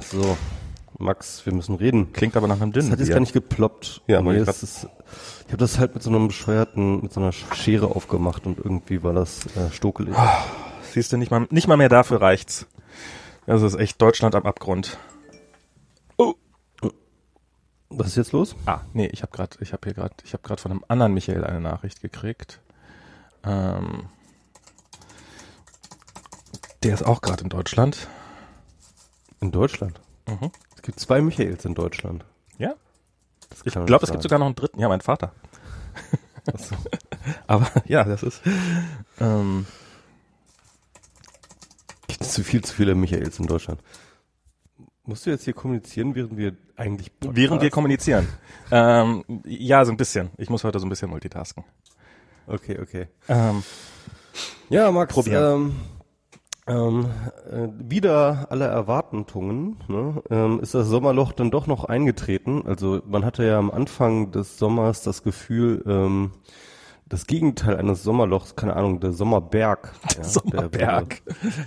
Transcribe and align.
So, 0.00 0.36
Max, 0.98 1.44
wir 1.46 1.54
müssen 1.54 1.76
reden. 1.76 2.12
Klingt 2.12 2.36
aber 2.36 2.48
nach 2.48 2.60
einem 2.60 2.72
dünnen 2.72 2.88
Das 2.88 2.92
hat 2.92 3.00
jetzt 3.00 3.10
gar 3.10 3.20
nicht 3.20 3.32
geploppt. 3.32 4.02
Ja, 4.06 4.20
nee, 4.20 4.30
aber 4.30 4.36
ich 4.36 4.48
es 4.48 4.62
ist, 4.62 4.88
ich 5.46 5.52
habe 5.52 5.58
das 5.58 5.78
halt 5.78 5.94
mit 5.94 6.02
so 6.02 6.10
einem 6.10 6.28
bescheuerten, 6.28 7.02
mit 7.02 7.12
so 7.12 7.20
einer 7.20 7.32
Schere 7.32 7.86
aufgemacht 7.94 8.46
und 8.46 8.58
irgendwie 8.58 9.02
war 9.02 9.12
das 9.12 9.46
äh, 9.56 9.70
stokelig. 9.72 10.14
Siehst 10.92 11.12
du, 11.12 11.16
nicht 11.16 11.30
mal, 11.30 11.46
nicht 11.50 11.68
mal 11.68 11.76
mehr 11.76 11.88
dafür 11.88 12.20
reicht's. 12.20 12.66
Das 13.46 13.62
ist 13.62 13.76
echt 13.76 14.00
Deutschland 14.02 14.34
am 14.34 14.44
Abgrund. 14.44 14.98
Oh. 16.16 16.34
Was 17.88 18.08
ist 18.08 18.16
jetzt 18.16 18.32
los? 18.32 18.56
Ah, 18.66 18.80
nee, 18.92 19.06
ich 19.06 19.22
habe 19.22 19.32
gerade, 19.32 19.56
ich 19.60 19.72
habe 19.72 19.80
hier 19.84 19.94
gerade, 19.94 20.14
ich 20.24 20.32
habe 20.32 20.42
gerade 20.42 20.60
von 20.60 20.70
einem 20.72 20.84
anderen 20.88 21.14
Michael 21.14 21.44
eine 21.44 21.60
Nachricht 21.60 22.00
gekriegt. 22.02 22.60
Ähm, 23.44 24.08
der 26.82 26.94
ist 26.94 27.04
auch 27.04 27.20
gerade 27.20 27.42
in 27.44 27.48
Deutschland. 27.48 28.08
In 29.40 29.50
Deutschland. 29.52 30.00
Mhm. 30.28 30.50
Es 30.76 30.82
gibt 30.82 31.00
zwei 31.00 31.20
Michaels 31.20 31.64
in 31.64 31.74
Deutschland. 31.74 32.24
Ja? 32.58 32.74
Ich 33.64 33.72
glaube, 33.72 34.04
es 34.04 34.10
gibt 34.10 34.22
sogar 34.22 34.38
noch 34.38 34.46
einen 34.46 34.54
dritten. 34.54 34.78
Ja, 34.80 34.88
mein 34.88 35.00
Vater. 35.00 35.32
So. 36.56 36.74
Aber 37.46 37.70
ja, 37.86 38.04
das 38.04 38.22
ist. 38.22 38.40
Ähm, 39.18 39.66
Gibt 42.06 42.22
es 42.22 42.32
zu 42.32 42.42
viel, 42.44 42.62
zu 42.64 42.74
viele 42.74 42.94
Michaels 42.94 43.38
in 43.38 43.46
Deutschland. 43.46 43.80
Musst 45.04 45.26
du 45.26 45.30
jetzt 45.30 45.44
hier 45.44 45.54
kommunizieren, 45.54 46.14
während 46.14 46.36
wir 46.36 46.54
eigentlich 46.76 47.10
während 47.20 47.36
wir 47.36 47.48
podcasten? 47.48 47.70
kommunizieren. 47.70 48.28
Ähm, 48.72 49.24
ja, 49.46 49.84
so 49.84 49.90
ein 49.90 49.96
bisschen. 49.96 50.30
Ich 50.38 50.48
muss 50.48 50.62
heute 50.62 50.78
so 50.78 50.86
ein 50.86 50.88
bisschen 50.90 51.10
multitasken. 51.10 51.64
Okay, 52.46 52.78
okay. 52.80 53.08
Ähm, 53.28 53.64
Ja, 54.68 54.92
Max, 54.92 55.12
Probieren. 55.12 55.54
ähm, 55.72 55.80
ähm, 56.70 57.06
äh, 57.50 57.68
wieder 57.90 58.46
aller 58.50 58.68
Erwartungen 58.68 59.76
ne, 59.88 60.22
ähm, 60.30 60.60
ist 60.60 60.74
das 60.74 60.86
Sommerloch 60.86 61.32
dann 61.32 61.50
doch 61.50 61.66
noch 61.66 61.84
eingetreten. 61.84 62.62
Also 62.66 63.02
man 63.06 63.24
hatte 63.24 63.44
ja 63.44 63.58
am 63.58 63.70
Anfang 63.70 64.30
des 64.30 64.56
Sommers 64.58 65.02
das 65.02 65.22
Gefühl, 65.22 65.82
ähm, 65.86 66.30
das 67.08 67.26
Gegenteil 67.26 67.76
eines 67.76 68.04
Sommerlochs, 68.04 68.54
keine 68.54 68.76
Ahnung, 68.76 69.00
der 69.00 69.12
Sommerberg. 69.12 69.92
Ja, 70.16 70.22
Sommerberg. 70.24 71.22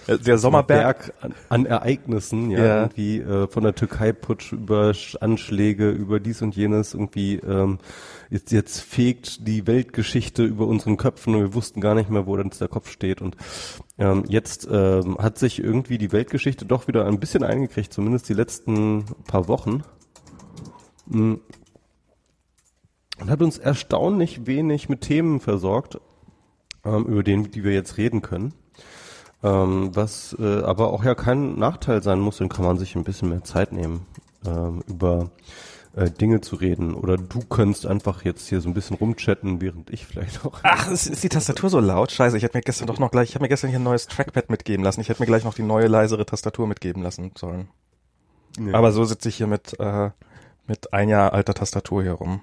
Der, 0.08 0.16
Äh, 0.16 0.20
Der 0.20 0.38
Sommerberg. 0.38 0.98
Berg 1.08 1.14
an, 1.22 1.34
an 1.50 1.66
Ereignissen, 1.66 2.50
ja, 2.50 2.60
Ja. 2.64 2.82
irgendwie 2.84 3.20
äh, 3.20 3.48
von 3.50 3.64
der 3.64 3.76
Türkei-Putsch 3.76 4.54
über 4.54 4.92
Sch- 4.92 5.18
Anschläge, 5.18 5.90
über 5.90 6.22
dies 6.22 6.42
und 6.42 6.56
jenes, 6.56 6.94
irgendwie 6.94 7.36
ähm, 7.40 7.80
jetzt, 8.34 8.52
jetzt 8.52 8.80
fegt 8.82 9.48
die 9.48 9.68
Weltgeschichte 9.68 10.44
über 10.44 10.66
unseren 10.66 10.98
Köpfen 10.98 11.36
und 11.36 11.42
wir 11.42 11.54
wussten 11.54 11.80
gar 11.80 11.94
nicht 11.94 12.10
mehr, 12.10 12.26
wo 12.26 12.34
uns 12.34 12.58
der 12.58 12.68
Kopf 12.68 12.90
steht. 12.90 13.22
Und 13.22 13.38
ähm, 14.00 14.24
jetzt 14.28 14.68
ähm, 14.70 15.18
hat 15.20 15.38
sich 15.38 15.60
irgendwie 15.60 16.00
die 16.00 16.12
Weltgeschichte 16.12 16.66
doch 16.66 16.88
wieder 16.88 17.06
ein 17.06 17.20
bisschen 17.20 17.44
eingekriegt, 17.44 17.94
zumindest 17.94 18.28
die 18.28 18.34
letzten 18.34 19.06
paar 19.28 19.48
Wochen. 19.48 19.84
Mm. 21.06 21.36
Und 23.20 23.30
hat 23.30 23.44
uns 23.44 23.60
erstaunlich 23.60 24.48
wenig 24.48 24.90
mit 24.90 25.02
Themen 25.02 25.40
versorgt, 25.40 26.00
ähm, 26.84 27.06
über 27.06 27.22
den, 27.22 27.52
die 27.52 27.64
wir 27.64 27.74
jetzt 27.74 27.98
reden 27.98 28.24
können. 28.24 28.56
Ähm, 29.44 29.92
was 29.94 30.36
äh, 30.40 30.64
aber 30.64 30.92
auch 30.92 31.04
ja 31.04 31.14
kein 31.14 31.60
Nachteil 31.60 32.02
sein 32.02 32.20
muss, 32.20 32.38
dann 32.38 32.50
kann 32.50 32.66
man 32.66 32.80
sich 32.80 32.96
ein 32.96 33.04
bisschen 33.04 33.30
mehr 33.30 33.44
Zeit 33.44 33.72
nehmen, 33.72 34.08
ähm, 34.46 34.82
über 34.88 35.30
äh, 35.96 36.10
Dinge 36.10 36.42
zu 36.42 36.56
reden. 36.56 36.94
Oder 36.94 37.18
du 37.18 37.42
könntest 37.42 37.86
einfach 37.86 38.24
jetzt 38.26 38.48
hier 38.48 38.62
so 38.62 38.70
ein 38.70 38.74
bisschen 38.74 38.98
rumchatten, 38.98 39.62
während 39.62 39.90
ich 39.90 40.06
vielleicht 40.06 40.46
auch. 40.46 40.60
Ach, 40.64 40.90
ist, 40.90 41.08
ist 41.08 41.24
die 41.24 41.30
Tastatur 41.30 41.70
so 41.70 41.80
laut? 41.80 42.12
Scheiße, 42.12 42.36
ich 42.38 42.44
hätte 42.44 42.58
mir 42.58 42.64
gestern 42.64 42.88
doch 42.88 43.00
noch 43.00 43.12
gleich, 43.12 43.30
ich 43.30 43.36
habe 43.36 43.44
mir 43.44 43.50
gestern 43.50 43.70
hier 43.70 43.80
ein 43.80 43.84
neues 43.84 44.08
Trackpad 44.08 44.50
mitgeben 44.50 44.84
lassen. 44.84 45.02
Ich 45.02 45.10
hätte 45.10 45.22
mir 45.22 45.28
gleich 45.28 45.44
noch 45.44 45.54
die 45.54 45.64
neue 45.64 45.88
leisere 45.88 46.26
Tastatur 46.26 46.68
mitgeben 46.68 47.04
lassen 47.04 47.32
sollen. 47.38 47.68
Nee. 48.58 48.74
Aber 48.74 48.92
so 48.92 49.04
sitze 49.04 49.30
ich 49.30 49.36
hier 49.36 49.48
mit 49.48 49.80
äh, 49.80 50.12
mit 50.68 50.94
ein 50.94 51.10
Jahr 51.10 51.34
alter 51.34 51.54
Tastatur 51.54 52.04
hier 52.04 52.14
rum. 52.14 52.42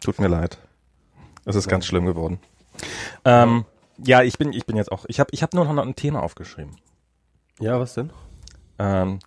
Tut 0.00 0.18
mir 0.18 0.28
leid. 0.28 0.58
Es 1.44 1.56
ist 1.56 1.68
ganz 1.68 1.86
schlimm 1.86 2.06
geworden. 2.06 2.40
Ähm, 3.24 3.64
ja, 3.98 4.22
ich 4.22 4.38
bin 4.38 4.52
ich 4.52 4.66
bin 4.66 4.76
jetzt 4.76 4.92
auch. 4.92 5.04
Ich 5.08 5.20
habe 5.20 5.30
ich 5.32 5.42
habe 5.42 5.56
nur 5.56 5.64
noch 5.64 5.84
ein 5.84 5.96
Thema 5.96 6.22
aufgeschrieben. 6.22 6.76
ja, 7.60 7.78
was 7.78 7.94
denn? 7.94 8.10
Ähm, 8.78 9.20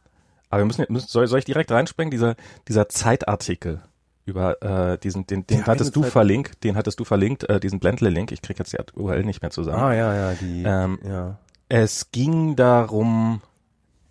aber 0.49 0.61
wir 0.61 0.65
müssen, 0.65 0.85
müssen 0.89 1.07
soll, 1.07 1.27
soll 1.27 1.39
ich 1.39 1.45
direkt 1.45 1.71
reinspringen? 1.71 2.11
Dieser 2.11 2.35
dieser 2.67 2.89
Zeitartikel 2.89 3.81
über 4.25 4.61
äh, 4.61 4.97
diesen 4.97 5.25
den 5.27 5.45
den 5.47 5.65
hattest 5.65 5.95
du 5.95 6.01
Zeit- 6.01 6.11
verlinkt, 6.11 6.63
den 6.63 6.75
hattest 6.75 6.99
du 6.99 7.05
verlinkt, 7.05 7.49
äh, 7.49 7.59
diesen 7.59 7.79
Blendle-Link. 7.79 8.31
Ich 8.31 8.41
krieg 8.41 8.59
jetzt 8.59 8.73
die 8.73 8.99
URL 8.99 9.23
nicht 9.23 9.41
mehr 9.41 9.51
zusammen. 9.51 9.79
Ah 9.83 9.93
ja, 9.93 10.13
ja, 10.13 10.33
die. 10.33 10.63
Ähm, 10.63 10.99
ja. 11.03 11.39
Es 11.67 12.11
ging 12.11 12.55
darum, 12.55 13.41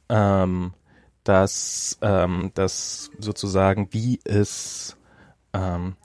ähm, 0.08 0.72
dass, 1.24 1.98
ähm, 2.02 2.52
dass 2.54 3.10
sozusagen, 3.18 3.88
wie 3.92 4.20
es, 4.24 4.96
ähm, 5.52 5.96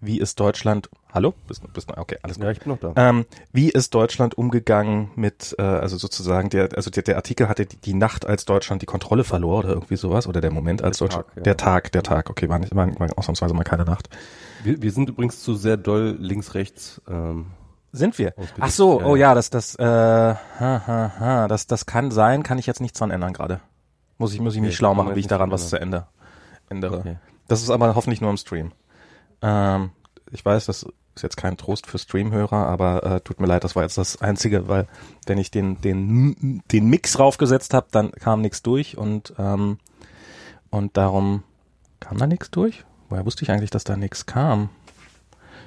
wie 0.00 0.18
ist 0.18 0.40
Deutschland, 0.40 0.90
hallo? 1.14 1.32
Bist, 1.48 1.62
du- 1.62 1.68
bist, 1.68 1.88
du- 1.90 1.96
okay, 1.96 2.18
alles 2.22 2.36
gut. 2.36 2.44
Ja, 2.44 2.50
ich 2.50 2.58
bin 2.60 2.68
noch 2.72 2.78
da. 2.78 2.92
Ähm, 2.96 3.24
wie 3.52 3.70
ist 3.70 3.94
Deutschland 3.94 4.36
umgegangen 4.36 5.10
mit, 5.14 5.54
äh, 5.58 5.62
also 5.62 5.96
sozusagen 5.96 6.50
der, 6.50 6.70
also 6.76 6.90
der, 6.90 7.02
der 7.04 7.16
Artikel 7.16 7.48
hatte 7.48 7.64
die, 7.66 7.76
die 7.76 7.94
Nacht, 7.94 8.26
als 8.26 8.44
Deutschland 8.44 8.82
die 8.82 8.86
Kontrolle 8.86 9.24
verlor 9.24 9.60
oder 9.60 9.68
irgendwie 9.70 9.96
sowas 9.96 10.26
oder 10.26 10.40
der 10.40 10.50
Moment, 10.50 10.82
als 10.82 10.98
Der 10.98 11.06
Deutschland, 11.06 11.26
Tag, 11.28 11.36
ja. 11.36 11.42
der 11.44 11.56
Tag, 11.56 11.92
der 11.92 12.02
Tag, 12.02 12.30
okay, 12.30 12.48
war 12.48 12.58
nicht, 12.58 12.74
war, 12.74 12.88
war 12.98 13.08
ausnahmsweise 13.16 13.54
mal 13.54 13.64
keine 13.64 13.84
Nacht. 13.84 14.08
Wir, 14.64 14.82
wir 14.82 14.90
sind 14.92 15.08
übrigens 15.08 15.42
zu 15.42 15.54
sehr 15.54 15.76
doll 15.76 16.16
links, 16.18 16.54
rechts. 16.54 17.00
Ähm, 17.08 17.46
Sind 17.92 18.18
wir? 18.18 18.34
Ach 18.58 18.70
so, 18.70 19.00
ja, 19.00 19.06
oh 19.06 19.16
ja. 19.16 19.34
das, 19.34 19.50
das, 19.50 19.76
äh, 19.76 19.84
ha, 19.84 20.36
ha, 20.60 21.12
ha, 21.20 21.48
das, 21.48 21.66
das 21.66 21.86
kann 21.86 22.10
sein, 22.10 22.42
kann 22.42 22.58
ich 22.58 22.66
jetzt 22.66 22.80
nichts 22.80 22.98
dran 22.98 23.10
ändern 23.10 23.32
gerade. 23.32 23.60
Muss 24.18 24.32
ich, 24.34 24.40
muss 24.40 24.54
ich 24.54 24.60
mich 24.60 24.70
Okay, 24.70 24.76
schlau 24.76 24.94
machen, 24.94 25.14
wie 25.16 25.20
ich 25.20 25.26
daran 25.26 25.50
was 25.50 25.68
zu 25.68 25.78
ändern, 25.80 26.06
ändere. 26.70 26.98
Okay. 26.98 27.16
Das 27.48 27.62
ist 27.62 27.70
aber 27.70 27.94
hoffentlich 27.94 28.20
nur 28.20 28.30
im 28.30 28.36
Stream. 28.36 28.72
Ähm, 29.42 29.90
ich 30.30 30.44
weiß, 30.44 30.66
das 30.66 30.86
ist 31.14 31.22
jetzt 31.22 31.36
kein 31.36 31.56
Trost 31.56 31.86
für 31.86 31.98
Streamhörer, 31.98 32.66
aber 32.66 33.02
äh, 33.04 33.20
tut 33.20 33.40
mir 33.40 33.46
leid, 33.46 33.64
das 33.64 33.76
war 33.76 33.82
jetzt 33.82 33.98
das 33.98 34.20
Einzige, 34.20 34.68
weil 34.68 34.86
wenn 35.26 35.38
ich 35.38 35.50
den, 35.50 35.80
den, 35.80 36.62
den 36.70 36.86
Mix 36.86 37.18
raufgesetzt 37.18 37.74
habe, 37.74 37.86
dann 37.90 38.12
kam 38.12 38.40
nichts 38.40 38.62
durch 38.62 38.98
und, 38.98 39.32
ähm, 39.38 39.78
und 40.70 40.96
darum 40.96 41.44
kam 42.00 42.18
da 42.18 42.26
nichts 42.26 42.50
durch? 42.50 42.84
Woher 43.08 43.24
wusste 43.24 43.44
ich 43.44 43.50
eigentlich, 43.50 43.70
dass 43.70 43.84
da 43.84 43.96
nichts 43.96 44.26
kam? 44.26 44.70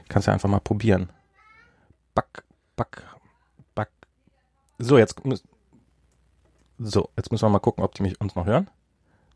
Ich 0.03 0.09
kann 0.09 0.19
es 0.19 0.25
ja 0.25 0.33
einfach 0.33 0.49
mal 0.49 0.59
probieren. 0.59 1.09
Back, 2.13 2.43
back, 2.75 3.03
back. 3.73 3.89
So, 4.79 4.97
jetzt 4.97 5.15
so, 6.79 7.09
jetzt 7.17 7.31
müssen 7.31 7.45
wir 7.45 7.49
mal 7.49 7.59
gucken, 7.59 7.83
ob 7.83 7.95
die 7.95 8.03
mich 8.03 8.19
uns 8.21 8.35
noch 8.35 8.45
hören. 8.45 8.69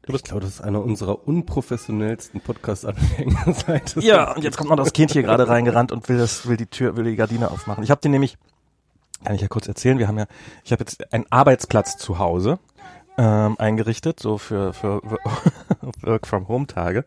Ich 0.08 0.24
glaube, 0.24 0.42
das 0.42 0.56
ist 0.56 0.62
einer 0.62 0.84
unserer 0.84 1.28
unprofessionellsten 1.28 2.42
Podcast-Anfänger 2.42 3.54
seit 3.54 3.96
Ja, 3.98 4.36
und 4.36 4.44
jetzt 4.44 4.58
kommt 4.58 4.70
noch 4.70 4.78
das 4.78 4.94
Kind 4.94 5.12
hier 5.12 5.24
gerade 5.24 5.48
reingerannt 5.48 5.92
und 5.92 6.10
will 6.10 6.18
das, 6.18 6.48
will 6.48 6.58
die 6.58 6.66
Tür, 6.66 6.96
will 6.96 7.04
die 7.04 7.16
Gardine 7.16 7.52
aufmachen. 7.52 7.84
Ich 7.84 7.92
habe 7.92 8.02
den 8.02 8.12
nämlich, 8.12 8.38
kann 9.24 9.36
ich 9.36 9.42
ja 9.42 9.48
kurz 9.48 9.68
erzählen, 9.68 10.00
wir 10.00 10.08
haben 10.08 10.18
ja, 10.18 10.26
ich 10.64 10.72
habe 10.72 10.82
jetzt 10.82 11.14
einen 11.14 11.26
Arbeitsplatz 11.30 11.98
zu 11.98 12.18
Hause 12.18 12.60
ähm, 13.18 13.56
eingerichtet, 13.60 14.20
so 14.20 14.38
für, 14.38 14.74
für 14.74 15.02
Work 16.02 16.28
from 16.28 16.48
Home 16.48 16.68
Tage. 16.68 17.06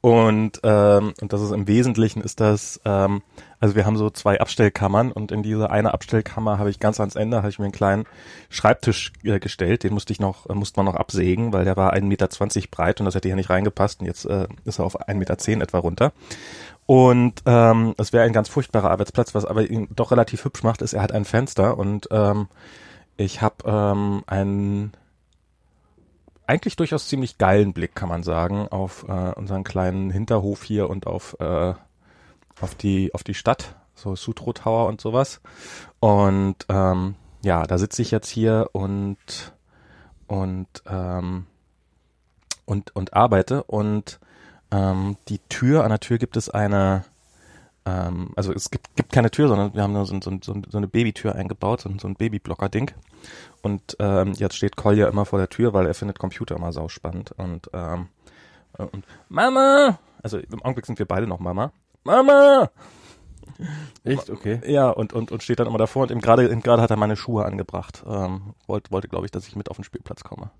Und, 0.00 0.60
ähm, 0.62 1.12
und 1.20 1.32
das 1.32 1.42
ist 1.42 1.52
im 1.52 1.66
Wesentlichen 1.66 2.22
ist 2.22 2.40
das, 2.40 2.80
ähm, 2.84 3.22
also 3.60 3.74
wir 3.74 3.86
haben 3.86 3.96
so 3.96 4.10
zwei 4.10 4.40
Abstellkammern 4.40 5.12
und 5.12 5.32
in 5.32 5.42
diese 5.42 5.70
eine 5.70 5.94
Abstellkammer 5.94 6.58
habe 6.58 6.70
ich 6.70 6.80
ganz 6.80 7.00
ans 7.00 7.16
Ende, 7.16 7.38
habe 7.38 7.48
ich 7.48 7.58
mir 7.58 7.66
einen 7.66 7.72
kleinen 7.72 8.04
Schreibtisch 8.48 9.12
äh, 9.22 9.38
gestellt, 9.38 9.84
den 9.84 9.92
musste 9.92 10.12
ich 10.12 10.20
noch, 10.20 10.48
äh, 10.48 10.54
musste 10.54 10.78
man 10.78 10.86
noch 10.86 10.98
absägen, 10.98 11.52
weil 11.52 11.64
der 11.64 11.76
war 11.76 11.92
1,20 11.92 12.04
Meter 12.04 12.28
breit 12.70 13.00
und 13.00 13.06
das 13.06 13.14
hätte 13.14 13.28
hier 13.28 13.36
nicht 13.36 13.50
reingepasst 13.50 14.00
und 14.00 14.06
jetzt 14.06 14.24
äh, 14.24 14.48
ist 14.64 14.78
er 14.78 14.86
auf 14.86 15.00
1,10 15.08 15.16
Meter 15.16 15.62
etwa 15.62 15.78
runter. 15.78 16.12
Und 16.86 17.42
ähm, 17.46 17.94
es 17.96 18.12
wäre 18.12 18.24
ein 18.24 18.34
ganz 18.34 18.48
furchtbarer 18.48 18.90
Arbeitsplatz, 18.90 19.34
was 19.34 19.46
aber 19.46 19.68
ihn 19.70 19.88
doch 19.94 20.10
relativ 20.10 20.44
hübsch 20.44 20.62
macht, 20.62 20.82
ist, 20.82 20.92
er 20.92 21.02
hat 21.02 21.12
ein 21.12 21.24
Fenster 21.24 21.78
und 21.78 22.08
ähm, 22.10 22.48
ich 23.16 23.40
habe 23.40 23.56
ähm, 23.64 24.22
einen 24.26 24.92
eigentlich 26.46 26.76
durchaus 26.76 27.08
ziemlich 27.08 27.38
geilen 27.38 27.72
Blick, 27.72 27.94
kann 27.94 28.08
man 28.08 28.22
sagen, 28.22 28.68
auf 28.68 29.04
äh, 29.08 29.32
unseren 29.32 29.64
kleinen 29.64 30.10
Hinterhof 30.10 30.62
hier 30.62 30.90
und 30.90 31.06
auf, 31.06 31.36
äh, 31.40 31.74
auf, 32.60 32.74
die, 32.74 33.14
auf 33.14 33.24
die 33.24 33.34
Stadt, 33.34 33.76
so 33.94 34.16
Sutro 34.16 34.52
Tower 34.52 34.86
und 34.86 35.00
sowas. 35.00 35.40
Und 36.00 36.56
ähm, 36.68 37.14
ja, 37.42 37.64
da 37.66 37.78
sitze 37.78 38.02
ich 38.02 38.10
jetzt 38.10 38.28
hier 38.28 38.70
und 38.72 39.52
und 40.26 40.66
ähm, 40.86 41.46
und 42.64 42.96
und 42.96 43.12
arbeite 43.12 43.62
und 43.64 44.18
ähm, 44.70 45.16
die 45.28 45.38
Tür, 45.48 45.84
an 45.84 45.90
der 45.90 46.00
Tür 46.00 46.18
gibt 46.18 46.36
es 46.36 46.48
eine, 46.48 47.04
ähm, 47.84 48.30
also 48.34 48.52
es 48.52 48.70
gibt, 48.70 48.96
gibt 48.96 49.12
keine 49.12 49.30
Tür, 49.30 49.48
sondern 49.48 49.74
wir 49.74 49.82
haben 49.82 49.92
nur 49.92 50.06
so, 50.06 50.18
so, 50.20 50.30
so, 50.42 50.54
so 50.68 50.78
eine 50.78 50.88
Babytür 50.88 51.34
eingebaut, 51.34 51.82
so, 51.82 51.90
so 51.98 52.08
ein 52.08 52.16
Babyblocker-Ding. 52.16 52.90
Und 53.64 53.96
ähm, 53.98 54.32
jetzt 54.34 54.56
steht 54.56 54.76
Kolja 54.76 55.08
immer 55.08 55.24
vor 55.24 55.38
der 55.38 55.48
Tür, 55.48 55.72
weil 55.72 55.86
er 55.86 55.94
findet 55.94 56.18
Computer 56.18 56.54
immer 56.56 56.72
sauspannend. 56.72 57.32
Und, 57.32 57.70
ähm, 57.72 58.08
äh, 58.78 58.82
und 58.84 59.04
Mama! 59.28 59.98
Also 60.22 60.38
im 60.38 60.62
Augenblick 60.62 60.86
sind 60.86 60.98
wir 60.98 61.06
beide 61.06 61.26
noch 61.26 61.40
Mama. 61.40 61.72
Mama! 62.04 62.70
Echt? 64.04 64.30
Okay. 64.30 64.60
Ja, 64.66 64.90
und, 64.90 65.12
und, 65.12 65.30
und 65.32 65.42
steht 65.42 65.60
dann 65.60 65.66
immer 65.66 65.78
davor 65.78 66.02
und 66.02 66.10
eben 66.10 66.20
gerade 66.20 66.48
eben 66.48 66.60
gerade 66.62 66.82
hat 66.82 66.90
er 66.90 66.96
meine 66.96 67.16
Schuhe 67.16 67.44
angebracht. 67.44 68.02
Ähm, 68.06 68.54
wollte, 68.66 68.90
wollte 68.90 69.08
glaube 69.08 69.26
ich, 69.26 69.30
dass 69.32 69.46
ich 69.48 69.56
mit 69.56 69.70
auf 69.70 69.76
den 69.76 69.84
Spielplatz 69.84 70.22
komme. 70.24 70.50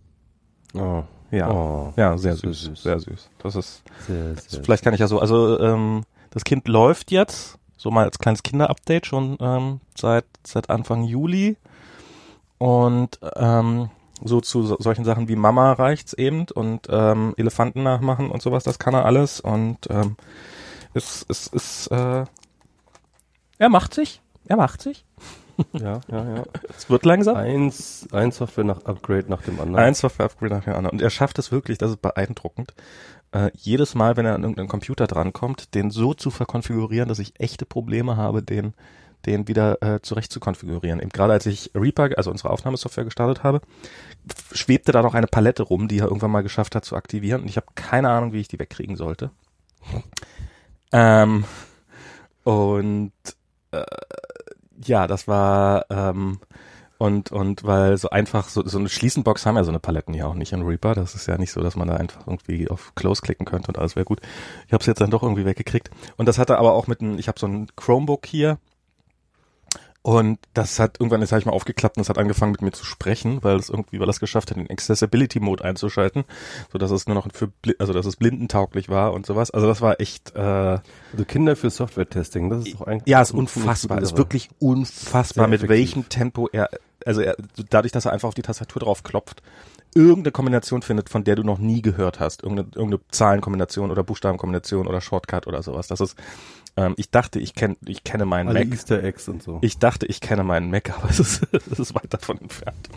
Oh. 0.75 1.03
Ja, 1.31 1.51
Oh. 1.51 1.93
ja, 1.97 2.17
sehr 2.17 2.37
süß, 2.37 2.63
süß. 2.63 2.83
sehr 2.83 3.01
süß. 3.01 3.31
Das 3.39 3.57
ist, 3.57 3.83
Sehr, 4.07 4.37
sehr. 4.37 4.63
vielleicht 4.63 4.85
kann 4.85 4.95
ich 4.95 5.01
ja 5.01 5.09
so, 5.09 5.19
also 5.19 5.59
ähm, 5.61 6.05
das 6.31 6.45
Kind 6.45 6.69
läuft 6.69 7.11
jetzt, 7.11 7.59
so 7.77 7.91
mal 7.91 8.05
als 8.05 8.19
kleines 8.19 8.43
Kinderupdate 8.43 9.07
schon 9.07 9.37
ähm, 9.41 9.81
seit 9.99 10.27
seit 10.47 10.71
Anfang 10.71 11.05
Juli 11.05 11.57
und 12.59 13.19
ähm, 13.37 13.91
so 14.23 14.41
zu 14.41 14.63
so, 14.63 14.77
solchen 14.79 15.05
Sachen 15.05 15.29
wie 15.29 15.37
Mama 15.37 15.73
reicht's 15.73 16.13
eben 16.13 16.47
und 16.55 16.87
ähm, 16.91 17.35
Elefanten 17.37 17.83
nachmachen 17.83 18.31
und 18.31 18.43
sowas, 18.43 18.65
das 18.65 18.79
kann 18.79 18.95
er 18.95 19.05
alles 19.05 19.41
und 19.41 19.79
ähm, 19.91 20.17
es 20.95 21.25
es 21.29 21.47
ist 21.49 21.89
äh, 21.89 22.25
er 23.59 23.69
macht 23.69 23.95
sich, 23.95 24.21
er 24.47 24.57
macht 24.57 24.83
sich. 24.83 25.05
Ja, 25.73 26.01
ja, 26.11 26.37
ja. 26.37 26.45
Es 26.77 26.91
wird 26.91 27.05
langsam. 27.05 27.37
Eins, 27.37 28.09
ein 28.13 28.33
Software 28.33 28.65
nach 28.65 28.85
Upgrade 28.85 29.27
nach 29.29 29.43
dem 29.43 29.61
anderen. 29.61 29.85
Ein 29.85 29.95
Software-Upgrade 29.95 30.55
nach 30.55 30.65
dem 30.65 30.75
anderen. 30.75 30.99
Und 30.99 31.03
er 31.03 31.11
schafft 31.11 31.39
es 31.39 31.53
wirklich, 31.53 31.79
das 31.79 31.91
ist 31.93 32.03
beeindruckend, 32.03 32.75
äh, 33.33 33.51
jedes 33.55 33.95
Mal, 33.95 34.17
wenn 34.17 34.27
er 34.27 34.35
an 34.35 34.43
irgendeinen 34.43 34.69
Computer 34.69 35.07
drankommt, 35.07 35.75
den 35.75 35.91
so 35.91 36.15
zu 36.15 36.31
verkonfigurieren, 36.31 37.09
dass 37.09 37.19
ich 37.19 37.39
echte 37.39 37.67
Probleme 37.67 38.17
habe, 38.17 38.43
den, 38.43 38.75
den 39.27 39.49
wieder 39.49 39.83
äh, 39.83 40.01
zurecht 40.03 40.33
zu 40.33 40.41
konfigurieren. 40.41 41.01
Eben 41.01 41.11
gerade 41.11 41.33
als 41.33 41.47
ich 41.47 41.71
Reaper, 41.75 42.11
also 42.17 42.31
unsere 42.31 42.51
Aufnahmesoftware 42.51 43.05
gestartet 43.05 43.43
habe, 43.43 43.61
schwebte 44.53 44.93
da 44.93 45.03
noch 45.03 45.15
eine 45.15 45.27
Palette 45.27 45.63
rum, 45.63 45.89
die 45.89 45.99
er 45.99 46.07
irgendwann 46.07 46.31
mal 46.31 46.43
geschafft 46.43 46.75
hat 46.75 46.85
zu 46.85 46.97
aktivieren. 46.97 47.43
Und 47.43 47.49
ich 47.49 47.57
habe 47.57 47.67
keine 47.75 48.11
Ahnung, 48.11 48.33
wie 48.33 48.41
ich 48.41 48.49
die 48.49 48.59
wegkriegen 48.59 48.97
sollte. 48.97 49.31
Ähm, 50.93 51.45
und 52.45 53.13
äh, 53.73 53.85
ja, 54.85 55.07
das 55.07 55.27
war 55.27 55.87
ähm, 55.91 56.39
und 56.99 57.33
und 57.33 57.65
weil 57.65 57.97
so 57.97 58.11
einfach 58.11 58.49
so 58.49 58.67
so 58.67 58.79
eine 58.79 58.89
Schließenbox 58.89 59.45
haben 59.45 59.57
ja 59.57 59.65
so 59.65 59.71
eine 59.71 59.81
Paletten 59.81 60.15
ja 60.15 60.27
auch 60.27 60.35
nicht 60.35 60.53
in 60.53 60.63
Reaper. 60.63 60.95
Das 60.95 61.15
ist 61.15 61.27
ja 61.27 61.37
nicht 61.37 61.53
so, 61.53 61.61
dass 61.63 61.77
man 61.77 61.89
da 61.89 61.97
einfach 61.97 62.27
irgendwie 62.27 62.69
auf 62.69 62.95
Close 62.95 63.23
klicken 63.23 63.45
könnte 63.47 63.69
und 63.69 63.79
alles 63.79 63.97
wäre 63.97 64.05
gut. 64.05 64.21
Ich 64.67 64.73
habe 64.73 64.81
es 64.81 64.87
jetzt 64.87 65.01
dann 65.01 65.11
doch 65.11 65.23
irgendwie 65.23 65.45
weggekriegt. 65.45 65.91
Und 66.17 66.27
das 66.27 66.39
hatte 66.39 66.59
aber 66.59 66.73
auch 66.73 66.87
mit 66.87 67.01
einem, 67.01 67.19
ich 67.19 67.29
habe 67.29 67.39
so 67.41 67.47
ein 67.47 67.67
Chromebook 67.77 68.27
hier 68.27 68.59
und 70.07 70.39
das 70.53 70.79
hat 70.79 71.01
irgendwann, 71.01 71.23
das 71.23 71.33
habe 71.33 71.41
ich 71.41 71.47
mal 71.47 71.53
aufgeklappt 71.53 71.97
und 71.97 72.03
es 72.03 72.11
hat 72.11 72.19
angefangen 72.19 72.53
mit 72.53 72.61
mir 72.61 72.73
zu 72.73 72.85
sprechen, 72.85 73.43
weil 73.43 73.57
es 73.57 73.71
irgendwie, 73.71 73.99
weil 73.99 74.09
es 74.11 74.21
geschafft 74.21 74.51
hat, 74.51 74.59
den 74.59 74.69
Accessibility 74.69 75.41
Mode 75.41 75.65
einzuschalten, 75.65 76.25
so 76.71 76.77
dass 76.77 76.91
es 76.91 77.07
nur 77.07 77.15
noch 77.15 77.27
für, 77.33 77.51
also 77.79 77.95
dass 77.95 78.05
es 78.05 78.17
blindentauglich 78.17 78.91
war 78.91 79.15
und 79.15 79.25
sowas. 79.25 79.51
Also 79.51 79.67
das 79.67 79.81
war 79.81 80.03
echt, 80.03 80.37
äh, 80.37 80.41
Also 80.41 81.25
Kinder 81.27 81.57
für 81.57 81.71
Software-Testing, 81.71 82.51
das 82.51 82.67
ist 82.67 82.75
doch 82.75 82.87
eigentlich. 82.87 83.09
ja, 83.09 83.23
ist 83.23 83.31
unfassbar, 83.31 84.03
ist 84.03 84.19
wirklich 84.19 84.51
unfassbar, 84.59 85.49
mit 85.49 85.67
welchem 85.71 86.07
Tempo 86.11 86.51
er, 86.53 86.69
also 87.07 87.23
er, 87.23 87.37
dadurch, 87.71 87.93
dass 87.93 88.05
er 88.05 88.13
einfach 88.13 88.29
auf 88.29 88.35
die 88.35 88.43
Tastatur 88.43 88.81
drauf 88.81 89.05
klopft, 89.05 89.43
irgendeine 89.95 90.33
Kombination 90.33 90.83
findet, 90.83 91.09
von 91.09 91.25
der 91.25 91.37
du 91.37 91.45
noch 91.45 91.59
nie 91.59 91.81
gehört 91.81 92.21
hast. 92.21 92.43
Irgendeine, 92.43 92.69
irgendeine 92.75 93.01
Zahlenkombination 93.09 93.91
oder 93.91 94.03
Buchstabenkombination 94.03 94.87
oder 94.87 95.01
Shortcut 95.01 95.47
oder 95.47 95.63
sowas. 95.63 95.87
Das 95.87 96.01
ist, 96.01 96.17
ähm, 96.77 96.95
ich 96.97 97.11
dachte, 97.11 97.39
ich 97.39 97.55
kenn, 97.55 97.77
ich 97.87 98.03
kenne 98.05 98.25
meinen 98.25 98.49
Alle 98.49 98.65
Mac. 98.65 98.73
Easter 98.73 99.03
Eggs 99.03 99.29
und 99.29 99.43
so. 99.43 99.59
Ich 99.63 99.79
dachte, 99.79 100.07
ich 100.07 100.21
kenne 100.21 100.43
meinen 100.45 100.71
Mac, 100.71 100.91
aber 100.99 101.11
es 101.11 101.21
ist, 101.21 101.47
es 101.53 101.79
ist 101.79 101.95
weit 101.95 102.13
davon 102.13 102.41
entfernt. 102.41 102.89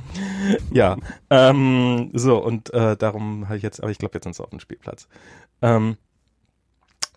Ja, 0.72 0.98
ähm, 1.30 2.12
so 2.14 2.44
und 2.44 2.74
äh, 2.74 2.98
darum 2.98 3.46
habe 3.46 3.58
ich 3.58 3.64
jetzt, 3.64 3.82
aber 3.82 3.92
ich 3.92 3.98
glaube, 4.00 4.16
jetzt 4.16 4.24
sind 4.24 4.36
sie 4.36 4.44
auf 4.44 4.50
dem 4.50 4.60
Spielplatz. 4.60 5.08
Ähm, 5.62 5.98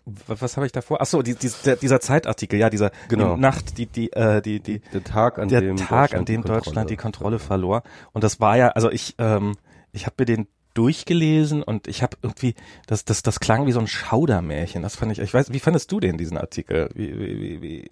was, 0.05 0.57
habe 0.57 0.65
ich 0.65 0.71
davor? 0.71 0.99
Ach 1.01 1.05
so, 1.05 1.21
die, 1.21 1.35
die, 1.35 1.49
der, 1.63 1.75
dieser 1.75 2.01
Zeitartikel, 2.01 2.59
ja, 2.59 2.69
dieser 2.69 2.91
Genau. 3.07 3.35
die 3.35 3.41
Nacht, 3.41 3.77
die 3.77 3.85
die 3.85 4.11
äh, 4.13 4.41
die 4.41 4.59
die 4.59 4.79
der 4.93 5.03
Tag, 5.03 5.37
an 5.37 5.47
der 5.47 5.61
dem 5.61 5.77
Tag, 5.77 6.15
an 6.15 6.25
dem 6.25 6.43
Deutschland 6.43 6.89
die 6.89 6.97
Kontrolle 6.97 7.37
verlor. 7.37 7.83
Und 8.11 8.23
das 8.23 8.39
war 8.39 8.57
ja, 8.57 8.69
also 8.69 8.89
ich, 8.89 9.15
ähm, 9.19 9.55
ich 9.91 10.07
habe 10.07 10.15
mir 10.19 10.25
den 10.25 10.47
durchgelesen 10.73 11.63
und 11.63 11.87
ich 11.87 12.03
habe 12.03 12.17
irgendwie, 12.21 12.55
das, 12.87 13.05
das, 13.05 13.23
das 13.23 13.39
klang 13.39 13.65
wie 13.67 13.71
so 13.71 13.79
ein 13.79 13.87
Schaudermärchen. 13.87 14.81
Das 14.81 14.95
fand 14.95 15.11
ich, 15.11 15.19
ich 15.19 15.33
weiß, 15.33 15.51
wie 15.51 15.59
fandest 15.59 15.91
du 15.91 15.99
den, 15.99 16.17
diesen 16.17 16.37
Artikel? 16.37 16.89
Wie, 16.93 17.17
wie, 17.17 17.41
wie, 17.41 17.61
wie? 17.61 17.89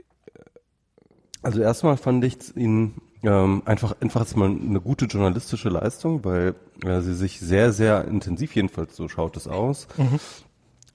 Also 1.41 1.61
erstmal 1.61 1.97
fand 1.97 2.23
ich 2.23 2.55
ihn 2.55 2.95
ähm, 3.23 3.63
einfach 3.65 3.95
einfach 4.01 4.21
jetzt 4.21 4.37
mal 4.37 4.49
eine 4.49 4.81
gute 4.81 5.05
journalistische 5.05 5.69
Leistung, 5.69 6.23
weil 6.25 6.55
äh, 6.85 7.01
sie 7.01 7.13
sich 7.13 7.39
sehr 7.39 7.71
sehr 7.71 8.05
intensiv 8.05 8.55
jedenfalls 8.55 8.95
so 8.95 9.07
schaut 9.07 9.35
es 9.37 9.47
aus 9.47 9.87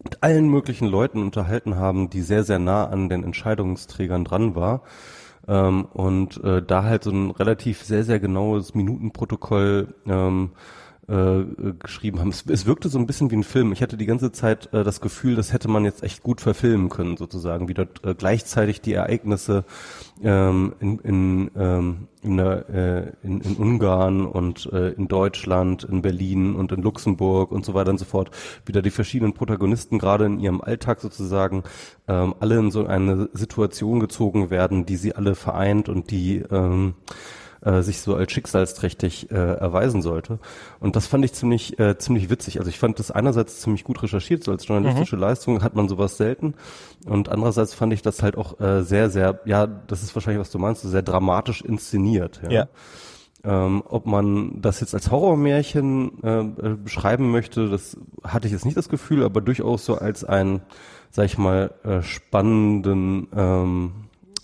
mit 0.02 0.22
allen 0.22 0.48
möglichen 0.48 0.86
Leuten 0.86 1.22
unterhalten 1.22 1.76
haben, 1.76 2.10
die 2.10 2.22
sehr 2.22 2.44
sehr 2.44 2.58
nah 2.58 2.86
an 2.86 3.08
den 3.08 3.24
Entscheidungsträgern 3.24 4.24
dran 4.24 4.54
war. 4.54 4.82
Ähm, 5.46 5.86
und 5.92 6.42
äh, 6.42 6.62
da 6.62 6.84
halt 6.84 7.04
so 7.04 7.10
ein 7.10 7.30
relativ 7.30 7.82
sehr, 7.82 8.04
sehr 8.04 8.18
genaues 8.18 8.74
Minutenprotokoll 8.74 9.94
ähm, 10.06 10.52
äh, 11.06 11.40
äh, 11.40 11.74
geschrieben 11.78 12.20
haben. 12.20 12.30
Es, 12.30 12.44
es 12.46 12.64
wirkte 12.64 12.88
so 12.88 12.98
ein 12.98 13.06
bisschen 13.06 13.30
wie 13.30 13.36
ein 13.36 13.44
Film. 13.44 13.72
Ich 13.72 13.82
hatte 13.82 13.98
die 13.98 14.06
ganze 14.06 14.32
Zeit 14.32 14.72
äh, 14.72 14.84
das 14.84 15.02
Gefühl, 15.02 15.36
das 15.36 15.52
hätte 15.52 15.68
man 15.68 15.84
jetzt 15.84 16.02
echt 16.02 16.22
gut 16.22 16.40
verfilmen 16.40 16.88
können, 16.88 17.18
sozusagen, 17.18 17.68
wie 17.68 17.74
dort 17.74 18.02
äh, 18.04 18.14
gleichzeitig 18.14 18.80
die 18.80 18.94
Ereignisse 18.94 19.64
ähm, 20.22 20.74
in, 20.80 20.98
in, 21.00 21.50
ähm, 21.56 22.08
in, 22.22 22.36
der, 22.38 22.68
äh, 22.70 23.12
in, 23.22 23.42
in 23.42 23.56
Ungarn 23.56 24.24
und 24.24 24.70
äh, 24.72 24.92
in 24.92 25.06
Deutschland, 25.06 25.84
in 25.84 26.00
Berlin 26.00 26.54
und 26.54 26.72
in 26.72 26.80
Luxemburg 26.80 27.52
und 27.52 27.66
so 27.66 27.74
weiter 27.74 27.90
und 27.90 27.98
so 27.98 28.06
fort, 28.06 28.30
wieder 28.64 28.80
die 28.80 28.90
verschiedenen 28.90 29.34
Protagonisten 29.34 29.98
gerade 29.98 30.24
in 30.24 30.40
ihrem 30.40 30.62
Alltag 30.62 31.02
sozusagen 31.02 31.64
ähm, 32.08 32.34
alle 32.40 32.58
in 32.58 32.70
so 32.70 32.86
eine 32.86 33.28
Situation 33.34 34.00
gezogen 34.00 34.48
werden, 34.48 34.86
die 34.86 34.96
sie 34.96 35.14
alle 35.14 35.34
vereint 35.34 35.90
und 35.90 36.10
die 36.10 36.36
ähm, 36.50 36.94
äh, 37.64 37.82
sich 37.82 38.00
so 38.00 38.14
als 38.14 38.32
schicksalsträchtig 38.32 39.30
äh, 39.30 39.34
erweisen 39.34 40.02
sollte. 40.02 40.38
Und 40.80 40.96
das 40.96 41.06
fand 41.06 41.24
ich 41.24 41.32
ziemlich 41.32 41.78
äh, 41.78 41.98
ziemlich 41.98 42.30
witzig. 42.30 42.58
Also 42.58 42.68
ich 42.68 42.78
fand 42.78 42.98
das 42.98 43.10
einerseits 43.10 43.60
ziemlich 43.60 43.84
gut 43.84 44.02
recherchiert, 44.02 44.44
so 44.44 44.52
als 44.52 44.66
journalistische 44.66 45.16
Leistung 45.16 45.62
hat 45.62 45.74
man 45.74 45.88
sowas 45.88 46.16
selten. 46.16 46.54
Und 47.06 47.28
andererseits 47.28 47.74
fand 47.74 47.92
ich 47.92 48.02
das 48.02 48.22
halt 48.22 48.36
auch 48.36 48.60
äh, 48.60 48.82
sehr, 48.82 49.10
sehr, 49.10 49.40
ja, 49.44 49.66
das 49.66 50.02
ist 50.02 50.14
wahrscheinlich, 50.14 50.40
was 50.40 50.50
du 50.50 50.58
meinst, 50.58 50.82
sehr 50.82 51.02
dramatisch 51.02 51.62
inszeniert. 51.62 52.40
Ja. 52.44 52.50
Ja. 52.50 52.68
Ähm, 53.46 53.82
ob 53.86 54.06
man 54.06 54.62
das 54.62 54.80
jetzt 54.80 54.94
als 54.94 55.10
Horrormärchen 55.10 56.22
äh, 56.22 56.40
äh, 56.40 56.76
beschreiben 56.82 57.30
möchte, 57.30 57.68
das 57.68 57.96
hatte 58.22 58.46
ich 58.46 58.52
jetzt 58.54 58.64
nicht 58.64 58.76
das 58.76 58.88
Gefühl, 58.88 59.22
aber 59.22 59.42
durchaus 59.42 59.84
so 59.84 59.96
als 59.96 60.24
einen, 60.24 60.62
sag 61.10 61.26
ich 61.26 61.36
mal, 61.36 61.74
äh, 61.84 62.00
spannenden, 62.00 63.28
ähm, 63.36 63.92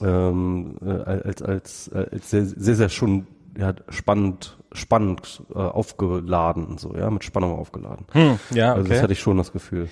ähm, 0.01 0.77
äh, 0.83 0.91
als, 0.91 1.43
als, 1.43 1.91
als 1.93 2.31
sehr, 2.31 2.47
sehr, 2.47 2.77
sehr 2.77 2.89
schon 2.89 3.27
ja, 3.59 3.75
spannend, 3.89 4.59
spannend 4.73 5.43
äh, 5.51 5.59
aufgeladen, 5.59 6.79
so, 6.79 6.95
ja, 6.97 7.11
mit 7.11 7.25
Spannung 7.25 7.59
aufgeladen. 7.59 8.07
Hm, 8.13 8.39
ja, 8.51 8.73
Also 8.73 8.83
das 8.83 8.91
okay. 8.91 9.03
hatte 9.03 9.13
ich 9.13 9.21
schon 9.21 9.37
das 9.37 9.53
Gefühl. 9.53 9.89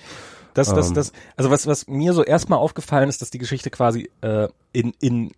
Das, 0.53 0.73
das, 0.73 0.89
Ähm. 0.89 0.95
das, 0.95 1.11
also 1.35 1.51
was, 1.51 1.67
was 1.67 1.87
mir 1.87 2.13
so 2.13 2.23
erstmal 2.23 2.59
aufgefallen 2.59 3.09
ist, 3.09 3.21
dass 3.21 3.29
die 3.29 3.37
Geschichte 3.37 3.69
quasi 3.69 4.09
äh, 4.21 4.47
in, 4.73 4.93
in 4.99 5.31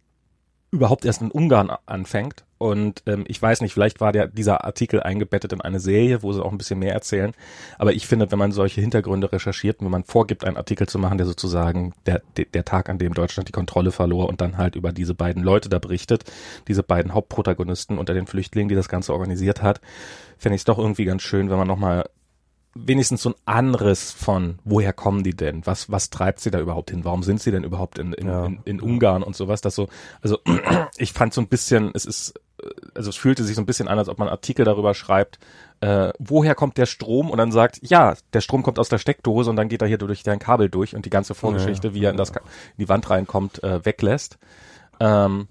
überhaupt 0.72 1.06
erst 1.06 1.22
in 1.22 1.32
Ungarn 1.32 1.72
anfängt. 1.86 2.46
Und 2.62 3.02
ähm, 3.08 3.24
ich 3.28 3.42
weiß 3.42 3.62
nicht, 3.62 3.74
vielleicht 3.74 4.02
war 4.02 4.12
der, 4.12 4.28
dieser 4.28 4.64
Artikel 4.64 5.02
eingebettet 5.02 5.52
in 5.52 5.62
eine 5.62 5.80
Serie, 5.80 6.22
wo 6.22 6.32
sie 6.32 6.46
auch 6.46 6.52
ein 6.52 6.60
bisschen 6.60 6.78
mehr 6.78 6.94
erzählen. 6.94 7.34
Aber 7.80 7.92
ich 7.94 8.06
finde, 8.06 8.32
wenn 8.32 8.38
man 8.38 8.52
solche 8.52 8.82
Hintergründe 8.82 9.32
recherchiert 9.32 9.80
und 9.80 9.86
wenn 9.86 9.92
man 9.92 10.04
vorgibt, 10.04 10.46
einen 10.46 10.58
Artikel 10.58 10.88
zu 10.88 11.00
machen, 11.00 11.18
der 11.18 11.26
sozusagen 11.26 11.96
der, 12.06 12.22
der, 12.38 12.46
der 12.46 12.64
Tag, 12.64 12.88
an 12.88 13.00
dem 13.00 13.16
Deutschland 13.16 13.48
die 13.48 13.52
Kontrolle 13.52 13.92
verlor 13.92 14.30
und 14.30 14.42
dann 14.42 14.60
halt 14.60 14.76
über 14.76 14.92
diese 14.92 15.16
beiden 15.16 15.42
Leute 15.42 15.70
da 15.70 15.80
berichtet, 15.80 16.24
diese 16.68 16.84
beiden 16.84 17.16
Hauptprotagonisten 17.16 17.98
unter 17.98 18.14
den 18.14 18.28
Flüchtlingen, 18.28 18.70
die 18.70 18.76
das 18.76 18.90
Ganze 18.90 19.14
organisiert 19.14 19.64
hat, 19.64 19.82
fände 20.38 20.54
ich 20.54 20.62
es 20.62 20.66
doch 20.66 20.78
irgendwie 20.78 21.06
ganz 21.06 21.24
schön, 21.24 21.50
wenn 21.50 21.58
man 21.58 21.68
nochmal 21.68 22.06
wenigstens 22.74 23.22
so 23.22 23.30
ein 23.30 23.36
Anriss 23.46 24.12
von, 24.12 24.60
woher 24.64 24.94
kommen 24.94 25.24
die 25.24 25.36
denn? 25.36 25.66
Was, 25.66 25.92
was 25.92 26.10
treibt 26.10 26.40
sie 26.40 26.52
da 26.52 26.60
überhaupt 26.60 26.92
hin? 26.92 27.04
Warum 27.04 27.24
sind 27.24 27.42
sie 27.42 27.52
denn 27.52 27.64
überhaupt 27.64 28.00
in, 28.00 28.14
in, 28.14 28.28
Ja. 28.28 28.46
in, 28.46 28.60
in 28.66 28.82
Ungarn 28.82 29.24
und 29.24 29.36
sowas? 29.36 29.62
Das 29.62 29.76
so, 29.76 29.90
also 30.22 30.40
ich 30.98 31.14
fand 31.14 31.34
so 31.34 31.42
ein 31.42 31.48
bisschen, 31.48 31.92
es 31.94 32.06
ist, 32.06 32.40
also 32.94 33.10
es 33.10 33.16
fühlte 33.16 33.44
sich 33.44 33.56
so 33.56 33.62
ein 33.62 33.66
bisschen 33.66 33.88
an, 33.88 33.98
als 33.98 34.10
ob 34.10 34.20
man 34.20 34.28
Artikel 34.28 34.66
darüber 34.66 34.94
schreibt, 34.94 35.40
äh, 35.82 36.12
woher 36.20 36.56
kommt 36.56 36.78
der 36.78 36.86
Strom 36.86 37.30
und 37.30 37.38
dann 37.38 37.52
sagt, 37.52 37.80
ja, 37.82 38.16
der 38.34 38.42
Strom 38.42 38.64
kommt 38.64 38.80
aus 38.80 38.90
der 38.90 39.00
Steckdose 39.00 39.50
und 39.50 39.56
dann 39.56 39.70
geht 39.70 39.82
er 39.82 39.88
hier 39.88 39.98
durch 39.98 40.24
dein 40.24 40.40
Kabel 40.40 40.70
durch 40.70 40.96
und 40.96 41.06
die 41.06 41.10
ganze 41.10 41.34
Vorgeschichte, 41.36 41.94
wie 41.94 42.04
er 42.04 42.12
in, 42.12 42.18
das, 42.18 42.30
in 42.30 42.42
die 42.78 42.90
Wand 42.90 43.10
reinkommt, 43.10 43.64
äh, 43.64 43.84
weglässt. 43.86 44.38
Ähm, 45.00 45.48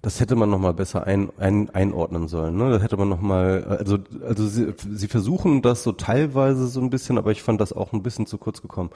Das 0.00 0.20
hätte 0.20 0.36
man 0.36 0.50
noch 0.50 0.58
mal 0.58 0.74
besser 0.74 1.06
ein, 1.06 1.30
ein, 1.38 1.70
einordnen 1.70 2.28
sollen. 2.28 2.58
Ne? 2.58 2.70
Das 2.70 2.82
hätte 2.82 2.98
man 2.98 3.08
noch 3.08 3.22
mal, 3.22 3.64
also 3.64 3.98
also 4.22 4.46
sie, 4.46 4.74
sie 4.92 5.08
versuchen 5.08 5.62
das 5.62 5.82
so 5.82 5.92
teilweise 5.92 6.66
so 6.66 6.80
ein 6.80 6.90
bisschen, 6.90 7.16
aber 7.16 7.30
ich 7.30 7.42
fand 7.42 7.58
das 7.58 7.72
auch 7.72 7.94
ein 7.94 8.02
bisschen 8.02 8.26
zu 8.26 8.36
kurz 8.36 8.60
gekommen. 8.60 8.90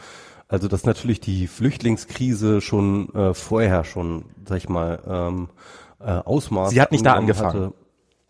Also 0.48 0.68
dass 0.68 0.84
natürlich 0.84 1.20
die 1.20 1.46
Flüchtlingskrise 1.46 2.60
schon 2.60 3.08
äh, 3.14 3.32
vorher 3.32 3.84
schon, 3.84 4.26
sag 4.46 4.58
ich 4.58 4.68
mal, 4.68 5.00
ähm, 5.06 5.48
äh, 6.00 6.10
Ausmaß. 6.10 6.70
Sie 6.70 6.80
hat 6.80 6.92
nicht 6.92 7.04
da 7.04 7.14
angefangen. 7.14 7.72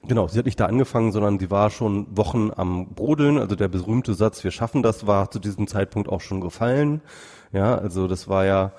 Genau, 0.02 0.28
sie 0.28 0.38
hat 0.38 0.46
nicht 0.46 0.60
da 0.60 0.66
angefangen, 0.66 1.10
sondern 1.10 1.38
sie 1.38 1.50
war 1.50 1.70
schon 1.70 2.16
Wochen 2.16 2.50
am 2.54 2.94
Brodeln. 2.94 3.36
Also 3.36 3.56
der 3.56 3.68
berühmte 3.68 4.14
Satz, 4.14 4.44
wir 4.44 4.52
schaffen 4.52 4.82
das, 4.82 5.06
war 5.06 5.30
zu 5.30 5.38
diesem 5.38 5.66
Zeitpunkt 5.66 6.08
auch 6.08 6.20
schon 6.20 6.40
gefallen. 6.40 7.02
Ja, 7.52 7.76
also 7.76 8.06
das 8.06 8.28
war 8.28 8.44
ja, 8.44 8.72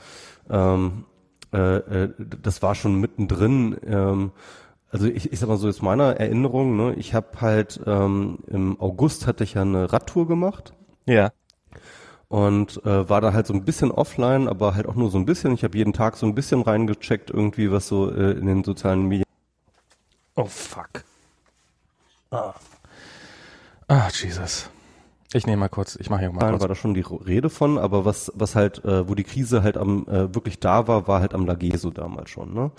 ähm, 0.50 1.06
äh, 1.54 1.78
äh, 1.78 2.14
das 2.42 2.62
war 2.62 2.74
schon 2.74 2.96
mittendrin. 2.96 3.78
Ähm, 3.86 4.32
also 4.92 5.08
ich, 5.08 5.32
ich 5.32 5.40
sag 5.40 5.50
mal 5.50 5.58
so 5.58 5.68
aus 5.68 5.82
meiner 5.82 6.16
Erinnerung, 6.20 6.76
ne, 6.76 6.94
ich 6.96 7.14
habe 7.14 7.42
halt 7.42 7.80
ähm, 7.86 8.40
im 8.48 8.80
August 8.80 9.28
hatte 9.28 9.44
ich 9.44 9.56
ja 9.56 9.62
eine 9.62 9.92
Radtour 9.92 10.28
gemacht 10.28 10.74
Ja. 11.06 11.32
Und 12.30 12.86
äh, 12.86 13.10
war 13.10 13.22
da 13.22 13.34
halt 13.34 13.48
so 13.48 13.54
ein 13.54 13.66
bisschen 13.66 13.92
offline, 13.92 14.48
aber 14.48 14.76
halt 14.76 14.88
auch 14.88 14.96
nur 14.96 15.10
so 15.10 15.18
ein 15.18 15.26
bisschen. 15.26 15.54
Ich 15.54 15.64
habe 15.64 15.78
jeden 15.78 15.94
Tag 15.94 16.16
so 16.16 16.26
ein 16.26 16.36
bisschen 16.36 16.62
reingecheckt, 16.62 17.32
irgendwie, 17.32 17.72
was 17.72 17.88
so 17.88 18.10
äh, 18.12 18.32
in 18.32 18.46
den 18.46 18.64
sozialen 18.64 19.08
Medien. 19.08 19.26
Oh 20.36 20.46
fuck. 20.46 21.04
Ah. 22.32 22.54
Ah, 23.88 24.10
Jesus. 24.14 24.70
Ich 25.34 25.46
nehme 25.46 25.58
mal 25.58 25.70
kurz, 25.70 25.96
ich 25.96 26.10
mache 26.10 26.22
hier 26.22 26.32
mal 26.32 26.42
war 26.42 26.52
kurz. 26.52 26.68
da 26.68 26.76
schon 26.76 26.94
die 26.94 27.02
Rede 27.02 27.50
von, 27.50 27.78
aber 27.78 28.06
was, 28.06 28.32
was 28.36 28.56
halt, 28.56 28.84
äh, 28.86 29.08
wo 29.10 29.16
die 29.16 29.24
Krise 29.24 29.64
halt 29.64 29.78
am 29.78 30.08
äh, 30.08 30.34
wirklich 30.34 30.60
da 30.60 30.88
war, 30.88 31.08
war 31.08 31.20
halt 31.22 31.34
am 31.34 31.46
Lageso 31.46 31.90
damals 31.90 32.30
schon, 32.30 32.54
ne? 32.54 32.72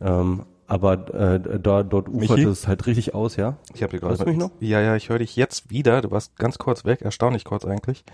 Ähm, 0.00 0.44
aber 0.70 1.12
äh, 1.12 1.58
da 1.60 1.82
dort 1.82 2.08
uferte 2.08 2.34
Michi? 2.34 2.44
es 2.44 2.68
halt 2.68 2.86
richtig 2.86 3.12
aus, 3.12 3.34
ja. 3.34 3.56
Ich 3.74 3.82
habe 3.82 3.92
Hörst 3.94 4.02
gerade. 4.02 4.18
du 4.18 4.30
mich 4.30 4.38
noch? 4.38 4.52
Ja, 4.60 4.80
ja, 4.80 4.94
ich 4.94 5.08
höre 5.08 5.18
dich 5.18 5.34
jetzt 5.34 5.68
wieder. 5.68 6.00
Du 6.00 6.12
warst 6.12 6.36
ganz 6.36 6.58
kurz 6.58 6.84
weg, 6.84 7.02
erstaunlich 7.02 7.44
kurz 7.44 7.64
eigentlich. 7.64 8.04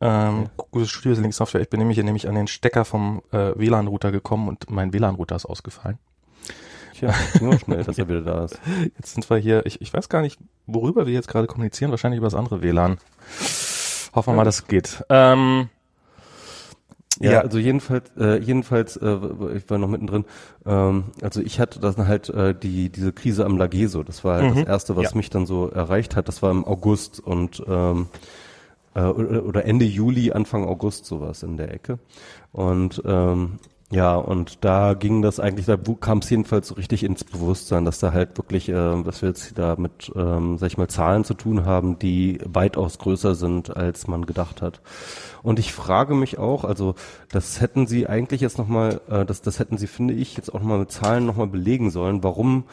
Ähm, 0.00 0.48
Gutes 0.70 0.90
Studio 0.90 1.20
Link 1.20 1.34
Software. 1.34 1.60
Ich 1.60 1.68
bin 1.68 1.80
nämlich 1.80 1.96
hier 1.96 2.04
nämlich 2.04 2.28
an 2.28 2.36
den 2.36 2.46
Stecker 2.46 2.84
vom 2.84 3.22
äh, 3.32 3.50
WLAN-Router 3.56 4.12
gekommen 4.12 4.46
und 4.48 4.70
mein 4.70 4.92
WLAN-Router 4.92 5.34
ist 5.34 5.46
ausgefallen. 5.46 5.98
Tja, 6.94 7.08
auch 7.10 7.58
schnell, 7.58 7.82
dass 7.82 7.98
er 7.98 8.08
wieder 8.08 8.22
da 8.22 8.44
ist. 8.44 8.60
Jetzt 8.96 9.14
sind 9.14 9.28
wir 9.28 9.38
hier, 9.38 9.66
ich, 9.66 9.80
ich 9.80 9.92
weiß 9.92 10.08
gar 10.08 10.22
nicht, 10.22 10.38
worüber 10.66 11.04
wir 11.04 11.14
jetzt 11.14 11.28
gerade 11.28 11.48
kommunizieren, 11.48 11.90
wahrscheinlich 11.90 12.18
über 12.18 12.26
das 12.26 12.34
andere 12.34 12.62
WLAN. 12.62 12.98
Hoffen 14.14 14.32
wir 14.32 14.36
mal, 14.36 14.44
das 14.44 14.68
geht. 14.68 15.04
Ähm, 15.08 15.68
Ja, 17.20 17.32
Ja. 17.32 17.40
also 17.40 17.58
jedenfalls, 17.58 18.10
äh, 18.18 18.38
jedenfalls, 18.38 18.96
äh, 18.96 19.16
ich 19.56 19.68
war 19.68 19.78
noch 19.78 19.88
mittendrin. 19.88 20.24
Ähm, 20.66 21.04
also 21.22 21.40
ich 21.40 21.58
hatte 21.60 21.80
dann 21.80 22.06
halt 22.06 22.28
äh, 22.28 22.54
die 22.54 22.90
diese 22.90 23.12
Krise 23.12 23.44
am 23.44 23.56
Lageso. 23.56 24.02
Das 24.02 24.24
war 24.24 24.36
halt 24.36 24.54
Mhm. 24.54 24.58
das 24.60 24.68
erste, 24.68 24.96
was 24.96 25.10
Ja. 25.10 25.16
mich 25.16 25.30
dann 25.30 25.44
so 25.46 25.68
erreicht 25.68 26.14
hat. 26.16 26.28
Das 26.28 26.42
war 26.42 26.50
im 26.50 26.64
August 26.64 27.18
und 27.20 27.62
ähm, 27.66 28.06
äh, 28.94 29.02
oder, 29.02 29.44
oder 29.44 29.64
Ende 29.64 29.84
Juli, 29.84 30.32
Anfang 30.32 30.64
August 30.64 31.06
sowas 31.06 31.42
in 31.42 31.56
der 31.56 31.72
Ecke. 31.74 31.98
Und 32.52 33.02
ähm, 33.04 33.58
ja, 33.90 34.16
und 34.16 34.64
da 34.66 34.92
ging 34.92 35.22
das 35.22 35.40
eigentlich, 35.40 35.64
da 35.64 35.78
kam 35.98 36.18
es 36.18 36.28
jedenfalls 36.28 36.68
so 36.68 36.74
richtig 36.74 37.04
ins 37.04 37.24
Bewusstsein, 37.24 37.86
dass 37.86 37.98
da 37.98 38.12
halt 38.12 38.36
wirklich, 38.36 38.68
äh, 38.68 39.02
dass 39.02 39.22
wir 39.22 39.30
jetzt 39.30 39.56
da 39.56 39.76
mit, 39.76 40.12
ähm, 40.14 40.58
sag 40.58 40.66
ich 40.66 40.76
mal, 40.76 40.88
Zahlen 40.88 41.24
zu 41.24 41.32
tun 41.32 41.64
haben, 41.64 41.98
die 41.98 42.38
weitaus 42.44 42.98
größer 42.98 43.34
sind, 43.34 43.74
als 43.74 44.06
man 44.06 44.26
gedacht 44.26 44.60
hat. 44.60 44.82
Und 45.42 45.58
ich 45.58 45.72
frage 45.72 46.14
mich 46.14 46.38
auch, 46.38 46.64
also 46.64 46.96
das 47.30 47.62
hätten 47.62 47.86
Sie 47.86 48.06
eigentlich 48.06 48.42
jetzt 48.42 48.58
nochmal, 48.58 49.00
äh, 49.08 49.24
das, 49.24 49.40
das 49.40 49.58
hätten 49.58 49.78
Sie, 49.78 49.86
finde 49.86 50.12
ich, 50.12 50.36
jetzt 50.36 50.50
auch 50.50 50.60
nochmal 50.60 50.80
mit 50.80 50.92
Zahlen 50.92 51.24
nochmal 51.24 51.46
belegen 51.46 51.90
sollen, 51.90 52.22
warum 52.22 52.64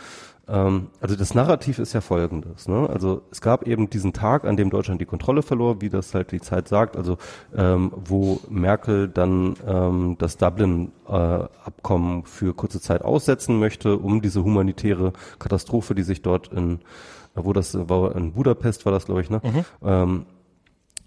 ähm, 0.47 0.87
also 1.01 1.15
das 1.15 1.33
Narrativ 1.33 1.79
ist 1.79 1.93
ja 1.93 2.01
folgendes. 2.01 2.67
Ne? 2.67 2.89
Also 2.89 3.21
es 3.31 3.41
gab 3.41 3.67
eben 3.67 3.89
diesen 3.89 4.13
Tag, 4.13 4.45
an 4.45 4.57
dem 4.57 4.69
Deutschland 4.69 5.01
die 5.01 5.05
Kontrolle 5.05 5.41
verlor, 5.41 5.81
wie 5.81 5.89
das 5.89 6.13
halt 6.13 6.31
die 6.31 6.41
Zeit 6.41 6.67
sagt, 6.67 6.97
also 6.97 7.17
ähm, 7.55 7.91
wo 7.95 8.39
Merkel 8.49 9.07
dann 9.07 9.55
ähm, 9.67 10.15
das 10.19 10.37
Dublin-Abkommen 10.37 12.25
für 12.25 12.53
kurze 12.53 12.79
Zeit 12.79 13.03
aussetzen 13.03 13.59
möchte, 13.59 13.97
um 13.97 14.21
diese 14.21 14.43
humanitäre 14.43 15.13
Katastrophe, 15.39 15.95
die 15.95 16.03
sich 16.03 16.21
dort 16.21 16.49
in, 16.53 16.79
wo 17.33 17.53
das 17.53 17.77
war 17.89 18.15
in 18.15 18.33
Budapest 18.33 18.85
war 18.85 18.91
das, 18.91 19.05
glaube 19.05 19.21
ich, 19.21 19.29
ne? 19.29 19.41
Ähm, 19.83 20.25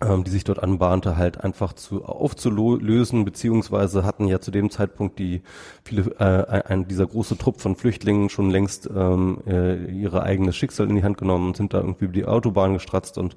ähm, 0.00 0.24
die 0.24 0.30
sich 0.30 0.44
dort 0.44 0.62
anbahnte, 0.62 1.16
halt 1.16 1.42
einfach 1.42 1.72
zu 1.72 2.04
aufzulösen, 2.04 3.24
beziehungsweise 3.24 4.04
hatten 4.04 4.28
ja 4.28 4.40
zu 4.40 4.50
dem 4.50 4.70
Zeitpunkt 4.70 5.18
die 5.18 5.42
viele 5.84 6.02
äh, 6.18 6.62
ein, 6.62 6.86
dieser 6.86 7.06
große 7.06 7.36
Trupp 7.36 7.60
von 7.60 7.74
Flüchtlingen 7.76 8.28
schon 8.28 8.50
längst 8.50 8.88
ähm, 8.94 9.38
äh, 9.46 9.86
ihre 9.86 10.22
eigenes 10.22 10.56
Schicksal 10.56 10.88
in 10.88 10.96
die 10.96 11.02
Hand 11.02 11.18
genommen 11.18 11.48
und 11.48 11.56
sind 11.56 11.74
da 11.74 11.78
irgendwie 11.78 12.04
über 12.04 12.14
die 12.14 12.26
Autobahn 12.26 12.74
gestratzt 12.74 13.18
und 13.18 13.34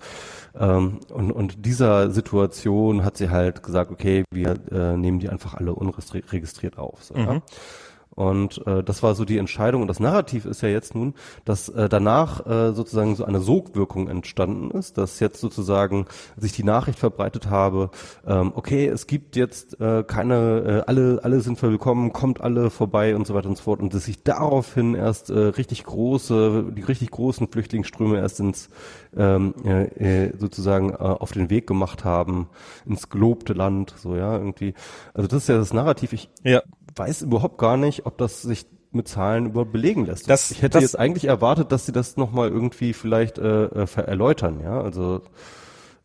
ähm, 0.60 1.00
und, 1.10 1.32
und 1.32 1.65
dieser 1.65 2.12
Situation 2.12 3.03
hat 3.03 3.18
sie 3.18 3.30
halt 3.30 3.63
gesagt, 3.63 3.91
okay, 3.91 4.24
wir 4.32 4.56
äh, 4.72 4.98
nehmen 4.98 5.20
die 5.20 5.30
einfach 5.30 5.53
alle 5.53 5.74
unregistriert 5.74 6.77
auf. 6.77 7.03
So, 7.03 7.15
ja? 7.15 7.41
Und 8.13 8.65
äh, 8.68 8.84
das 8.84 9.03
war 9.03 9.15
so 9.15 9.25
die 9.25 9.38
Entscheidung. 9.38 9.82
Und 9.82 9.88
das 9.88 10.00
Narrativ 10.00 10.46
ist 10.46 10.62
ja 10.62 10.70
jetzt 10.70 10.96
nun, 10.96 11.13
dass 11.46 11.70
äh, 11.70 11.88
danach 11.88 12.46
äh, 12.46 12.74
sozusagen 12.74 13.15
so 13.15 13.24
eine 13.24 13.39
Sogwirkung 13.39 14.10
entstanden 14.10 14.72
ist, 14.72 14.98
dass 14.98 15.20
jetzt 15.20 15.39
sozusagen 15.39 16.06
sich 16.36 16.51
die 16.51 16.63
Nachricht 16.63 17.00
verbreitet 17.00 17.50
habe, 17.50 17.89
ähm, 18.27 18.51
okay, 18.56 18.88
es 18.88 19.08
gibt 19.08 19.36
jetzt 19.36 19.80
äh, 19.80 20.03
keine, 20.03 20.84
äh, 20.86 20.89
alle, 20.89 21.22
alle 21.24 21.39
sind 21.39 21.62
willkommen, 21.62 22.12
kommt 22.12 22.41
alle 22.41 22.70
vorbei 22.70 23.15
und 23.15 23.25
so 23.25 23.34
weiter 23.34 23.48
und 23.48 23.58
so 23.58 23.63
fort. 23.63 23.80
Und 23.80 23.94
dass 23.94 24.06
sich 24.06 24.24
daraufhin 24.24 24.94
erst 24.94 25.30
äh, 25.30 25.39
richtig 25.39 25.84
große, 25.86 26.65
die 26.75 26.82
richtig 26.82 27.12
großen 27.12 27.48
Flüchtlingsströme 27.48 28.18
erst 28.18 28.41
ins 28.41 28.70
ähm, 29.15 29.53
äh, 29.63 30.25
äh, 30.27 30.38
sozusagen 30.38 30.91
äh, 30.91 30.96
auf 30.96 31.32
den 31.32 31.50
Weg 31.50 31.68
gemacht 31.68 32.03
haben, 32.03 32.50
ins 32.86 33.10
gelobte 33.10 33.53
Land, 33.53 33.94
so 33.98 34.15
ja, 34.15 34.38
irgendwie. 34.38 34.74
Also 35.13 35.27
das 35.27 35.44
ist 35.44 35.50
ja 35.50 35.58
das 35.58 35.74
Narrativ. 35.74 36.13
Ich 36.13 36.30
ja. 36.44 36.62
Weiß 36.95 37.21
überhaupt 37.24 37.57
gar 37.57 37.77
nicht, 37.77 38.05
ob 38.05 38.17
das 38.17 38.41
sich 38.41 38.65
mit 38.91 39.07
Zahlen 39.07 39.48
überhaupt 39.48 39.71
belegen 39.71 40.05
lässt. 40.05 40.29
Das- 40.29 40.51
ich 40.51 40.62
hätte 40.62 40.74
das- 40.74 40.83
jetzt 40.83 41.00
eigentlich 41.00 41.25
erwartet, 41.25 41.71
dass 41.71 41.86
sie 41.86 41.91
das 41.93 42.17
nochmal 42.17 42.50
irgendwie 42.50 42.93
vielleicht 42.93 43.38
äh, 43.38 43.65
äh, 43.65 43.88
erläutern, 43.95 44.60
ja. 44.62 44.81
Also 44.81 45.21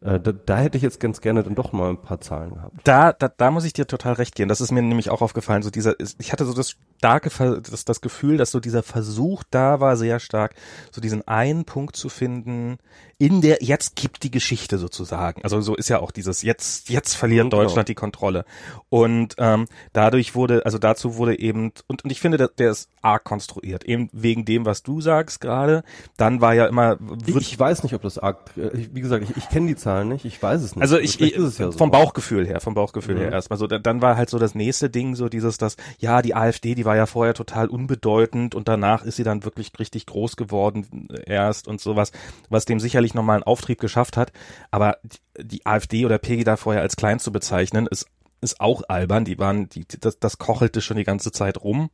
äh, 0.02 0.20
da, 0.20 0.30
da 0.32 0.58
hätte 0.58 0.76
ich 0.76 0.82
jetzt 0.82 1.00
ganz 1.00 1.20
gerne 1.22 1.42
dann 1.42 1.54
doch 1.54 1.72
mal 1.72 1.88
ein 1.90 2.00
paar 2.00 2.20
Zahlen 2.20 2.54
gehabt. 2.54 2.76
Da, 2.84 3.12
da, 3.14 3.28
da 3.28 3.50
muss 3.50 3.64
ich 3.64 3.72
dir 3.72 3.86
total 3.86 4.12
recht 4.12 4.34
geben. 4.36 4.48
Das 4.48 4.60
ist 4.60 4.70
mir 4.70 4.82
nämlich 4.82 5.08
auch 5.10 5.22
aufgefallen. 5.22 5.62
So 5.62 5.70
dieser, 5.70 5.94
ich 6.18 6.32
hatte 6.32 6.44
so 6.44 6.52
das 6.52 6.76
starke, 6.98 7.30
das, 7.62 7.84
das 7.86 8.00
Gefühl, 8.02 8.36
dass 8.36 8.50
so 8.50 8.60
dieser 8.60 8.82
Versuch 8.82 9.42
da 9.50 9.80
war, 9.80 9.96
sehr 9.96 10.20
stark, 10.20 10.54
so 10.92 11.00
diesen 11.00 11.26
einen 11.26 11.64
Punkt 11.64 11.96
zu 11.96 12.08
finden, 12.10 12.76
in 13.18 13.40
der, 13.40 13.58
jetzt 13.62 13.96
kippt 13.96 14.22
die 14.22 14.30
Geschichte 14.30 14.76
sozusagen. 14.78 15.42
Also 15.42 15.60
so 15.60 15.74
ist 15.74 15.88
ja 15.88 16.00
auch 16.00 16.10
dieses, 16.10 16.42
jetzt, 16.42 16.90
jetzt 16.90 17.14
verliert 17.14 17.50
genau. 17.50 17.62
Deutschland 17.62 17.88
die 17.88 17.94
Kontrolle. 17.94 18.44
Und 18.90 19.34
ähm, 19.38 19.66
dadurch 19.92 20.34
wurde, 20.34 20.66
also 20.66 20.78
dazu 20.78 21.16
wurde 21.16 21.38
eben, 21.38 21.72
und, 21.86 22.04
und 22.04 22.10
ich 22.10 22.20
finde, 22.20 22.36
der, 22.36 22.48
der 22.48 22.70
ist 22.70 22.90
arg 23.00 23.24
konstruiert, 23.24 23.84
eben 23.84 24.10
wegen 24.12 24.44
dem, 24.44 24.66
was 24.66 24.82
du 24.82 25.00
sagst 25.00 25.40
gerade. 25.40 25.82
Dann 26.16 26.40
war 26.40 26.54
ja 26.54 26.66
immer, 26.66 26.98
wird, 27.00 27.40
Ich 27.42 27.58
weiß 27.58 27.84
nicht, 27.84 27.94
ob 27.94 28.02
das 28.02 28.18
arg, 28.18 28.50
äh, 28.56 28.76
ich, 28.76 28.94
wie 28.94 29.00
gesagt, 29.00 29.24
ich, 29.28 29.36
ich 29.36 29.48
kenne 29.48 29.68
die 29.68 29.76
Zahlen 29.76 30.08
nicht, 30.08 30.24
ich 30.24 30.42
weiß 30.42 30.60
es 30.60 30.76
nicht. 30.76 30.82
Also 30.82 30.98
ich, 30.98 31.20
ich 31.20 31.36
ja 31.36 31.48
so. 31.48 31.72
vom 31.72 31.90
Bauchgefühl 31.90 32.46
her, 32.46 32.60
vom 32.60 32.74
Bauchgefühl 32.74 33.14
Mhm. 33.14 33.20
her 33.20 33.32
erstmal 33.32 33.58
so. 33.58 33.66
Dann, 33.66 34.02
war 34.02 34.16
halt 34.16 34.28
so 34.28 34.38
das 34.38 34.54
nächste 34.54 34.90
Ding 34.90 35.14
so 35.14 35.28
dieses, 35.28 35.58
dass 35.58 35.76
ja 35.98 36.20
die 36.20 36.34
AfD, 36.34 36.74
die 36.74 36.84
war 36.84 36.96
ja 36.96 37.06
vorher 37.06 37.34
total 37.34 37.68
unbedeutend 37.68 38.54
und 38.54 38.68
danach 38.68 39.04
ist 39.04 39.16
sie 39.16 39.24
dann 39.24 39.44
wirklich 39.44 39.72
richtig 39.78 40.06
groß 40.06 40.36
geworden 40.36 41.08
äh, 41.12 41.32
erst 41.32 41.68
und 41.68 41.80
sowas, 41.80 42.12
was 42.50 42.64
dem 42.64 42.80
sicherlich 42.80 43.05
nochmal 43.14 43.36
einen 43.36 43.44
Auftrieb 43.44 43.80
geschafft 43.80 44.16
hat. 44.16 44.32
Aber 44.70 44.98
die, 45.38 45.64
AfD 45.66 46.04
oder 46.04 46.18
Pegida 46.18 46.56
vorher 46.56 46.82
als 46.82 46.96
klein 46.96 47.18
zu 47.18 47.32
bezeichnen, 47.32 47.86
ist 47.86 48.06
ist 48.42 48.60
auch 48.60 48.82
albern. 48.88 49.24
Die 49.24 49.38
waren, 49.38 49.68
die, 49.70 49.86
das, 49.98 50.18
das 50.18 50.36
kochelte 50.38 50.82
schon 50.82 50.98
die 50.98 51.04
ganze 51.04 51.32
Zeit 51.32 51.62
rum. 51.62 51.90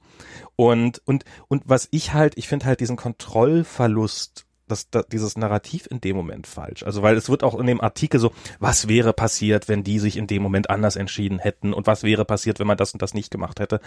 Und 0.57 1.00
und 1.04 1.25
und 1.49 1.62
was 1.66 1.88
ich 1.92 2.12
halt, 2.12 2.37
ich 2.37 2.49
finde 2.49 2.66
halt 2.66 2.81
diesen 2.81 2.97
Kontrollverlust 2.97 4.47
das, 4.73 4.90
das, 4.90 5.07
dieses 5.09 5.37
Narrativ 5.37 5.87
in 5.87 6.00
dem 6.00 6.16
Moment 6.16 6.47
falsch. 6.47 6.83
Also 6.83 7.02
weil 7.02 7.16
es 7.16 7.28
wird 7.28 7.42
auch 7.42 7.59
in 7.59 7.66
dem 7.66 7.81
Artikel 7.81 8.19
so, 8.19 8.33
was 8.59 8.88
wäre 8.88 9.12
passiert, 9.12 9.69
wenn 9.69 9.85
die 9.85 9.99
sich 9.99 10.16
in 10.16 10.26
dem 10.26 10.42
Moment 10.42 10.71
anders 10.71 10.97
entschieden 10.97 11.38
hätten 11.38 11.73
und 11.73 11.87
was 11.87 12.02
wäre 12.02 12.25
passiert, 12.25 12.59
wenn 12.59 12.66
man 12.66 12.76
das 12.76 12.92
und 12.92 13.02
das 13.02 13.14
nicht 13.14 13.31
gemacht 13.31 13.61
hätte. 13.61 13.81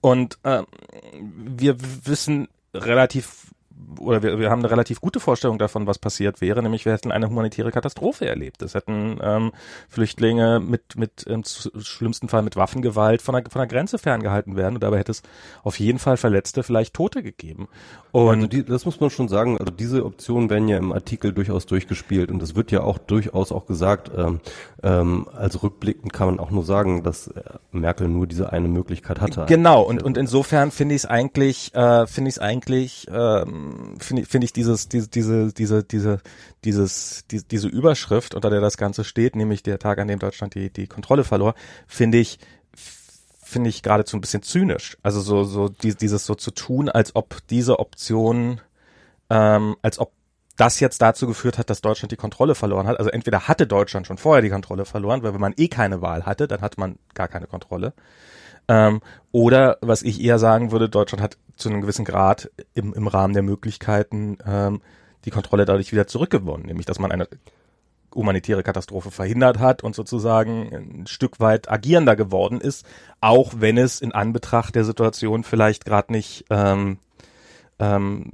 Und 0.00 0.38
ähm, 0.44 0.66
wir 1.20 1.76
wissen 2.04 2.48
relativ 2.74 3.52
oder 3.98 4.22
wir, 4.22 4.38
wir 4.38 4.50
haben 4.50 4.60
eine 4.60 4.70
relativ 4.70 5.00
gute 5.00 5.20
Vorstellung 5.20 5.58
davon, 5.58 5.86
was 5.86 5.98
passiert 5.98 6.40
wäre, 6.40 6.62
nämlich 6.62 6.84
wir 6.84 6.92
hätten 6.92 7.12
eine 7.12 7.28
humanitäre 7.28 7.70
Katastrophe 7.70 8.26
erlebt. 8.26 8.62
Es 8.62 8.74
hätten 8.74 9.18
ähm, 9.22 9.52
Flüchtlinge 9.88 10.60
mit, 10.60 10.96
mit 10.96 11.22
im 11.24 11.42
schlimmsten 11.44 12.28
Fall 12.28 12.42
mit 12.42 12.56
Waffengewalt 12.56 13.22
von 13.22 13.34
der, 13.34 13.44
von 13.50 13.60
der 13.60 13.68
Grenze 13.68 13.98
ferngehalten 13.98 14.56
werden 14.56 14.74
und 14.74 14.82
dabei 14.82 14.98
hätte 14.98 15.12
es 15.12 15.22
auf 15.62 15.78
jeden 15.78 15.98
Fall 15.98 16.16
Verletzte, 16.16 16.62
vielleicht 16.62 16.94
Tote 16.94 17.22
gegeben. 17.22 17.68
Und 18.12 18.34
Also 18.34 18.46
die, 18.46 18.64
das 18.64 18.84
muss 18.84 19.00
man 19.00 19.10
schon 19.10 19.28
sagen, 19.28 19.58
also 19.58 19.72
diese 19.72 20.04
Optionen 20.04 20.50
werden 20.50 20.68
ja 20.68 20.76
im 20.76 20.92
Artikel 20.92 21.32
durchaus 21.32 21.66
durchgespielt 21.66 22.30
und 22.30 22.42
es 22.42 22.54
wird 22.54 22.70
ja 22.70 22.82
auch 22.82 22.98
durchaus 22.98 23.52
auch 23.52 23.66
gesagt, 23.66 24.10
ähm, 24.16 24.40
ähm, 24.82 25.26
also 25.34 25.60
rückblickend 25.60 26.12
kann 26.12 26.26
man 26.26 26.38
auch 26.38 26.50
nur 26.50 26.64
sagen, 26.64 27.02
dass 27.02 27.28
äh, 27.28 27.42
Merkel 27.70 28.08
nur 28.08 28.26
diese 28.26 28.52
eine 28.52 28.68
Möglichkeit 28.68 29.20
hatte. 29.20 29.46
Genau, 29.48 29.82
und, 29.82 30.02
und 30.02 30.18
insofern 30.18 30.70
finde 30.70 30.94
ich 30.94 31.02
es 31.02 31.06
eigentlich, 31.06 31.74
äh, 31.74 32.06
finde 32.06 32.28
ich 32.28 32.36
es 32.36 32.38
eigentlich, 32.38 33.06
ähm, 33.12 33.81
finde 33.98 34.24
finde 34.24 34.44
ich 34.44 34.52
dieses, 34.52 34.88
diese, 34.88 35.08
diese, 35.08 35.52
diese, 35.52 35.84
diese, 35.84 36.20
dieses, 36.64 37.24
die, 37.30 37.42
diese 37.42 37.68
Überschrift, 37.68 38.34
unter 38.34 38.50
der 38.50 38.60
das 38.60 38.76
Ganze 38.76 39.04
steht, 39.04 39.36
nämlich 39.36 39.62
der 39.62 39.78
Tag, 39.78 39.98
an 39.98 40.08
dem 40.08 40.18
Deutschland 40.18 40.54
die, 40.54 40.70
die 40.70 40.86
Kontrolle 40.86 41.24
verlor, 41.24 41.54
finde 41.86 42.18
ich, 42.18 42.38
finde 43.42 43.70
ich 43.70 43.82
geradezu 43.82 44.16
ein 44.16 44.20
bisschen 44.20 44.42
zynisch. 44.42 44.96
Also 45.02 45.20
so, 45.20 45.44
so 45.44 45.68
die, 45.68 45.94
dieses 45.94 46.26
so 46.26 46.34
zu 46.34 46.50
tun, 46.50 46.88
als 46.88 47.14
ob 47.14 47.38
diese 47.48 47.78
Option, 47.78 48.60
ähm, 49.30 49.76
als 49.82 49.98
ob 49.98 50.12
das 50.56 50.80
jetzt 50.80 51.02
dazu 51.02 51.26
geführt 51.26 51.58
hat, 51.58 51.70
dass 51.70 51.80
Deutschland 51.80 52.12
die 52.12 52.16
Kontrolle 52.16 52.54
verloren 52.54 52.86
hat. 52.86 52.98
Also 52.98 53.10
entweder 53.10 53.48
hatte 53.48 53.66
Deutschland 53.66 54.06
schon 54.06 54.18
vorher 54.18 54.42
die 54.42 54.50
Kontrolle 54.50 54.84
verloren, 54.84 55.22
weil 55.22 55.34
wenn 55.34 55.40
man 55.40 55.54
eh 55.56 55.68
keine 55.68 56.02
Wahl 56.02 56.26
hatte, 56.26 56.46
dann 56.46 56.60
hatte 56.60 56.78
man 56.78 56.98
gar 57.14 57.28
keine 57.28 57.46
Kontrolle. 57.46 57.94
Ähm, 58.68 59.00
oder 59.32 59.78
was 59.80 60.02
ich 60.02 60.22
eher 60.22 60.38
sagen 60.38 60.72
würde, 60.72 60.88
Deutschland 60.88 61.22
hat 61.22 61.38
zu 61.56 61.68
einem 61.68 61.80
gewissen 61.80 62.04
Grad 62.04 62.50
im, 62.74 62.92
im 62.92 63.06
Rahmen 63.06 63.34
der 63.34 63.42
Möglichkeiten 63.42 64.38
ähm, 64.46 64.80
die 65.24 65.30
Kontrolle 65.30 65.64
dadurch 65.64 65.92
wieder 65.92 66.06
zurückgewonnen, 66.06 66.66
nämlich 66.66 66.86
dass 66.86 66.98
man 66.98 67.12
eine 67.12 67.28
humanitäre 68.14 68.62
Katastrophe 68.62 69.10
verhindert 69.10 69.58
hat 69.58 69.82
und 69.82 69.94
sozusagen 69.94 70.74
ein 70.74 71.06
Stück 71.06 71.40
weit 71.40 71.70
agierender 71.70 72.16
geworden 72.16 72.60
ist, 72.60 72.84
auch 73.20 73.54
wenn 73.56 73.78
es 73.78 74.00
in 74.00 74.12
Anbetracht 74.12 74.74
der 74.74 74.84
Situation 74.84 75.44
vielleicht 75.44 75.84
gerade 75.84 76.12
nicht 76.12 76.44
ähm, 76.50 76.98
ähm, 77.78 78.24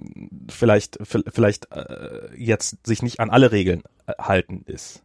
vielleicht 0.50 0.98
vielleicht 1.00 1.72
äh, 1.72 2.34
jetzt 2.36 2.86
sich 2.86 3.02
nicht 3.02 3.20
an 3.20 3.30
alle 3.30 3.52
Regeln 3.52 3.82
äh, 4.06 4.14
halten 4.18 4.62
ist. 4.66 5.02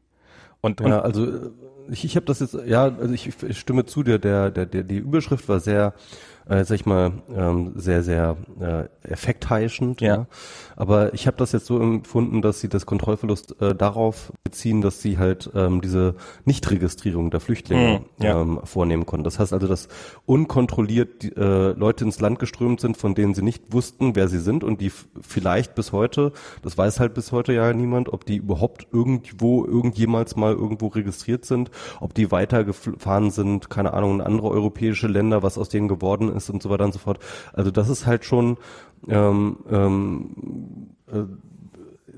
Und, 0.62 0.82
und 0.82 0.90
ja, 0.90 1.02
also 1.02 1.52
ich, 1.90 2.06
ich 2.06 2.16
habe 2.16 2.26
das 2.26 2.40
jetzt 2.40 2.58
ja, 2.66 2.84
also 2.84 3.14
ich, 3.14 3.30
ich 3.44 3.60
stimme 3.60 3.86
zu 3.86 4.04
dir, 4.04 4.20
der 4.20 4.52
der 4.52 4.66
der 4.66 4.84
die 4.84 4.98
Überschrift 4.98 5.48
war 5.50 5.60
sehr 5.60 5.94
äh, 6.48 6.66
sag 6.66 6.76
ich 6.76 6.86
mal, 6.86 7.14
ähm, 7.36 7.74
sehr, 7.76 8.04
sehr 8.04 8.38
äh, 8.60 8.86
effektheischend. 9.10 10.02
Ja. 10.02 10.16
ja. 10.16 10.28
Aber 10.76 11.14
ich 11.14 11.28
habe 11.28 11.38
das 11.38 11.52
jetzt 11.52 11.66
so 11.66 11.80
empfunden, 11.80 12.42
dass 12.42 12.60
sie 12.60 12.70
das 12.70 12.86
Kontrollverlust 12.86 13.62
äh, 13.62 13.76
darauf 13.76 14.34
beziehen, 14.44 14.82
dass 14.82 15.02
sie 15.02 15.18
halt 15.18 15.50
ähm, 15.56 15.82
diese 15.82 16.16
Nichtregistrierung 16.46 17.32
der 17.32 17.40
Flüchtlinge 17.40 18.00
mhm, 18.00 18.24
ja. 18.24 18.42
ähm, 18.42 18.60
vornehmen 18.64 19.06
konnten. 19.06 19.24
Das 19.24 19.40
heißt 19.40 19.54
also, 19.54 19.68
dass 19.68 19.88
unkontrolliert 20.26 21.24
die, 21.24 21.36
äh, 21.36 21.74
Leute 21.74 22.04
ins 22.04 22.20
Land 22.20 22.40
geströmt 22.40 22.82
sind, 22.82 22.98
von 22.98 23.16
denen 23.16 23.34
sie 23.34 23.42
nicht 23.42 23.72
wussten, 23.72 24.16
wer 24.16 24.28
sie 24.28 24.40
sind 24.40 24.64
und 24.64 24.82
die 24.82 24.92
vielleicht 25.22 25.76
bis 25.76 25.92
heute, 25.92 26.34
das 26.62 26.78
weiß 26.78 27.00
halt 27.00 27.14
bis 27.14 27.32
heute 27.32 27.54
ja 27.54 27.72
niemand, 27.74 28.12
ob 28.12 28.26
die 28.26 28.38
überhaupt 28.38 28.88
irgendwo, 28.92 29.66
irgendjemals 29.66 30.36
mal 30.36 30.54
irgendwo 30.54 30.88
registriert 30.88 31.46
sind, 31.46 31.72
ob 32.00 32.14
die 32.14 32.32
weitergefahren 32.32 33.32
sind, 33.32 33.70
keine 33.70 33.94
Ahnung, 33.94 34.16
in 34.16 34.22
andere 34.22 34.50
europäische 34.50 35.08
Länder, 35.08 35.44
was 35.44 35.58
aus 35.58 35.70
denen 35.70 35.88
geworden 35.88 36.34
ist 36.36 36.50
und 36.50 36.62
so 36.62 36.70
weiter 36.70 36.86
und 36.86 36.94
so 36.94 37.00
fort. 37.00 37.20
Also 37.54 37.72
das 37.72 37.90
ist 37.90 38.06
halt 38.06 38.26
schon, 38.26 38.58
ähm, 39.08 39.58
ähm, 39.70 40.36
äh, 41.12 41.24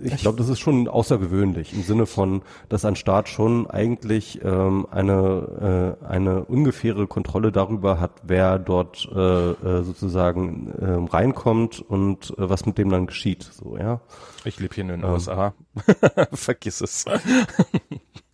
ich 0.03 0.17
glaube, 0.17 0.37
das 0.37 0.49
ist 0.49 0.59
schon 0.59 0.87
außergewöhnlich 0.87 1.73
im 1.73 1.81
Sinne 1.81 2.05
von, 2.05 2.41
dass 2.69 2.85
ein 2.85 2.95
Staat 2.95 3.29
schon 3.29 3.69
eigentlich 3.69 4.41
ähm, 4.43 4.85
eine 4.91 5.97
äh, 6.01 6.05
eine 6.05 6.45
ungefähre 6.45 7.07
Kontrolle 7.07 7.51
darüber 7.51 7.99
hat, 7.99 8.11
wer 8.23 8.59
dort 8.59 9.07
äh, 9.15 9.51
äh, 9.51 9.83
sozusagen 9.83 10.71
äh, 10.71 11.15
reinkommt 11.15 11.79
und 11.79 12.31
äh, 12.31 12.49
was 12.49 12.65
mit 12.65 12.77
dem 12.77 12.89
dann 12.89 13.07
geschieht. 13.07 13.43
So 13.43 13.77
ja. 13.77 14.01
Ich 14.43 14.59
lebe 14.59 14.75
hier 14.75 14.83
in 14.83 14.89
den 14.89 15.03
ähm. 15.03 15.11
USA. 15.11 15.53
Vergiss 16.33 16.81
es. 16.81 17.05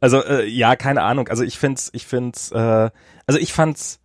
also 0.00 0.22
äh, 0.22 0.46
ja, 0.46 0.76
keine 0.76 1.02
Ahnung. 1.02 1.28
Also 1.28 1.42
ich 1.42 1.58
find's, 1.58 1.90
ich 1.92 2.06
find's, 2.06 2.50
äh, 2.52 2.90
also 3.26 3.40
ich 3.40 3.52
fand's 3.52 4.00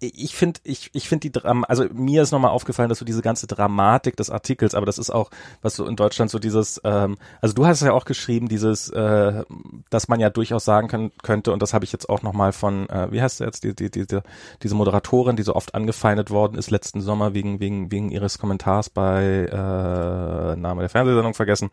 ich 0.00 0.34
finde, 0.34 0.60
ich, 0.64 0.90
ich 0.92 1.08
finde 1.08 1.20
die 1.22 1.32
Dram 1.32 1.64
also 1.64 1.86
mir 1.92 2.22
ist 2.22 2.32
nochmal 2.32 2.50
aufgefallen, 2.50 2.88
dass 2.88 2.98
so 2.98 3.04
diese 3.04 3.22
ganze 3.22 3.46
Dramatik 3.46 4.16
des 4.16 4.30
Artikels, 4.30 4.74
aber 4.74 4.86
das 4.86 4.98
ist 4.98 5.10
auch, 5.10 5.30
was 5.62 5.76
so 5.76 5.86
in 5.86 5.96
Deutschland 5.96 6.30
so 6.30 6.38
dieses, 6.38 6.80
ähm, 6.84 7.16
also 7.40 7.54
du 7.54 7.66
hast 7.66 7.82
ja 7.82 7.92
auch 7.92 8.04
geschrieben, 8.04 8.48
dieses, 8.48 8.88
äh, 8.90 9.44
dass 9.90 10.08
man 10.08 10.20
ja 10.20 10.30
durchaus 10.30 10.64
sagen 10.64 10.88
können, 10.88 11.12
könnte, 11.22 11.52
und 11.52 11.62
das 11.62 11.74
habe 11.74 11.84
ich 11.84 11.92
jetzt 11.92 12.08
auch 12.08 12.22
nochmal 12.22 12.52
von, 12.52 12.88
äh, 12.88 13.12
wie 13.12 13.22
heißt 13.22 13.40
der 13.40 13.46
jetzt, 13.46 13.62
die, 13.62 13.74
die, 13.74 13.90
die, 13.90 14.06
die, 14.06 14.20
diese 14.62 14.74
Moderatorin, 14.74 15.36
die 15.36 15.44
so 15.44 15.54
oft 15.54 15.74
angefeindet 15.74 16.30
worden 16.30 16.58
ist 16.58 16.70
letzten 16.70 17.00
Sommer 17.00 17.34
wegen, 17.34 17.60
wegen, 17.60 17.92
wegen 17.92 18.10
ihres 18.10 18.38
Kommentars 18.38 18.90
bei 18.90 19.46
äh, 19.46 20.56
Name 20.56 20.80
der 20.80 20.88
Fernsehsendung 20.88 21.34
vergessen. 21.34 21.70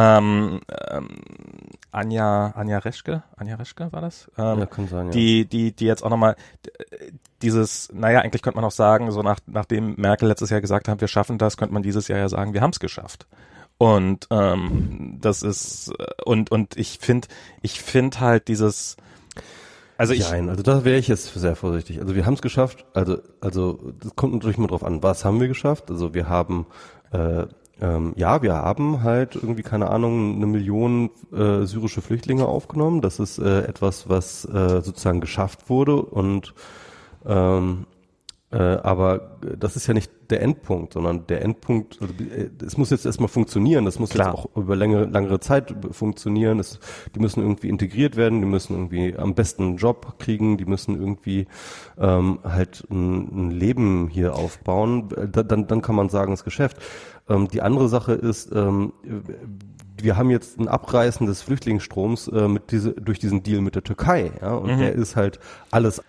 Ähm, 0.00 0.60
ähm, 0.90 1.08
Anja, 1.90 2.52
Anja 2.54 2.78
Reschke, 2.78 3.22
Anja 3.36 3.56
Reschke 3.56 3.92
war 3.92 4.00
das? 4.00 4.30
Ähm, 4.38 4.60
ja, 4.60 4.66
kann 4.66 4.88
sein, 4.88 5.06
ja. 5.06 5.12
Die, 5.12 5.44
die, 5.46 5.72
die 5.72 5.84
jetzt 5.84 6.02
auch 6.02 6.10
nochmal 6.10 6.36
dieses, 7.42 7.90
naja, 7.92 8.20
eigentlich 8.20 8.42
könnte 8.42 8.56
man 8.56 8.64
auch 8.64 8.70
sagen, 8.70 9.10
so 9.10 9.22
nach, 9.22 9.40
nachdem 9.46 9.96
Merkel 9.96 10.28
letztes 10.28 10.50
Jahr 10.50 10.60
gesagt 10.60 10.88
hat, 10.88 11.00
wir 11.00 11.08
schaffen 11.08 11.38
das, 11.38 11.56
könnte 11.56 11.74
man 11.74 11.82
dieses 11.82 12.08
Jahr 12.08 12.18
ja 12.18 12.28
sagen, 12.28 12.54
wir 12.54 12.60
haben 12.60 12.70
es 12.70 12.80
geschafft. 12.80 13.26
Und 13.78 14.26
ähm, 14.30 15.16
das 15.20 15.42
ist 15.42 15.90
und 16.26 16.52
und 16.52 16.76
ich 16.76 16.98
finde, 17.00 17.28
ich 17.62 17.80
finde 17.80 18.20
halt 18.20 18.48
dieses, 18.48 18.98
also 19.96 20.12
ich, 20.12 20.30
Nein, 20.30 20.50
also 20.50 20.62
da 20.62 20.84
wäre 20.84 20.98
ich 20.98 21.08
jetzt 21.08 21.32
sehr 21.32 21.56
vorsichtig. 21.56 21.98
Also 22.00 22.14
wir 22.14 22.26
haben 22.26 22.34
es 22.34 22.42
geschafft. 22.42 22.84
Also 22.92 23.18
also 23.40 23.92
das 23.98 24.14
kommt 24.16 24.34
natürlich 24.34 24.58
mal 24.58 24.66
drauf 24.66 24.84
an, 24.84 25.02
was 25.02 25.24
haben 25.24 25.40
wir 25.40 25.48
geschafft. 25.48 25.90
Also 25.90 26.12
wir 26.12 26.28
haben 26.28 26.66
äh, 27.12 27.46
ähm, 27.80 28.12
ja, 28.16 28.42
wir 28.42 28.54
haben 28.54 29.02
halt 29.02 29.34
irgendwie, 29.34 29.62
keine 29.62 29.90
Ahnung, 29.90 30.36
eine 30.36 30.46
Million 30.46 31.10
äh, 31.32 31.64
syrische 31.64 32.02
Flüchtlinge 32.02 32.46
aufgenommen. 32.46 33.00
Das 33.00 33.18
ist 33.18 33.38
äh, 33.38 33.62
etwas, 33.62 34.08
was 34.08 34.44
äh, 34.44 34.82
sozusagen 34.82 35.20
geschafft 35.20 35.70
wurde 35.70 36.02
und 36.02 36.54
ähm, 37.26 37.86
äh, 38.52 38.56
aber 38.58 39.38
das 39.58 39.76
ist 39.76 39.86
ja 39.86 39.94
nicht 39.94 40.10
der 40.28 40.42
Endpunkt, 40.42 40.94
sondern 40.94 41.24
der 41.28 41.42
Endpunkt, 41.42 41.98
also, 42.00 42.12
äh, 42.14 42.50
es 42.64 42.76
muss 42.76 42.90
jetzt 42.90 43.06
erstmal 43.06 43.28
funktionieren, 43.28 43.84
das 43.84 44.00
muss 44.00 44.10
Klar. 44.10 44.26
jetzt 44.26 44.34
auch 44.34 44.56
über 44.56 44.74
längere, 44.74 45.04
längere 45.04 45.38
Zeit 45.38 45.72
funktionieren, 45.92 46.58
es, 46.58 46.80
die 47.14 47.20
müssen 47.20 47.42
irgendwie 47.42 47.68
integriert 47.68 48.16
werden, 48.16 48.40
die 48.40 48.48
müssen 48.48 48.74
irgendwie 48.74 49.16
am 49.16 49.36
besten 49.36 49.62
einen 49.62 49.76
Job 49.76 50.18
kriegen, 50.18 50.58
die 50.58 50.64
müssen 50.64 51.00
irgendwie 51.00 51.46
ähm, 51.96 52.40
halt 52.42 52.84
ein, 52.90 53.50
ein 53.50 53.50
Leben 53.52 54.08
hier 54.08 54.34
aufbauen, 54.34 55.10
da, 55.30 55.44
dann, 55.44 55.68
dann 55.68 55.80
kann 55.80 55.94
man 55.94 56.08
sagen, 56.08 56.32
das 56.32 56.42
Geschäft. 56.42 56.78
Ähm, 57.30 57.48
die 57.48 57.62
andere 57.62 57.88
Sache 57.88 58.12
ist, 58.12 58.52
ähm, 58.54 58.92
wir 60.02 60.16
haben 60.16 60.30
jetzt 60.30 60.58
ein 60.58 60.68
Abreißen 60.68 61.26
des 61.26 61.42
Flüchtlingsstroms 61.42 62.28
äh, 62.28 62.48
mit 62.48 62.70
diese, 62.70 62.92
durch 62.92 63.18
diesen 63.18 63.42
Deal 63.42 63.60
mit 63.60 63.74
der 63.74 63.84
Türkei, 63.84 64.32
ja, 64.42 64.54
und 64.54 64.72
mhm. 64.74 64.78
der 64.78 64.92
ist 64.92 65.16
halt 65.16 65.40
alles 65.70 66.02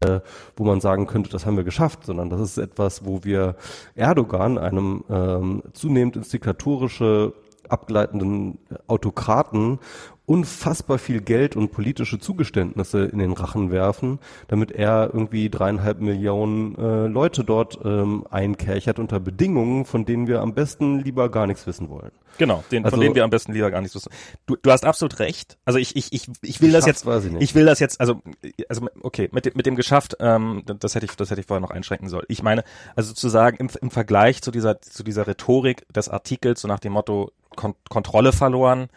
äh, 0.00 0.20
wo 0.56 0.64
man 0.64 0.80
sagen 0.80 1.06
könnte, 1.06 1.30
das 1.30 1.46
haben 1.46 1.56
wir 1.56 1.64
geschafft, 1.64 2.04
sondern 2.04 2.28
das 2.28 2.40
ist 2.40 2.58
etwas, 2.58 3.06
wo 3.06 3.24
wir 3.24 3.56
Erdogan, 3.94 4.58
einem 4.58 5.04
ähm, 5.08 5.62
zunehmend 5.72 6.16
ins 6.16 6.28
diktatorische 6.28 7.32
abgleitenden 7.68 8.58
Autokraten 8.86 9.78
unfassbar 10.26 10.98
viel 10.98 11.20
Geld 11.20 11.56
und 11.56 11.70
politische 11.70 12.18
Zugeständnisse 12.18 13.04
in 13.04 13.18
den 13.18 13.32
Rachen 13.32 13.70
werfen, 13.70 14.18
damit 14.48 14.72
er 14.72 15.10
irgendwie 15.12 15.48
dreieinhalb 15.48 16.00
Millionen 16.00 16.76
äh, 16.76 17.06
Leute 17.06 17.44
dort 17.44 17.78
ähm, 17.84 18.26
einkerchert 18.30 18.98
unter 18.98 19.20
Bedingungen, 19.20 19.84
von 19.84 20.04
denen 20.04 20.26
wir 20.26 20.40
am 20.40 20.54
besten 20.54 21.00
lieber 21.00 21.30
gar 21.30 21.46
nichts 21.46 21.66
wissen 21.66 21.88
wollen. 21.88 22.10
Genau, 22.38 22.64
den, 22.70 22.84
also, 22.84 22.96
von 22.96 23.02
denen 23.02 23.14
wir 23.14 23.24
am 23.24 23.30
besten 23.30 23.52
lieber 23.52 23.70
gar 23.70 23.80
nichts 23.80 23.94
wissen. 23.94 24.10
Du, 24.46 24.56
du 24.56 24.70
hast 24.70 24.84
absolut 24.84 25.18
recht. 25.20 25.56
Also 25.64 25.78
ich, 25.78 25.96
ich, 25.96 26.12
ich, 26.12 26.28
ich 26.42 26.60
will 26.60 26.72
das 26.72 26.86
jetzt, 26.86 27.06
ich, 27.06 27.34
ich, 27.40 27.54
will 27.54 27.64
das 27.64 27.78
jetzt, 27.78 28.00
also, 28.00 28.20
also 28.68 28.88
okay, 29.00 29.28
mit, 29.32 29.46
dem 29.46 29.52
mit 29.54 29.64
dem 29.64 29.76
geschafft, 29.76 30.16
ähm, 30.20 30.62
das 30.66 30.94
hätte 30.94 31.06
ich, 31.06 31.12
das 31.16 31.30
hätte 31.30 31.40
ich 31.40 31.46
vorher 31.46 31.60
noch 31.60 31.70
einschränken 31.70 32.08
sollen. 32.08 32.26
Ich 32.28 32.42
meine, 32.42 32.64
also 32.94 33.14
zu 33.14 33.28
sagen, 33.28 33.56
im, 33.58 33.70
im 33.80 33.90
Vergleich 33.90 34.42
zu 34.42 34.50
dieser, 34.50 34.80
zu 34.80 35.02
dieser 35.02 35.26
Rhetorik 35.26 35.86
des 35.92 36.08
Artikels, 36.08 36.60
so 36.60 36.68
nach 36.68 36.80
dem 36.80 36.92
Motto 36.92 37.30
Kon 37.54 37.74
Kontrolle 37.88 38.32
verloren, 38.32 38.88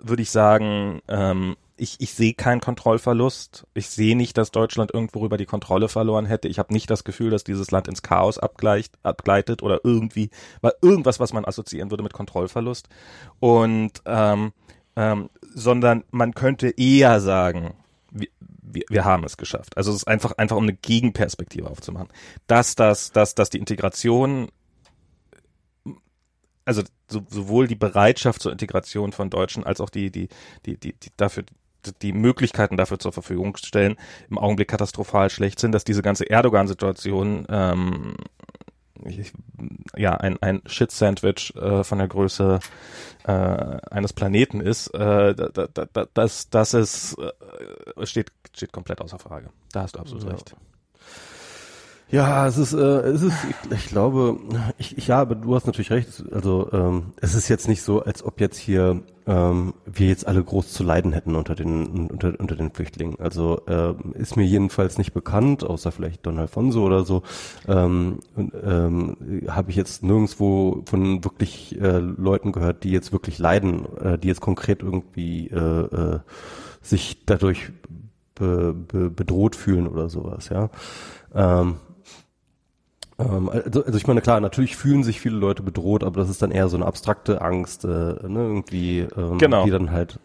würde 0.00 0.22
ich 0.22 0.30
sagen, 0.30 1.00
ähm, 1.08 1.56
ich, 1.76 1.96
ich 1.98 2.12
sehe 2.12 2.34
keinen 2.34 2.60
Kontrollverlust. 2.60 3.66
Ich 3.72 3.88
sehe 3.88 4.16
nicht, 4.16 4.36
dass 4.36 4.50
Deutschland 4.50 4.92
irgendwo 4.92 5.24
über 5.24 5.38
die 5.38 5.46
Kontrolle 5.46 5.88
verloren 5.88 6.26
hätte. 6.26 6.48
Ich 6.48 6.58
habe 6.58 6.72
nicht 6.74 6.90
das 6.90 7.04
Gefühl, 7.04 7.30
dass 7.30 7.42
dieses 7.42 7.70
Land 7.70 7.88
ins 7.88 8.02
Chaos 8.02 8.38
abgleicht, 8.38 8.98
abgleitet 9.02 9.62
oder 9.62 9.80
irgendwie, 9.82 10.30
war 10.60 10.74
irgendwas, 10.82 11.20
was 11.20 11.32
man 11.32 11.46
assoziieren 11.46 11.90
würde 11.90 12.02
mit 12.02 12.12
Kontrollverlust. 12.12 12.88
Und 13.38 14.02
ähm, 14.04 14.52
ähm, 14.96 15.30
sondern 15.54 16.04
man 16.10 16.34
könnte 16.34 16.68
eher 16.76 17.20
sagen, 17.20 17.74
wir, 18.10 18.28
wir, 18.60 18.84
wir 18.88 19.04
haben 19.04 19.24
es 19.24 19.36
geschafft. 19.36 19.76
Also 19.76 19.90
es 19.90 19.98
ist 19.98 20.08
einfach, 20.08 20.32
einfach 20.32 20.56
um 20.56 20.64
eine 20.64 20.74
Gegenperspektive 20.74 21.70
aufzumachen. 21.70 22.08
Dass 22.46 22.74
das, 22.74 23.12
dass, 23.12 23.34
dass 23.34 23.50
die 23.50 23.58
Integration 23.58 24.48
also 26.70 26.82
so, 27.08 27.22
sowohl 27.28 27.66
die 27.66 27.74
Bereitschaft 27.74 28.40
zur 28.40 28.52
Integration 28.52 29.10
von 29.10 29.28
Deutschen 29.28 29.64
als 29.64 29.80
auch 29.80 29.90
die, 29.90 30.12
die, 30.12 30.28
die, 30.66 30.78
die, 30.78 30.92
die 30.92 31.10
dafür 31.16 31.44
die 32.02 32.12
Möglichkeiten 32.12 32.76
dafür 32.76 32.98
zur 32.98 33.12
Verfügung 33.12 33.56
stellen, 33.56 33.96
im 34.28 34.38
Augenblick 34.38 34.68
katastrophal 34.68 35.30
schlecht 35.30 35.58
sind, 35.58 35.72
dass 35.72 35.82
diese 35.82 36.02
ganze 36.02 36.28
Erdogan-Situation 36.28 37.46
ähm, 37.48 38.16
ja 39.96 40.14
ein, 40.14 40.40
ein 40.42 40.60
Shit-Sandwich 40.66 41.56
äh, 41.56 41.82
von 41.82 41.98
der 41.98 42.08
Größe 42.08 42.60
äh, 43.24 43.30
eines 43.32 44.12
Planeten 44.12 44.60
ist, 44.60 44.88
äh, 44.88 45.34
da, 45.34 45.48
da, 45.48 45.86
da, 45.86 46.06
das, 46.12 46.50
das 46.50 46.74
ist 46.74 47.16
äh, 47.18 48.06
steht, 48.06 48.30
steht 48.54 48.72
komplett 48.72 49.00
außer 49.00 49.18
Frage. 49.18 49.48
Da 49.72 49.82
hast 49.82 49.96
du 49.96 50.00
absolut 50.00 50.24
ja. 50.24 50.30
recht. 50.30 50.54
Ja, 52.12 52.44
es 52.48 52.58
ist, 52.58 52.72
äh, 52.72 52.76
es 52.76 53.22
ist, 53.22 53.36
ich, 53.48 53.70
ich 53.72 53.86
glaube, 53.86 54.36
ich, 54.78 54.98
ich, 54.98 55.06
ja, 55.06 55.20
aber 55.20 55.36
du 55.36 55.54
hast 55.54 55.66
natürlich 55.66 55.92
recht. 55.92 56.24
Also 56.32 56.68
ähm, 56.72 57.12
es 57.20 57.34
ist 57.34 57.48
jetzt 57.48 57.68
nicht 57.68 57.82
so, 57.82 58.02
als 58.02 58.24
ob 58.24 58.40
jetzt 58.40 58.58
hier 58.58 59.02
ähm, 59.28 59.74
wir 59.86 60.08
jetzt 60.08 60.26
alle 60.26 60.42
groß 60.42 60.72
zu 60.72 60.82
leiden 60.82 61.12
hätten 61.12 61.36
unter 61.36 61.54
den 61.54 62.08
unter, 62.08 62.32
unter 62.40 62.56
den 62.56 62.72
Flüchtlingen. 62.72 63.20
Also 63.20 63.64
äh, 63.66 63.94
ist 64.14 64.36
mir 64.36 64.44
jedenfalls 64.44 64.98
nicht 64.98 65.12
bekannt, 65.12 65.62
außer 65.62 65.92
vielleicht 65.92 66.26
Don 66.26 66.38
Alfonso 66.40 66.84
oder 66.84 67.04
so. 67.04 67.22
Ähm, 67.68 68.18
ähm, 68.36 69.16
Habe 69.46 69.70
ich 69.70 69.76
jetzt 69.76 70.02
nirgendwo 70.02 70.82
von 70.86 71.22
wirklich 71.22 71.80
äh, 71.80 71.98
Leuten 71.98 72.50
gehört, 72.50 72.82
die 72.82 72.90
jetzt 72.90 73.12
wirklich 73.12 73.38
leiden, 73.38 73.86
äh, 73.98 74.18
die 74.18 74.26
jetzt 74.26 74.40
konkret 74.40 74.82
irgendwie 74.82 75.46
äh, 75.46 75.56
äh, 75.56 76.18
sich 76.82 77.24
dadurch 77.24 77.70
be, 78.34 78.74
be, 78.74 79.10
bedroht 79.10 79.54
fühlen 79.54 79.86
oder 79.86 80.08
sowas, 80.08 80.48
ja. 80.48 80.70
Ähm, 81.32 81.76
also, 83.48 83.84
also 83.84 83.96
ich 83.98 84.06
meine, 84.06 84.20
klar, 84.20 84.40
natürlich 84.40 84.76
fühlen 84.76 85.02
sich 85.04 85.20
viele 85.20 85.36
Leute 85.36 85.62
bedroht, 85.62 86.04
aber 86.04 86.20
das 86.20 86.30
ist 86.30 86.42
dann 86.42 86.50
eher 86.50 86.68
so 86.68 86.76
eine 86.76 86.86
abstrakte 86.86 87.40
Angst, 87.40 87.84
äh, 87.84 87.88
ne, 87.88 88.18
irgendwie, 88.28 89.00
ähm, 89.16 89.38
Genau. 89.38 89.64
die 89.64 89.70
dann 89.70 89.90
halt, 89.90 90.18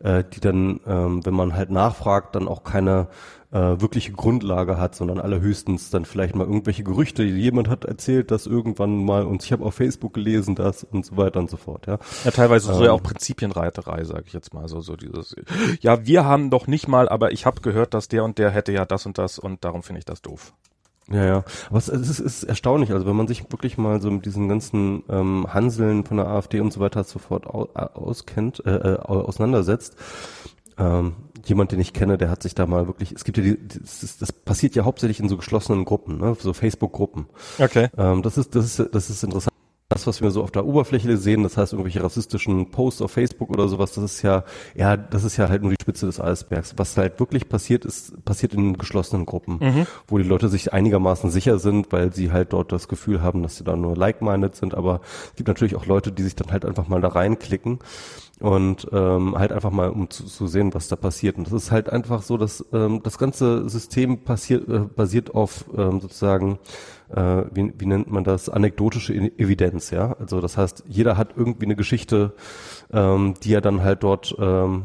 äh, 0.00 0.24
die 0.24 0.40
dann, 0.40 0.80
ähm, 0.86 1.24
wenn 1.24 1.34
man 1.34 1.54
halt 1.54 1.70
nachfragt, 1.70 2.34
dann 2.34 2.48
auch 2.48 2.64
keine 2.64 3.08
äh, 3.52 3.82
wirkliche 3.82 4.12
Grundlage 4.12 4.78
hat, 4.78 4.94
sondern 4.94 5.20
allerhöchstens 5.20 5.90
dann 5.90 6.06
vielleicht 6.06 6.34
mal 6.34 6.46
irgendwelche 6.46 6.84
Gerüchte. 6.84 7.22
Jemand 7.22 7.68
hat 7.68 7.84
erzählt, 7.84 8.30
dass 8.30 8.46
irgendwann 8.46 9.04
mal 9.04 9.26
und 9.26 9.44
ich 9.44 9.52
habe 9.52 9.62
auf 9.66 9.74
Facebook 9.74 10.14
gelesen, 10.14 10.54
das 10.54 10.84
und 10.84 11.04
so 11.04 11.18
weiter 11.18 11.38
und 11.38 11.50
so 11.50 11.58
fort. 11.58 11.86
Ja, 11.86 11.98
Ja, 12.24 12.30
teilweise 12.30 12.72
so 12.72 12.78
Ähm. 12.80 12.84
ja 12.86 12.92
auch 12.92 13.02
Prinzipienreiterei, 13.02 14.04
sage 14.04 14.24
ich 14.26 14.32
jetzt 14.32 14.54
mal 14.54 14.68
so, 14.68 14.80
so 14.80 14.96
dieses. 14.96 15.36
Ja, 15.82 16.06
wir 16.06 16.24
haben 16.24 16.48
doch 16.48 16.66
nicht 16.66 16.88
mal, 16.88 17.10
aber 17.10 17.32
ich 17.32 17.44
habe 17.44 17.60
gehört, 17.60 17.92
dass 17.92 18.08
der 18.08 18.24
und 18.24 18.38
der 18.38 18.48
hätte 18.50 18.72
ja 18.72 18.86
das 18.86 19.04
und 19.04 19.18
das 19.18 19.38
und 19.38 19.62
darum 19.64 19.82
finde 19.82 19.98
ich 19.98 20.06
das 20.06 20.22
doof. 20.22 20.54
Ja, 21.10 21.24
ja. 21.24 21.44
Aber 21.68 21.78
es, 21.78 21.88
es, 21.88 22.08
ist, 22.08 22.20
es 22.20 22.42
ist 22.42 22.44
erstaunlich, 22.44 22.92
also 22.92 23.06
wenn 23.06 23.16
man 23.16 23.28
sich 23.28 23.50
wirklich 23.50 23.76
mal 23.78 24.00
so 24.00 24.10
mit 24.10 24.24
diesen 24.24 24.48
ganzen 24.48 25.02
ähm, 25.08 25.46
Hanseln 25.52 26.04
von 26.04 26.16
der 26.16 26.26
AfD 26.26 26.60
und 26.60 26.72
so 26.72 26.80
weiter 26.80 27.04
sofort 27.04 27.46
au, 27.46 27.68
äh, 27.74 27.80
auskennt, 27.80 28.64
äh, 28.64 28.76
äh, 28.76 28.98
auseinandersetzt. 28.98 29.96
Ähm, 30.78 31.14
jemand, 31.44 31.72
den 31.72 31.80
ich 31.80 31.92
kenne, 31.92 32.18
der 32.18 32.30
hat 32.30 32.42
sich 32.42 32.54
da 32.54 32.66
mal 32.66 32.86
wirklich, 32.86 33.12
es 33.12 33.24
gibt 33.24 33.36
ja 33.38 33.44
die, 33.44 33.58
das, 33.58 34.16
das 34.18 34.32
passiert 34.32 34.74
ja 34.74 34.84
hauptsächlich 34.84 35.20
in 35.20 35.28
so 35.28 35.36
geschlossenen 35.36 35.84
Gruppen, 35.84 36.18
ne? 36.18 36.36
so 36.38 36.52
Facebook-Gruppen. 36.52 37.26
Okay. 37.58 37.88
Ähm, 37.96 38.22
das 38.22 38.38
ist, 38.38 38.54
das 38.54 38.78
ist, 38.78 38.94
das 38.94 39.10
ist 39.10 39.22
interessant. 39.22 39.51
Das, 39.92 40.06
was 40.06 40.22
wir 40.22 40.30
so 40.30 40.42
auf 40.42 40.50
der 40.50 40.64
Oberfläche 40.64 41.18
sehen, 41.18 41.42
das 41.42 41.58
heißt 41.58 41.74
irgendwelche 41.74 42.02
rassistischen 42.02 42.70
Posts 42.70 43.02
auf 43.02 43.10
Facebook 43.10 43.50
oder 43.50 43.68
sowas, 43.68 43.92
das 43.92 44.04
ist 44.04 44.22
ja, 44.22 44.44
ja, 44.74 44.96
das 44.96 45.22
ist 45.22 45.36
ja 45.36 45.50
halt 45.50 45.60
nur 45.60 45.70
die 45.70 45.76
Spitze 45.80 46.06
des 46.06 46.18
Eisbergs. 46.18 46.74
Was 46.78 46.96
halt 46.96 47.20
wirklich 47.20 47.48
passiert 47.48 47.84
ist, 47.84 48.24
passiert 48.24 48.54
in 48.54 48.78
geschlossenen 48.78 49.26
Gruppen, 49.26 49.86
wo 50.08 50.16
die 50.16 50.24
Leute 50.24 50.48
sich 50.48 50.72
einigermaßen 50.72 51.30
sicher 51.30 51.58
sind, 51.58 51.92
weil 51.92 52.12
sie 52.14 52.32
halt 52.32 52.54
dort 52.54 52.72
das 52.72 52.88
Gefühl 52.88 53.20
haben, 53.20 53.42
dass 53.42 53.56
sie 53.56 53.64
da 53.64 53.76
nur 53.76 53.94
like-minded 53.94 54.56
sind. 54.56 54.74
Aber 54.74 55.02
es 55.30 55.36
gibt 55.36 55.48
natürlich 55.48 55.76
auch 55.76 55.84
Leute, 55.84 56.10
die 56.10 56.22
sich 56.22 56.36
dann 56.36 56.50
halt 56.50 56.64
einfach 56.64 56.88
mal 56.88 57.02
da 57.02 57.08
reinklicken 57.08 57.80
und 58.40 58.88
ähm, 58.92 59.38
halt 59.38 59.52
einfach 59.52 59.70
mal 59.70 59.90
um 59.90 60.10
zu, 60.10 60.24
zu 60.24 60.46
sehen, 60.46 60.74
was 60.74 60.88
da 60.88 60.96
passiert. 60.96 61.36
Und 61.38 61.46
das 61.46 61.52
ist 61.52 61.70
halt 61.70 61.90
einfach 61.90 62.22
so, 62.22 62.36
dass 62.36 62.64
ähm, 62.72 63.00
das 63.02 63.18
ganze 63.18 63.68
System 63.68 64.24
passiert, 64.24 64.68
äh, 64.68 64.80
basiert 64.80 65.34
auf 65.34 65.64
ähm, 65.76 66.00
sozusagen, 66.00 66.58
äh, 67.14 67.44
wie, 67.52 67.72
wie 67.78 67.86
nennt 67.86 68.10
man 68.10 68.24
das, 68.24 68.48
anekdotische 68.48 69.14
Evidenz, 69.14 69.90
ja. 69.90 70.12
Also 70.18 70.40
das 70.40 70.56
heißt, 70.56 70.84
jeder 70.88 71.16
hat 71.16 71.34
irgendwie 71.36 71.66
eine 71.66 71.76
Geschichte, 71.76 72.34
ähm, 72.92 73.34
die 73.42 73.54
er 73.54 73.60
dann 73.60 73.82
halt 73.82 74.02
dort 74.02 74.34
ähm, 74.38 74.84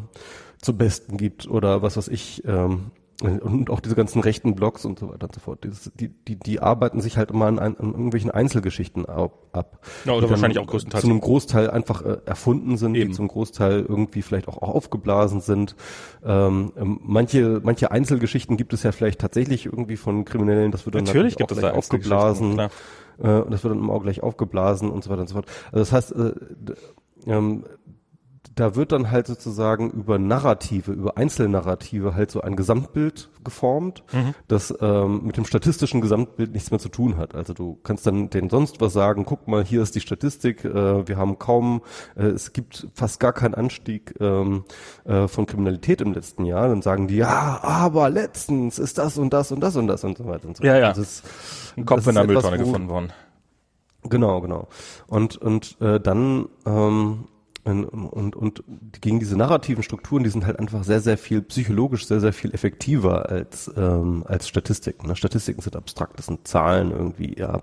zum 0.61 0.77
Besten 0.77 1.17
gibt 1.17 1.47
oder 1.47 1.81
was 1.81 1.97
weiß 1.97 2.07
ich. 2.09 2.43
Ähm, 2.45 2.91
und 3.23 3.71
auch 3.71 3.79
diese 3.79 3.95
ganzen 3.95 4.21
rechten 4.21 4.53
Blogs 4.53 4.85
und 4.85 4.99
so 4.99 5.09
weiter 5.09 5.25
und 5.25 5.33
so 5.33 5.39
fort. 5.39 5.63
Dieses, 5.63 5.91
die, 5.95 6.09
die, 6.09 6.35
die 6.35 6.59
arbeiten 6.59 7.01
sich 7.01 7.17
halt 7.17 7.31
immer 7.31 7.47
an, 7.47 7.57
an 7.57 7.75
irgendwelchen 7.75 8.29
Einzelgeschichten 8.29 9.07
ab. 9.07 9.79
Ja, 10.05 10.13
oder 10.13 10.29
wahrscheinlich 10.29 10.59
auch 10.59 10.67
größtenteils- 10.67 11.01
Zu 11.01 11.07
einem 11.07 11.21
Großteil 11.21 11.71
einfach 11.71 12.03
äh, 12.05 12.17
erfunden 12.25 12.77
sind, 12.77 12.93
Eben. 12.93 13.09
die 13.09 13.15
zum 13.15 13.27
Großteil 13.27 13.85
irgendwie 13.87 14.21
vielleicht 14.21 14.47
auch, 14.47 14.61
auch 14.61 14.69
aufgeblasen 14.69 15.41
sind. 15.41 15.75
Ähm, 16.23 16.73
ähm, 16.77 16.99
manche, 17.03 17.59
manche 17.63 17.89
Einzelgeschichten 17.89 18.55
gibt 18.55 18.73
es 18.73 18.83
ja 18.83 18.91
vielleicht 18.91 19.19
tatsächlich 19.19 19.65
irgendwie 19.65 19.97
von 19.97 20.23
Kriminellen, 20.23 20.71
das 20.71 20.85
wird 20.85 20.93
dann 20.93 21.05
Natürlich 21.05 21.37
gibt 21.37 21.51
auch 21.51 21.55
es 21.55 21.61
da 21.61 21.69
gleich 21.69 21.77
aufgeblasen. 21.77 22.59
Äh, 23.19 23.39
und 23.39 23.51
das 23.51 23.63
wird 23.63 23.73
dann 23.73 23.79
immer 23.79 23.93
auch 23.93 24.03
gleich 24.03 24.21
aufgeblasen 24.21 24.91
und 24.91 25.03
so 25.03 25.09
weiter 25.09 25.21
und 25.21 25.27
so 25.29 25.33
fort. 25.33 25.47
Also 25.71 25.79
das 25.79 25.91
heißt, 25.91 26.11
äh, 26.15 26.33
ähm, 27.25 27.63
da 28.55 28.75
wird 28.75 28.91
dann 28.91 29.11
halt 29.11 29.27
sozusagen 29.27 29.89
über 29.91 30.17
Narrative, 30.19 30.91
über 30.91 31.17
Einzelnarrative 31.17 32.15
halt 32.15 32.31
so 32.31 32.41
ein 32.41 32.55
Gesamtbild 32.55 33.29
geformt, 33.43 34.03
das 34.47 34.73
ähm, 34.81 35.21
mit 35.25 35.37
dem 35.37 35.45
statistischen 35.45 36.01
Gesamtbild 36.01 36.51
nichts 36.53 36.71
mehr 36.71 36.79
zu 36.79 36.89
tun 36.89 37.17
hat. 37.17 37.35
Also 37.35 37.53
du 37.53 37.77
kannst 37.83 38.05
dann 38.07 38.29
denen 38.29 38.49
sonst 38.49 38.81
was 38.81 38.93
sagen, 38.93 39.25
guck 39.25 39.47
mal, 39.47 39.63
hier 39.63 39.81
ist 39.81 39.95
die 39.95 40.01
Statistik, 40.01 40.65
äh, 40.65 41.07
wir 41.07 41.17
haben 41.17 41.39
kaum, 41.39 41.81
äh, 42.15 42.23
es 42.27 42.51
gibt 42.53 42.87
fast 42.93 43.19
gar 43.19 43.33
keinen 43.33 43.53
Anstieg 43.53 44.15
ähm, 44.19 44.63
äh, 45.05 45.27
von 45.27 45.45
Kriminalität 45.45 46.01
im 46.01 46.13
letzten 46.13 46.45
Jahr. 46.45 46.67
Dann 46.67 46.81
sagen 46.81 47.07
die, 47.07 47.17
ja, 47.17 47.59
aber 47.63 48.09
letztens 48.09 48.79
ist 48.79 48.97
das 48.97 49.17
und 49.17 49.31
das 49.33 49.51
und 49.51 49.59
das 49.61 49.75
und 49.75 49.87
das 49.87 50.03
und 50.03 50.17
so 50.17 50.25
weiter 50.25 50.47
und 50.47 50.57
so 50.57 50.63
Ja, 50.63 50.73
fort. 50.73 50.81
ja. 50.81 50.87
Also 50.89 51.01
es- 51.01 51.23
Ein 51.77 51.85
Kopf 51.85 51.97
das 51.99 52.07
in 52.07 52.13
der 52.15 52.23
ist 52.23 52.27
Mülltonne 52.29 52.57
gefunden 52.57 52.89
worden. 52.89 53.13
Genau, 54.03 54.41
genau. 54.41 54.67
Und 55.07 55.37
und 55.37 55.77
äh, 55.81 55.99
dann 55.99 56.47
ähm, 56.65 57.25
und, 57.67 58.35
und 58.35 58.63
gegen 59.01 59.19
diese 59.19 59.37
narrativen 59.37 59.83
Strukturen, 59.83 60.23
die 60.23 60.29
sind 60.29 60.45
halt 60.45 60.59
einfach 60.59 60.83
sehr 60.83 61.01
sehr 61.01 61.17
viel 61.17 61.41
psychologisch 61.41 62.07
sehr 62.07 62.19
sehr 62.19 62.33
viel 62.33 62.53
effektiver 62.53 63.29
als 63.29 63.71
ähm, 63.75 64.23
als 64.27 64.47
Statistiken. 64.47 65.07
Ne? 65.07 65.15
Statistiken 65.15 65.61
sind 65.61 65.75
abstrakt, 65.75 66.17
das 66.17 66.27
sind 66.27 66.47
Zahlen 66.47 66.91
irgendwie, 66.91 67.37
ja. 67.37 67.61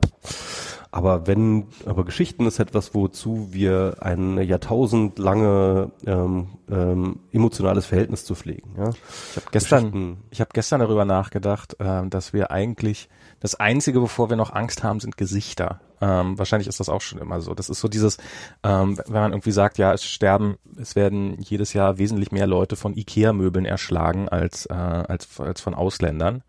Aber 0.95 1.27
wenn, 1.27 1.67
aber 1.87 2.05
Geschichten 2.05 2.47
ist 2.47 2.61
etwas, 2.61 2.95
wozu 2.95 3.49
wir 3.51 3.97
ein 3.99 4.39
jahrtausendlange 4.39 5.91
ähm, 6.07 6.47
ähm, 6.71 7.19
emotionales 7.33 7.87
Verhältnis 7.87 8.25
zu 8.25 8.37
pflegen. 8.37 8.77
Ja? 8.79 8.91
Ich 8.91 9.37
habe 9.37 9.47
gestern, 9.51 10.19
ich 10.31 10.41
habe 10.41 10.51
gestern 10.55 10.79
darüber 10.79 11.05
nachgedacht, 11.05 11.77
ähm, 11.81 12.11
dass 12.11 12.33
wir 12.33 12.53
eigentlich 12.53 13.09
das 13.45 13.57
einzige, 13.57 14.01
wovor 14.01 14.31
wir 14.31 14.39
noch 14.39 14.55
Angst 14.55 14.83
haben, 14.83 15.01
sind 15.01 15.19
Gesichter. 15.19 15.79
Ähm, 16.01 16.39
wahrscheinlich 16.39 16.67
ist 16.67 16.81
das 16.81 16.89
auch 16.89 17.03
schon 17.03 17.19
immer 17.19 17.43
so. 17.43 17.53
Das 17.53 17.69
ist 17.69 17.79
so 17.79 17.89
dieses, 17.89 18.17
ähm, 18.63 18.97
wenn 19.05 19.21
man 19.21 19.33
irgendwie 19.33 19.51
sagt, 19.51 19.77
ja, 19.77 19.93
es 19.93 20.03
sterben, 20.03 20.57
es 20.79 20.97
werden 20.97 21.37
jedes 21.43 21.75
Jahr 21.75 21.99
wesentlich 21.99 22.33
mehr 22.33 22.47
Leute 22.47 22.75
von 22.75 22.97
Ikea-Möbeln 22.97 23.67
erschlagen 23.67 24.31
als 24.31 24.65
äh, 24.65 24.73
als 24.73 25.39
als 25.39 25.61
von 25.61 25.75
Ausländern. 25.75 26.43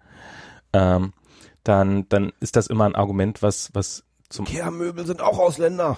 Ähm, 0.72 1.12
dann 1.66 2.08
dann 2.08 2.32
ist 2.40 2.56
das 2.56 2.68
immer 2.68 2.86
ein 2.86 2.96
Argument, 2.96 3.44
was 3.44 3.72
was 3.74 4.06
zum 4.30 4.46
Ikea-Möbel 4.46 5.06
sind 5.06 5.22
auch 5.22 5.38
Ausländer. 5.38 5.98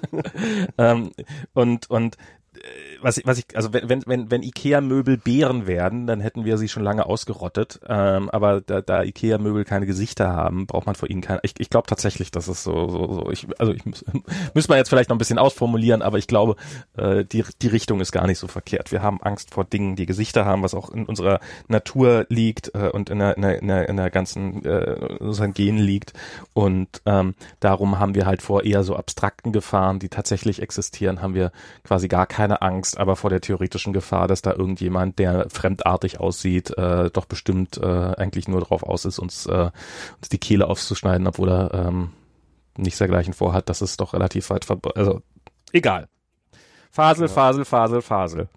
ähm, 0.78 1.12
und 1.52 1.90
und 1.90 2.16
was 3.00 3.18
ich, 3.18 3.26
was 3.26 3.38
ich, 3.38 3.46
also 3.54 3.72
wenn, 3.72 4.06
wenn, 4.06 4.30
wenn, 4.30 4.42
Ikea-Möbel 4.42 5.16
Bären 5.16 5.66
werden, 5.66 6.06
dann 6.06 6.20
hätten 6.20 6.44
wir 6.44 6.58
sie 6.58 6.68
schon 6.68 6.82
lange 6.82 7.06
ausgerottet. 7.06 7.80
Ähm, 7.88 8.30
aber 8.30 8.60
da, 8.60 8.80
da 8.80 9.02
Ikea-Möbel 9.02 9.64
keine 9.64 9.86
Gesichter 9.86 10.28
haben, 10.28 10.66
braucht 10.66 10.86
man 10.86 10.94
vor 10.94 11.10
ihnen 11.10 11.20
keine. 11.20 11.40
Ich, 11.42 11.54
ich 11.58 11.70
glaube 11.70 11.86
tatsächlich, 11.88 12.30
dass 12.30 12.48
es 12.48 12.62
so, 12.62 12.88
so, 12.88 13.12
so. 13.12 13.30
Ich, 13.30 13.46
also 13.58 13.72
ich 13.72 13.84
muss, 13.84 14.04
müssen 14.54 14.68
wir 14.68 14.76
jetzt 14.76 14.88
vielleicht 14.88 15.10
noch 15.10 15.16
ein 15.16 15.18
bisschen 15.18 15.38
ausformulieren, 15.38 16.02
aber 16.02 16.18
ich 16.18 16.26
glaube, 16.26 16.56
äh, 16.96 17.24
die, 17.24 17.44
die 17.62 17.68
Richtung 17.68 18.00
ist 18.00 18.12
gar 18.12 18.26
nicht 18.26 18.38
so 18.38 18.48
verkehrt. 18.48 18.92
Wir 18.92 19.02
haben 19.02 19.20
Angst 19.22 19.52
vor 19.52 19.64
Dingen, 19.64 19.96
die 19.96 20.06
Gesichter 20.06 20.44
haben, 20.44 20.62
was 20.62 20.74
auch 20.74 20.90
in 20.90 21.06
unserer 21.06 21.40
Natur 21.68 22.26
liegt 22.28 22.74
äh, 22.74 22.90
und 22.92 23.10
in 23.10 23.18
der, 23.18 23.36
in 23.36 23.42
der, 23.42 23.58
in 23.60 23.68
der, 23.68 23.88
in 23.88 23.96
der 23.96 24.10
ganzen 24.10 24.64
äh, 24.64 25.16
unseren 25.20 25.54
Genen 25.54 25.78
liegt. 25.78 26.12
Und 26.54 27.02
ähm, 27.06 27.34
darum 27.60 27.98
haben 27.98 28.14
wir 28.14 28.26
halt 28.26 28.42
vor 28.42 28.64
eher 28.64 28.82
so 28.82 28.96
abstrakten 28.96 29.52
Gefahren, 29.52 29.98
die 29.98 30.08
tatsächlich 30.08 30.62
existieren, 30.62 31.22
haben 31.22 31.34
wir 31.34 31.52
quasi 31.84 32.08
gar 32.08 32.26
keine 32.26 32.45
Angst, 32.54 32.98
aber 32.98 33.16
vor 33.16 33.30
der 33.30 33.40
theoretischen 33.40 33.92
Gefahr, 33.92 34.28
dass 34.28 34.42
da 34.42 34.52
irgendjemand, 34.52 35.18
der 35.18 35.48
fremdartig 35.50 36.20
aussieht, 36.20 36.76
äh, 36.76 37.10
doch 37.10 37.26
bestimmt 37.26 37.78
äh, 37.78 37.86
eigentlich 37.86 38.48
nur 38.48 38.60
drauf 38.60 38.82
aus 38.82 39.04
ist, 39.04 39.18
uns, 39.18 39.46
äh, 39.46 39.70
uns 40.18 40.28
die 40.30 40.38
Kehle 40.38 40.66
aufzuschneiden, 40.66 41.26
obwohl 41.26 41.50
er 41.50 41.74
ähm, 41.74 42.10
nichts 42.76 42.98
dergleichen 42.98 43.34
vorhat. 43.34 43.68
Das 43.68 43.82
ist 43.82 44.00
doch 44.00 44.14
relativ 44.14 44.50
weit 44.50 44.64
verbreitet. 44.64 44.98
Also 44.98 45.22
egal. 45.72 46.08
Fasel, 46.90 47.28
Fasel, 47.28 47.64
Fasel, 47.64 48.02
Fasel. 48.02 48.48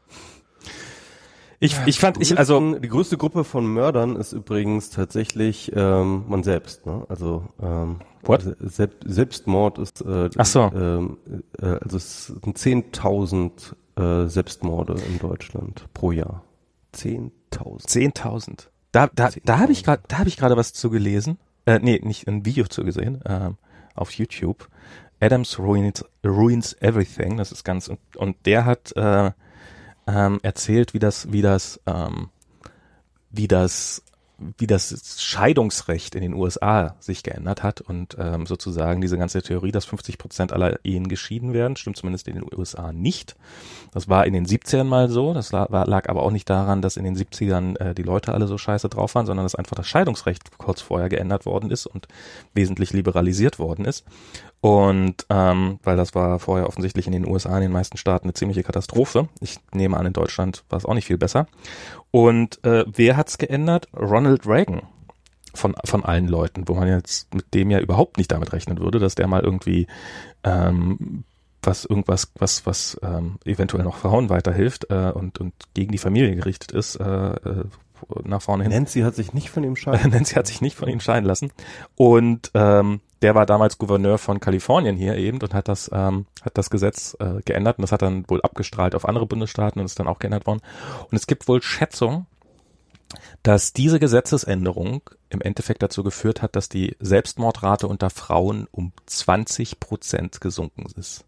Ich, 1.61 1.75
ich 1.85 1.99
fand, 1.99 2.21
ich, 2.21 2.37
also, 2.37 2.57
größten- 2.57 2.79
die 2.79 2.87
größte 2.87 3.17
Gruppe 3.17 3.43
von 3.43 3.65
Mördern 3.67 4.15
ist 4.15 4.31
übrigens 4.31 4.91
tatsächlich 4.91 5.71
ähm, 5.75 6.23
man 6.29 6.43
selbst. 6.43 6.85
Ne? 6.85 7.05
Also 7.09 7.43
ähm, 7.61 7.97
What? 8.23 8.43
Se- 8.43 8.57
Selbst, 8.61 8.97
Selbstmord 9.05 9.77
ist 9.77 10.01
äh, 10.01 10.29
Ach 10.37 10.45
so. 10.45 10.71
ähm, 10.73 11.17
äh, 11.61 11.65
also 11.65 11.97
es 11.97 12.27
sind 12.27 12.57
10.000 12.57 13.73
äh, 13.97 14.27
Selbstmorde 14.29 14.93
in 15.09 15.19
Deutschland 15.19 15.85
pro 15.93 16.11
Jahr. 16.13 16.43
10.000. 16.95 17.31
10.000. 17.87 18.67
Da, 18.91 19.07
da, 19.13 19.29
da 19.43 19.59
habe 19.59 19.71
ich 19.71 19.83
gerade, 19.83 20.01
da 20.07 20.19
habe 20.19 20.29
ich 20.29 20.37
gerade 20.37 20.55
was 20.57 20.73
zu 20.73 20.89
gelesen. 20.89 21.37
Äh, 21.65 21.79
nee, 21.79 21.99
nicht 22.03 22.27
ein 22.27 22.45
Video 22.45 22.65
zu 22.67 22.83
gesehen, 22.83 23.21
ähm, 23.25 23.57
auf 23.95 24.11
YouTube. 24.13 24.69
Adams 25.19 25.59
ruins, 25.59 26.05
ruins 26.25 26.73
everything. 26.79 27.35
Das 27.37 27.51
ist 27.51 27.63
ganz 27.65 27.89
und, 27.89 27.99
und 28.15 28.37
der 28.45 28.63
hat 28.65 28.95
äh, 28.95 29.31
ähm, 30.09 30.39
erzählt, 30.41 30.93
wie 30.93 30.99
das, 30.99 31.31
wie 31.31 31.41
das, 31.41 31.79
ähm, 31.85 32.29
wie 33.31 33.47
das, 33.47 34.03
wie 34.57 34.67
das 34.67 35.21
Scheidungsrecht 35.21 36.15
in 36.15 36.21
den 36.21 36.33
USA 36.33 36.95
sich 36.99 37.23
geändert 37.23 37.61
hat 37.61 37.81
und 37.81 38.15
ähm, 38.17 38.45
sozusagen 38.45 39.01
diese 39.01 39.17
ganze 39.17 39.41
Theorie, 39.41 39.71
dass 39.71 39.83
50 39.83 40.17
Prozent 40.17 40.53
aller 40.53 40.79
Ehen 40.85 41.09
geschieden 41.09 41.53
werden, 41.53 41.75
stimmt 41.75 41.97
zumindest 41.97 42.27
in 42.29 42.35
den 42.35 42.45
USA 42.57 42.93
nicht. 42.93 43.35
Das 43.91 44.07
war 44.07 44.25
in 44.25 44.33
den 44.33 44.45
70ern 44.45 44.85
mal 44.85 45.09
so. 45.09 45.33
Das 45.33 45.51
lag, 45.51 46.09
aber 46.09 46.23
auch 46.23 46.31
nicht 46.31 46.49
daran, 46.49 46.81
dass 46.81 46.95
in 46.95 47.03
den 47.03 47.17
70ern 47.17 47.77
äh, 47.79 47.93
die 47.93 48.03
Leute 48.03 48.33
alle 48.33 48.47
so 48.47 48.57
scheiße 48.57 48.87
drauf 48.87 49.13
waren, 49.15 49.25
sondern 49.25 49.45
dass 49.45 49.55
einfach 49.55 49.75
das 49.75 49.87
Scheidungsrecht 49.87 50.57
kurz 50.57 50.79
vorher 50.79 51.09
geändert 51.09 51.45
worden 51.45 51.69
ist 51.69 51.85
und 51.85 52.07
wesentlich 52.53 52.93
liberalisiert 52.93 53.59
worden 53.59 53.83
ist. 53.83 54.05
Und 54.61 55.25
ähm, 55.29 55.79
weil 55.83 55.95
das 55.95 56.15
war 56.15 56.39
vorher 56.39 56.67
offensichtlich 56.67 57.07
in 57.07 57.13
den 57.13 57.25
USA, 57.25 57.55
in 57.55 57.61
den 57.61 57.71
meisten 57.71 57.97
Staaten 57.97 58.25
eine 58.25 58.33
ziemliche 58.33 58.63
Katastrophe. 58.63 59.29
Ich 59.39 59.57
nehme 59.73 59.95
an, 59.97 60.05
in 60.05 60.13
Deutschland 60.13 60.63
war 60.69 60.77
es 60.77 60.85
auch 60.85 60.93
nicht 60.93 61.05
viel 61.05 61.17
besser. 61.17 61.47
Und 62.11 62.63
äh, 62.65 62.83
wer 62.87 63.15
hat's 63.15 63.37
geändert? 63.37 63.87
Ronald 63.95 64.45
Reagan 64.45 64.81
von, 65.53 65.75
von 65.85 66.03
allen 66.03 66.27
Leuten, 66.27 66.67
wo 66.67 66.73
man 66.73 66.87
jetzt 66.87 67.33
mit 67.33 67.53
dem 67.53 67.71
ja 67.71 67.79
überhaupt 67.79 68.17
nicht 68.17 68.31
damit 68.31 68.51
rechnen 68.51 68.79
würde, 68.79 68.99
dass 68.99 69.15
der 69.15 69.27
mal 69.27 69.41
irgendwie 69.41 69.87
ähm, 70.43 71.23
was 71.61 71.85
irgendwas, 71.85 72.31
was, 72.37 72.65
was 72.65 72.99
ähm, 73.03 73.37
eventuell 73.45 73.83
noch 73.83 73.97
Frauen 73.97 74.29
weiterhilft 74.29 74.87
äh, 74.89 75.11
und, 75.11 75.39
und 75.39 75.53
gegen 75.73 75.91
die 75.91 75.97
Familie 75.97 76.35
gerichtet 76.35 76.71
ist, 76.71 76.95
äh, 76.95 77.03
äh, 77.03 77.65
nach 78.23 78.41
vorne 78.41 78.63
hin. 78.63 78.71
Nancy 78.71 79.01
hat 79.01 79.15
sich 79.15 79.33
nicht 79.33 79.49
von 79.49 79.63
ihm 79.63 79.75
scheiden. 79.75 80.11
Nancy 80.13 80.35
hat 80.35 80.47
sich 80.47 80.61
nicht 80.61 80.75
von 80.75 80.87
ihm 80.87 80.99
scheiden 80.99 81.25
lassen. 81.25 81.51
Und 81.95 82.51
ähm, 82.53 83.01
der 83.21 83.35
war 83.35 83.45
damals 83.45 83.77
Gouverneur 83.77 84.17
von 84.17 84.39
Kalifornien 84.39 84.95
hier 84.95 85.15
eben 85.15 85.41
und 85.41 85.53
hat 85.53 85.67
das, 85.67 85.89
ähm, 85.93 86.25
hat 86.41 86.57
das 86.57 86.69
Gesetz 86.69 87.17
äh, 87.19 87.41
geändert 87.43 87.77
und 87.77 87.83
das 87.83 87.91
hat 87.91 88.01
dann 88.01 88.23
wohl 88.29 88.41
abgestrahlt 88.41 88.95
auf 88.95 89.05
andere 89.05 89.25
Bundesstaaten 89.25 89.79
und 89.79 89.85
ist 89.85 89.99
dann 89.99 90.07
auch 90.07 90.19
geändert 90.19 90.45
worden. 90.47 90.61
Und 91.11 91.17
es 91.17 91.27
gibt 91.27 91.47
wohl 91.47 91.61
Schätzungen, 91.61 92.27
dass 93.43 93.73
diese 93.73 93.99
Gesetzesänderung 93.99 95.01
im 95.29 95.41
Endeffekt 95.41 95.81
dazu 95.81 96.03
geführt 96.03 96.41
hat, 96.41 96.55
dass 96.55 96.69
die 96.69 96.95
Selbstmordrate 96.99 97.87
unter 97.87 98.09
Frauen 98.09 98.67
um 98.71 98.93
20 99.05 99.79
Prozent 99.79 100.41
gesunken 100.41 100.85
ist. 100.95 101.25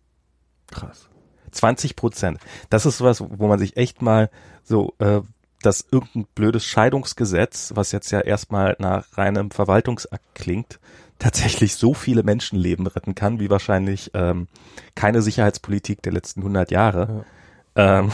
Krass. 0.67 1.09
20 1.51 1.95
Prozent. 1.95 2.39
Das 2.69 2.85
ist 2.85 3.01
was, 3.01 3.21
wo 3.21 3.47
man 3.47 3.59
sich 3.59 3.75
echt 3.77 4.01
mal 4.01 4.29
so, 4.63 4.93
äh, 4.99 5.21
dass 5.61 5.85
irgendein 5.91 6.25
blödes 6.33 6.65
Scheidungsgesetz, 6.65 7.73
was 7.75 7.91
jetzt 7.91 8.11
ja 8.11 8.21
erstmal 8.21 8.75
nach 8.79 9.17
reinem 9.17 9.51
Verwaltungsakt 9.51 10.23
klingt, 10.33 10.79
tatsächlich 11.21 11.75
so 11.75 11.93
viele 11.93 12.23
Menschenleben 12.23 12.87
retten 12.87 13.13
kann, 13.13 13.39
wie 13.39 13.51
wahrscheinlich 13.51 14.09
ähm, 14.15 14.47
keine 14.95 15.21
Sicherheitspolitik 15.21 16.01
der 16.01 16.13
letzten 16.13 16.41
100 16.41 16.71
Jahre. 16.71 17.25
Ja. 17.77 17.99
Ähm, 17.99 18.11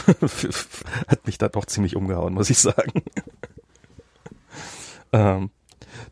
hat 1.08 1.26
mich 1.26 1.38
da 1.38 1.48
doch 1.48 1.66
ziemlich 1.66 1.96
umgehauen, 1.96 2.34
muss 2.34 2.50
ich 2.50 2.60
sagen. 2.60 3.02
ähm, 5.14 5.50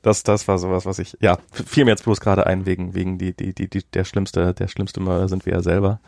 das, 0.02 0.24
das 0.24 0.48
war 0.48 0.58
sowas, 0.58 0.86
was 0.86 1.00
ich, 1.00 1.18
ja, 1.20 1.38
fiel 1.52 1.84
mir 1.84 1.92
jetzt 1.92 2.06
bloß 2.06 2.22
gerade 2.22 2.48
ein, 2.48 2.66
wegen, 2.66 2.96
wegen 2.96 3.18
die, 3.18 3.36
die, 3.36 3.54
die, 3.54 3.70
die, 3.70 3.84
der 3.84 4.06
schlimmste, 4.06 4.54
der 4.54 4.68
schlimmste 4.70 5.02
Mörder 5.02 5.28
sind 5.28 5.46
wir 5.46 5.54
ja 5.54 5.62
selber. 5.62 6.00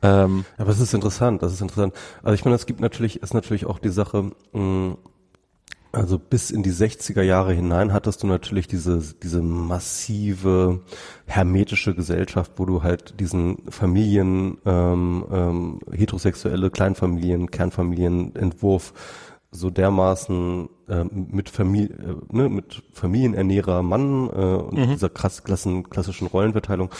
Ähm, 0.00 0.46
Aber 0.56 0.70
es 0.70 0.80
ist 0.80 0.94
interessant, 0.94 1.42
das 1.42 1.52
ist 1.52 1.60
interessant. 1.60 1.94
Also 2.22 2.34
ich 2.34 2.44
meine, 2.44 2.56
es 2.56 2.66
gibt 2.66 2.80
natürlich, 2.80 3.22
ist 3.22 3.34
natürlich 3.34 3.66
auch 3.66 3.78
die 3.78 3.90
Sache, 3.90 4.32
mh, 4.52 4.96
also 5.92 6.18
bis 6.18 6.50
in 6.50 6.62
die 6.62 6.72
60er 6.72 7.22
Jahre 7.22 7.52
hinein 7.52 7.92
hattest 7.92 8.22
du 8.22 8.26
natürlich 8.26 8.66
diese, 8.66 9.02
diese 9.22 9.42
massive 9.42 10.80
hermetische 11.26 11.94
Gesellschaft, 11.94 12.52
wo 12.56 12.64
du 12.64 12.82
halt 12.82 13.20
diesen 13.20 13.58
Familien, 13.70 14.58
ähm, 14.64 15.24
ähm, 15.30 15.80
heterosexuelle 15.92 16.70
Kleinfamilien, 16.70 17.50
Kernfamilienentwurf 17.50 18.94
so 19.50 19.68
dermaßen 19.68 20.70
äh, 20.88 21.04
mit 21.04 21.48
Familie, 21.48 21.94
äh, 21.96 22.36
ne, 22.36 22.48
mit 22.48 22.82
Familienernährer 22.92 23.82
Mann 23.82 24.28
äh, 24.28 24.32
und 24.32 24.78
mhm. 24.78 24.90
dieser 24.90 25.08
krass, 25.08 25.44
klassen, 25.44 25.88
klassischen 25.88 26.26
Rollenverteilung, 26.26 26.90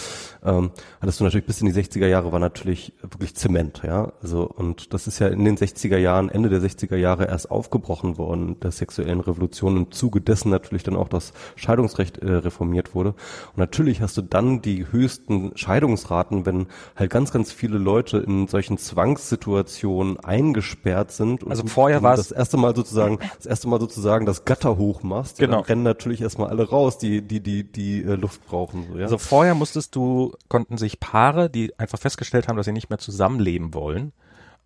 ähm, 0.45 0.71
hattest 1.01 1.21
du 1.21 1.25
natürlich 1.25 1.47
bis 1.47 1.61
in 1.61 1.67
die 1.67 1.73
60er 1.73 2.07
Jahre 2.07 2.33
war 2.33 2.39
natürlich 2.39 2.93
wirklich 3.03 3.35
Zement, 3.35 3.83
ja. 3.85 4.13
Also 4.23 4.45
und 4.45 4.93
das 4.95 5.07
ist 5.07 5.19
ja 5.19 5.29
in 5.29 5.45
den 5.45 5.57
60er 5.57 5.97
Jahren, 5.97 6.29
Ende 6.29 6.49
der 6.49 6.61
60er 6.61 6.97
Jahre 6.97 7.27
erst 7.27 7.51
aufgebrochen 7.51 8.19
worden, 8.19 8.59
der 8.61 8.71
sexuellen 8.71 9.21
Revolution, 9.21 9.77
im 9.77 9.91
Zuge 9.91 10.21
dessen 10.21 10.51
natürlich 10.51 10.83
dann 10.83 10.97
auch 10.97 11.09
das 11.09 11.33
Scheidungsrecht 11.57 12.19
äh, 12.19 12.33
reformiert 12.33 12.95
wurde. 12.95 13.11
Und 13.11 13.59
natürlich 13.59 14.01
hast 14.01 14.17
du 14.17 14.23
dann 14.23 14.63
die 14.63 14.91
höchsten 14.91 15.53
Scheidungsraten, 15.57 16.47
wenn 16.47 16.67
halt 16.97 17.11
ganz, 17.11 17.33
ganz 17.33 17.53
viele 17.53 17.79
Leute 17.79 18.19
in 18.19 18.47
solchen 18.49 18.79
Zwangssituationen 18.79 20.21
eingesperrt 20.21 21.13
sind. 21.13 21.49
also 21.49 21.67
vorher 21.67 22.03
war 22.03 22.15
es 22.15 22.29
das 22.29 22.33
erste 22.33 22.57
Mal 22.57 22.75
sozusagen, 22.75 23.19
das 23.37 23.47
erste 23.47 23.69
Mal 23.69 23.72
sozusagen 23.81 24.27
das 24.27 24.45
Gatter 24.45 24.77
hochmachst, 24.77 25.39
genau. 25.39 25.57
dann 25.57 25.65
rennen 25.65 25.83
natürlich 25.83 26.21
erstmal 26.21 26.49
alle 26.49 26.69
raus, 26.69 26.99
die 26.99 27.23
die 27.23 27.41
die 27.41 27.65
die 27.65 28.03
äh, 28.03 28.15
Luft 28.15 28.47
brauchen. 28.47 28.87
So, 28.91 28.99
ja? 28.99 29.05
Also 29.05 29.19
vorher 29.19 29.55
musstest 29.55 29.95
du 29.95 30.33
konnten 30.49 30.79
sich 30.79 31.01
Paare, 31.01 31.51
die 31.51 31.79
einfach 31.79 31.99
festgestellt 31.99 32.49
haben, 32.49 32.57
dass 32.57 32.67
sie 32.67 32.73
nicht 32.73 32.91
mehr 32.91 32.99
zusammenleben 32.99 33.75
wollen, 33.75 34.13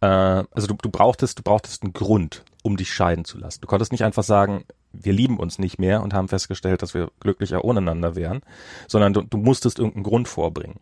äh, 0.01 0.07
also 0.07 0.67
du, 0.67 0.75
du 0.75 0.91
brauchtest 0.91 1.39
du 1.39 1.43
brauchtest 1.43 1.83
einen 1.83 1.93
Grund, 1.93 2.45
um 2.63 2.77
dich 2.77 2.93
scheiden 2.93 3.25
zu 3.25 3.39
lassen. 3.39 3.61
Du 3.61 3.67
konntest 3.67 3.93
nicht 3.93 4.05
einfach 4.05 4.25
sagen, 4.25 4.65
wir 5.03 5.13
lieben 5.13 5.39
uns 5.39 5.59
nicht 5.59 5.79
mehr 5.79 6.03
und 6.03 6.15
haben 6.15 6.29
festgestellt, 6.29 6.83
dass 6.83 6.95
wir 6.95 7.11
glücklicher 7.21 7.65
ohneinander 7.65 8.15
wären, 8.15 8.41
sondern 8.89 9.13
du, 9.13 9.23
du 9.23 9.39
musstest 9.39 9.79
irgendeinen 9.79 10.05
Grund 10.05 10.29
vorbringen. 10.29 10.81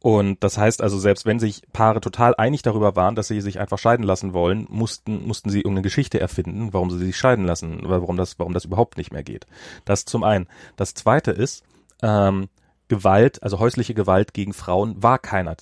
Und 0.00 0.44
das 0.44 0.58
heißt 0.58 0.82
also, 0.82 0.98
selbst 0.98 1.24
wenn 1.24 1.38
sich 1.38 1.62
Paare 1.72 2.00
total 2.00 2.34
einig 2.36 2.62
darüber 2.62 2.94
waren, 2.94 3.14
dass 3.14 3.28
sie 3.28 3.40
sich 3.40 3.58
einfach 3.58 3.78
scheiden 3.78 4.04
lassen 4.04 4.34
wollen, 4.34 4.66
mussten, 4.68 5.26
mussten 5.26 5.50
sie 5.50 5.60
irgendeine 5.60 5.82
Geschichte 5.82 6.20
erfinden, 6.20 6.72
warum 6.72 6.90
sie 6.90 6.98
sich 6.98 7.16
scheiden 7.16 7.46
lassen, 7.46 7.80
warum 7.84 8.16
das, 8.16 8.38
warum 8.38 8.52
das 8.52 8.66
überhaupt 8.66 8.98
nicht 8.98 9.12
mehr 9.12 9.22
geht. 9.22 9.46
Das 9.84 10.04
zum 10.04 10.22
einen. 10.22 10.46
Das 10.76 10.94
zweite 10.94 11.30
ist, 11.30 11.64
ähm, 12.02 12.48
Gewalt, 12.88 13.42
also 13.42 13.58
häusliche 13.58 13.94
Gewalt 13.94 14.34
gegen 14.34 14.52
Frauen 14.52 15.02
war 15.02 15.18
keiner, 15.18 15.56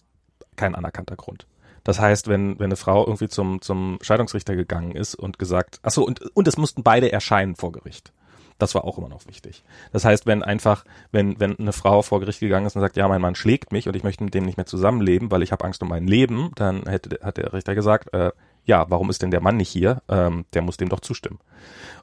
kein 0.56 0.74
anerkannter 0.74 1.16
Grund. 1.16 1.46
Das 1.84 1.98
heißt, 2.00 2.28
wenn, 2.28 2.58
wenn 2.58 2.66
eine 2.66 2.76
Frau 2.76 3.04
irgendwie 3.04 3.28
zum, 3.28 3.60
zum 3.60 3.98
Scheidungsrichter 4.02 4.54
gegangen 4.54 4.92
ist 4.92 5.14
und 5.14 5.38
gesagt, 5.38 5.80
ach 5.82 5.90
so, 5.90 6.06
und, 6.06 6.20
und 6.34 6.48
es 6.48 6.56
mussten 6.56 6.82
beide 6.82 7.10
erscheinen 7.10 7.56
vor 7.56 7.72
Gericht. 7.72 8.12
Das 8.58 8.76
war 8.76 8.84
auch 8.84 8.98
immer 8.98 9.08
noch 9.08 9.26
wichtig. 9.26 9.64
Das 9.92 10.04
heißt, 10.04 10.26
wenn 10.26 10.44
einfach, 10.44 10.84
wenn, 11.10 11.40
wenn 11.40 11.58
eine 11.58 11.72
Frau 11.72 12.02
vor 12.02 12.20
Gericht 12.20 12.38
gegangen 12.38 12.66
ist 12.66 12.76
und 12.76 12.82
sagt, 12.82 12.96
ja, 12.96 13.08
mein 13.08 13.20
Mann 13.20 13.34
schlägt 13.34 13.72
mich 13.72 13.88
und 13.88 13.96
ich 13.96 14.04
möchte 14.04 14.22
mit 14.22 14.34
dem 14.34 14.44
nicht 14.44 14.56
mehr 14.56 14.66
zusammenleben, 14.66 15.32
weil 15.32 15.42
ich 15.42 15.50
habe 15.50 15.64
Angst 15.64 15.82
um 15.82 15.88
mein 15.88 16.06
Leben, 16.06 16.52
dann 16.54 16.86
hätte, 16.86 17.18
hat 17.24 17.38
der 17.38 17.52
Richter 17.52 17.74
gesagt, 17.74 18.14
äh, 18.14 18.30
ja, 18.64 18.86
warum 18.88 19.10
ist 19.10 19.22
denn 19.22 19.32
der 19.32 19.40
Mann 19.40 19.56
nicht 19.56 19.68
hier? 19.68 20.02
Ähm, 20.08 20.44
der 20.52 20.62
muss 20.62 20.76
dem 20.76 20.88
doch 20.88 21.00
zustimmen. 21.00 21.40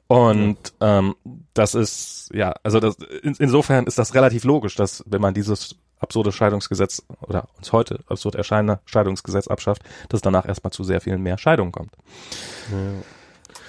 Und 0.08 0.74
ähm, 0.82 1.16
das 1.54 1.76
ist, 1.76 2.30
ja, 2.34 2.54
also 2.64 2.80
das, 2.80 2.98
in, 3.22 3.36
insofern 3.40 3.86
ist 3.86 4.00
das 4.00 4.14
relativ 4.14 4.44
logisch, 4.44 4.76
dass 4.76 5.04
wenn 5.08 5.22
man 5.22 5.34
dieses 5.34 5.76
absurde 6.00 6.32
Scheidungsgesetz 6.32 7.04
oder 7.22 7.48
uns 7.58 7.72
heute 7.72 8.00
absurd 8.08 8.36
erscheinende 8.36 8.80
Scheidungsgesetz 8.86 9.48
abschafft, 9.48 9.84
dass 10.10 10.22
danach 10.22 10.48
erstmal 10.48 10.72
zu 10.72 10.84
sehr 10.84 11.02
vielen 11.02 11.22
mehr 11.22 11.38
Scheidungen 11.38 11.72
kommt. 11.72 11.92
Ja. 12.72 13.04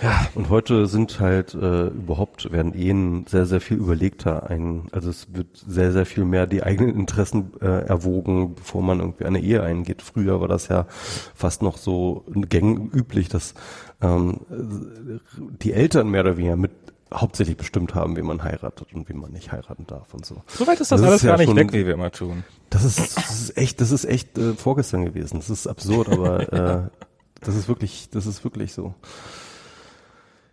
Ja, 0.03 0.27
und 0.35 0.49
heute 0.49 0.87
sind 0.87 1.21
halt 1.21 1.53
äh, 1.53 1.89
überhaupt 1.89 2.51
werden 2.51 2.73
Ehen 2.73 3.27
sehr, 3.29 3.45
sehr 3.45 3.61
viel 3.61 3.77
überlegter 3.77 4.49
ein. 4.49 4.89
Also 4.93 5.11
es 5.11 5.35
wird 5.35 5.49
sehr, 5.55 5.93
sehr 5.93 6.07
viel 6.07 6.25
mehr 6.25 6.47
die 6.47 6.63
eigenen 6.63 6.97
Interessen 6.97 7.53
äh, 7.61 7.85
erwogen, 7.87 8.55
bevor 8.55 8.83
man 8.83 9.01
irgendwie 9.01 9.27
eine 9.27 9.41
Ehe 9.41 9.63
eingeht. 9.63 10.01
Früher 10.01 10.41
war 10.41 10.49
das 10.49 10.69
ja 10.69 10.87
fast 11.35 11.61
noch 11.61 11.77
so 11.77 12.25
gängig 12.29 12.95
üblich, 12.95 13.29
dass 13.29 13.53
ähm, 14.01 14.41
die 15.63 15.75
Eltern 15.75 16.09
mehr 16.09 16.23
oder 16.23 16.39
weniger 16.39 16.57
mit 16.57 16.73
hauptsächlich 17.13 17.57
bestimmt 17.57 17.95
haben, 17.95 18.17
wie 18.17 18.23
man 18.23 18.43
heiratet 18.43 18.93
und 18.95 19.09
wie 19.09 19.15
man 19.15 19.33
nicht 19.33 19.53
heiraten 19.53 19.87
darf 19.87 20.15
und 20.15 20.25
so. 20.25 20.43
Soweit 20.47 20.81
ist 20.81 20.93
das, 20.93 21.01
das 21.01 21.09
alles 21.09 21.17
ist 21.17 21.23
ja 21.25 21.31
gar 21.31 21.39
nicht 21.39 21.49
schon, 21.49 21.57
weg, 21.57 21.73
wie 21.73 21.87
wir 21.87 21.95
immer 21.95 22.11
tun. 22.11 22.45
Das 22.71 22.85
ist, 22.85 23.17
das 23.17 23.41
ist 23.41 23.57
echt, 23.57 23.81
das 23.81 23.91
ist 23.91 24.05
echt 24.05 24.39
äh, 24.39 24.55
vorgestern 24.55 25.05
gewesen. 25.05 25.39
Das 25.39 25.51
ist 25.51 25.67
absurd, 25.67 26.09
aber 26.09 26.53
äh, 26.53 26.89
das 27.41 27.57
ist 27.57 27.69
wirklich, 27.69 28.11
das 28.11 28.27
ist 28.27 28.45
wirklich 28.45 28.73
so. 28.73 28.95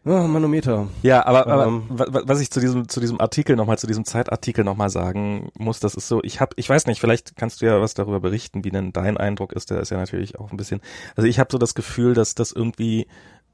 Oh, 0.08 0.26
Manometer. 0.26 0.88
Ja, 1.04 1.26
aber, 1.26 1.48
aber 1.48 1.66
ähm, 1.66 1.84
was 1.90 2.40
ich 2.40 2.50
zu 2.50 2.62
diesem 2.62 2.88
zu 2.88 3.02
diesem 3.02 3.20
Artikel 3.20 3.58
nochmal, 3.58 3.78
zu 3.78 3.88
diesem 3.88 4.06
Zeitartikel 4.06 4.64
nochmal 4.64 4.90
sagen 4.90 5.50
muss, 5.58 5.82
das 5.82 5.96
ist 5.96 6.08
so, 6.08 6.22
ich 6.24 6.40
habe, 6.40 6.54
ich 6.56 6.70
weiß 6.70 6.88
nicht, 6.88 7.02
vielleicht 7.02 7.36
kannst 7.36 7.62
du 7.62 7.66
ja 7.66 7.82
was 7.82 7.94
darüber 7.94 8.22
berichten, 8.22 8.64
wie 8.64 8.70
denn 8.70 8.94
dein 8.94 9.18
Eindruck 9.18 9.52
ist, 9.52 9.70
der 9.70 9.82
ist 9.82 9.90
ja 9.90 9.98
natürlich 9.98 10.40
auch 10.40 10.52
ein 10.52 10.58
bisschen, 10.58 10.80
also 11.18 11.28
ich 11.28 11.40
habe 11.40 11.50
so 11.52 11.58
das 11.58 11.76
Gefühl, 11.76 12.14
dass 12.14 12.36
das 12.36 12.54
irgendwie, 12.54 13.08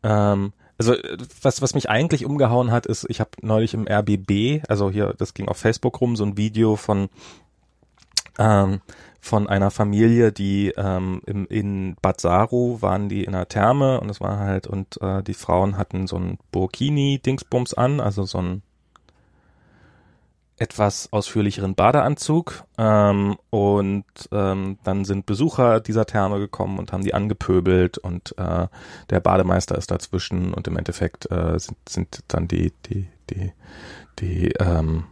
ähm, 0.03 0.53
also 0.89 1.01
was, 1.41 1.61
was 1.61 1.73
mich 1.73 1.89
eigentlich 1.89 2.25
umgehauen 2.25 2.71
hat, 2.71 2.85
ist, 2.85 3.05
ich 3.09 3.19
habe 3.19 3.31
neulich 3.41 3.73
im 3.73 3.87
RBB, 3.87 4.63
also 4.67 4.89
hier, 4.89 5.13
das 5.17 5.33
ging 5.33 5.47
auf 5.47 5.57
Facebook 5.57 6.01
rum, 6.01 6.15
so 6.15 6.25
ein 6.25 6.37
Video 6.37 6.75
von 6.75 7.09
ähm, 8.37 8.81
von 9.19 9.47
einer 9.47 9.71
Familie, 9.71 10.33
die 10.33 10.73
ähm, 10.75 11.21
im, 11.25 11.45
in 11.47 11.95
Bad 12.01 12.19
Saru 12.19 12.81
waren 12.81 13.07
die 13.07 13.23
in 13.23 13.33
einer 13.33 13.47
Therme 13.47 14.01
und 14.01 14.09
es 14.09 14.19
war 14.19 14.37
halt, 14.37 14.67
und 14.67 15.01
äh, 15.01 15.23
die 15.23 15.33
Frauen 15.33 15.77
hatten 15.77 16.07
so 16.07 16.17
ein 16.17 16.37
Burkini-Dingsbums 16.51 17.73
an, 17.73 18.01
also 18.01 18.25
so 18.25 18.39
ein 18.39 18.63
etwas 20.63 21.11
ausführlicheren 21.11 21.75
Badeanzug 21.75 22.63
ähm, 22.77 23.35
und 23.49 24.05
ähm, 24.31 24.77
dann 24.85 25.03
sind 25.03 25.25
Besucher 25.25 25.81
dieser 25.81 26.05
Therme 26.05 26.39
gekommen 26.39 26.79
und 26.79 26.93
haben 26.93 27.03
die 27.03 27.13
angepöbelt 27.13 27.97
und 27.97 28.33
äh, 28.37 28.67
der 29.09 29.19
Bademeister 29.19 29.77
ist 29.77 29.91
dazwischen 29.91 30.53
und 30.53 30.65
im 30.67 30.77
Endeffekt 30.77 31.29
äh, 31.29 31.59
sind, 31.59 31.77
sind 31.87 32.23
dann 32.29 32.47
die 32.47 32.71
die 32.85 33.07
die 33.29 33.51
die 34.19 34.53
ähm, 34.59 35.03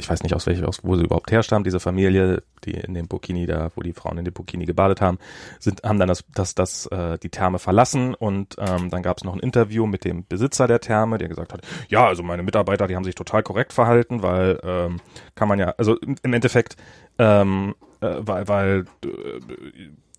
ich 0.00 0.08
weiß 0.10 0.22
nicht 0.22 0.34
aus 0.34 0.46
welcher, 0.46 0.66
aus 0.66 0.80
wo 0.82 0.96
sie 0.96 1.04
überhaupt 1.04 1.30
herstammen, 1.30 1.64
diese 1.64 1.80
Familie, 1.80 2.42
die 2.64 2.72
in 2.72 2.94
dem 2.94 3.06
Burkini 3.06 3.46
da, 3.46 3.70
wo 3.74 3.82
die 3.82 3.92
Frauen 3.92 4.18
in 4.18 4.24
dem 4.24 4.34
Burkini 4.34 4.64
gebadet 4.64 5.00
haben, 5.00 5.18
sind, 5.58 5.82
haben 5.82 5.98
dann 5.98 6.08
das, 6.08 6.24
das, 6.34 6.54
das, 6.54 6.86
äh, 6.86 7.18
die 7.18 7.30
Therme 7.30 7.58
verlassen 7.58 8.14
und 8.14 8.56
ähm, 8.58 8.90
dann 8.90 9.02
gab 9.02 9.18
es 9.18 9.24
noch 9.24 9.34
ein 9.34 9.40
Interview 9.40 9.86
mit 9.86 10.04
dem 10.04 10.26
Besitzer 10.26 10.66
der 10.66 10.80
Therme, 10.80 11.18
der 11.18 11.28
gesagt 11.28 11.52
hat, 11.52 11.60
ja, 11.88 12.06
also 12.06 12.22
meine 12.22 12.42
Mitarbeiter, 12.42 12.86
die 12.86 12.96
haben 12.96 13.04
sich 13.04 13.14
total 13.14 13.42
korrekt 13.42 13.72
verhalten, 13.72 14.22
weil 14.22 14.58
ähm, 14.64 15.00
kann 15.34 15.48
man 15.48 15.58
ja, 15.58 15.74
also 15.76 15.96
im 15.96 16.32
Endeffekt 16.32 16.76
ähm, 17.18 17.74
äh, 18.00 18.16
weil, 18.20 18.48
weil 18.48 18.84
äh, 19.04 19.08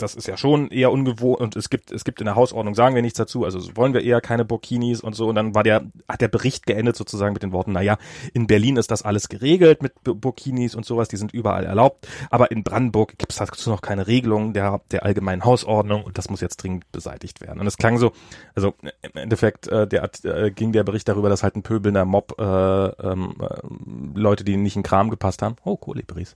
das 0.02 0.16
ist 0.16 0.28
ja 0.28 0.38
schon 0.38 0.70
eher 0.70 0.92
ungewohnt 0.92 1.42
und 1.42 1.56
es 1.56 1.70
gibt, 1.70 1.92
es 1.92 2.04
gibt 2.04 2.20
in 2.22 2.26
der 2.26 2.36
Hausordnung, 2.36 2.76
sagen 2.76 2.96
wir 2.96 3.02
nichts 3.02 3.18
dazu, 3.18 3.46
also 3.46 3.60
wollen 3.76 3.94
wir 3.94 4.02
eher 4.02 4.22
keine 4.22 4.46
Burkinis 4.46 5.02
und 5.02 5.16
so 5.16 5.28
und 5.28 5.36
dann 5.36 5.54
war 5.54 5.64
der, 5.64 5.84
hat 6.08 6.22
der 6.22 6.28
Bericht 6.28 6.66
geendet 6.66 6.96
sozusagen 6.96 7.34
mit 7.34 7.44
den 7.44 7.52
Worten, 7.52 7.72
naja, 7.72 7.98
in 8.34 8.48
Berlin 8.48 8.78
ist 8.78 8.92
das 8.92 9.04
alles 9.04 9.30
geregelt 9.30 9.84
mit 9.84 9.94
Burkinis 10.04 10.76
und 10.76 10.86
sowas, 10.86 11.08
die 11.08 11.18
sind 11.18 11.34
überall 11.34 11.66
erlaubt, 11.66 12.08
aber 12.30 12.52
in 12.52 12.64
Brandenburg 12.64 13.18
gibt 13.18 13.32
es 13.32 13.38
dazu 13.38 13.70
noch 13.70 13.82
keine 13.82 14.08
Regelung 14.08 14.54
der, 14.54 14.82
der 14.92 15.04
allgemeinen 15.04 15.46
Hausordnung 15.46 16.04
und 16.04 16.18
das 16.18 16.30
muss 16.30 16.42
jetzt 16.42 16.58
dringend 16.58 16.92
beseitigt 16.92 17.42
werden. 17.42 17.60
Und 17.60 17.68
es 17.68 17.78
klang 17.78 17.98
so, 17.98 18.12
also 18.56 18.74
im 18.82 19.12
Endeffekt 19.14 19.68
äh, 19.68 19.88
der, 19.88 20.10
äh, 20.24 20.52
ging 20.52 20.72
der 20.72 20.84
Bericht 20.84 21.08
darüber, 21.08 21.30
dass 21.30 21.44
halt 21.44 21.56
ein 21.56 21.64
pöbelnder 21.64 22.06
Mob 22.06 22.36
äh, 22.40 22.44
ähm, 22.44 23.36
äh, 23.40 24.20
Leute, 24.20 24.44
die 24.44 24.58
nicht 24.58 24.76
in 24.76 24.84
Kram 24.84 25.10
gepasst 25.10 25.42
haben, 25.42 25.56
oh, 25.64 25.78
Kolibris, 25.78 26.36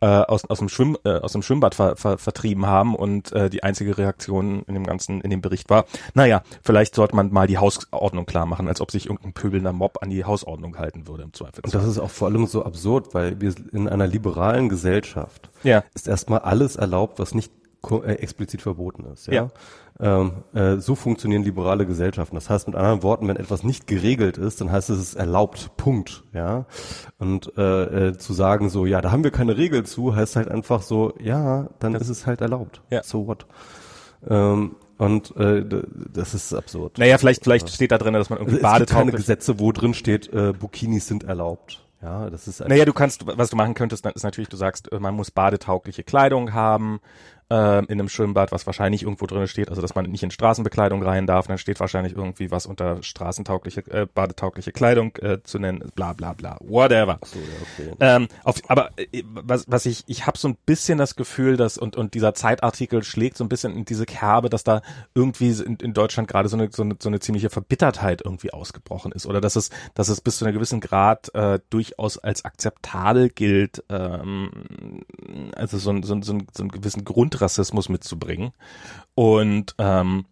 äh, 0.00 0.06
aus, 0.06 0.44
aus, 0.44 0.58
dem 0.58 0.68
Schwimm, 0.86 0.98
äh, 1.04 1.20
aus 1.20 1.32
dem 1.32 1.42
Schwimmbad 1.42 1.74
ver, 1.74 1.96
ver, 1.96 2.18
vertrieben 2.18 2.66
haben 2.66 2.94
und 2.94 3.32
äh, 3.32 3.50
die 3.50 3.62
einzige 3.62 3.98
Reaktion 3.98 4.62
in 4.66 4.74
dem 4.74 4.84
ganzen, 4.84 5.20
in 5.20 5.30
dem 5.30 5.40
Bericht 5.40 5.70
war, 5.70 5.84
naja, 6.14 6.42
vielleicht 6.62 6.94
sollte 6.94 7.16
man 7.16 7.32
mal 7.32 7.46
die 7.46 7.58
Hausordnung 7.58 8.26
klar 8.26 8.46
machen, 8.46 8.68
als 8.68 8.80
ob 8.80 8.90
sich 8.90 9.06
irgendein 9.06 9.32
pöbelnder 9.32 9.72
Mob 9.72 9.98
an 10.02 10.10
die 10.10 10.24
Hausordnung 10.24 10.78
halten 10.78 11.06
würde 11.06 11.24
im 11.24 11.32
Zweifel. 11.32 11.62
Und 11.64 11.74
das 11.74 11.86
ist 11.86 11.98
auch 11.98 12.10
vor 12.10 12.28
allem 12.28 12.46
so 12.46 12.64
absurd, 12.64 13.14
weil 13.14 13.40
wir 13.40 13.54
in 13.72 13.88
einer 13.88 14.06
liberalen 14.06 14.68
Gesellschaft 14.68 15.50
ja. 15.62 15.84
ist 15.94 16.08
erstmal 16.08 16.40
alles 16.40 16.76
erlaubt, 16.76 17.18
was 17.18 17.34
nicht 17.34 17.52
explizit 17.90 18.62
verboten 18.62 19.04
ist. 19.12 19.26
Ja. 19.26 19.34
Ja. 19.34 19.50
Ähm, 19.98 20.44
äh, 20.54 20.76
so 20.76 20.94
funktionieren 20.94 21.42
liberale 21.42 21.86
Gesellschaften. 21.86 22.34
Das 22.34 22.50
heißt 22.50 22.66
mit 22.66 22.76
anderen 22.76 23.02
Worten, 23.02 23.28
wenn 23.28 23.36
etwas 23.36 23.62
nicht 23.62 23.86
geregelt 23.86 24.36
ist, 24.38 24.60
dann 24.60 24.70
heißt 24.70 24.90
es, 24.90 24.98
es 24.98 25.02
ist 25.10 25.14
erlaubt. 25.14 25.70
Punkt. 25.76 26.24
Ja. 26.32 26.66
Und 27.18 27.52
äh, 27.56 28.08
äh, 28.08 28.18
zu 28.18 28.32
sagen 28.34 28.68
so, 28.68 28.84
ja, 28.86 29.00
da 29.00 29.10
haben 29.10 29.24
wir 29.24 29.30
keine 29.30 29.56
Regel 29.56 29.84
zu, 29.84 30.14
heißt 30.14 30.36
halt 30.36 30.48
einfach 30.48 30.82
so, 30.82 31.14
ja, 31.20 31.68
dann 31.78 31.94
ist 31.94 32.08
es 32.08 32.26
halt 32.26 32.40
erlaubt. 32.40 32.82
Ja. 32.90 33.02
So 33.02 33.26
what? 33.26 33.46
Ähm, 34.28 34.76
und 34.98 35.36
äh, 35.36 35.64
das 36.12 36.34
ist 36.34 36.54
absurd. 36.54 36.98
Naja, 36.98 37.18
vielleicht, 37.18 37.44
vielleicht 37.44 37.68
steht 37.68 37.92
da 37.92 37.98
drin, 37.98 38.14
dass 38.14 38.30
man 38.30 38.38
irgendwie 38.38 38.62
Also 38.62 38.74
es 38.74 38.78
gibt 38.80 38.90
keine 38.90 39.12
Gesetze, 39.12 39.58
wo 39.58 39.72
drin 39.72 39.94
steht, 39.94 40.32
äh, 40.32 40.52
Bukinis 40.52 41.06
sind 41.06 41.24
erlaubt. 41.24 41.86
Ja, 42.02 42.28
das 42.30 42.46
ist 42.46 42.60
Naja, 42.60 42.84
du 42.84 42.92
kannst, 42.92 43.26
was 43.26 43.50
du 43.50 43.56
machen 43.56 43.74
könntest, 43.74 44.04
ist 44.06 44.22
natürlich, 44.22 44.48
du 44.48 44.56
sagst, 44.56 44.92
äh, 44.92 45.00
man 45.00 45.14
muss 45.14 45.30
badetaugliche 45.30 46.02
Kleidung 46.02 46.52
haben 46.52 47.00
ähm, 47.50 47.86
in 47.88 48.00
einem 48.00 48.08
Schwimmbad, 48.08 48.52
was 48.52 48.66
wahrscheinlich 48.66 49.02
irgendwo 49.02 49.26
drin 49.26 49.46
steht, 49.46 49.68
also 49.68 49.82
dass 49.82 49.94
man 49.94 50.06
nicht 50.06 50.22
in 50.22 50.30
Straßenbekleidung 50.30 51.02
rein 51.02 51.26
darf, 51.26 51.46
dann 51.46 51.58
steht 51.58 51.78
wahrscheinlich 51.80 52.14
irgendwie 52.14 52.50
was 52.50 52.66
unter 52.66 53.02
straßentaugliche, 53.02 53.80
äh, 53.90 54.06
badetaugliche 54.12 54.72
Kleidung 54.72 55.14
äh, 55.16 55.42
zu 55.42 55.58
nennen, 55.58 55.90
bla 55.94 56.12
bla 56.12 56.32
bla, 56.32 56.56
whatever. 56.60 57.18
so, 57.24 57.38
okay. 57.38 57.94
Ähm, 58.00 58.28
auf, 58.44 58.60
aber 58.68 58.90
äh, 58.96 59.22
was, 59.24 59.66
was 59.68 59.86
ich, 59.86 60.04
ich 60.06 60.26
habe 60.26 60.38
so 60.38 60.48
ein 60.48 60.56
bisschen 60.66 60.98
das 60.98 61.16
Gefühl, 61.16 61.56
dass 61.56 61.78
und 61.78 61.96
und 61.96 62.14
dieser 62.14 62.34
Zeitartikel 62.34 63.02
schlägt 63.02 63.36
so 63.36 63.44
ein 63.44 63.48
bisschen 63.48 63.74
in 63.76 63.84
diese 63.84 64.06
Kerbe, 64.06 64.50
dass 64.50 64.64
da 64.64 64.82
irgendwie 65.14 65.50
in, 65.50 65.76
in 65.76 65.94
Deutschland 65.94 66.28
gerade 66.28 66.48
so 66.48 66.56
eine, 66.56 66.70
so 66.72 66.82
eine 66.82 66.96
so 67.00 67.08
eine 67.08 67.20
ziemliche 67.20 67.50
Verbittertheit 67.50 68.22
irgendwie 68.24 68.52
ausgebrochen 68.52 69.12
ist 69.12 69.26
oder 69.26 69.40
dass 69.40 69.56
es 69.56 69.70
dass 69.94 70.08
es 70.08 70.20
bis 70.20 70.38
zu 70.38 70.44
einem 70.44 70.54
gewissen 70.54 70.80
Grad 70.80 71.34
äh, 71.34 71.60
durchaus 71.70 72.18
als 72.18 72.44
akzeptabel 72.44 73.30
gilt, 73.30 73.84
ähm, 73.88 74.50
also 75.54 75.78
so, 75.78 75.90
ein, 75.90 76.02
so, 76.02 76.14
ein, 76.14 76.22
so, 76.22 76.32
ein, 76.34 76.46
so 76.52 76.62
einen 76.62 76.70
gewissen 76.70 77.04
Grundrassismus 77.36 77.88
mitzubringen 77.88 78.52
und 79.14 79.74
ähm, 79.78 80.24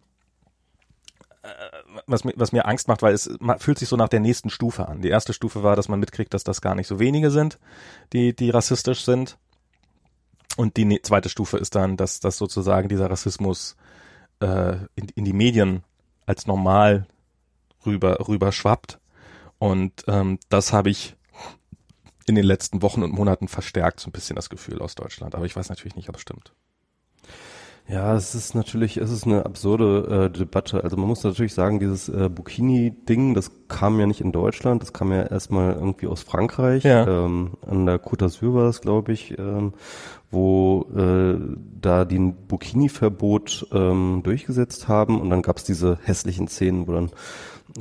was 2.07 2.23
mir, 2.23 2.33
was 2.35 2.51
mir 2.51 2.65
Angst 2.65 2.87
macht, 2.87 3.03
weil 3.03 3.13
es 3.13 3.29
fühlt 3.59 3.77
sich 3.77 3.87
so 3.87 3.95
nach 3.95 4.09
der 4.09 4.19
nächsten 4.19 4.49
Stufe 4.49 4.87
an. 4.87 5.01
Die 5.01 5.09
erste 5.09 5.31
Stufe 5.31 5.61
war, 5.61 5.75
dass 5.75 5.87
man 5.87 5.99
mitkriegt, 5.99 6.33
dass 6.33 6.43
das 6.43 6.61
gar 6.61 6.73
nicht 6.73 6.87
so 6.87 6.99
wenige 6.99 7.29
sind, 7.29 7.59
die, 8.13 8.35
die 8.35 8.49
rassistisch 8.49 9.05
sind. 9.05 9.37
Und 10.57 10.77
die 10.77 10.85
ne- 10.85 11.01
zweite 11.03 11.29
Stufe 11.29 11.57
ist 11.57 11.75
dann, 11.75 11.97
dass, 11.97 12.19
dass 12.19 12.37
sozusagen 12.37 12.89
dieser 12.89 13.11
Rassismus 13.11 13.75
äh, 14.39 14.77
in, 14.95 15.09
in 15.13 15.25
die 15.25 15.33
Medien 15.33 15.83
als 16.25 16.47
normal 16.47 17.05
rüber, 17.85 18.27
rüber 18.27 18.51
schwappt. 18.51 18.99
Und 19.59 20.03
ähm, 20.07 20.39
das 20.49 20.73
habe 20.73 20.89
ich 20.89 21.15
in 22.25 22.33
den 22.33 22.45
letzten 22.45 22.81
Wochen 22.81 23.03
und 23.03 23.13
Monaten 23.13 23.47
verstärkt, 23.47 23.99
so 23.99 24.09
ein 24.09 24.13
bisschen 24.13 24.35
das 24.35 24.49
Gefühl 24.49 24.81
aus 24.81 24.95
Deutschland. 24.95 25.35
Aber 25.35 25.45
ich 25.45 25.55
weiß 25.55 25.69
natürlich 25.69 25.95
nicht, 25.95 26.09
ob 26.09 26.15
es 26.15 26.21
stimmt. 26.21 26.53
Ja, 27.87 28.15
es 28.15 28.33
ist 28.33 28.55
natürlich, 28.55 28.97
es 28.97 29.11
ist 29.11 29.25
eine 29.27 29.45
absurde 29.45 30.29
äh, 30.33 30.35
Debatte. 30.35 30.83
Also 30.83 30.97
man 30.97 31.07
muss 31.07 31.23
natürlich 31.23 31.53
sagen, 31.53 31.79
dieses 31.79 32.09
äh, 32.09 32.29
Burkini-Ding, 32.33 33.35
das 33.35 33.51
kam 33.67 33.99
ja 33.99 34.07
nicht 34.07 34.21
in 34.21 34.31
Deutschland, 34.31 34.81
das 34.81 34.91
kam 34.91 35.11
ja 35.11 35.21
erstmal 35.21 35.73
irgendwie 35.73 36.07
aus 36.07 36.23
Frankreich. 36.23 36.83
Ja. 36.83 37.05
Ähm, 37.25 37.51
an 37.65 37.85
der 37.85 38.01
Côte 38.03 38.25
d'Azur 38.25 38.55
war 38.55 38.63
das, 38.63 38.81
glaube 38.81 39.11
ich, 39.11 39.37
ähm, 39.37 39.73
wo 40.31 40.87
äh, 40.97 41.37
da 41.79 42.05
die 42.05 42.17
ein 42.17 42.35
Burkini-Verbot 42.47 43.67
ähm, 43.71 44.21
durchgesetzt 44.23 44.87
haben 44.87 45.21
und 45.21 45.29
dann 45.29 45.43
gab's 45.43 45.63
diese 45.63 45.99
hässlichen 46.03 46.47
Szenen, 46.47 46.87
wo 46.87 46.93
dann 46.93 47.11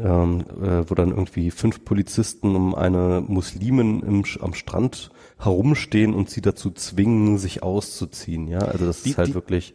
ähm, 0.03 0.41
äh, 0.63 0.85
wo 0.91 0.95
dann 0.95 1.11
irgendwie 1.11 1.51
fünf 1.51 1.85
Polizisten 1.85 2.57
um 2.57 2.75
eine 2.75 3.23
Muslimin 3.27 4.01
im, 4.01 4.25
am 4.41 4.53
Strand 4.53 5.11
herumstehen 5.39 6.13
und 6.15 6.29
sie 6.29 6.41
dazu 6.43 6.71
zwingen, 6.73 7.39
sich 7.39 7.63
auszuziehen. 7.63 8.49
Ja, 8.49 8.59
also 8.59 8.85
das 8.87 9.03
Die- 9.03 9.11
ist 9.11 9.19
halt 9.19 9.29
die- 9.29 9.35
wirklich 9.35 9.75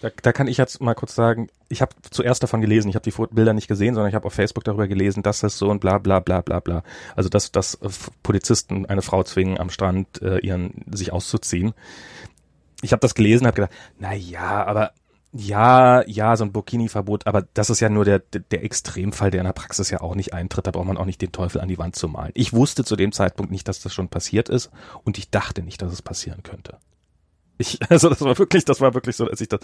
Da, 0.00 0.10
da 0.22 0.32
kann 0.32 0.46
ich 0.46 0.56
jetzt 0.58 0.80
mal 0.80 0.94
kurz 0.94 1.14
sagen, 1.14 1.48
ich 1.68 1.82
habe 1.82 1.94
zuerst 2.10 2.42
davon 2.42 2.60
gelesen, 2.60 2.88
ich 2.88 2.94
habe 2.94 3.10
die 3.10 3.34
Bilder 3.34 3.52
nicht 3.52 3.68
gesehen, 3.68 3.94
sondern 3.94 4.08
ich 4.08 4.14
habe 4.14 4.26
auf 4.26 4.32
Facebook 4.32 4.64
darüber 4.64 4.86
gelesen, 4.86 5.22
dass 5.22 5.40
das 5.40 5.58
so 5.58 5.68
und 5.70 5.80
bla 5.80 5.98
bla 5.98 6.20
bla 6.20 6.40
bla 6.40 6.60
bla. 6.60 6.82
Also 7.16 7.28
dass, 7.28 7.50
dass 7.50 7.74
äh, 7.76 7.88
Polizisten 8.22 8.86
eine 8.86 9.02
Frau 9.02 9.24
zwingen, 9.24 9.58
am 9.58 9.70
Strand 9.70 10.22
äh, 10.22 10.38
ihren 10.38 10.84
sich 10.90 11.12
auszuziehen. 11.12 11.74
Ich 12.82 12.92
habe 12.92 13.00
das 13.00 13.14
gelesen, 13.14 13.46
habe 13.46 13.56
gedacht, 13.56 13.72
na 13.98 14.14
ja, 14.14 14.64
aber 14.64 14.92
ja, 15.32 16.06
ja, 16.06 16.36
so 16.36 16.44
ein 16.44 16.52
Burkini-Verbot, 16.52 17.26
aber 17.26 17.42
das 17.52 17.68
ist 17.68 17.80
ja 17.80 17.90
nur 17.90 18.04
der 18.04 18.20
der 18.20 18.64
Extremfall, 18.64 19.30
der 19.30 19.40
in 19.40 19.46
der 19.46 19.52
Praxis 19.52 19.90
ja 19.90 20.00
auch 20.00 20.14
nicht 20.14 20.32
eintritt. 20.32 20.66
Da 20.66 20.70
braucht 20.70 20.86
man 20.86 20.96
auch 20.96 21.04
nicht 21.04 21.20
den 21.20 21.32
Teufel 21.32 21.60
an 21.60 21.68
die 21.68 21.76
Wand 21.76 21.96
zu 21.96 22.08
malen. 22.08 22.32
Ich 22.34 22.52
wusste 22.52 22.84
zu 22.84 22.96
dem 22.96 23.12
Zeitpunkt 23.12 23.52
nicht, 23.52 23.68
dass 23.68 23.80
das 23.80 23.92
schon 23.92 24.08
passiert 24.08 24.48
ist 24.48 24.70
und 25.04 25.18
ich 25.18 25.30
dachte 25.30 25.62
nicht, 25.62 25.82
dass 25.82 25.92
es 25.92 26.02
passieren 26.02 26.42
könnte. 26.42 26.78
Ich, 27.58 27.78
also 27.90 28.08
das 28.08 28.20
war 28.20 28.38
wirklich, 28.38 28.64
das 28.64 28.80
war 28.80 28.94
wirklich 28.94 29.16
so, 29.16 29.26
dass 29.26 29.40
ich 29.40 29.48
das, 29.48 29.60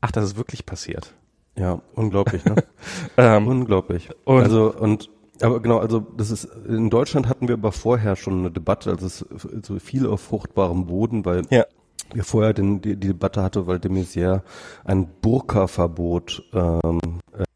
ach, 0.00 0.10
das 0.12 0.24
ist 0.24 0.36
wirklich 0.36 0.64
passiert. 0.66 1.14
ja 1.56 1.80
unglaublich, 1.94 2.44
ne? 2.44 2.56
Ähm, 3.16 3.48
unglaublich. 3.48 4.08
und- 4.24 4.42
also 4.42 4.72
und 4.74 5.10
aber 5.40 5.60
genau, 5.60 5.78
also 5.78 6.00
das 6.00 6.32
ist 6.32 6.44
in 6.66 6.90
Deutschland 6.90 7.28
hatten 7.28 7.46
wir 7.46 7.54
aber 7.54 7.70
vorher 7.70 8.16
schon 8.16 8.40
eine 8.40 8.50
Debatte, 8.50 8.90
also 8.90 9.06
es 9.06 9.22
ist 9.22 9.66
so 9.66 9.78
viel 9.78 10.04
auf 10.08 10.20
fruchtbarem 10.20 10.86
Boden, 10.86 11.24
weil 11.24 11.42
ja, 11.50 11.64
wir 12.12 12.24
vorher 12.24 12.52
den, 12.54 12.80
die, 12.80 12.96
die 12.96 13.06
Debatte 13.08 13.40
hatte, 13.42 13.68
weil 13.68 13.78
de 13.78 13.88
Maizière 13.90 14.42
ein 14.84 15.06
Burka-Verbot 15.22 16.42
ähm, 16.52 17.00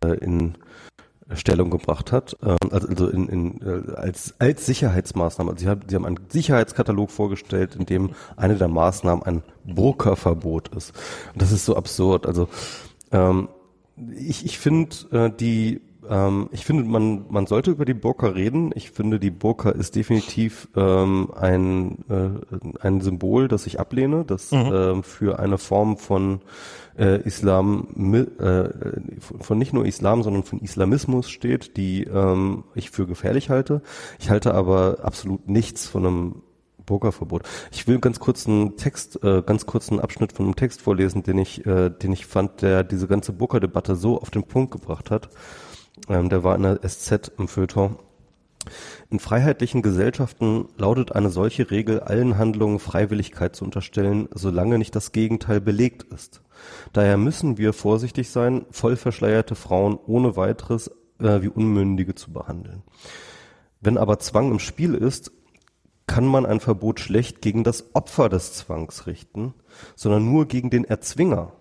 äh, 0.04 0.14
in 0.24 0.54
Stellung 1.36 1.70
gebracht 1.70 2.12
hat, 2.12 2.36
ähm, 2.42 2.56
also, 2.70 2.88
also 2.88 3.08
in, 3.08 3.28
in, 3.28 3.60
äh, 3.62 3.92
als, 3.94 4.34
als 4.38 4.66
Sicherheitsmaßnahme. 4.66 5.52
Also 5.52 5.64
sie 5.64 5.68
haben, 5.68 5.80
sie 5.88 5.94
haben 5.94 6.06
einen 6.06 6.20
Sicherheitskatalog 6.28 7.10
vorgestellt, 7.10 7.76
in 7.76 7.86
dem 7.86 8.10
eine 8.36 8.56
der 8.56 8.68
Maßnahmen 8.68 9.24
ein 9.24 9.42
Burka-Verbot 9.64 10.68
ist. 10.74 10.92
Und 11.32 11.42
das 11.42 11.52
ist 11.52 11.64
so 11.64 11.76
absurd. 11.76 12.26
Also 12.26 12.48
ähm, 13.10 13.48
ich, 14.16 14.44
ich 14.44 14.58
finde 14.58 14.96
äh, 15.12 15.30
die 15.30 15.80
ähm, 16.08 16.48
ich 16.50 16.64
finde, 16.64 16.84
man, 16.84 17.26
man 17.28 17.46
sollte 17.46 17.70
über 17.70 17.84
die 17.84 17.94
Burka 17.94 18.28
reden. 18.28 18.72
Ich 18.74 18.90
finde, 18.90 19.20
die 19.20 19.30
Burka 19.30 19.70
ist 19.70 19.94
definitiv 19.94 20.68
ähm, 20.74 21.30
ein, 21.34 22.04
äh, 22.08 22.30
ein 22.80 23.00
Symbol, 23.00 23.48
das 23.48 23.66
ich 23.66 23.78
ablehne, 23.78 24.24
das 24.24 24.50
ähm, 24.52 25.02
für 25.02 25.38
eine 25.38 25.58
Form 25.58 25.96
von 25.96 26.40
äh, 26.98 27.22
Islam, 27.22 28.14
äh, 28.38 28.68
von 29.20 29.58
nicht 29.58 29.72
nur 29.72 29.86
Islam, 29.86 30.22
sondern 30.22 30.42
von 30.42 30.60
Islamismus 30.60 31.30
steht, 31.30 31.76
die 31.76 32.04
ähm, 32.04 32.64
ich 32.74 32.90
für 32.90 33.06
gefährlich 33.06 33.50
halte. 33.50 33.82
Ich 34.18 34.30
halte 34.30 34.54
aber 34.54 34.98
absolut 35.02 35.48
nichts 35.48 35.86
von 35.86 36.06
einem 36.06 36.42
Burka-Verbot. 36.84 37.42
Ich 37.70 37.86
will 37.86 37.98
ganz 38.00 38.20
kurz 38.20 38.46
einen 38.46 38.76
Text, 38.76 39.22
äh, 39.22 39.42
ganz 39.42 39.66
kurzen 39.66 40.00
Abschnitt 40.00 40.32
von 40.32 40.46
einem 40.46 40.56
Text 40.56 40.82
vorlesen, 40.82 41.22
den 41.22 41.38
ich, 41.38 41.64
äh, 41.66 41.90
den 41.90 42.12
ich 42.12 42.26
fand, 42.26 42.62
der 42.62 42.84
diese 42.84 43.06
ganze 43.06 43.32
Burka-Debatte 43.32 43.96
so 43.96 44.20
auf 44.20 44.30
den 44.30 44.44
Punkt 44.44 44.72
gebracht 44.72 45.10
hat. 45.10 45.28
Ähm, 46.08 46.28
der 46.28 46.44
war 46.44 46.56
in 46.56 46.62
der 46.62 46.80
SZ 46.86 47.32
im 47.38 47.48
Feuilleton. 47.48 47.96
In 49.10 49.18
freiheitlichen 49.18 49.82
Gesellschaften 49.82 50.68
lautet 50.76 51.12
eine 51.12 51.30
solche 51.30 51.70
Regel, 51.70 52.00
allen 52.00 52.38
Handlungen 52.38 52.78
Freiwilligkeit 52.78 53.56
zu 53.56 53.64
unterstellen, 53.64 54.28
solange 54.32 54.78
nicht 54.78 54.94
das 54.94 55.12
Gegenteil 55.12 55.60
belegt 55.60 56.04
ist. 56.12 56.42
Daher 56.92 57.16
müssen 57.16 57.58
wir 57.58 57.72
vorsichtig 57.72 58.30
sein, 58.30 58.66
voll 58.70 58.96
verschleierte 58.96 59.54
Frauen 59.54 59.98
ohne 60.06 60.36
weiteres 60.36 60.88
äh, 61.18 61.42
wie 61.42 61.48
Unmündige 61.48 62.14
zu 62.14 62.32
behandeln. 62.32 62.82
Wenn 63.80 63.98
aber 63.98 64.18
Zwang 64.18 64.50
im 64.50 64.58
Spiel 64.58 64.94
ist, 64.94 65.32
kann 66.06 66.26
man 66.26 66.46
ein 66.46 66.60
Verbot 66.60 67.00
schlecht 67.00 67.40
gegen 67.42 67.64
das 67.64 67.94
Opfer 67.94 68.28
des 68.28 68.52
Zwangs 68.52 69.06
richten, 69.06 69.54
sondern 69.96 70.24
nur 70.24 70.46
gegen 70.46 70.70
den 70.70 70.84
Erzwinger. 70.84 71.52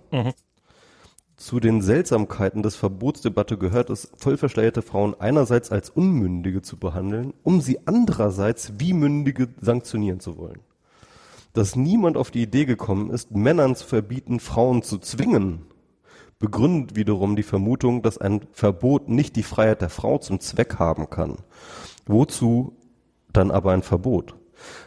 Zu 1.38 1.60
den 1.60 1.82
Seltsamkeiten 1.82 2.62
des 2.62 2.76
Verbotsdebatte 2.76 3.58
gehört 3.58 3.89
es, 3.89 4.12
voll 4.18 4.38
verschleierte 4.38 4.84
Frauen 4.84 5.20
einerseits 5.20 5.72
als 5.72 5.89
Unmündige 5.89 6.62
zu 6.62 6.78
behandeln, 6.78 7.34
um 7.41 7.62
sie 7.62 7.80
andererseits 7.88 8.74
wie 8.78 8.93
Mündige 8.93 9.47
sanktionieren 9.60 10.20
zu 10.20 10.38
wollen. 10.38 10.60
Dass 11.54 11.76
niemand 11.76 12.18
auf 12.18 12.32
die 12.32 12.43
Idee 12.43 12.66
gekommen 12.66 13.12
ist, 13.12 13.32
Männern 13.32 13.76
zu 13.76 13.86
verbieten, 13.86 14.39
Frauen 14.39 14.84
zu 14.84 14.97
zwingen, 14.97 15.66
begründet 16.39 16.95
wiederum 16.95 17.36
die 17.36 17.43
Vermutung, 17.43 18.02
dass 18.02 18.18
ein 18.18 18.41
Verbot 18.52 19.10
nicht 19.10 19.36
die 19.36 19.43
Freiheit 19.43 19.82
der 19.82 19.89
Frau 19.89 20.18
zum 20.18 20.39
Zweck 20.39 20.80
haben 20.80 21.10
kann. 21.10 21.38
Wozu 22.06 22.76
dann 23.32 23.52
aber 23.52 23.72
ein 23.72 23.84
Verbot? 23.84 24.36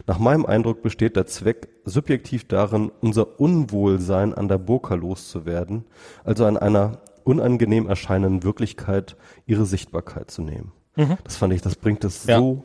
Nach 0.07 0.19
meinem 0.19 0.47
Eindruck 0.47 0.83
besteht 0.83 1.17
der 1.17 1.27
Zweck 1.27 1.69
subjektiv 1.85 2.47
darin, 2.47 2.93
unser 3.01 3.41
Unwohlsein 3.41 4.35
an 4.35 4.49
der 4.49 4.59
Burka 4.59 4.95
loszuwerden, 4.95 5.85
also 6.25 6.45
an 6.45 6.57
einer 6.57 6.99
unangenehm 7.25 7.89
erscheinenden 7.89 8.43
Wirklichkeit 8.43 9.17
ihre 9.47 9.67
Sichtbarkeit 9.67 10.31
zu 10.31 10.43
nehmen. 10.43 10.73
Mhm. 10.97 11.17
Das 11.25 11.37
fand 11.37 11.53
ich, 11.53 11.63
das 11.63 11.77
bringt 11.77 12.05
es 12.05 12.27
ja. 12.27 12.39
so 12.39 12.65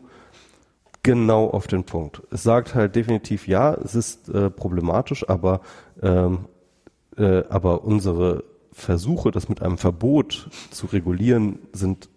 genau 1.04 1.50
auf 1.50 1.68
den 1.68 1.84
Punkt. 1.84 2.22
Es 2.32 2.44
sagt 2.44 2.76
halt 2.76 2.96
definitiv, 2.96 3.48
ja, 3.48 3.74
es 3.74 3.96
ist 3.96 4.30
äh, 4.30 4.50
problematisch, 4.50 5.28
aber, 5.30 5.62
ähm, 6.02 6.46
äh, 7.18 7.44
aber 7.50 7.84
unsere 7.84 8.44
Versuche, 8.72 9.32
das 9.32 9.50
mit 9.50 9.62
einem 9.62 9.78
Verbot 9.78 10.50
zu 10.72 10.88
regulieren, 10.88 11.60
sind 11.74 12.10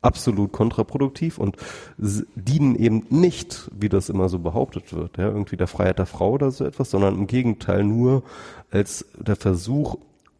absolut 0.00 0.52
kontraproduktiv 0.52 1.38
und 1.38 1.56
dienen 1.96 2.76
eben 2.76 3.06
nicht, 3.10 3.70
wie 3.74 3.88
das 3.88 4.08
immer 4.08 4.28
so 4.28 4.38
behauptet 4.38 4.92
wird, 4.92 5.18
ja, 5.18 5.26
irgendwie 5.26 5.56
der 5.56 5.66
Freiheit 5.66 5.98
der 5.98 6.06
Frau 6.06 6.32
oder 6.32 6.50
so 6.50 6.64
etwas, 6.64 6.90
sondern 6.90 7.14
im 7.16 7.26
Gegenteil 7.26 7.82
nur 7.82 8.22
als 8.70 9.06
der 9.18 9.36
Versuch, 9.36 9.96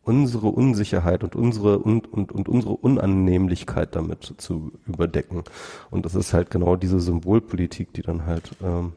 unsere 0.08 0.48
Unsicherheit 0.48 1.22
und 1.22 1.36
unsere 1.36 1.78
und, 1.78 2.10
und, 2.10 2.32
und 2.32 2.48
unsere 2.48 2.74
Unannehmlichkeit 2.74 3.94
damit 3.94 4.34
zu 4.38 4.72
überdecken. 4.86 5.44
Und 5.90 6.06
das 6.06 6.14
ist 6.14 6.32
halt 6.32 6.50
genau 6.50 6.76
diese 6.76 6.98
Symbolpolitik, 6.98 7.92
die 7.92 8.02
dann 8.02 8.24
halt 8.24 8.50
ähm, 8.62 8.94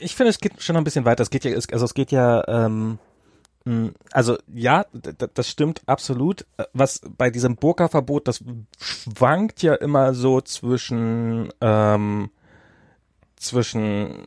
ich 0.00 0.14
finde, 0.14 0.30
es 0.30 0.40
geht 0.40 0.60
schon 0.62 0.74
noch 0.74 0.80
ein 0.82 0.84
bisschen 0.84 1.06
weiter. 1.06 1.22
Es 1.22 1.30
geht 1.30 1.44
ja, 1.44 1.54
also 1.54 1.84
es 1.84 1.94
geht 1.94 2.10
ja, 2.10 2.46
ähm, 2.48 2.98
also 4.12 4.36
ja, 4.52 4.84
das 4.92 5.48
stimmt 5.48 5.82
absolut. 5.86 6.44
Was 6.74 7.00
bei 7.16 7.30
diesem 7.30 7.56
Burka-Verbot, 7.56 8.28
das 8.28 8.44
schwankt 8.78 9.62
ja 9.62 9.74
immer 9.74 10.12
so 10.12 10.40
zwischen 10.40 11.50
ähm, 11.62 12.30
zwischen 13.36 14.26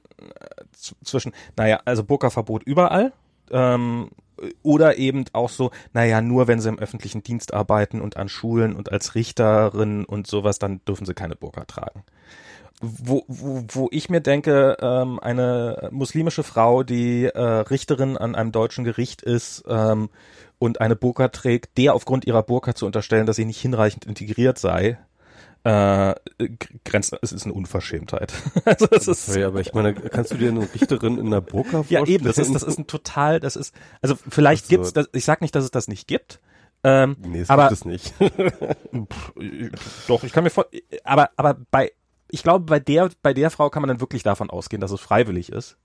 zwischen, 1.03 1.33
naja, 1.55 1.81
also 1.85 2.03
Burka-Verbot 2.03 2.63
überall. 2.63 3.13
Ähm, 3.51 4.09
oder 4.63 4.97
eben 4.97 5.25
auch 5.33 5.49
so, 5.49 5.71
naja, 5.93 6.21
nur 6.21 6.47
wenn 6.47 6.59
sie 6.59 6.69
im 6.69 6.79
öffentlichen 6.79 7.23
Dienst 7.23 7.53
arbeiten 7.53 8.01
und 8.01 8.17
an 8.17 8.29
Schulen 8.29 8.75
und 8.75 8.91
als 8.91 9.15
Richterin 9.15 10.05
und 10.05 10.27
sowas, 10.27 10.59
dann 10.59 10.81
dürfen 10.85 11.05
sie 11.05 11.13
keine 11.13 11.35
Burka 11.35 11.65
tragen. 11.65 12.03
Wo, 12.81 13.23
wo, 13.27 13.63
wo 13.67 13.89
ich 13.91 14.09
mir 14.09 14.21
denke, 14.21 14.75
ähm, 14.81 15.19
eine 15.19 15.89
muslimische 15.91 16.41
Frau, 16.41 16.81
die 16.81 17.25
äh, 17.25 17.39
Richterin 17.39 18.17
an 18.17 18.33
einem 18.33 18.51
deutschen 18.51 18.83
Gericht 18.83 19.21
ist 19.21 19.63
ähm, 19.67 20.09
und 20.57 20.81
eine 20.81 20.95
Burka 20.95 21.27
trägt, 21.27 21.77
der 21.77 21.93
aufgrund 21.93 22.25
ihrer 22.25 22.41
Burka 22.41 22.73
zu 22.73 22.87
unterstellen, 22.87 23.27
dass 23.27 23.35
sie 23.35 23.45
nicht 23.45 23.61
hinreichend 23.61 24.05
integriert 24.05 24.57
sei, 24.57 24.97
äh, 25.63 26.15
grenzt, 26.85 27.15
es 27.21 27.31
ist 27.31 27.45
eine 27.45 27.53
Unverschämtheit. 27.53 28.33
also 28.65 28.87
das 28.87 29.07
ist, 29.07 29.27
Sorry, 29.27 29.43
aber 29.43 29.59
ich 29.59 29.73
meine, 29.73 29.93
kannst 29.93 30.31
du 30.31 30.37
dir 30.37 30.49
eine 30.49 30.61
Richterin 30.73 31.17
in 31.17 31.29
der 31.29 31.41
Burka 31.41 31.83
vorstellen? 31.83 32.05
Ja, 32.05 32.11
eben, 32.11 32.25
das 32.25 32.37
ist, 32.37 32.53
das 32.53 32.63
ist 32.63 32.79
ein 32.79 32.87
total, 32.87 33.39
das 33.39 33.55
ist, 33.55 33.75
also 34.01 34.15
vielleicht 34.15 34.65
also, 34.65 34.75
gibt's, 34.75 34.93
das, 34.93 35.09
ich 35.13 35.25
sag 35.25 35.41
nicht, 35.41 35.53
dass 35.53 35.63
es 35.63 35.71
das 35.71 35.87
nicht 35.87 36.07
gibt, 36.07 36.39
ähm, 36.83 37.15
nee, 37.19 37.41
es 37.41 37.49
aber, 37.49 37.69
gibt 37.69 37.73
es 37.73 37.85
nicht. 37.85 38.13
doch, 40.07 40.23
ich 40.23 40.33
kann 40.33 40.43
mir 40.43 40.49
vor, 40.49 40.65
aber, 41.03 41.29
aber 41.35 41.57
bei, 41.69 41.91
ich 42.29 42.43
glaube, 42.43 42.65
bei 42.65 42.79
der, 42.79 43.09
bei 43.21 43.33
der 43.33 43.51
Frau 43.51 43.69
kann 43.69 43.81
man 43.81 43.87
dann 43.89 44.01
wirklich 44.01 44.23
davon 44.23 44.49
ausgehen, 44.49 44.81
dass 44.81 44.91
es 44.91 44.99
freiwillig 44.99 45.51
ist. 45.51 45.77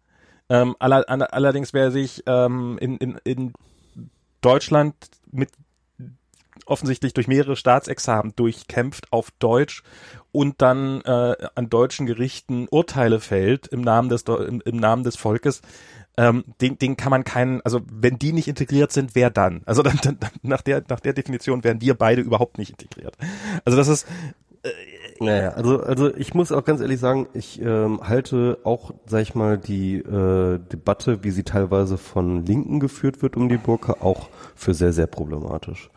Ähm, 0.49 0.77
aller, 0.79 1.05
allerdings, 1.35 1.75
wer 1.75 1.91
sich 1.91 2.23
ähm, 2.27 2.79
in, 2.81 2.97
in, 2.99 3.19
in 3.25 3.53
Deutschland 4.41 4.95
mit 5.31 5.51
offensichtlich 6.65 7.15
durch 7.15 7.29
mehrere 7.29 7.57
Staatsexamen 7.57 8.35
durchkämpft 8.37 9.13
auf 9.13 9.31
Deutsch 9.39 9.83
und 10.33 10.61
dann 10.61 11.01
äh, 11.03 11.35
an 11.55 11.69
deutschen 11.69 12.07
Gerichten 12.07 12.69
Urteile 12.71 13.21
fällt 13.21 13.67
im 13.69 13.81
Namen 13.81 14.09
des 14.09 14.23
im, 14.23 14.61
im 14.65 14.77
Namen 14.77 15.05
des 15.05 15.17
Volkes, 15.17 15.63
ähm, 16.19 16.45
den, 16.61 16.79
den 16.79 16.97
kann 16.97 17.11
man 17.11 17.25
keinen, 17.25 17.61
also 17.63 17.81
wenn 17.91 18.19
die 18.19 18.33
nicht 18.33 18.49
integriert 18.49 18.93
sind, 18.93 19.15
wer 19.15 19.31
dann? 19.31 19.63
Also 19.67 19.83
dann, 19.83 19.99
dann 20.03 20.19
nach 20.43 20.63
der 20.63 20.83
nach 20.89 21.01
der 21.01 21.13
Definition 21.13 21.65
wären 21.65 21.81
wir 21.81 21.95
beide 21.95 22.23
überhaupt 22.23 22.59
nicht 22.59 22.71
integriert. 22.71 23.17
Also 23.65 23.77
das 23.77 23.89
ist 23.89 24.07
äh, 24.63 24.71
naja, 25.21 25.51
also 25.51 25.81
also 25.81 26.15
ich 26.15 26.35
muss 26.35 26.53
auch 26.53 26.65
ganz 26.65 26.81
ehrlich 26.81 27.01
sagen, 27.01 27.29
ich 27.33 27.61
ähm, 27.61 28.01
halte 28.03 28.59
auch, 28.65 28.93
sag 29.07 29.23
ich 29.23 29.35
mal, 29.35 29.57
die 29.57 29.97
äh, 29.97 30.59
Debatte, 30.59 31.25
wie 31.25 31.31
sie 31.31 31.45
teilweise 31.45 31.97
von 31.97 32.45
Linken 32.45 32.81
geführt 32.81 33.23
wird 33.23 33.37
um 33.37 33.49
die 33.49 33.57
Burka, 33.57 33.97
auch 34.01 34.29
für 34.55 34.75
sehr 34.75 34.93
sehr 34.93 35.07
problematisch. 35.07 35.91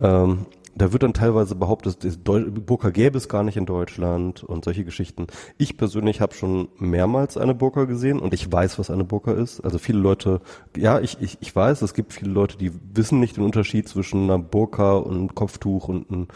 Ähm, 0.00 0.46
da 0.76 0.92
wird 0.92 1.02
dann 1.02 1.14
teilweise 1.14 1.54
behauptet, 1.54 2.06
Burka 2.22 2.90
gäbe 2.90 3.16
es 3.16 3.30
gar 3.30 3.42
nicht 3.42 3.56
in 3.56 3.64
Deutschland 3.64 4.44
und 4.44 4.64
solche 4.64 4.84
Geschichten. 4.84 5.26
Ich 5.56 5.78
persönlich 5.78 6.20
habe 6.20 6.34
schon 6.34 6.68
mehrmals 6.78 7.38
eine 7.38 7.54
Burka 7.54 7.84
gesehen 7.84 8.18
und 8.18 8.34
ich 8.34 8.52
weiß, 8.52 8.78
was 8.78 8.90
eine 8.90 9.04
Burka 9.04 9.32
ist. 9.32 9.60
Also 9.60 9.78
viele 9.78 9.98
Leute, 9.98 10.42
ja, 10.76 11.00
ich, 11.00 11.16
ich, 11.22 11.38
ich 11.40 11.56
weiß, 11.56 11.80
es 11.80 11.94
gibt 11.94 12.12
viele 12.12 12.30
Leute, 12.30 12.58
die 12.58 12.72
wissen 12.92 13.20
nicht 13.20 13.38
den 13.38 13.44
Unterschied 13.44 13.88
zwischen 13.88 14.24
einer 14.24 14.38
Burka 14.38 14.96
und 14.96 15.16
einem 15.16 15.34
Kopftuch 15.34 15.88
und 15.88 16.10
einem 16.10 16.28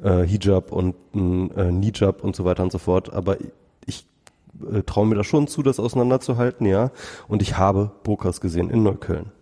äh, 0.00 0.24
Hijab 0.24 0.70
und 0.70 0.94
einem 1.12 1.50
äh, 1.56 1.72
Nijab 1.72 2.22
und 2.22 2.36
so 2.36 2.44
weiter 2.44 2.62
und 2.62 2.70
so 2.70 2.78
fort. 2.78 3.12
Aber 3.12 3.36
ich 3.84 4.06
äh, 4.72 4.82
traue 4.84 5.06
mir 5.06 5.16
da 5.16 5.24
schon 5.24 5.48
zu, 5.48 5.64
das 5.64 5.80
auseinanderzuhalten, 5.80 6.68
ja. 6.68 6.92
Und 7.26 7.42
ich 7.42 7.58
habe 7.58 7.90
Burkas 8.04 8.40
gesehen 8.40 8.70
in 8.70 8.84
Neukölln. 8.84 9.32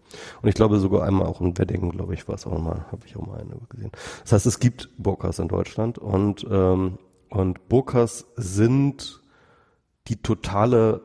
Und 0.42 0.48
ich 0.48 0.54
glaube 0.54 0.78
sogar 0.78 1.04
einmal 1.04 1.26
auch 1.26 1.40
in 1.40 1.56
Wedding, 1.58 1.90
glaube 1.90 2.14
ich, 2.14 2.28
war 2.28 2.34
es 2.34 2.46
auch 2.46 2.58
mal, 2.58 2.86
habe 2.90 3.06
ich 3.06 3.16
auch 3.16 3.26
mal 3.26 3.38
eine 3.38 3.56
gesehen. 3.68 3.90
Das 4.22 4.32
heißt, 4.32 4.46
es 4.46 4.58
gibt 4.58 4.90
Burkas 4.98 5.38
in 5.38 5.48
Deutschland 5.48 5.98
und, 5.98 6.46
ähm, 6.50 6.98
und 7.30 7.68
Burkas 7.68 8.26
sind 8.36 9.22
die 10.08 10.16
totale 10.16 11.02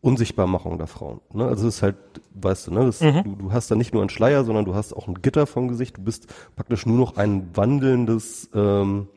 Unsichtbarmachung 0.00 0.78
der 0.78 0.88
Frauen. 0.88 1.20
Ne? 1.32 1.44
Also 1.46 1.68
es 1.68 1.76
ist 1.76 1.82
halt, 1.82 1.96
weißt 2.34 2.66
du, 2.66 2.74
ne, 2.74 2.86
das, 2.86 3.00
mhm. 3.00 3.22
du, 3.24 3.36
du 3.36 3.52
hast 3.52 3.70
da 3.70 3.76
nicht 3.76 3.92
nur 3.92 4.02
einen 4.02 4.10
Schleier, 4.10 4.44
sondern 4.44 4.64
du 4.64 4.74
hast 4.74 4.92
auch 4.92 5.06
ein 5.06 5.22
Gitter 5.22 5.46
vom 5.46 5.68
Gesicht. 5.68 5.96
Du 5.96 6.02
bist 6.02 6.26
praktisch 6.56 6.86
nur 6.86 6.98
noch 6.98 7.16
ein 7.16 7.50
wandelndes, 7.54 8.50
ähm, 8.54 9.08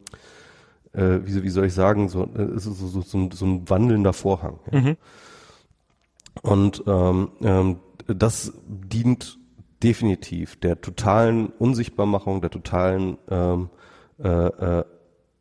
äh, 0.93 1.19
wie, 1.23 1.43
wie 1.43 1.49
soll 1.49 1.65
ich 1.65 1.73
sagen, 1.73 2.07
so, 2.07 2.23
äh, 2.23 2.59
so, 2.59 2.71
so, 2.71 3.01
so, 3.01 3.29
so 3.31 3.45
ein 3.45 3.69
wandelnder 3.69 4.13
Vorhang. 4.13 4.59
Ja? 4.71 4.79
Mhm. 4.79 4.97
Und 6.41 6.83
ähm, 6.85 7.29
ähm, 7.41 7.77
das 8.07 8.53
dient 8.67 9.37
definitiv 9.83 10.59
der 10.59 10.81
totalen 10.81 11.47
Unsichtbarmachung, 11.47 12.41
der 12.41 12.49
totalen 12.49 13.17
ähm, 13.29 13.69
äh, 14.17 14.29
äh, 14.29 14.85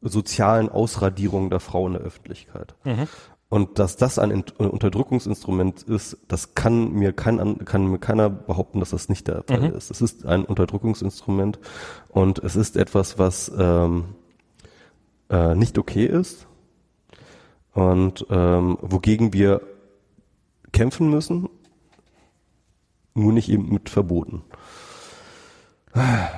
sozialen 0.03 0.69
Ausradierung 0.69 1.51
der 1.51 1.61
Frau 1.61 1.87
in 1.87 1.95
der 1.95 2.03
Öffentlichkeit. 2.03 2.75
Mhm. 2.85 3.09
Und 3.49 3.79
dass 3.79 3.97
das 3.97 4.19
ein 4.19 4.33
Unterdrückungsinstrument 4.33 5.83
ist, 5.85 6.19
das 6.27 6.55
kann 6.55 6.93
mir 6.93 7.13
kein, 7.13 7.65
kann 7.65 7.87
mir 7.87 7.99
keiner 7.99 8.29
behaupten, 8.29 8.81
dass 8.81 8.91
das 8.91 9.09
nicht 9.09 9.29
der 9.29 9.45
Fall 9.45 9.71
mhm. 9.71 9.77
ist. 9.77 9.91
Es 9.91 10.01
ist 10.01 10.27
ein 10.27 10.45
Unterdrückungsinstrument 10.45 11.61
und 12.09 12.41
es 12.41 12.57
ist 12.57 12.77
etwas, 12.77 13.19
was 13.19 13.53
ähm, 13.57 14.07
äh, 15.31 15.55
nicht 15.55 15.79
okay 15.79 16.07
ist 16.07 16.49
und 17.73 18.27
ähm, 18.29 18.77
wogegen 18.81 19.33
wir 19.33 19.61
kämpfen 20.73 21.09
müssen 21.09 21.49
nur 23.15 23.33
nicht 23.33 23.49
eben 23.49 23.69
mit 23.73 23.89
verboten. 23.89 24.43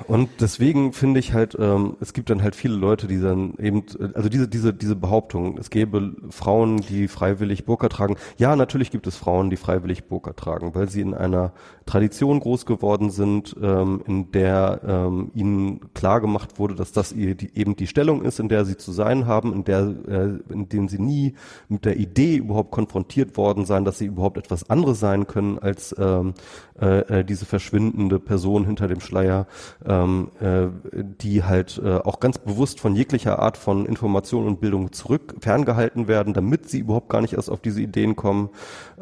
Und 0.06 0.28
deswegen 0.40 0.92
finde 0.92 1.18
ich 1.18 1.32
halt, 1.32 1.56
ähm, 1.58 1.96
es 2.00 2.12
gibt 2.12 2.28
dann 2.28 2.42
halt 2.42 2.54
viele 2.54 2.74
Leute, 2.74 3.06
die 3.06 3.20
dann 3.20 3.54
eben, 3.58 3.84
also 4.12 4.28
diese, 4.28 4.48
diese, 4.48 4.74
diese 4.74 4.96
Behauptung, 4.96 5.56
es 5.56 5.70
gäbe 5.70 6.14
Frauen, 6.28 6.76
die 6.82 7.08
freiwillig 7.08 7.64
Burka 7.64 7.88
tragen. 7.88 8.16
Ja, 8.36 8.54
natürlich 8.54 8.90
gibt 8.90 9.06
es 9.06 9.16
Frauen, 9.16 9.48
die 9.48 9.56
freiwillig 9.56 10.08
Burka 10.08 10.34
tragen, 10.34 10.74
weil 10.74 10.90
sie 10.90 11.00
in 11.00 11.14
einer 11.14 11.52
Tradition 11.86 12.40
groß 12.40 12.66
geworden 12.66 13.10
sind, 13.10 13.56
ähm, 13.62 14.02
in 14.06 14.30
der 14.32 14.80
ähm, 14.86 15.30
ihnen 15.34 15.92
klar 15.94 16.20
gemacht 16.20 16.58
wurde, 16.58 16.74
dass 16.74 16.92
das 16.92 17.12
ihr 17.12 17.34
die, 17.34 17.56
eben 17.58 17.76
die 17.76 17.86
Stellung 17.86 18.22
ist, 18.22 18.40
in 18.40 18.50
der 18.50 18.64
sie 18.66 18.76
zu 18.76 18.92
sein 18.92 19.26
haben, 19.26 19.54
in 19.54 19.64
der, 19.64 19.94
äh, 20.06 20.52
in 20.52 20.68
denen 20.68 20.88
sie 20.88 20.98
nie 20.98 21.34
mit 21.68 21.86
der 21.86 21.96
Idee 21.96 22.36
überhaupt 22.36 22.72
konfrontiert 22.72 23.36
worden 23.38 23.64
sein, 23.64 23.84
dass 23.84 23.98
sie 23.98 24.06
überhaupt 24.06 24.36
etwas 24.36 24.68
anderes 24.68 25.00
sein 25.00 25.26
können 25.26 25.58
als 25.58 25.94
ähm, 25.98 26.34
äh, 26.78 27.20
äh 27.20 27.24
diese 27.24 27.46
verschwindende 27.46 28.18
Person 28.18 28.66
hinter 28.66 28.88
dem 28.88 29.00
Schleier 29.00 29.45
ähm, 29.86 30.30
äh, 30.40 30.66
die 30.92 31.44
halt 31.44 31.80
äh, 31.84 31.96
auch 31.96 32.20
ganz 32.20 32.38
bewusst 32.38 32.80
von 32.80 32.94
jeglicher 32.94 33.38
Art 33.38 33.56
von 33.56 33.86
Information 33.86 34.46
und 34.46 34.60
Bildung 34.60 34.92
zurück 34.92 35.34
ferngehalten 35.40 36.08
werden, 36.08 36.34
damit 36.34 36.68
sie 36.68 36.80
überhaupt 36.80 37.08
gar 37.08 37.20
nicht 37.20 37.34
erst 37.34 37.50
auf 37.50 37.60
diese 37.60 37.80
Ideen 37.80 38.16
kommen 38.16 38.50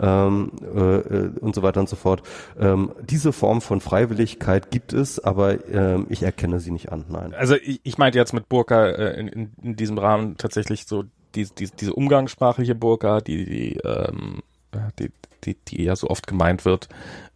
ähm, 0.00 0.52
äh, 0.62 0.96
äh 0.96 1.30
und 1.40 1.54
so 1.54 1.62
weiter 1.62 1.80
und 1.80 1.88
so 1.88 1.96
fort. 1.96 2.22
Ähm, 2.58 2.92
diese 3.02 3.32
Form 3.32 3.60
von 3.60 3.80
Freiwilligkeit 3.80 4.70
gibt 4.70 4.92
es, 4.92 5.18
aber 5.22 5.68
äh, 5.68 6.00
ich 6.08 6.22
erkenne 6.22 6.60
sie 6.60 6.70
nicht 6.70 6.92
an. 6.92 7.04
Nein. 7.08 7.34
Also 7.34 7.54
ich, 7.56 7.80
ich 7.82 7.98
meinte 7.98 8.18
jetzt 8.18 8.32
mit 8.32 8.48
Burka 8.48 8.86
äh, 8.88 9.20
in, 9.20 9.52
in, 9.62 9.76
diesem 9.76 9.98
Rahmen 9.98 10.36
tatsächlich 10.36 10.86
so 10.86 11.04
die, 11.34 11.46
die, 11.46 11.68
diese 11.68 11.92
umgangssprachliche 11.92 12.74
Burka, 12.74 13.20
die, 13.20 13.44
die 13.44 13.76
ähm, 13.84 14.42
äh, 14.72 14.78
die, 14.98 15.10
die, 15.44 15.56
die 15.68 15.84
ja 15.84 15.96
so 15.96 16.08
oft 16.08 16.26
gemeint 16.26 16.64
wird. 16.64 16.88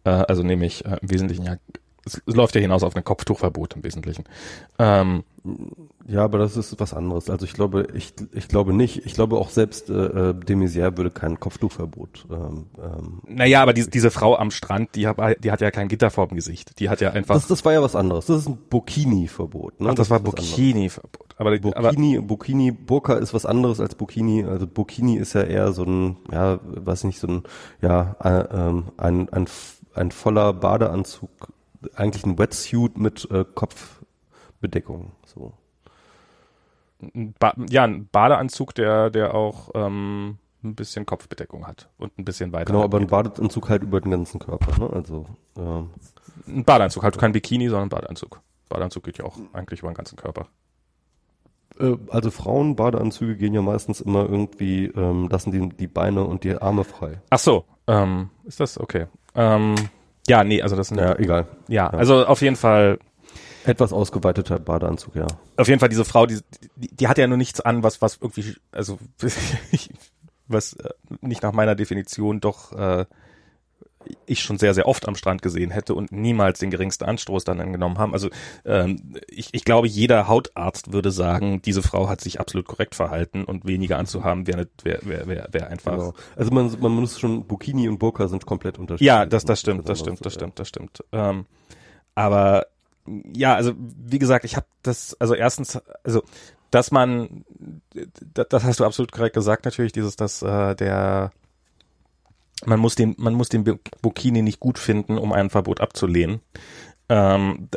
Äh, 0.03 0.09
also 0.09 0.43
nämlich 0.43 0.85
im 0.85 0.97
Wesentlichen 1.01 1.45
ja, 1.45 1.55
es, 2.25 2.35
läuft 2.35 2.55
ja 2.55 2.61
hinaus 2.61 2.83
auf 2.83 2.95
ein 2.95 3.03
Kopftuchverbot 3.03 3.75
im 3.75 3.83
Wesentlichen. 3.83 4.25
Ähm, 4.77 5.23
Ja, 6.07 6.23
aber 6.23 6.39
das 6.39 6.57
ist 6.57 6.79
was 6.79 6.93
anderes. 6.93 7.29
Also 7.29 7.45
ich 7.45 7.53
glaube, 7.53 7.87
ich, 7.93 8.13
ich 8.33 8.47
glaube 8.47 8.73
nicht. 8.73 9.05
Ich 9.05 9.13
glaube 9.13 9.37
auch 9.37 9.49
selbst 9.49 9.89
äh, 9.89 9.93
äh, 9.93 10.33
de 10.33 10.55
Maizière 10.55 10.97
würde 10.97 11.11
kein 11.11 11.39
Kopftuchverbot. 11.39 12.25
Ähm, 12.31 12.65
ähm, 12.77 13.21
naja, 13.27 13.61
aber 13.61 13.73
die, 13.73 13.89
diese 13.89 14.11
Frau 14.11 14.35
am 14.35 14.51
Strand, 14.51 14.95
die, 14.95 15.07
hab, 15.07 15.21
die 15.41 15.51
hat 15.51 15.61
ja 15.61 15.71
kein 15.71 15.87
Gitter 15.87 16.09
vorm 16.09 16.29
Gesicht. 16.29 16.79
Die 16.79 16.89
hat 16.89 17.01
ja 17.01 17.11
einfach. 17.11 17.35
das, 17.35 17.47
das 17.47 17.63
war 17.63 17.73
ja 17.73 17.81
was 17.81 17.95
anderes. 17.95 18.25
Das 18.25 18.41
ist 18.41 18.49
ein 18.49 18.57
Burkini-Verbot. 18.69 19.81
Ne? 19.81 19.89
ach, 19.89 19.95
das 19.95 20.09
war 20.09 20.19
was 20.19 20.29
anderes. 20.29 20.49
Burkini-Verbot. 20.49 21.29
Aber, 21.39 21.51
aber 21.51 21.59
Burkini, 21.59 22.19
Burkini, 22.19 22.71
Burka 22.71 23.13
ist 23.13 23.33
was 23.33 23.45
anderes 23.45 23.79
als 23.79 23.95
Burkini. 23.95 24.43
Also 24.43 24.67
Burkini 24.67 25.15
ist 25.15 25.33
ja 25.33 25.43
eher 25.43 25.71
so 25.71 25.83
ein, 25.83 26.17
ja, 26.31 26.59
weiß 26.63 27.05
nicht, 27.05 27.17
so 27.17 27.27
ein, 27.27 27.43
ja, 27.81 28.17
äh, 28.21 28.43
ähm, 28.53 28.89
ein, 28.97 29.29
ein, 29.29 29.45
ein 29.93 30.11
voller 30.11 30.51
Badeanzug, 30.51 31.29
eigentlich 31.95 32.25
ein 32.25 32.37
Wetsuit 32.37 32.97
mit 32.97 33.29
äh, 33.31 33.45
Kopfbedeckung. 33.55 35.11
So. 35.25 35.53
ba 37.39 37.53
ja, 37.69 37.83
ein 37.83 38.07
Badeanzug, 38.07 38.75
der, 38.75 39.09
der 39.09 39.33
auch 39.33 39.69
ähm, 39.73 40.37
ein 40.63 40.75
bisschen 40.75 41.05
Kopfbedeckung 41.05 41.65
hat 41.67 41.89
und 41.97 42.17
ein 42.17 42.25
bisschen 42.25 42.51
weiter. 42.51 42.65
Genau, 42.65 42.83
aber 42.83 42.99
ein 42.99 43.07
Badeanzug 43.07 43.69
halt 43.69 43.83
über 43.83 44.01
den 44.01 44.11
ganzen 44.11 44.39
Körper. 44.39 44.77
Ne? 44.77 44.89
Also 44.91 45.25
ähm, 45.57 45.89
ein 46.47 46.65
Badeanzug, 46.65 47.03
halt 47.03 47.17
kein 47.17 47.31
Bikini, 47.31 47.69
sondern 47.69 47.87
ein 47.87 47.89
Badeanzug. 47.89 48.41
Badeanzug 48.67 49.03
geht 49.03 49.17
ja 49.17 49.25
auch 49.25 49.37
eigentlich 49.53 49.79
über 49.79 49.89
den 49.91 49.95
ganzen 49.95 50.17
Körper. 50.17 50.47
äh, 51.79 51.95
also 52.09 52.29
Frauen 52.31 52.75
Badeanzüge 52.75 53.37
gehen 53.37 53.53
ja 53.53 53.61
meistens 53.61 54.01
immer 54.01 54.29
irgendwie 54.29 54.85
ähm, 54.87 55.29
lassen 55.29 55.51
die 55.51 55.69
die 55.69 55.87
Beine 55.87 56.23
und 56.25 56.43
die 56.43 56.55
Arme 56.55 56.83
frei. 56.83 57.21
Ach 57.29 57.39
so, 57.39 57.65
ähm, 57.87 58.29
ist 58.43 58.59
das 58.59 58.79
okay? 58.79 59.07
Ähm, 59.35 59.75
ja, 60.29 60.43
nee, 60.43 60.61
also 60.61 60.75
das 60.75 60.87
sind 60.89 60.99
Ja, 60.99 61.17
egal. 61.17 61.47
ja, 61.67 61.87
also 61.87 62.25
auf 62.25 62.41
jeden 62.41 62.55
Fall 62.55 62.99
Etwas 63.65 63.91
ausgeweiteter 63.91 64.57
Badeanzug, 64.57 65.15
ja. 65.15 65.27
auf 65.57 65.67
jeden 65.67 65.79
Fall 65.79 65.89
diese 65.89 66.05
Frau, 66.05 66.25
die, 66.25 66.39
die, 66.77 66.95
die 66.95 67.07
hat 67.07 67.17
ja 67.17 67.27
nur 67.27 67.37
nichts 67.37 67.59
an, 67.59 67.83
was, 67.83 68.01
was 68.01 68.17
irgendwie, 68.21 68.55
also, 68.71 68.97
was 70.47 70.73
äh, 70.73 70.89
nicht 71.21 71.43
nach 71.43 71.51
meiner 71.51 71.75
Definition 71.75 72.39
doch 72.39 72.71
äh, 72.71 73.05
ich 74.25 74.41
schon 74.41 74.57
sehr, 74.57 74.73
sehr 74.73 74.87
oft 74.87 75.07
am 75.07 75.15
Strand 75.15 75.41
gesehen 75.41 75.71
hätte 75.71 75.93
und 75.93 76.11
niemals 76.11 76.59
den 76.59 76.69
geringsten 76.69 77.05
Anstoß 77.05 77.43
dann 77.43 77.59
angenommen 77.59 77.97
haben. 77.97 78.13
Also 78.13 78.29
ähm, 78.65 79.17
ich, 79.27 79.49
ich 79.53 79.65
glaube, 79.65 79.87
jeder 79.87 80.27
Hautarzt 80.27 80.91
würde 80.93 81.11
sagen, 81.11 81.61
diese 81.61 81.81
Frau 81.81 82.09
hat 82.09 82.21
sich 82.21 82.39
absolut 82.39 82.67
korrekt 82.67 82.95
verhalten 82.95 83.43
und 83.43 83.65
weniger 83.65 83.97
anzuhaben 83.97 84.47
wäre 84.47 84.67
wär, 84.83 84.99
wär, 85.03 85.27
wär, 85.27 85.47
wär 85.51 85.67
einfach. 85.69 85.97
Genau. 85.97 86.13
Also 86.35 86.51
man, 86.51 86.75
man 86.79 86.91
muss 86.91 87.19
schon, 87.19 87.45
Burkini 87.45 87.87
und 87.87 87.99
Burka 87.99 88.27
sind 88.27 88.45
komplett 88.45 88.77
unterschiedlich. 88.77 89.07
Ja, 89.07 89.25
das, 89.25 89.45
das 89.45 89.59
stimmt, 89.59 89.87
das 89.87 89.99
stimmt, 89.99 90.25
das 90.25 90.33
stimmt, 90.33 90.59
das 90.59 90.67
stimmt. 90.67 91.03
Ähm, 91.11 91.45
aber 92.15 92.67
ja, 93.35 93.55
also 93.55 93.73
wie 93.77 94.19
gesagt, 94.19 94.45
ich 94.45 94.55
habe 94.55 94.67
das, 94.83 95.15
also 95.19 95.33
erstens, 95.33 95.79
also 96.03 96.23
dass 96.71 96.91
man, 96.91 97.45
das, 98.33 98.47
das 98.49 98.63
hast 98.63 98.79
du 98.79 98.85
absolut 98.85 99.11
korrekt 99.11 99.35
gesagt, 99.35 99.65
natürlich 99.65 99.91
dieses, 99.91 100.15
dass 100.15 100.41
äh, 100.41 100.75
der 100.75 101.31
man 102.65 102.79
muss 102.79 102.95
den, 102.95 103.15
man 103.17 103.33
muss 103.33 103.49
den 103.49 103.63
Bu- 103.63 103.79
Burkini 104.01 104.41
nicht 104.41 104.59
gut 104.59 104.79
finden, 104.79 105.17
um 105.17 105.33
ein 105.33 105.49
Verbot 105.49 105.81
abzulehnen. 105.81 106.41
Ähm, 107.07 107.69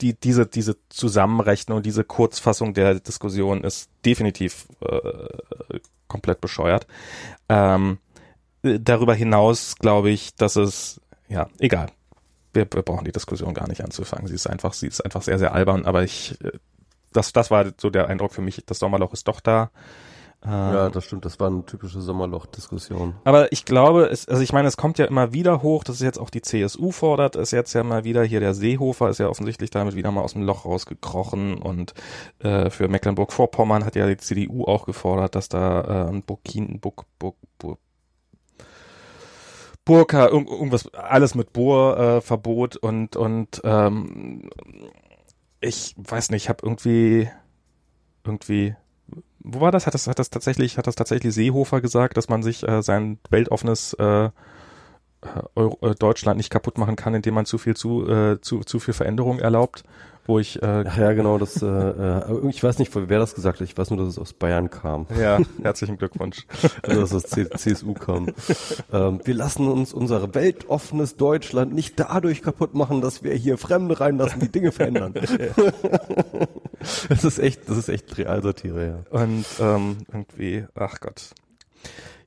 die, 0.00 0.14
diese, 0.14 0.46
diese 0.46 0.76
Zusammenrechnung, 0.88 1.82
diese 1.82 2.04
Kurzfassung 2.04 2.72
der 2.72 3.00
Diskussion 3.00 3.62
ist 3.64 3.90
definitiv 4.04 4.66
äh, 4.80 5.28
komplett 6.08 6.40
bescheuert. 6.40 6.86
Ähm, 7.48 7.98
äh, 8.62 8.78
darüber 8.80 9.14
hinaus 9.14 9.76
glaube 9.76 10.10
ich, 10.10 10.34
dass 10.36 10.56
es, 10.56 11.00
ja, 11.28 11.48
egal. 11.58 11.90
Wir, 12.52 12.66
wir 12.72 12.82
brauchen 12.82 13.04
die 13.04 13.12
Diskussion 13.12 13.54
gar 13.54 13.68
nicht 13.68 13.84
anzufangen. 13.84 14.26
Sie 14.26 14.34
ist 14.34 14.46
einfach, 14.46 14.72
sie 14.72 14.88
ist 14.88 15.04
einfach 15.04 15.22
sehr, 15.22 15.38
sehr 15.38 15.52
albern, 15.52 15.84
aber 15.84 16.02
ich, 16.02 16.40
äh, 16.42 16.52
das, 17.12 17.32
das 17.32 17.50
war 17.50 17.66
so 17.76 17.90
der 17.90 18.08
Eindruck 18.08 18.32
für 18.32 18.42
mich, 18.42 18.62
das 18.66 18.78
Sommerloch 18.78 19.12
ist 19.12 19.28
doch 19.28 19.40
da. 19.40 19.70
Ähm, 20.42 20.50
Ja, 20.50 20.88
das 20.88 21.04
stimmt. 21.04 21.24
Das 21.24 21.38
war 21.38 21.48
eine 21.48 21.66
typische 21.66 22.00
Sommerloch-Diskussion. 22.00 23.14
aber 23.24 23.52
ich 23.52 23.64
glaube, 23.64 24.06
es, 24.06 24.26
also 24.28 24.42
ich 24.42 24.52
meine, 24.52 24.68
es 24.68 24.76
kommt 24.76 24.98
ja 24.98 25.04
immer 25.04 25.32
wieder 25.32 25.62
hoch, 25.62 25.84
dass 25.84 25.96
es 25.96 26.02
jetzt 26.02 26.18
auch 26.18 26.30
die 26.30 26.40
CSU 26.40 26.92
fordert, 26.92 27.36
ist 27.36 27.50
jetzt 27.50 27.72
ja 27.74 27.82
mal 27.84 28.04
wieder 28.04 28.24
hier 28.24 28.40
der 28.40 28.54
Seehofer, 28.54 29.10
ist 29.10 29.18
ja 29.18 29.28
offensichtlich 29.28 29.70
damit 29.70 29.96
wieder 29.96 30.10
mal 30.10 30.22
aus 30.22 30.32
dem 30.32 30.42
Loch 30.42 30.64
rausgekrochen 30.64 31.58
und 31.58 31.92
äh, 32.38 32.70
für 32.70 32.88
Mecklenburg-Vorpommern 32.88 33.84
hat 33.84 33.96
ja 33.96 34.06
die 34.06 34.16
CDU 34.16 34.64
auch 34.64 34.86
gefordert, 34.86 35.34
dass 35.34 35.48
da 35.48 36.06
äh, 36.06 36.08
ein 36.10 36.22
Burkin, 36.22 36.80
Burg, 36.80 37.04
Burg, 37.18 37.36
Burg, 37.58 37.78
Burka, 39.84 40.28
irg 40.28 40.48
irgendwas, 40.48 40.92
alles 40.94 41.34
mit 41.34 41.52
Bohr 41.52 41.98
äh, 41.98 42.20
Verbot 42.20 42.76
und 42.76 43.16
und 43.16 43.60
ähm, 43.64 44.48
ich 45.60 45.94
weiß 45.98 46.30
nicht, 46.30 46.44
ich 46.44 46.48
habe 46.48 46.60
irgendwie 46.62 47.28
irgendwie 48.24 48.74
wo 49.40 49.60
war 49.60 49.72
das? 49.72 49.86
Hat 49.86 49.94
das, 49.94 50.06
hat 50.06 50.18
das 50.18 50.30
tatsächlich, 50.30 50.78
hat 50.78 50.86
das 50.86 50.94
tatsächlich 50.94 51.34
Seehofer 51.34 51.80
gesagt, 51.80 52.16
dass 52.16 52.28
man 52.28 52.42
sich 52.42 52.66
äh, 52.66 52.82
sein 52.82 53.18
weltoffenes 53.30 53.94
äh, 53.94 54.30
Euro, 55.54 55.78
äh, 55.82 55.94
Deutschland 55.94 56.36
nicht 56.36 56.50
kaputt 56.50 56.78
machen 56.78 56.96
kann, 56.96 57.14
indem 57.14 57.34
man 57.34 57.46
zu 57.46 57.58
viel 57.58 57.76
zu, 57.76 58.08
äh, 58.08 58.40
zu, 58.40 58.60
zu 58.60 58.78
viel 58.78 58.94
Veränderung 58.94 59.38
erlaubt? 59.38 59.84
Wo 60.30 60.38
ich 60.38 60.62
äh, 60.62 60.84
Ach 60.86 60.96
ja, 60.96 61.12
genau, 61.12 61.38
das, 61.38 61.60
äh, 61.60 61.66
äh, 61.66 62.48
ich 62.48 62.62
weiß 62.62 62.78
nicht, 62.78 62.94
wer 62.94 63.18
das 63.18 63.34
gesagt 63.34 63.58
hat. 63.58 63.68
Ich 63.68 63.76
weiß 63.76 63.90
nur, 63.90 63.98
dass 63.98 64.10
es 64.10 64.16
aus 64.16 64.32
Bayern 64.32 64.70
kam. 64.70 65.08
ja, 65.20 65.40
herzlichen 65.60 65.98
Glückwunsch. 65.98 66.46
Also, 66.82 67.00
dass 67.00 67.10
es 67.10 67.24
aus 67.24 67.30
C 67.30 67.50
CSU 67.50 67.94
kam. 67.94 68.28
ähm, 68.92 69.20
wir 69.24 69.34
lassen 69.34 69.66
uns 69.66 69.92
unser 69.92 70.32
weltoffenes 70.32 71.16
Deutschland 71.16 71.74
nicht 71.74 71.98
dadurch 71.98 72.42
kaputt 72.42 72.74
machen, 72.74 73.00
dass 73.00 73.24
wir 73.24 73.34
hier 73.34 73.58
Fremde 73.58 73.98
reinlassen, 73.98 74.38
die 74.38 74.52
Dinge 74.52 74.70
verändern. 74.70 75.14
das 77.08 77.24
ist 77.24 77.40
echt, 77.40 77.68
das 77.68 77.76
ist 77.76 77.88
echt 77.88 78.16
Realsatire, 78.16 78.86
ja. 78.86 79.20
Und 79.20 79.46
ähm, 79.58 79.96
irgendwie, 80.12 80.64
ach 80.76 81.00
Gott. 81.00 81.30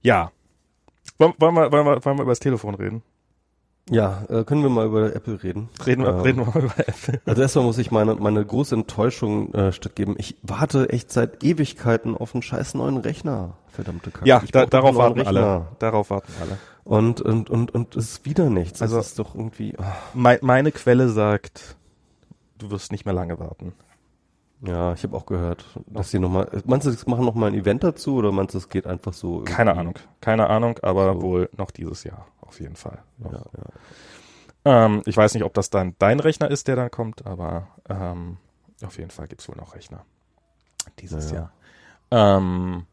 Ja. 0.02 0.34
Wollen, 1.20 1.36
wollen, 1.38 1.56
wir, 1.56 1.72
wollen, 1.72 1.86
wir, 1.86 2.04
wollen 2.04 2.18
wir 2.18 2.24
über 2.24 2.32
das 2.32 2.42
Telefon 2.42 2.76
reden? 2.76 3.02
Ja, 3.90 4.24
äh, 4.30 4.44
können 4.46 4.64
wir 4.64 4.70
mal 4.70 4.86
über 4.86 5.14
Apple 5.14 5.44
reden? 5.44 5.70
Reden 5.86 6.04
wir, 6.04 6.10
Ähm, 6.12 6.20
reden 6.22 6.38
wir 6.40 6.46
mal 6.46 6.64
über 6.64 6.80
Apple. 6.80 7.22
Also 7.26 7.42
erstmal 7.42 7.66
muss 7.66 7.78
ich 7.78 7.92
meine, 7.92 8.16
meine 8.16 8.44
große 8.46 8.74
Enttäuschung 8.76 9.54
äh, 9.54 9.74
stattgeben. 9.74 10.16
Ich 10.18 10.38
warte 10.42 10.90
echt 10.90 11.12
seit 11.12 11.44
Ewigkeiten 11.44 12.16
auf 12.16 12.34
einen 12.34 12.42
scheiß 12.44 12.76
neuen 12.76 12.98
Rechner. 12.98 13.56
Verdammte 13.68 14.12
Kacke. 14.12 14.28
Ja, 14.28 14.42
Ich 14.44 14.52
da, 14.52 14.66
darauf 14.66 14.96
warten 14.96 15.22
alle. 15.22 15.68
Darauf 15.80 16.10
warten 16.12 16.32
alle. 16.42 16.58
Und, 16.86 17.22
und, 17.22 17.50
und, 17.50 17.74
und 17.74 17.96
es 17.98 18.12
ist 18.12 18.26
wieder 18.26 18.50
nichts. 18.50 18.82
Also- 18.82 19.00
es 19.00 19.08
ist 19.08 19.20
doch 19.20 19.36
irgendwie, 19.36 19.74
ah, 19.78 19.96
Mein, 20.14 20.38
meine 20.42 20.72
Quelle 20.72 21.10
sagt, 21.10 21.76
du 22.60 22.72
wirst 22.72 22.92
nicht 22.94 23.06
mehr 23.06 23.14
lange 23.14 23.38
warten. 23.40 23.74
ja, 24.62 24.94
ich 24.94 25.04
habe 25.04 25.18
auch 25.18 25.26
gehört, 25.26 25.66
dass 25.88 26.10
sie 26.12 26.20
nochmal, 26.20 26.48
meinst 26.66 26.88
du, 26.88 26.92
sie 26.92 27.10
machen 27.10 27.26
nochmal 27.26 27.50
ein 27.52 27.56
Event 27.60 27.84
dazu 27.84 28.16
oder 28.16 28.32
meinst 28.32 28.54
du, 28.54 28.60
es 28.60 28.70
geht 28.70 28.88
einfach 28.88 29.12
so? 29.12 29.40
irgendwie? 29.40 29.54
Keine 29.54 29.76
Ahnung, 29.78 29.96
keine 30.22 30.50
Ahnung, 30.50 30.80
aber 30.84 31.14
So. 31.16 31.22
wohl 31.22 31.50
noch 31.58 31.72
dieses 31.72 32.04
Jahr, 32.06 32.28
auf 32.54 32.60
jeden 32.60 32.76
Fall. 32.76 33.00
Ja, 33.20 33.32
ja. 33.32 34.86
Ähm, 34.86 35.02
ich 35.06 35.18
weiß 35.18 35.34
nicht, 35.34 35.44
ob 35.44 35.54
das 35.56 35.72
dann 35.72 35.96
dein 35.98 36.20
Rechner 36.20 36.50
ist, 36.52 36.68
der 36.68 36.76
dann 36.76 36.92
kommt, 36.92 37.26
aber 37.26 37.68
ähm, 37.90 38.38
auf 38.84 38.98
jeden 38.98 39.10
Fall 39.10 39.28
gibt's 39.28 39.48
wohl 39.50 39.56
noch 39.56 39.76
Rechner 39.76 40.06
dieses 41.00 41.32
Ja, 41.32 41.52
Jahr. 42.12 42.38
Ähm, 42.38 42.86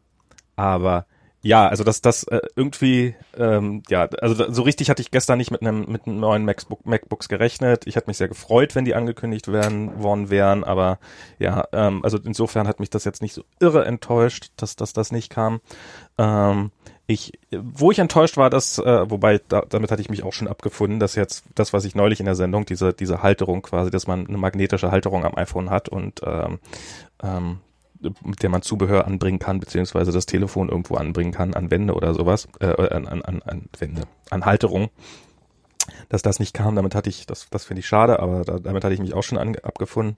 aber 0.55 1.05
ja, 1.43 1.67
also 1.67 1.83
das, 1.83 2.01
das 2.01 2.23
äh, 2.23 2.41
irgendwie, 2.55 3.15
ähm, 3.37 3.83
ja, 3.89 4.07
also 4.21 4.35
da, 4.35 4.51
so 4.51 4.63
richtig 4.63 4.89
hatte 4.89 5.01
ich 5.01 5.11
gestern 5.11 5.37
nicht 5.37 5.51
mit 5.51 5.61
einem 5.61 5.85
mit 5.87 6.05
einem 6.05 6.19
neuen 6.19 6.43
MacBook, 6.45 6.85
MacBooks 6.85 7.29
gerechnet. 7.29 7.87
Ich 7.87 7.95
hätte 7.95 8.07
mich 8.07 8.17
sehr 8.17 8.27
gefreut, 8.27 8.75
wenn 8.75 8.85
die 8.85 8.95
angekündigt 8.95 9.51
werden 9.51 10.01
worden 10.01 10.29
wären, 10.29 10.63
aber 10.63 10.99
ja, 11.39 11.67
ähm, 11.71 12.03
also 12.03 12.17
insofern 12.23 12.67
hat 12.67 12.79
mich 12.79 12.89
das 12.89 13.05
jetzt 13.05 13.21
nicht 13.21 13.33
so 13.33 13.43
irre 13.59 13.85
enttäuscht, 13.85 14.51
dass, 14.55 14.75
dass 14.75 14.93
das 14.93 15.11
nicht 15.11 15.29
kam. 15.29 15.61
Ähm, 16.17 16.71
ich, 17.07 17.33
wo 17.51 17.91
ich 17.91 17.99
enttäuscht 17.99 18.37
war, 18.37 18.49
dass, 18.49 18.77
äh, 18.77 19.09
wobei 19.09 19.41
da, 19.47 19.63
damit 19.67 19.91
hatte 19.91 20.01
ich 20.01 20.09
mich 20.09 20.23
auch 20.23 20.33
schon 20.33 20.47
abgefunden, 20.47 20.99
dass 20.99 21.15
jetzt 21.15 21.43
das, 21.55 21.73
was 21.73 21.85
ich 21.85 21.95
neulich 21.95 22.19
in 22.19 22.25
der 22.25 22.35
Sendung, 22.35 22.65
diese 22.65 22.93
diese 22.93 23.21
Halterung 23.21 23.61
quasi, 23.61 23.91
dass 23.91 24.07
man 24.07 24.27
eine 24.27 24.37
magnetische 24.37 24.91
Halterung 24.91 25.25
am 25.25 25.35
iPhone 25.35 25.69
hat 25.69 25.89
und 25.89 26.21
ähm, 26.25 26.59
ähm, 27.21 27.59
mit 28.23 28.41
der 28.41 28.49
man 28.49 28.61
Zubehör 28.61 29.05
anbringen 29.05 29.39
kann, 29.39 29.59
beziehungsweise 29.59 30.11
das 30.11 30.25
Telefon 30.25 30.69
irgendwo 30.69 30.95
anbringen 30.95 31.31
kann, 31.31 31.53
an 31.53 31.69
Wände 31.69 31.93
oder 31.93 32.13
sowas, 32.13 32.47
äh, 32.59 32.65
an, 32.65 33.07
an, 33.07 33.21
an, 33.21 33.69
Wände, 33.77 34.03
an 34.29 34.45
Halterung. 34.45 34.89
Dass 36.09 36.21
das 36.21 36.39
nicht 36.39 36.53
kam, 36.53 36.75
damit 36.75 36.93
hatte 36.95 37.09
ich, 37.09 37.25
das, 37.25 37.47
das 37.49 37.65
finde 37.65 37.79
ich 37.79 37.87
schade, 37.87 38.19
aber 38.19 38.43
da, 38.43 38.59
damit 38.59 38.83
hatte 38.83 38.93
ich 38.93 38.99
mich 38.99 39.13
auch 39.13 39.23
schon 39.23 39.37
an, 39.37 39.55
abgefunden. 39.57 40.17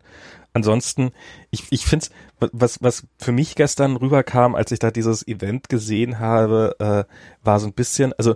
Ansonsten, 0.52 1.12
ich, 1.52 1.66
ich 1.72 1.86
finde 1.86 2.08
was, 2.52 2.82
was 2.82 3.08
für 3.18 3.32
mich 3.32 3.56
gestern 3.56 3.96
rüberkam, 3.96 4.56
als 4.56 4.72
ich 4.72 4.80
da 4.80 4.92
dieses 4.92 5.28
Event 5.28 5.70
gesehen 5.70 6.20
habe, 6.20 6.76
äh, 6.80 7.14
war 7.44 7.60
so 7.60 7.68
ein 7.68 7.74
bisschen, 7.74 8.14
also 8.14 8.36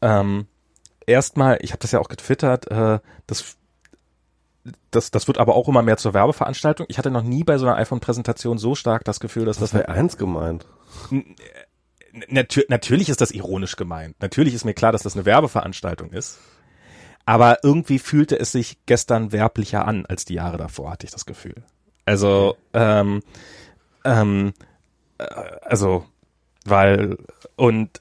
ähm, 0.00 0.46
erstmal, 1.06 1.58
ich 1.60 1.72
habe 1.72 1.80
das 1.80 1.92
ja 1.92 2.00
auch 2.00 2.08
getwittert, 2.08 2.70
äh, 2.70 3.00
das 3.26 3.56
das, 4.90 5.10
das 5.10 5.26
wird 5.26 5.38
aber 5.38 5.56
auch 5.56 5.68
immer 5.68 5.82
mehr 5.82 5.96
zur 5.96 6.14
Werbeveranstaltung. 6.14 6.86
Ich 6.88 6.98
hatte 6.98 7.10
noch 7.10 7.22
nie 7.22 7.42
bei 7.44 7.58
so 7.58 7.66
einer 7.66 7.76
iPhone-Präsentation 7.76 8.58
so 8.58 8.74
stark 8.74 9.04
das 9.04 9.18
Gefühl, 9.18 9.44
dass 9.44 9.58
Das 9.58 9.70
das, 9.70 9.80
wäre 9.80 9.88
eins 9.88 10.16
gemeint. 10.16 10.66
natür 12.28 12.64
natürlich 12.68 13.08
ist 13.08 13.20
das 13.20 13.32
ironisch 13.32 13.76
gemeint. 13.76 14.14
Natürlich 14.20 14.54
ist 14.54 14.64
mir 14.64 14.74
klar, 14.74 14.92
dass 14.92 15.02
das 15.02 15.14
eine 15.14 15.24
Werbeveranstaltung 15.24 16.10
ist. 16.10 16.38
Aber 17.24 17.58
irgendwie 17.62 17.98
fühlte 17.98 18.38
es 18.38 18.52
sich 18.52 18.78
gestern 18.86 19.32
werblicher 19.32 19.86
an 19.86 20.06
als 20.06 20.24
die 20.24 20.34
Jahre 20.34 20.56
davor, 20.58 20.90
hatte 20.90 21.06
ich 21.06 21.12
das 21.12 21.26
Gefühl. 21.26 21.62
Also, 22.04 22.56
ähm, 22.72 23.22
ähm, 24.04 24.54
äh, 25.18 25.24
also, 25.62 26.04
weil, 26.64 27.16
und 27.56 28.00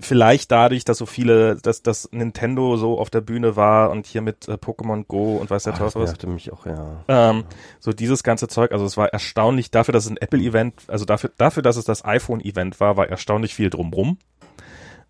vielleicht 0.00 0.50
dadurch, 0.50 0.84
dass 0.84 0.98
so 0.98 1.06
viele, 1.06 1.56
dass 1.56 1.82
dass 1.82 2.10
Nintendo 2.12 2.76
so 2.76 2.98
auf 2.98 3.10
der 3.10 3.20
Bühne 3.20 3.56
war 3.56 3.90
und 3.90 4.06
hier 4.06 4.20
mit 4.20 4.48
äh, 4.48 4.54
Pokémon 4.54 5.04
Go 5.06 5.36
und 5.36 5.50
weiß 5.50 5.64
der 5.64 5.74
Teufel 5.74 6.02
was. 6.02 6.22
mich 6.26 6.52
auch, 6.52 6.66
ja. 6.66 7.04
Ähm, 7.08 7.44
so 7.78 7.92
dieses 7.92 8.22
ganze 8.22 8.48
Zeug, 8.48 8.72
also 8.72 8.84
es 8.84 8.96
war 8.96 9.08
erstaunlich 9.08 9.70
dafür, 9.70 9.92
dass 9.92 10.04
es 10.04 10.10
ein 10.10 10.16
Apple-Event, 10.16 10.74
also 10.88 11.04
dafür, 11.04 11.30
dafür, 11.36 11.62
dass 11.62 11.76
es 11.76 11.84
das 11.84 12.04
iPhone-Event 12.04 12.80
war, 12.80 12.96
war 12.96 13.08
erstaunlich 13.08 13.54
viel 13.54 13.70
drumrum. 13.70 14.18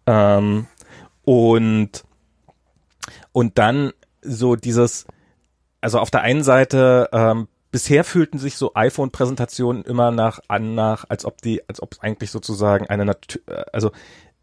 Ähm, 0.06 0.66
und 1.24 2.04
und 3.32 3.58
dann 3.58 3.92
so 4.22 4.56
dieses, 4.56 5.06
also 5.80 5.98
auf 5.98 6.10
der 6.10 6.22
einen 6.22 6.42
Seite 6.42 7.08
ähm, 7.12 7.48
bisher 7.70 8.04
fühlten 8.04 8.38
sich 8.38 8.56
so 8.56 8.72
iPhone-Präsentationen 8.74 9.84
immer 9.84 10.10
nach 10.10 10.40
an 10.48 10.74
nach, 10.74 11.04
als 11.08 11.24
ob 11.24 11.42
die, 11.42 11.68
als 11.68 11.82
ob 11.82 11.92
es 11.92 12.00
eigentlich 12.00 12.30
sozusagen 12.30 12.86
eine 12.86 13.04
Natur, 13.04 13.42
äh, 13.48 13.64
also 13.72 13.90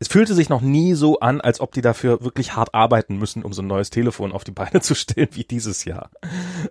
es 0.03 0.09
fühlte 0.09 0.33
sich 0.33 0.49
noch 0.49 0.61
nie 0.61 0.95
so 0.95 1.19
an, 1.19 1.39
als 1.39 1.61
ob 1.61 1.71
die 1.71 1.81
dafür 1.81 2.21
wirklich 2.23 2.57
hart 2.57 2.73
arbeiten 2.73 3.17
müssen, 3.17 3.43
um 3.43 3.53
so 3.53 3.61
ein 3.61 3.67
neues 3.67 3.89
Telefon 3.89 4.33
auf 4.33 4.43
die 4.43 4.51
Beine 4.51 4.81
zu 4.81 4.95
stellen 4.95 5.29
wie 5.31 5.45
dieses 5.45 5.85
Jahr. 5.85 6.09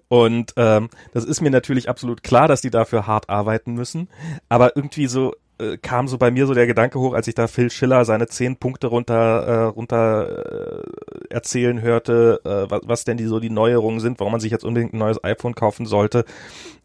Und 0.08 0.52
ähm, 0.56 0.90
das 1.12 1.24
ist 1.24 1.40
mir 1.40 1.50
natürlich 1.50 1.88
absolut 1.88 2.22
klar, 2.22 2.46
dass 2.46 2.60
die 2.60 2.70
dafür 2.70 3.06
hart 3.06 3.30
arbeiten 3.30 3.72
müssen. 3.72 4.08
Aber 4.50 4.76
irgendwie 4.76 5.06
so 5.06 5.34
äh, 5.58 5.76
kam 5.78 6.08
so 6.08 6.18
bei 6.18 6.30
mir 6.30 6.46
so 6.46 6.54
der 6.54 6.66
Gedanke 6.66 6.98
hoch, 6.98 7.14
als 7.14 7.28
ich 7.28 7.34
da 7.34 7.46
Phil 7.46 7.70
Schiller 7.70 8.04
seine 8.04 8.26
zehn 8.26 8.56
Punkte 8.56 8.88
runter 8.88 9.46
äh, 9.46 9.62
runter 9.64 10.82
äh, 10.82 11.28
erzählen 11.30 11.80
hörte, 11.80 12.40
äh, 12.44 12.70
was, 12.70 12.80
was 12.84 13.04
denn 13.04 13.16
die 13.16 13.26
so 13.26 13.40
die 13.40 13.50
Neuerungen 13.50 14.00
sind, 14.00 14.20
warum 14.20 14.32
man 14.32 14.40
sich 14.40 14.52
jetzt 14.52 14.64
unbedingt 14.64 14.94
ein 14.94 14.98
neues 14.98 15.22
iPhone 15.24 15.54
kaufen 15.54 15.86
sollte. 15.86 16.24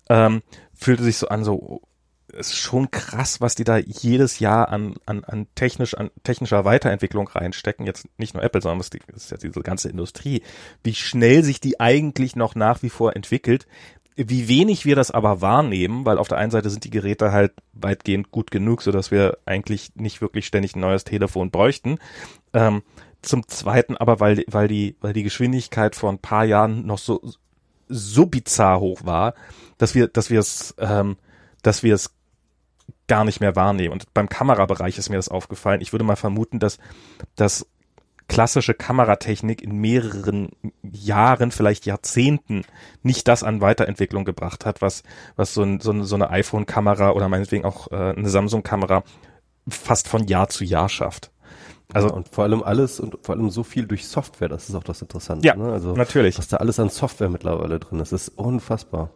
Ähm, 0.09 0.41
fühlte 0.73 1.03
sich 1.03 1.17
so 1.17 1.27
an, 1.27 1.43
so 1.43 1.81
ist 2.33 2.55
schon 2.55 2.91
krass, 2.91 3.41
was 3.41 3.55
die 3.55 3.63
da 3.63 3.77
jedes 3.77 4.39
Jahr 4.39 4.69
an, 4.69 4.95
an, 5.05 5.23
an, 5.23 5.47
technisch, 5.55 5.95
an 5.95 6.11
technischer 6.23 6.65
Weiterentwicklung 6.65 7.27
reinstecken. 7.27 7.85
Jetzt 7.85 8.07
nicht 8.17 8.33
nur 8.33 8.43
Apple, 8.43 8.61
sondern 8.61 8.79
das 8.79 8.89
ist 9.23 9.31
ja 9.31 9.37
diese 9.37 9.61
ganze 9.61 9.89
Industrie. 9.89 10.43
Wie 10.83 10.93
schnell 10.93 11.43
sich 11.43 11.59
die 11.59 11.79
eigentlich 11.79 12.35
noch 12.35 12.55
nach 12.55 12.83
wie 12.83 12.89
vor 12.89 13.15
entwickelt. 13.15 13.65
Wie 14.19 14.47
wenig 14.47 14.83
wir 14.83 14.95
das 14.95 15.11
aber 15.11 15.41
wahrnehmen, 15.41 16.05
weil 16.05 16.17
auf 16.17 16.27
der 16.27 16.39
einen 16.39 16.49
Seite 16.49 16.71
sind 16.71 16.83
die 16.83 16.89
Geräte 16.89 17.31
halt 17.31 17.53
weitgehend 17.73 18.31
gut 18.31 18.49
genug, 18.49 18.81
so 18.81 18.91
dass 18.91 19.11
wir 19.11 19.37
eigentlich 19.45 19.91
nicht 19.95 20.21
wirklich 20.21 20.47
ständig 20.47 20.75
ein 20.75 20.79
neues 20.79 21.03
Telefon 21.03 21.51
bräuchten. 21.51 21.99
Ähm, 22.51 22.81
zum 23.21 23.47
zweiten 23.47 23.95
aber, 23.95 24.19
weil, 24.19 24.43
weil 24.47 24.67
die, 24.67 24.95
weil 25.01 25.13
die 25.13 25.23
Geschwindigkeit 25.23 25.95
vor 25.95 26.11
ein 26.11 26.17
paar 26.17 26.45
Jahren 26.45 26.85
noch 26.85 26.97
so, 26.97 27.21
so 27.87 28.25
bizarr 28.25 28.79
hoch 28.79 29.05
war, 29.05 29.35
dass 29.77 29.93
wir, 29.93 30.07
dass 30.07 30.31
wir 30.31 30.39
es, 30.39 30.73
ähm, 30.79 31.17
dass 31.61 31.83
wir 31.83 31.93
es 31.93 32.11
gar 33.07 33.23
nicht 33.23 33.39
mehr 33.39 33.55
wahrnehmen. 33.55 33.93
Und 33.93 34.13
beim 34.13 34.29
Kamerabereich 34.29 34.97
ist 34.97 35.09
mir 35.09 35.15
das 35.15 35.29
aufgefallen. 35.29 35.81
Ich 35.81 35.93
würde 35.93 36.05
mal 36.05 36.15
vermuten, 36.15 36.59
dass 36.59 36.79
das 37.35 37.67
klassische 38.27 38.73
Kameratechnik 38.73 39.61
in 39.61 39.77
mehreren 39.77 40.49
Jahren, 40.83 41.51
vielleicht 41.51 41.85
Jahrzehnten 41.85 42.63
nicht 43.01 43.27
das 43.27 43.43
an 43.43 43.61
Weiterentwicklung 43.61 44.25
gebracht 44.25 44.65
hat, 44.65 44.81
was, 44.81 45.03
was 45.35 45.53
so, 45.53 45.63
ein, 45.63 45.79
so, 45.79 45.91
eine, 45.91 46.03
so 46.03 46.15
eine 46.15 46.29
iPhone-Kamera 46.29 47.11
oder 47.11 47.29
meinetwegen 47.29 47.65
auch 47.65 47.91
äh, 47.91 48.13
eine 48.15 48.29
Samsung-Kamera 48.29 49.03
fast 49.67 50.07
von 50.07 50.27
Jahr 50.27 50.49
zu 50.49 50.63
Jahr 50.63 50.89
schafft. 50.89 51.31
Also 51.93 52.09
ja, 52.09 52.13
und 52.13 52.27
vor 52.29 52.43
allem 52.43 52.63
alles 52.63 52.99
und 52.99 53.17
vor 53.21 53.35
allem 53.35 53.49
so 53.49 53.63
viel 53.63 53.87
durch 53.87 54.07
Software, 54.07 54.49
das 54.49 54.67
ist 54.67 54.75
auch 54.75 54.83
das 54.83 55.01
Interessante. 55.01 55.47
Ja, 55.47 55.55
ne? 55.55 55.71
also 55.71 55.93
natürlich. 55.93 56.37
Was 56.37 56.49
da 56.49 56.57
alles 56.57 56.79
an 56.79 56.89
Software 56.89 57.29
mittlerweile 57.29 57.79
drin 57.79 57.99
ist, 57.99 58.11
ist 58.11 58.29
unfassbar. 58.29 59.09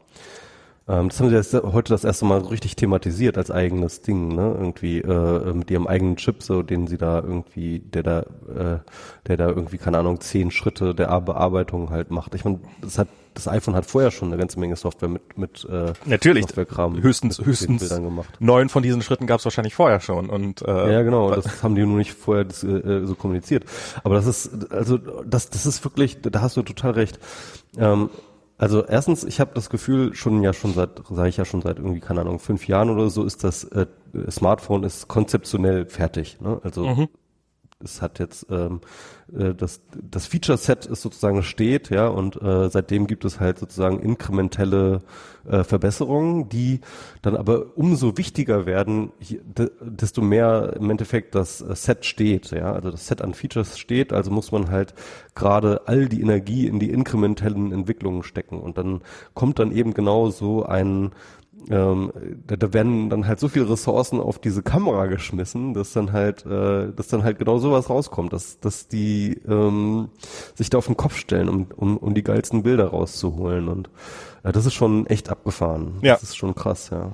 Ähm, 0.88 1.10
das 1.10 1.20
haben 1.20 1.30
sie 1.30 1.36
jetzt 1.36 1.54
heute 1.54 1.94
das 1.94 2.04
erste 2.04 2.26
Mal 2.26 2.40
richtig 2.40 2.76
thematisiert 2.76 3.38
als 3.38 3.52
eigenes 3.52 4.02
Ding, 4.02 4.36
ne? 4.36 4.56
Irgendwie 4.58 5.00
äh, 5.00 5.54
mit 5.54 5.70
ihrem 5.70 5.88
eigenen 5.88 6.16
Chip, 6.16 6.42
so 6.42 6.64
den 6.64 6.88
sie 6.88 6.98
da 6.98 7.20
irgendwie, 7.20 7.80
der 7.80 8.04
da, 8.04 8.20
äh, 8.20 8.80
der 9.28 9.38
da 9.38 9.48
irgendwie 9.48 9.78
keine 9.78 10.00
Ahnung 10.00 10.20
zehn 10.20 10.52
Schritte 10.52 10.96
der 10.96 11.22
Bearbeitung 11.22 11.92
halt 11.92 12.12
macht. 12.12 12.34
Ich 12.36 12.44
meine, 12.44 12.60
das 12.82 12.98
hat 12.98 13.08
das 13.34 13.48
iPhone 13.48 13.76
hat 13.76 13.86
vorher 13.86 14.12
schon 14.12 14.28
eine 14.30 14.38
ganze 14.38 14.60
Menge 14.60 14.76
Software 14.76 15.08
mit 15.08 15.38
mit 15.38 15.66
äh, 15.70 15.94
natürlich 16.06 16.44
Softwarekram 16.44 17.02
höchstens 17.02 17.38
mit 17.38 17.48
höchstens 17.48 17.88
gemacht. 17.90 18.30
neun 18.40 18.70
von 18.70 18.84
diesen 18.84 19.02
Schritten 19.02 19.28
gab 19.28 19.40
es 19.40 19.46
wahrscheinlich 19.46 19.74
vorher 19.74 20.02
schon 20.02 20.30
und 20.30 20.62
äh, 20.64 20.94
ja 20.94 21.02
genau 21.04 21.34
das 21.34 21.64
haben 21.64 21.76
die 21.76 21.86
nur 21.86 21.98
nicht 21.98 22.14
vorher 22.14 22.44
das, 22.44 22.64
äh, 22.64 23.06
so 23.06 23.16
kommuniziert 23.16 23.64
aber 24.04 24.16
das 24.16 24.26
ist 24.26 24.72
also 24.72 24.98
das 24.98 25.50
das 25.50 25.66
ist 25.66 25.84
wirklich 25.86 26.22
da 26.22 26.42
hast 26.42 26.58
du 26.58 26.62
total 26.62 26.92
recht 26.92 27.20
ähm, 27.78 28.10
also 28.62 28.86
erstens, 28.86 29.24
ich 29.24 29.40
habe 29.40 29.52
das 29.56 29.70
Gefühl, 29.70 30.14
schon 30.14 30.42
ja 30.44 30.54
schon 30.54 30.74
seit, 30.74 31.02
sage 31.10 31.30
ich 31.30 31.38
ja 31.38 31.46
schon 31.46 31.62
seit 31.62 31.78
irgendwie, 31.78 32.00
keine 32.00 32.22
Ahnung, 32.22 32.40
fünf 32.40 32.68
Jahren 32.68 32.90
oder 32.90 33.10
so, 33.10 33.24
ist 33.24 33.44
das 33.44 33.64
äh, 33.66 33.88
Smartphone 34.30 34.84
ist 34.84 35.08
konzeptionell 35.08 35.86
fertig. 35.88 36.40
Ne? 36.42 36.62
Also 36.64 36.88
mhm 36.88 37.10
es 37.84 38.02
hat 38.02 38.20
jetzt 38.20 38.48
ähm, 38.50 38.82
äh, 39.38 39.54
das 39.54 39.82
das 39.94 40.26
Feature 40.26 40.58
Set 40.58 40.86
ist 40.86 41.02
sozusagen 41.02 41.44
steht, 41.44 41.90
ja, 41.90 42.08
und 42.08 42.42
äh, 42.42 42.70
seitdem 42.70 43.08
gibt 43.08 43.26
es 43.26 43.40
halt 43.40 43.60
sozusagen 43.60 44.00
inkrementelle 44.00 45.02
äh, 45.48 45.64
Verbesserungen, 45.64 46.50
die 46.50 46.82
dann 47.22 47.36
aber 47.36 47.78
umso 47.78 48.18
wichtiger 48.18 48.66
werden, 48.66 49.12
desto 49.82 50.22
mehr 50.22 50.74
im 50.78 50.90
Endeffekt 50.90 51.36
das 51.36 51.62
äh, 51.62 51.76
Set 51.76 52.06
steht, 52.06 52.52
ja, 52.52 52.74
also 52.74 52.92
das 52.92 53.08
Set 53.08 53.22
an 53.22 53.34
Features 53.34 53.78
steht, 53.78 54.14
also 54.14 54.32
muss 54.32 54.52
man 54.52 54.70
halt 54.70 54.94
gerade 55.36 55.82
all 55.86 56.08
die 56.10 56.22
Energie 56.22 56.68
in 56.68 56.80
die 56.80 56.92
inkrementellen 56.92 57.72
Entwicklungen 57.72 58.24
stecken. 58.24 58.60
Und 58.60 58.78
dann 58.78 59.02
kommt 59.34 59.60
dann 59.60 59.72
eben 59.72 59.94
genau 59.94 60.30
so 60.30 60.66
ein 60.66 61.12
ähm, 61.70 62.12
da, 62.48 62.56
da 62.56 62.74
werden 62.74 63.10
dann 63.10 63.28
halt 63.28 63.40
so 63.40 63.48
viele 63.48 63.70
Ressourcen 63.70 64.20
auf 64.20 64.40
diese 64.40 64.64
Kamera 64.64 65.06
geschmissen, 65.08 65.74
dass 65.74 65.94
dann 65.94 66.12
halt, 66.12 66.46
äh, 66.46 66.92
dass 66.92 67.08
dann 67.08 67.24
halt 67.24 67.40
genau 67.40 67.60
sowas 67.60 67.90
rauskommt, 67.90 68.34
dass, 68.34 68.60
dass 68.60 68.88
die 68.88 69.40
ähm, 69.48 70.10
sich 70.56 70.70
da 70.70 70.78
auf 70.78 70.88
den 70.88 70.98
Kopf 70.98 71.18
stellen, 71.18 71.50
um, 71.50 71.68
um, 71.76 71.98
um 71.98 72.14
die 72.14 72.24
geilsten 72.24 72.64
Bilder 72.64 72.88
rauszuholen. 72.88 73.68
Und 73.68 73.90
äh, 74.44 74.52
das 74.52 74.66
ist 74.66 74.74
schon 74.74 75.06
echt 75.08 75.30
abgefahren. 75.30 76.00
Ja. 76.02 76.14
Das 76.14 76.24
ist 76.24 76.38
schon 76.38 76.56
krass, 76.56 76.90
ja. 76.90 77.12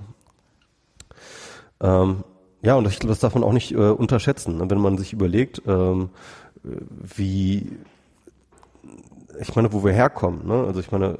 Ähm, 1.79 2.23
ja, 2.61 2.75
und 2.75 2.87
ich 2.87 2.99
glaube, 2.99 3.11
das 3.11 3.19
darf 3.19 3.35
man 3.35 3.43
auch 3.43 3.53
nicht 3.53 3.71
äh, 3.73 3.77
unterschätzen, 3.77 4.57
ne? 4.57 4.69
wenn 4.69 4.79
man 4.79 4.97
sich 4.97 5.13
überlegt, 5.13 5.61
ähm, 5.67 6.09
wie 6.63 7.77
ich 9.39 9.55
meine, 9.55 9.71
wo 9.73 9.83
wir 9.83 9.93
herkommen. 9.93 10.47
Ne? 10.47 10.63
Also 10.65 10.79
ich 10.79 10.91
meine, 10.91 11.17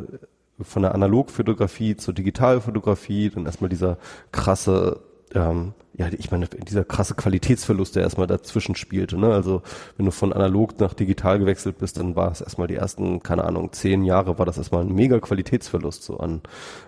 von 0.61 0.81
der 0.81 0.95
Analogfotografie 0.95 1.95
zur 1.95 2.13
Digitalfotografie, 2.13 3.29
dann 3.29 3.45
erstmal 3.45 3.69
dieser 3.69 3.97
krasse, 4.31 5.01
ähm, 5.33 5.73
ja, 5.93 6.07
ich 6.15 6.29
meine, 6.29 6.47
dieser 6.47 6.83
krasse 6.83 7.15
Qualitätsverlust, 7.15 7.95
der 7.95 8.03
erstmal 8.03 8.27
dazwischen 8.27 8.75
spielte. 8.75 9.17
Ne? 9.17 9.33
Also 9.33 9.63
wenn 9.97 10.05
du 10.05 10.11
von 10.11 10.31
analog 10.31 10.79
nach 10.79 10.93
digital 10.93 11.39
gewechselt 11.39 11.79
bist, 11.79 11.97
dann 11.97 12.15
war 12.15 12.31
es 12.31 12.41
erstmal 12.41 12.67
die 12.67 12.75
ersten, 12.75 13.21
keine 13.23 13.43
Ahnung, 13.43 13.71
zehn 13.71 14.03
Jahre 14.03 14.37
war 14.37 14.45
das 14.45 14.59
erstmal 14.59 14.83
ein 14.83 14.93
mega 14.93 15.19
Qualitätsverlust, 15.19 16.03
so 16.03 16.17
an 16.17 16.41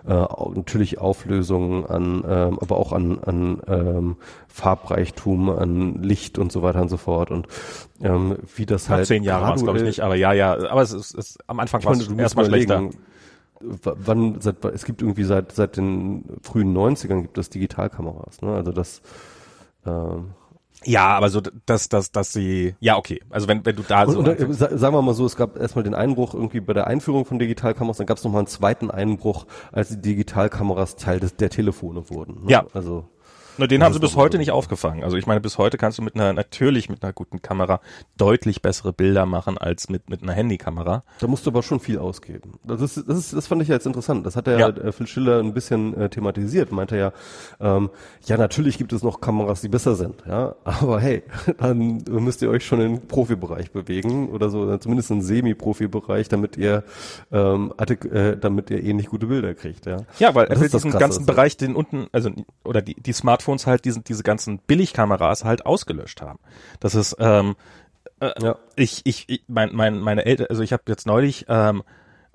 äh, 0.06 0.14
natürlich 0.54 0.98
Auflösung, 0.98 1.86
an, 1.86 2.24
ähm, 2.28 2.58
aber 2.60 2.76
auch 2.76 2.92
an, 2.92 3.18
an 3.18 3.60
ähm, 3.66 4.16
Farbreichtum, 4.46 5.50
an 5.50 6.02
Licht 6.02 6.38
und 6.38 6.52
so 6.52 6.62
weiter 6.62 6.80
und 6.80 6.88
so 6.88 6.96
fort. 6.96 7.32
Und 7.32 7.48
ähm, 8.00 8.36
wie 8.54 8.66
das 8.66 8.88
halt. 8.88 9.06
Zehn 9.06 9.24
Jahre 9.24 9.44
war 9.44 9.54
es, 9.56 9.62
glaube 9.62 9.78
ich, 9.78 9.84
nicht, 9.84 10.00
aber 10.00 10.14
ja, 10.14 10.32
ja, 10.32 10.56
aber 10.70 10.82
es 10.82 10.92
ist, 10.92 11.14
es, 11.14 11.38
am 11.48 11.58
Anfang 11.58 11.84
war 11.84 11.92
es 11.92 12.08
erstmal 12.08 12.46
schlechter 12.46 12.90
wann, 13.60 14.40
seit, 14.40 14.64
es 14.64 14.84
gibt 14.84 15.02
irgendwie 15.02 15.24
seit, 15.24 15.52
seit 15.52 15.76
den 15.76 16.24
frühen 16.42 16.76
90ern 16.76 17.22
gibt 17.22 17.38
es 17.38 17.50
Digitalkameras, 17.50 18.42
ne? 18.42 18.54
Also 18.54 18.72
das, 18.72 19.02
ähm, 19.86 20.34
ja, 20.84 21.08
aber 21.08 21.28
so, 21.28 21.42
dass, 21.66 21.88
dass, 21.90 22.10
dass 22.10 22.32
sie, 22.32 22.74
ja, 22.80 22.96
okay. 22.96 23.20
Also 23.28 23.48
wenn, 23.48 23.64
wenn 23.66 23.76
du 23.76 23.82
da 23.82 24.06
so. 24.06 24.18
Und, 24.18 24.28
und, 24.28 24.54
sagen 24.54 24.94
wir 24.94 25.02
mal 25.02 25.14
so, 25.14 25.26
es 25.26 25.36
gab 25.36 25.58
erstmal 25.58 25.84
den 25.84 25.94
Einbruch 25.94 26.32
irgendwie 26.32 26.60
bei 26.60 26.72
der 26.72 26.86
Einführung 26.86 27.26
von 27.26 27.38
Digitalkameras, 27.38 27.98
dann 27.98 28.06
gab 28.06 28.16
es 28.16 28.24
nochmal 28.24 28.40
einen 28.40 28.46
zweiten 28.46 28.90
Einbruch, 28.90 29.46
als 29.72 29.90
die 29.90 30.00
Digitalkameras 30.00 30.96
Teil 30.96 31.20
des, 31.20 31.36
der 31.36 31.50
Telefone 31.50 32.08
wurden. 32.08 32.44
Ne? 32.44 32.52
Ja. 32.52 32.66
Also. 32.72 33.04
Na, 33.60 33.66
den 33.66 33.84
haben 33.84 33.92
sie 33.92 34.00
bis 34.00 34.16
heute 34.16 34.38
nicht 34.38 34.52
aufgefangen. 34.52 35.04
Also 35.04 35.18
ich 35.18 35.26
meine, 35.26 35.40
bis 35.40 35.58
heute 35.58 35.76
kannst 35.76 35.98
du 35.98 36.02
mit 36.02 36.14
einer, 36.14 36.32
natürlich 36.32 36.88
mit 36.88 37.02
einer 37.02 37.12
guten 37.12 37.42
Kamera 37.42 37.80
deutlich 38.16 38.62
bessere 38.62 38.94
Bilder 38.94 39.26
machen 39.26 39.58
als 39.58 39.90
mit, 39.90 40.08
mit 40.08 40.22
einer 40.22 40.32
Handykamera. 40.32 41.04
Da 41.18 41.26
musst 41.26 41.44
du 41.44 41.50
aber 41.50 41.62
schon 41.62 41.78
viel 41.78 41.98
ausgeben. 41.98 42.58
Das 42.64 42.80
ist, 42.80 43.06
das 43.06 43.18
ist, 43.18 43.34
das 43.34 43.46
fand 43.46 43.60
ich 43.60 43.68
ja 43.68 43.74
jetzt 43.74 43.86
interessant. 43.86 44.24
Das 44.24 44.34
hat 44.34 44.48
er 44.48 44.58
ja, 44.58 44.68
äh, 44.68 44.92
Phil 44.92 45.06
Schiller 45.06 45.40
ein 45.40 45.52
bisschen 45.52 45.94
äh, 45.94 46.08
thematisiert. 46.08 46.72
Meinte 46.72 46.96
ja, 46.96 47.12
ähm, 47.60 47.90
ja, 48.24 48.38
natürlich 48.38 48.78
gibt 48.78 48.94
es 48.94 49.02
noch 49.02 49.20
Kameras, 49.20 49.60
die 49.60 49.68
besser 49.68 49.94
sind, 49.94 50.24
ja. 50.26 50.54
Aber 50.64 50.98
hey, 50.98 51.22
dann 51.58 52.02
müsst 52.08 52.40
ihr 52.40 52.48
euch 52.48 52.64
schon 52.64 52.80
im 52.80 53.06
Profibereich 53.08 53.72
bewegen 53.72 54.30
oder 54.30 54.48
so, 54.48 54.60
oder 54.60 54.80
zumindest 54.80 55.10
im 55.10 55.20
Semi-Profi-Bereich, 55.20 56.30
damit 56.30 56.56
ihr, 56.56 56.82
ähm, 57.30 57.74
äh, 57.78 58.38
damit 58.38 58.70
ihr 58.70 58.82
ähnlich 58.82 59.08
gute 59.08 59.26
Bilder 59.26 59.52
kriegt, 59.52 59.84
ja. 59.84 59.98
Ja, 60.18 60.34
weil 60.34 60.46
er 60.46 60.58
will 60.58 60.70
diesen 60.70 60.92
ganzen 60.92 61.26
Bereich, 61.26 61.58
den 61.58 61.76
unten, 61.76 62.06
also, 62.10 62.30
oder 62.64 62.80
die, 62.80 62.94
die 62.94 63.12
Smartphones 63.50 63.66
halt 63.66 63.84
diesen, 63.84 64.04
diese 64.04 64.22
ganzen 64.22 64.58
Billigkameras 64.58 65.44
halt 65.44 65.66
ausgelöscht 65.66 66.20
haben. 66.22 66.38
Das 66.80 66.94
ist, 66.94 67.16
ähm, 67.18 67.56
äh, 68.20 68.30
ja. 68.42 68.56
ich, 68.76 69.02
ich, 69.04 69.28
ich 69.28 69.44
mein, 69.48 69.74
mein, 69.74 70.00
meine 70.00 70.24
Eltern, 70.24 70.46
also 70.50 70.62
ich 70.62 70.72
habe 70.72 70.84
jetzt 70.88 71.06
neulich 71.06 71.46
ähm, 71.48 71.82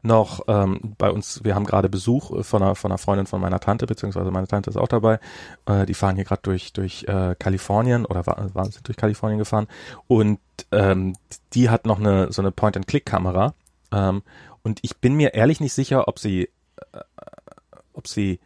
noch 0.02 0.42
ähm, 0.48 0.96
bei 0.98 1.10
uns, 1.10 1.44
wir 1.44 1.56
haben 1.56 1.66
gerade 1.66 1.90
Besuch 1.90 2.44
von 2.46 2.62
einer, 2.62 2.76
von 2.76 2.92
einer 2.92 3.00
Freundin 3.00 3.26
von 3.26 3.42
meiner 3.42 3.60
Tante, 3.60 3.88
beziehungsweise 3.88 4.30
meine 4.30 4.48
Tante 4.48 4.70
ist 4.70 4.78
auch 4.78 4.88
dabei. 4.88 5.20
Äh, 5.66 5.86
die 5.86 5.96
fahren 5.96 6.16
hier 6.16 6.26
gerade 6.26 6.44
durch, 6.44 6.74
durch 6.74 7.06
äh, 7.08 7.36
Kalifornien 7.40 8.06
oder 8.06 8.28
war, 8.28 8.54
waren 8.54 8.72
sie 8.72 8.84
durch 8.84 8.98
Kalifornien 8.98 9.40
gefahren 9.40 9.68
und 10.08 10.40
ähm, 10.72 11.16
die 11.54 11.70
hat 11.70 11.86
noch 11.86 12.00
eine 12.00 12.32
so 12.32 12.42
eine 12.42 12.52
Point-and-Click-Kamera. 12.52 13.56
Ähm, 13.92 14.22
und 14.64 14.80
ich 14.84 14.98
bin 14.98 15.16
mir 15.16 15.34
ehrlich 15.34 15.60
nicht 15.60 15.74
sicher, 15.74 16.08
ob 16.08 16.20
sie, 16.20 16.50
äh, 16.94 17.00
ob 17.94 18.08
sie 18.08 18.40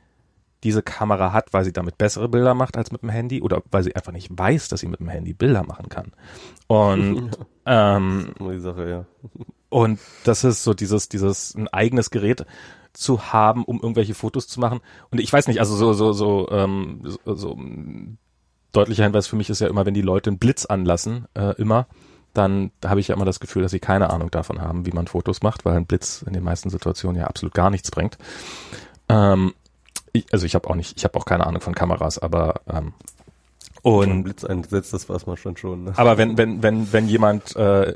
diese 0.64 0.82
Kamera 0.82 1.32
hat, 1.32 1.54
weil 1.54 1.64
sie 1.64 1.72
damit 1.72 1.98
bessere 1.98 2.28
Bilder 2.28 2.54
macht 2.54 2.78
als 2.78 2.92
mit 2.92 3.02
dem 3.02 3.10
Handy 3.10 3.42
oder 3.42 3.62
weil 3.72 3.84
sie 3.84 3.96
einfach 3.96 4.12
nicht 4.12 4.30
weiß, 4.32 4.68
dass 4.68 4.82
sie 4.82 4.88
mit 4.88 5.00
dem 5.00 5.08
Handy 5.08 5.34
Bilder 5.34 5.64
machen 5.64 5.90
kann. 5.90 6.12
Und 6.68 7.32
ähm, 7.66 8.34
die 8.40 8.60
Sache, 8.60 8.90
ja. 8.90 9.06
Und 9.70 10.00
das 10.24 10.44
ist 10.44 10.64
so 10.64 10.74
dieses, 10.74 11.10
dieses 11.10 11.56
ein 11.56 11.68
eigenes 11.68 12.10
Gerät 12.10 12.46
zu 12.94 13.32
haben, 13.32 13.64
um 13.64 13.80
irgendwelche 13.80 14.16
Fotos 14.16 14.48
zu 14.48 14.60
machen. 14.60 14.82
Und 15.12 15.20
ich 15.20 15.32
weiß 15.32 15.48
nicht, 15.48 15.60
also 15.60 15.76
so, 15.76 15.94
so, 15.94 16.12
so, 16.12 16.50
ähm, 16.52 17.02
so, 17.04 17.36
so 17.36 17.58
deutlicher 18.72 19.04
Hinweis 19.04 19.28
für 19.28 19.36
mich 19.36 19.50
ist 19.50 19.62
ja 19.62 19.68
immer, 19.68 19.86
wenn 19.86 19.94
die 19.94 20.02
Leute 20.02 20.32
einen 20.32 20.40
Blitz 20.40 20.66
anlassen, 20.66 21.26
äh, 21.36 21.56
immer, 21.62 21.88
dann 22.34 22.72
habe 22.86 23.00
ich 23.00 23.08
ja 23.08 23.16
immer 23.16 23.26
das 23.26 23.40
Gefühl, 23.40 23.62
dass 23.62 23.72
sie 23.72 23.80
keine 23.80 24.10
Ahnung 24.10 24.32
davon 24.32 24.62
haben, 24.62 24.86
wie 24.86 24.92
man 24.92 25.08
Fotos 25.08 25.42
macht, 25.42 25.66
weil 25.66 25.76
ein 25.76 25.86
Blitz 25.86 26.24
in 26.26 26.34
den 26.34 26.44
meisten 26.44 26.70
Situationen 26.70 27.20
ja 27.20 27.28
absolut 27.28 27.54
gar 27.54 27.70
nichts 27.70 27.90
bringt. 27.92 28.18
Ähm, 29.08 29.54
ich, 30.14 30.26
also 30.32 30.46
ich 30.46 30.56
habe 30.56 30.70
auch 30.70 30.76
nicht, 30.76 30.98
ich 30.98 31.04
habe 31.04 31.18
auch 31.18 31.26
keine 31.26 31.46
Ahnung 31.46 31.62
von 31.62 31.76
Kameras, 31.76 32.20
aber 32.20 32.62
ähm, 32.72 32.94
und 33.82 34.24
Blitz 34.24 34.44
eingesetzt, 34.44 34.94
das 34.94 35.08
weiß 35.08 35.26
man 35.26 35.38
schon 35.38 35.56
schon. 35.56 35.86
Ne? 35.86 35.94
Aber 35.96 36.18
wenn 36.18 36.38
wenn 36.38 36.62
wenn 36.62 36.92
wenn 36.92 37.08
jemand 37.08 37.56
äh, 37.56 37.94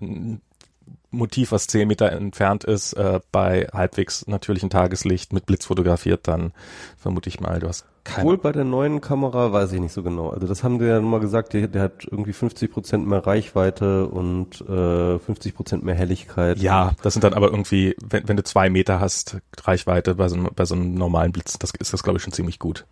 Motiv, 1.14 1.52
was 1.52 1.68
zehn 1.68 1.88
Meter 1.88 2.12
entfernt 2.12 2.64
ist, 2.64 2.94
äh, 2.94 3.20
bei 3.32 3.68
halbwegs 3.72 4.28
natürlichem 4.28 4.70
Tageslicht 4.70 5.32
mit 5.32 5.46
Blitz 5.46 5.66
fotografiert, 5.66 6.28
dann 6.28 6.52
vermute 6.98 7.30
ich 7.30 7.40
mal, 7.40 7.60
du 7.60 7.68
hast 7.68 7.86
keine. 8.04 8.28
Wohl 8.28 8.38
bei 8.38 8.52
der 8.52 8.66
neuen 8.66 9.00
Kamera 9.00 9.54
weiß 9.54 9.72
ich 9.72 9.80
nicht 9.80 9.94
so 9.94 10.04
genau. 10.04 10.30
Also 10.30 10.46
das 10.48 10.64
haben 10.64 10.80
die 10.80 10.86
ja 10.86 11.00
mal 11.00 11.20
gesagt, 11.20 11.54
der, 11.54 11.68
der 11.68 11.84
hat 11.84 12.06
irgendwie 12.10 12.34
50 12.34 12.72
Prozent 12.72 13.08
mehr 13.08 13.26
Reichweite 13.26 14.08
und 14.08 14.60
äh, 14.62 15.20
50 15.20 15.56
Prozent 15.56 15.84
mehr 15.84 15.96
Helligkeit. 15.96 16.58
Ja, 16.60 16.94
das 17.02 17.14
sind 17.14 17.24
dann 17.24 17.34
aber 17.34 17.50
irgendwie, 17.50 17.96
wenn, 18.04 18.28
wenn 18.28 18.36
du 18.36 18.44
zwei 18.44 18.70
Meter 18.70 19.00
hast, 19.00 19.38
Reichweite 19.62 20.16
bei 20.16 20.28
so, 20.28 20.36
einem, 20.36 20.50
bei 20.54 20.66
so 20.66 20.76
einem 20.76 20.96
normalen 20.96 21.32
Blitz, 21.32 21.58
das 21.60 21.72
ist 21.80 21.94
das 21.94 22.04
glaube 22.04 22.18
ich 22.18 22.24
schon 22.24 22.34
ziemlich 22.34 22.60
gut 22.60 22.86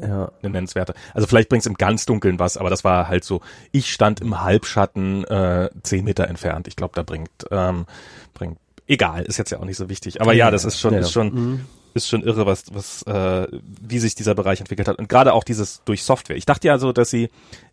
ja. 0.00 0.32
eine 0.42 0.50
nennenswerte. 0.50 0.94
Also 1.12 1.26
vielleicht 1.26 1.48
bringt 1.48 1.62
es 1.62 1.66
im 1.66 1.74
ganz 1.74 2.06
Dunkeln 2.06 2.38
was, 2.38 2.56
aber 2.56 2.70
das 2.70 2.84
war 2.84 3.08
halt 3.08 3.24
so, 3.24 3.40
ich 3.72 3.92
stand 3.92 4.20
im 4.20 4.40
Halbschatten 4.40 5.24
äh, 5.24 5.70
zehn 5.82 6.04
Meter 6.04 6.28
entfernt. 6.28 6.68
Ich 6.68 6.76
glaube, 6.76 6.92
da 6.94 7.02
bringt, 7.02 7.30
ähm, 7.50 7.86
bringt, 8.32 8.58
egal, 8.86 9.24
ist 9.24 9.38
jetzt 9.38 9.50
ja 9.50 9.58
auch 9.58 9.64
nicht 9.64 9.76
so 9.76 9.88
wichtig. 9.88 10.20
Aber 10.20 10.32
ja, 10.32 10.50
das 10.50 10.64
ist 10.64 10.80
schon, 10.80 10.94
ja, 10.94 11.00
ist 11.00 11.12
schon, 11.12 11.34
mhm. 11.34 11.60
ist 11.94 12.08
schon 12.08 12.22
irre, 12.22 12.46
was, 12.46 12.74
was, 12.74 13.02
äh, 13.02 13.46
wie 13.80 13.98
sich 13.98 14.14
dieser 14.14 14.34
Bereich 14.34 14.60
entwickelt 14.60 14.88
hat. 14.88 14.98
Und 14.98 15.08
gerade 15.08 15.32
auch 15.32 15.44
dieses 15.44 15.82
durch 15.84 16.02
Software. 16.02 16.36
Ich 16.36 16.46
dachte 16.46 16.68
ja 16.68 16.78
so, 16.78 16.92
dass 16.92 17.10
sie, 17.10 17.30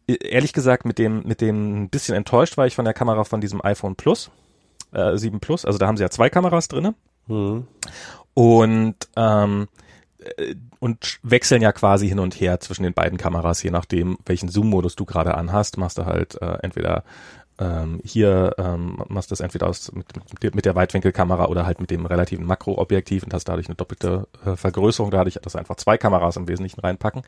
e, 0.08 0.16
ehrlich 0.16 0.54
gesagt, 0.54 0.86
mit 0.86 0.98
dem, 0.98 1.24
mit 1.24 1.42
dem 1.42 1.84
ein 1.84 1.90
bisschen 1.90 2.16
enttäuscht 2.16 2.58
war 2.58 2.68
ich 2.68 2.76
von 2.76 2.86
der 2.86 2.94
Kamera 2.94 3.24
von 3.24 3.42
diesem 3.42 3.64
iPhone 3.64 3.96
Plus, 3.96 4.32
äh, 4.92 5.18
7 5.18 5.40
Plus. 5.40 5.66
Also 5.66 5.80
da 5.80 5.88
haben 5.88 5.98
sie 5.98 6.04
ja 6.04 6.10
zwei 6.10 6.30
Kameras 6.30 6.68
drinne. 6.68 6.96
Mhm. 7.28 7.68
Und 8.34 8.96
ähm, 9.16 9.64
äh, 9.64 9.82
und 10.80 11.20
wechseln 11.24 11.62
ja 11.62 11.72
quasi 11.72 12.08
hin 12.08 12.20
und 12.20 12.40
her 12.40 12.60
zwischen 12.60 12.84
den 12.84 12.94
beiden 12.94 13.18
Kameras, 13.18 13.64
je 13.64 13.72
nachdem, 13.72 14.18
welchen 14.26 14.50
Zoom-Modus 14.50 14.96
du 14.96 15.06
gerade 15.06 15.36
anhast, 15.36 15.78
machst 15.78 15.98
du 15.98 16.06
halt 16.06 16.42
äh, 16.42 16.58
entweder 16.62 17.04
ähm, 17.60 18.02
hier 18.04 18.56
ähm, 18.58 19.04
machst 19.08 19.30
du 19.30 19.34
das 19.34 19.40
entweder 19.40 19.68
aus 19.68 19.92
mit, 19.92 20.56
mit 20.56 20.66
der 20.66 20.76
Weitwinkelkamera 20.76 21.46
oder 21.46 21.66
halt 21.66 21.80
mit 21.80 21.92
dem 21.92 22.06
relativen 22.06 22.46
Makroobjektiv 22.46 23.24
und 23.24 23.34
hast 23.34 23.46
dadurch 23.46 23.68
eine 23.68 23.76
doppelte 23.76 24.28
äh, 24.46 24.56
Vergrößerung, 24.56 25.12
dadurch 25.12 25.38
dass 25.42 25.56
einfach 25.56 25.76
zwei 25.76 25.98
Kameras 25.98 26.38
im 26.38 26.48
Wesentlichen 26.48 26.82
reinpacken. 26.82 27.22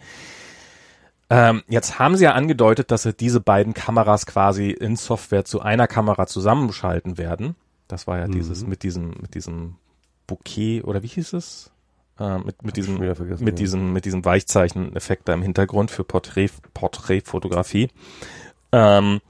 Ähm, 1.30 1.64
jetzt 1.68 2.00
haben 2.00 2.16
sie 2.16 2.24
ja 2.26 2.34
angedeutet, 2.34 2.90
dass 2.92 3.04
sie 3.04 3.14
diese 3.14 3.42
beiden 3.42 3.74
Kameras 3.74 4.26
quasi 4.26 4.72
in 4.72 4.96
Software 4.96 5.46
zu 5.46 5.62
einer 5.62 5.88
Kamera 5.88 6.26
zusammenschalten 6.26 7.18
werden. 7.18 7.56
Das 7.88 8.08
war 8.08 8.18
ja 8.20 8.28
mhm. 8.28 8.34
dieses 8.34 8.66
mit 8.66 8.84
diesem 8.84 9.10
mit 9.22 9.36
diesem 9.36 9.76
Bouquet 10.26 10.84
oder 10.84 11.04
wie 11.04 11.08
hieß 11.08 11.34
es? 11.34 11.73
Äh, 12.20 12.38
mit, 12.40 12.64
mit 12.64 12.78
diesem, 12.78 13.00
mit 13.00 13.20
ja. 13.20 13.52
diesem, 13.52 13.94
mit 13.94 14.06
diesem 14.06 14.26
Weichzeichen-Effekt 14.26 15.28
da 15.28 15.34
im 15.34 15.42
Hintergrund 15.42 15.92
für 15.92 16.04
Porträt, 16.04 16.52
Porträtfotografie. 16.74 17.90
Ähm, 18.72 19.22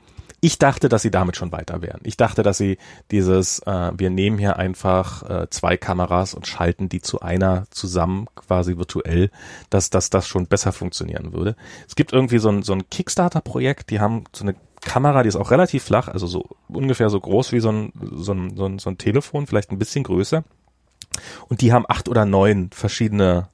ich 0.43 0.59
dachte, 0.59 0.89
dass 0.89 1.01
sie 1.01 1.11
damit 1.11 1.37
schon 1.37 1.53
weiter 1.53 1.81
wären. 1.81 2.01
Ich 2.03 2.17
dachte, 2.17 2.43
dass 2.43 2.57
sie 2.57 2.77
dieses, 3.11 3.59
äh, 3.59 3.91
wir 3.95 4.09
nehmen 4.09 4.37
hier 4.37 4.57
einfach 4.57 5.23
äh, 5.23 5.49
zwei 5.49 5.77
Kameras 5.77 6.33
und 6.33 6.47
schalten 6.47 6.89
die 6.89 6.99
zu 6.99 7.21
einer 7.21 7.63
zusammen, 7.69 8.27
quasi 8.35 8.77
virtuell, 8.77 9.31
dass, 9.69 9.89
dass 9.89 10.09
das 10.09 10.27
schon 10.27 10.47
besser 10.47 10.73
funktionieren 10.73 11.31
würde. 11.31 11.55
Es 11.87 11.95
gibt 11.95 12.11
irgendwie 12.11 12.39
so 12.39 12.49
ein, 12.49 12.61
so 12.61 12.73
ein 12.73 12.89
Kickstarter-Projekt, 12.89 13.89
die 13.89 14.01
haben 14.01 14.25
so 14.33 14.43
eine 14.43 14.55
Kamera, 14.81 15.23
die 15.23 15.29
ist 15.29 15.37
auch 15.37 15.49
relativ 15.49 15.83
flach, 15.83 16.09
also 16.09 16.27
so 16.27 16.49
ungefähr 16.67 17.09
so 17.09 17.21
groß 17.21 17.53
wie 17.53 17.61
so 17.61 17.71
ein, 17.71 17.93
so 18.11 18.33
ein, 18.33 18.57
so 18.57 18.65
ein, 18.65 18.79
so 18.79 18.89
ein 18.89 18.97
Telefon, 18.97 19.47
vielleicht 19.47 19.71
ein 19.71 19.79
bisschen 19.79 20.03
größer. 20.03 20.43
Und 21.47 21.61
die 21.61 21.73
haben 21.73 21.85
acht 21.87 22.09
oder 22.09 22.25
neun 22.25 22.69
verschiedene 22.71 23.49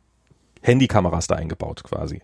Handykameras 0.62 1.28
da 1.28 1.36
eingebaut 1.36 1.84
quasi. 1.84 2.22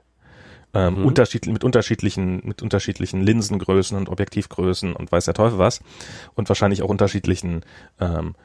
Ähm, 0.73 0.99
mhm. 0.99 1.05
unterschiedlich, 1.05 1.53
mit 1.53 1.63
unterschiedlichen, 1.63 2.41
mit 2.43 2.61
unterschiedlichen 2.61 3.21
Linsengrößen 3.21 3.97
und 3.97 4.09
Objektivgrößen 4.09 4.93
und 4.93 5.11
weiß 5.11 5.25
der 5.25 5.33
Teufel 5.33 5.57
was. 5.57 5.79
Und 6.35 6.49
wahrscheinlich 6.49 6.81
auch 6.81 6.89
unterschiedlichen, 6.89 7.61
ähm, 7.99 8.35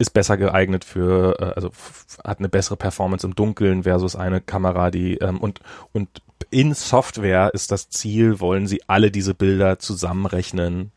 ist 0.00 0.10
besser 0.10 0.38
geeignet 0.38 0.84
für, 0.84 1.38
äh, 1.38 1.44
also 1.54 1.70
hat 2.24 2.38
eine 2.38 2.48
bessere 2.48 2.76
Performance 2.76 3.26
im 3.26 3.34
Dunkeln 3.34 3.82
versus 3.82 4.16
eine 4.16 4.40
Kamera, 4.40 4.90
die, 4.90 5.18
ähm, 5.18 5.38
und, 5.38 5.60
und 5.92 6.08
in 6.50 6.72
Software 6.72 7.50
ist 7.52 7.70
das 7.70 7.90
Ziel, 7.90 8.40
wollen 8.40 8.66
sie 8.66 8.80
alle 8.88 9.10
diese 9.10 9.34
Bilder 9.34 9.78
zusammenrechnen, 9.78 10.90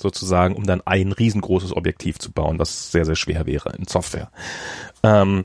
sozusagen, 0.00 0.54
um 0.54 0.64
dann 0.64 0.82
ein 0.84 1.12
riesengroßes 1.12 1.76
Objektiv 1.76 2.18
zu 2.18 2.32
bauen, 2.32 2.58
was 2.58 2.90
sehr, 2.90 3.04
sehr 3.04 3.16
schwer 3.16 3.46
wäre 3.46 3.74
in 3.76 3.86
Software. 3.86 4.30
Ähm, 5.02 5.44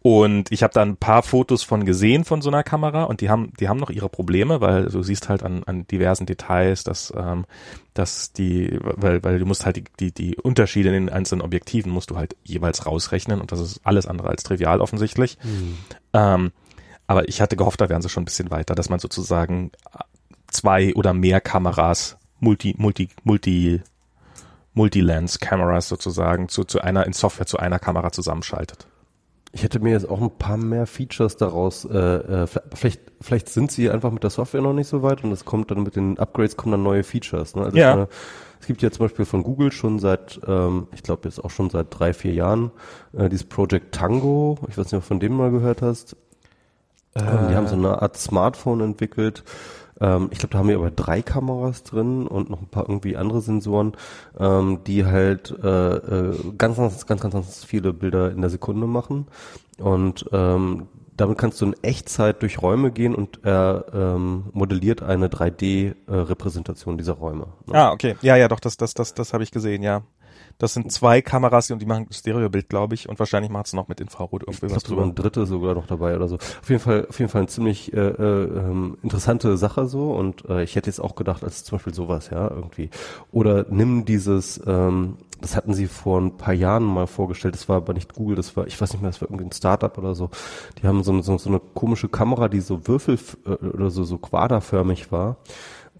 und 0.00 0.52
ich 0.52 0.62
habe 0.62 0.72
da 0.72 0.82
ein 0.82 0.96
paar 0.96 1.22
Fotos 1.22 1.64
von 1.64 1.84
gesehen 1.84 2.24
von 2.24 2.40
so 2.40 2.50
einer 2.50 2.62
Kamera 2.62 3.04
und 3.04 3.20
die 3.20 3.28
haben, 3.28 3.52
die 3.58 3.68
haben 3.68 3.80
noch 3.80 3.90
ihre 3.90 4.08
Probleme, 4.08 4.60
weil 4.60 4.86
du 4.86 5.02
siehst 5.02 5.28
halt 5.28 5.42
an, 5.42 5.64
an 5.64 5.86
diversen 5.88 6.24
Details, 6.24 6.84
dass, 6.84 7.12
ähm, 7.16 7.46
dass 7.94 8.32
die, 8.32 8.78
weil, 8.80 9.22
weil 9.24 9.40
du 9.40 9.44
musst 9.44 9.66
halt 9.66 9.76
die, 9.76 9.84
die, 9.98 10.12
die 10.12 10.36
Unterschiede 10.36 10.88
in 10.90 11.06
den 11.06 11.08
einzelnen 11.10 11.42
Objektiven 11.42 11.90
musst 11.90 12.10
du 12.10 12.16
halt 12.16 12.36
jeweils 12.44 12.86
rausrechnen 12.86 13.40
und 13.40 13.50
das 13.50 13.58
ist 13.60 13.80
alles 13.82 14.06
andere 14.06 14.28
als 14.28 14.44
trivial 14.44 14.80
offensichtlich. 14.80 15.36
Mhm. 15.42 15.76
Ähm, 16.12 16.52
aber 17.08 17.28
ich 17.28 17.40
hatte 17.40 17.56
gehofft, 17.56 17.80
da 17.80 17.88
wären 17.88 18.02
sie 18.02 18.08
schon 18.08 18.22
ein 18.22 18.26
bisschen 18.26 18.50
weiter, 18.52 18.76
dass 18.76 18.90
man 18.90 19.00
sozusagen 19.00 19.72
zwei 20.46 20.94
oder 20.94 21.12
mehr 21.12 21.40
Kameras 21.40 22.17
Multi, 22.40 22.74
Multi, 22.78 23.08
Multi, 23.24 23.82
Multi-Lens-Cameras 24.74 25.88
sozusagen 25.88 26.48
zu, 26.48 26.64
zu 26.64 26.80
einer, 26.80 27.06
in 27.06 27.12
Software 27.12 27.46
zu 27.46 27.58
einer 27.58 27.78
Kamera 27.78 28.12
zusammenschaltet. 28.12 28.86
Ich 29.52 29.62
hätte 29.62 29.80
mir 29.80 29.92
jetzt 29.92 30.08
auch 30.08 30.20
ein 30.20 30.30
paar 30.30 30.58
mehr 30.58 30.86
Features 30.86 31.36
daraus, 31.36 31.84
äh, 31.86 31.98
äh, 31.98 32.46
vielleicht, 32.74 33.00
vielleicht 33.20 33.48
sind 33.48 33.72
sie 33.72 33.90
einfach 33.90 34.12
mit 34.12 34.22
der 34.22 34.30
Software 34.30 34.60
noch 34.60 34.74
nicht 34.74 34.88
so 34.88 35.02
weit 35.02 35.24
und 35.24 35.32
es 35.32 35.44
kommt 35.44 35.70
dann 35.70 35.82
mit 35.82 35.96
den 35.96 36.18
Upgrades 36.18 36.56
kommen 36.56 36.72
dann 36.72 36.82
neue 36.82 37.02
Features. 37.02 37.56
Ne? 37.56 37.64
Also 37.64 37.76
ja. 37.76 37.94
Meine, 37.94 38.08
es 38.60 38.66
gibt 38.66 38.82
ja 38.82 38.90
zum 38.90 39.06
Beispiel 39.06 39.24
von 39.24 39.42
Google 39.42 39.72
schon 39.72 39.98
seit, 39.98 40.40
ähm, 40.46 40.88
ich 40.92 41.02
glaube 41.02 41.22
jetzt 41.24 41.42
auch 41.42 41.50
schon 41.50 41.70
seit 41.70 41.86
drei, 41.90 42.12
vier 42.12 42.34
Jahren, 42.34 42.70
äh, 43.12 43.28
dieses 43.28 43.46
Project 43.46 43.94
Tango. 43.94 44.58
Ich 44.68 44.76
weiß 44.76 44.86
nicht, 44.86 44.94
ob 44.94 45.00
du 45.00 45.06
von 45.06 45.20
dem 45.20 45.34
mal 45.34 45.50
gehört 45.50 45.80
hast. 45.80 46.16
Äh. 47.14 47.20
Die 47.22 47.56
haben 47.56 47.68
so 47.68 47.76
eine 47.76 48.02
Art 48.02 48.16
Smartphone 48.16 48.80
entwickelt, 48.80 49.44
ähm, 50.00 50.28
ich 50.30 50.38
glaube, 50.38 50.52
da 50.52 50.58
haben 50.58 50.68
wir 50.68 50.76
aber 50.76 50.90
drei 50.90 51.22
Kameras 51.22 51.82
drin 51.82 52.26
und 52.26 52.50
noch 52.50 52.60
ein 52.60 52.68
paar 52.68 52.88
irgendwie 52.88 53.16
andere 53.16 53.40
Sensoren, 53.40 53.92
ähm, 54.38 54.80
die 54.86 55.04
halt 55.04 55.54
äh, 55.62 55.96
äh, 55.96 56.36
ganz, 56.56 56.76
ganz, 56.76 57.06
ganz, 57.06 57.20
ganz, 57.20 57.64
viele 57.64 57.92
Bilder 57.92 58.30
in 58.30 58.40
der 58.40 58.50
Sekunde 58.50 58.86
machen. 58.86 59.26
Und 59.78 60.28
ähm, 60.32 60.88
damit 61.16 61.36
kannst 61.36 61.60
du 61.60 61.66
in 61.66 61.74
Echtzeit 61.82 62.42
durch 62.42 62.62
Räume 62.62 62.92
gehen 62.92 63.14
und 63.14 63.44
er 63.44 63.86
ähm, 63.92 64.44
modelliert 64.52 65.02
eine 65.02 65.28
3D-Repräsentation 65.28 66.94
äh, 66.94 66.98
dieser 66.98 67.14
Räume. 67.14 67.46
Ne? 67.66 67.74
Ah, 67.74 67.90
okay. 67.90 68.16
Ja, 68.22 68.36
ja, 68.36 68.46
doch, 68.46 68.60
das, 68.60 68.76
das, 68.76 68.94
das, 68.94 69.14
das 69.14 69.32
habe 69.32 69.42
ich 69.42 69.50
gesehen, 69.50 69.82
ja. 69.82 70.02
Das 70.58 70.74
sind 70.74 70.90
zwei 70.90 71.22
Kameras 71.22 71.70
und 71.70 71.80
die 71.80 71.86
machen 71.86 72.08
Stereobild, 72.10 72.68
glaube 72.68 72.94
ich, 72.94 73.08
und 73.08 73.18
wahrscheinlich 73.20 73.50
macht 73.50 73.66
es 73.66 73.74
noch 73.74 73.86
mit 73.86 74.00
Infrarot 74.00 74.42
irgendwie 74.42 74.66
ich 74.66 74.74
was 74.74 74.82
sogar 74.82 75.04
ein 75.04 75.14
dritte 75.14 75.46
sogar 75.46 75.74
noch 75.74 75.86
dabei 75.86 76.16
oder 76.16 76.26
so. 76.26 76.36
Auf 76.36 76.68
jeden 76.68 76.80
Fall, 76.80 77.06
auf 77.08 77.18
jeden 77.20 77.30
Fall 77.30 77.42
eine 77.42 77.48
ziemlich 77.48 77.92
äh, 77.92 78.08
äh, 78.08 78.44
ähm, 78.44 78.98
interessante 79.02 79.56
Sache 79.56 79.86
so 79.86 80.12
und 80.12 80.44
äh, 80.48 80.64
ich 80.64 80.74
hätte 80.74 80.90
jetzt 80.90 80.98
auch 81.00 81.14
gedacht, 81.14 81.44
als 81.44 81.62
zum 81.62 81.78
Beispiel 81.78 81.94
sowas, 81.94 82.30
ja, 82.30 82.50
irgendwie. 82.50 82.90
Oder 83.30 83.66
nimm 83.70 84.04
dieses, 84.04 84.60
ähm, 84.66 85.18
das 85.40 85.54
hatten 85.54 85.74
sie 85.74 85.86
vor 85.86 86.20
ein 86.20 86.36
paar 86.36 86.54
Jahren 86.54 86.82
mal 86.82 87.06
vorgestellt, 87.06 87.54
das 87.54 87.68
war 87.68 87.76
aber 87.76 87.94
nicht 87.94 88.14
Google, 88.14 88.34
das 88.34 88.56
war, 88.56 88.66
ich 88.66 88.80
weiß 88.80 88.92
nicht 88.92 89.02
mehr, 89.02 89.10
das 89.12 89.20
war 89.20 89.28
irgendwie 89.28 89.44
ein 89.44 89.52
Startup 89.52 89.96
oder 89.96 90.16
so. 90.16 90.30
Die 90.82 90.88
haben 90.88 91.04
so, 91.04 91.20
so, 91.22 91.38
so 91.38 91.50
eine 91.50 91.60
komische 91.60 92.08
Kamera, 92.08 92.48
die 92.48 92.60
so 92.60 92.88
Würfel 92.88 93.16
äh, 93.46 93.50
oder 93.50 93.90
so, 93.90 94.02
so 94.02 94.18
quaderförmig 94.18 95.12
war 95.12 95.36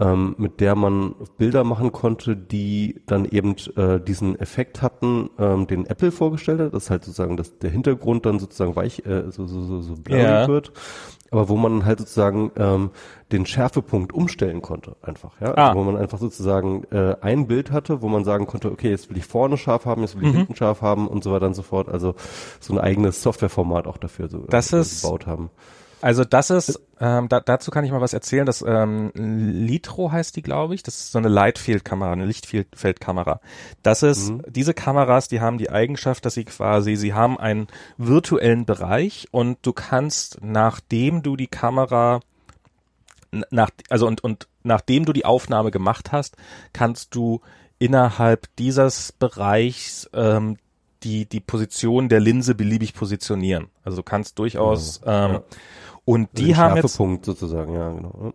ähm, 0.01 0.34
mit 0.38 0.61
der 0.61 0.74
man 0.76 1.14
Bilder 1.38 1.64
machen 1.64 1.90
konnte, 1.92 2.36
die 2.36 3.01
dann 3.07 3.24
eben 3.24 3.57
äh, 3.76 3.99
diesen 4.01 4.38
Effekt 4.38 4.80
hatten, 4.82 5.30
ähm, 5.38 5.66
den 5.66 5.86
Apple 5.86 6.12
vorgestellt 6.12 6.61
hat, 6.61 6.74
dass 6.74 6.90
halt 6.90 7.05
sozusagen 7.05 7.36
dass 7.36 7.59
der 7.59 7.70
Hintergrund 7.70 8.24
dann 8.26 8.38
sozusagen 8.38 8.76
weich, 8.76 9.05
äh, 9.07 9.30
so, 9.30 9.46
so, 9.46 9.61
so, 9.62 9.80
so 9.82 9.94
blurry 9.96 10.22
Ja. 10.22 10.46
wird, 10.49 10.72
aber 11.30 11.49
wo 11.49 11.57
man 11.57 11.84
halt 11.84 11.99
sozusagen 11.99 12.53
ähm, 12.57 12.90
den 13.32 13.44
Schärfepunkt 13.44 14.12
umstellen 14.12 14.62
konnte, 14.62 14.96
einfach, 15.03 15.32
ja, 15.40 15.53
Ah. 15.57 15.68
also, 15.68 15.80
wo 15.80 15.84
man 15.84 15.96
einfach 15.96 16.18
sozusagen 16.18 16.84
äh, 16.92 17.16
ein 17.20 17.49
Bild 17.49 17.72
hatte, 17.72 18.01
wo 18.01 18.09
man 18.09 18.24
sagen 18.24 18.46
konnte, 18.46 18.70
okay, 18.70 18.90
jetzt 18.90 19.11
will 19.11 19.16
ich 19.16 19.26
vorne 19.26 19.57
scharf 19.57 19.84
haben, 19.84 20.03
jetzt 20.03 20.14
will 20.14 20.22
Mhm. 20.22 20.28
ich 20.30 20.36
hinten 20.36 20.57
scharf 20.57 20.80
haben 20.80 21.09
und 21.09 21.24
so 21.24 21.32
weiter 21.32 21.46
und 21.46 21.55
so 21.55 21.62
fort, 21.62 21.88
also 21.88 22.14
so 22.61 22.72
ein 22.72 22.78
eigenes 22.78 23.20
Softwareformat 23.22 23.86
auch 23.88 23.96
dafür 23.99 24.28
so 24.28 24.38
Das 24.49 24.72
äh, 24.72 24.80
ist- 24.80 25.03
gebaut 25.03 25.26
haben. 25.26 25.51
Also 26.01 26.24
das 26.24 26.51
ist, 26.51 26.80
ähm, 27.01 27.28
da, 27.28 27.40
dazu 27.40 27.70
kann 27.70 27.84
ich 27.84 27.90
mal 27.90 28.01
was 28.01 28.12
erzählen. 28.12 28.46
Das 28.46 28.62
ähm, 28.66 29.11
Litro 29.14 30.12
heißt 30.12 30.36
die, 30.36 30.42
glaube 30.42 30.74
ich. 30.74 30.82
Das 30.82 30.96
ist 30.96 31.12
so 31.12 31.18
eine 31.18 31.28
Lightfield-Kamera, 31.28 32.12
eine 32.12 32.26
Lichtfeldkamera. 32.26 33.40
Das 33.82 34.03
ist, 34.03 34.32
diese 34.49 34.74
Kameras, 34.74 35.28
die 35.28 35.40
haben 35.40 35.59
die 35.59 35.70
Eigenschaft, 35.70 36.24
dass 36.24 36.34
sie 36.34 36.44
quasi, 36.44 36.96
sie 36.96 37.14
haben 37.14 37.38
einen 37.38 37.66
virtuellen 37.96 38.64
Bereich 38.64 39.28
und 39.32 39.59
du 39.62 39.72
kannst, 39.72 40.38
nachdem 40.40 41.22
du 41.22 41.36
die 41.36 41.49
Kamera 41.49 42.20
nach, 43.51 43.70
also 43.90 44.07
und, 44.07 44.22
und 44.24 44.49
nachdem 44.62 45.05
du 45.05 45.12
die 45.12 45.24
Aufnahme 45.24 45.70
gemacht 45.70 46.12
hast, 46.12 46.36
kannst 46.72 47.14
du 47.14 47.40
innerhalb 47.78 48.46
dieses 48.57 49.12
Bereichs 49.12 50.09
ähm, 50.12 50.57
die, 51.03 51.26
die 51.26 51.40
Position 51.40 52.09
der 52.09 52.20
Linse 52.20 52.55
beliebig 52.55 52.94
positionieren. 52.94 53.68
Also 53.84 53.99
du 53.99 54.03
kannst 54.03 54.38
durchaus 54.38 55.01
ähm, 55.07 55.32
ja. 55.32 55.42
Und 56.09 56.30
die 56.38 56.46
Den 56.46 56.56
haben 56.56 56.76
jetzt 56.76 56.84
Schärfepunkt 56.84 57.26
sozusagen, 57.26 57.74
ja, 57.74 57.90
genau. 57.90 58.32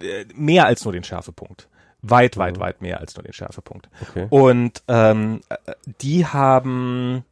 äh, 0.00 0.26
mehr 0.34 0.66
als 0.66 0.84
nur 0.84 0.92
den 0.92 1.02
Schärfepunkt. 1.02 1.68
Weit, 2.02 2.36
weit, 2.36 2.56
Mhm. 2.56 2.60
weit 2.60 2.82
mehr 2.82 3.00
als 3.00 3.16
nur 3.16 3.24
den 3.24 3.32
Schärfepunkt. 3.32 3.88
Okay. 4.00 4.28
Und 4.30 4.82
ähm, 4.86 5.40
äh, 5.48 5.56
die 6.00 6.24
haben 6.24 7.24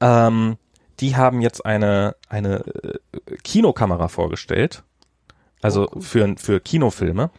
ähm, 0.00 0.56
die 1.00 1.16
haben 1.16 1.40
jetzt 1.40 1.66
eine 1.66 2.14
eine 2.28 2.64
äh, 2.64 3.36
Kinokamera 3.42 4.06
vorgestellt, 4.06 4.84
also 5.62 5.88
Oh, 5.88 5.96
cool. 5.96 6.02
für 6.02 6.34
für 6.36 6.60
Kinofilme. 6.60 7.30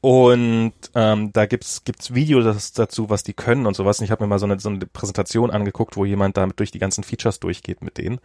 Und 0.00 0.72
ähm, 0.96 1.32
da 1.32 1.46
gibt's 1.46 1.84
gibt's 1.84 2.12
Videos 2.12 2.72
dazu, 2.72 3.08
was 3.08 3.22
die 3.22 3.34
können 3.34 3.66
und 3.66 3.76
sowas. 3.76 4.00
Und 4.00 4.04
ich 4.06 4.10
habe 4.10 4.24
mir 4.24 4.28
mal 4.28 4.40
so 4.40 4.46
eine, 4.46 4.58
so 4.58 4.68
eine 4.68 4.84
Präsentation 4.84 5.52
angeguckt, 5.52 5.96
wo 5.96 6.04
jemand 6.04 6.36
damit 6.36 6.58
durch 6.58 6.72
die 6.72 6.80
ganzen 6.80 7.04
Features 7.04 7.38
durchgeht 7.38 7.82
mit 7.82 7.98
denen. 7.98 8.18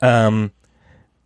Ähm, 0.00 0.50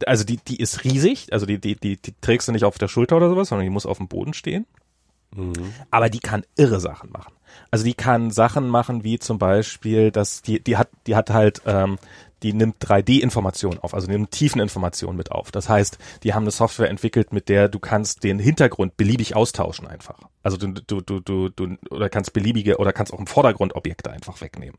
also 0.06 0.24
die 0.24 0.36
die 0.36 0.56
ist 0.60 0.84
riesig, 0.84 1.32
also 1.32 1.46
die 1.46 1.58
die 1.58 1.74
die, 1.76 1.96
die 1.96 2.14
trägst 2.20 2.48
du 2.48 2.52
nicht 2.52 2.64
auf 2.64 2.78
der 2.78 2.88
Schulter 2.88 3.16
oder 3.16 3.28
sowas, 3.28 3.48
sondern 3.48 3.64
die 3.64 3.70
muss 3.70 3.86
auf 3.86 3.98
dem 3.98 4.08
Boden 4.08 4.34
stehen 4.34 4.66
Mhm. 5.34 5.74
aber 5.90 6.08
die 6.08 6.20
kann 6.20 6.44
irre 6.56 6.80
Sachen 6.80 7.10
machen. 7.10 7.34
Also 7.70 7.84
die 7.84 7.94
kann 7.94 8.30
Sachen 8.30 8.68
machen 8.68 9.04
wie 9.04 9.18
zum 9.18 9.38
Beispiel, 9.38 10.10
dass 10.10 10.42
die 10.42 10.60
die 10.62 10.76
hat 10.76 10.88
die 11.06 11.16
hat 11.16 11.30
halt 11.30 11.62
ähm, 11.66 11.98
die 12.42 12.52
nimmt 12.52 12.76
3D-Informationen 12.84 13.80
auf, 13.80 13.94
also 13.94 14.06
nimmt 14.06 14.30
Tiefeninformationen 14.30 15.16
mit 15.16 15.32
auf. 15.32 15.50
Das 15.50 15.68
heißt, 15.68 15.98
die 16.22 16.34
haben 16.34 16.44
eine 16.44 16.52
Software 16.52 16.88
entwickelt, 16.88 17.32
mit 17.32 17.48
der 17.48 17.68
du 17.68 17.78
kannst 17.78 18.22
den 18.22 18.38
Hintergrund 18.38 18.96
beliebig 18.96 19.34
austauschen 19.34 19.86
einfach. 19.86 20.20
Also 20.42 20.56
du 20.56 20.68
du 20.68 21.00
du 21.00 21.20
du, 21.20 21.48
du 21.48 21.76
oder 21.90 22.08
kannst 22.08 22.32
beliebige 22.32 22.78
oder 22.78 22.92
kannst 22.92 23.12
auch 23.12 23.18
im 23.18 23.26
Vordergrund 23.26 23.74
Objekte 23.74 24.10
einfach 24.10 24.40
wegnehmen. 24.40 24.78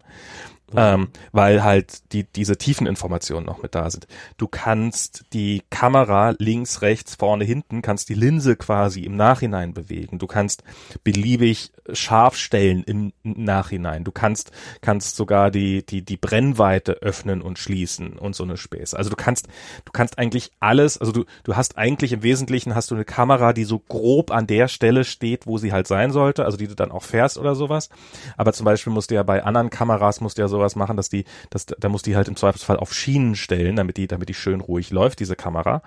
Ähm, 0.75 1.09
weil 1.31 1.63
halt 1.63 2.13
die, 2.13 2.25
diese 2.25 2.57
Tiefeninformationen 2.57 3.45
noch 3.45 3.63
mit 3.63 3.73
da 3.73 3.89
sind. 3.89 4.07
Du 4.37 4.47
kannst 4.47 5.25
die 5.33 5.63
Kamera 5.71 6.35
links, 6.37 6.83
rechts, 6.83 7.15
vorne, 7.15 7.43
hinten, 7.43 7.81
kannst 7.81 8.09
die 8.09 8.13
Linse 8.13 8.55
quasi 8.55 9.01
im 9.01 9.15
Nachhinein 9.15 9.73
bewegen. 9.73 10.19
Du 10.19 10.27
kannst 10.27 10.63
beliebig 11.03 11.71
scharf 11.93 12.35
stellen 12.35 12.83
im 12.83 13.13
Nachhinein. 13.23 14.03
Du 14.03 14.11
kannst, 14.11 14.51
kannst 14.81 15.15
sogar 15.15 15.51
die, 15.51 15.85
die, 15.85 16.03
die 16.03 16.17
Brennweite 16.17 16.93
öffnen 17.01 17.41
und 17.41 17.57
schließen 17.57 18.13
und 18.13 18.35
so 18.35 18.43
eine 18.43 18.57
Späße. 18.57 18.95
Also 18.97 19.09
du 19.09 19.15
kannst, 19.15 19.47
du 19.85 19.91
kannst 19.91 20.17
eigentlich 20.17 20.51
alles, 20.59 20.97
also 20.97 21.11
du, 21.11 21.25
du 21.43 21.55
hast 21.55 21.77
eigentlich 21.77 22.11
im 22.13 22.23
Wesentlichen 22.23 22.75
hast 22.75 22.91
du 22.91 22.95
eine 22.95 23.05
Kamera, 23.05 23.53
die 23.53 23.63
so 23.63 23.79
grob 23.79 24.31
an 24.31 24.47
der 24.47 24.67
Stelle 24.67 25.03
steht, 25.03 25.47
wo 25.47 25.57
sie 25.59 25.71
halt 25.71 25.87
sein 25.87 26.11
sollte, 26.11 26.45
also 26.45 26.57
die 26.57 26.67
du 26.67 26.75
dann 26.75 26.91
auch 26.91 27.03
fährst 27.03 27.37
oder 27.37 27.55
sowas. 27.55 27.89
Aber 28.37 28.53
zum 28.53 28.65
Beispiel 28.65 28.91
musst 28.91 29.11
du 29.11 29.15
ja 29.15 29.23
bei 29.23 29.43
anderen 29.43 29.69
Kameras 29.69 30.21
musst 30.21 30.37
du 30.37 30.41
ja 30.41 30.47
sowas 30.47 30.75
machen, 30.75 30.97
dass 30.97 31.09
die, 31.09 31.25
dass, 31.49 31.65
da 31.65 31.89
musst 31.89 32.05
du 32.07 32.11
die 32.11 32.15
halt 32.15 32.27
im 32.27 32.35
Zweifelsfall 32.35 32.77
auf 32.77 32.93
Schienen 32.93 33.35
stellen, 33.35 33.75
damit 33.75 33.97
die, 33.97 34.07
damit 34.07 34.29
die 34.29 34.33
schön 34.33 34.61
ruhig 34.61 34.89
läuft, 34.91 35.19
diese 35.19 35.35
Kamera. 35.35 35.81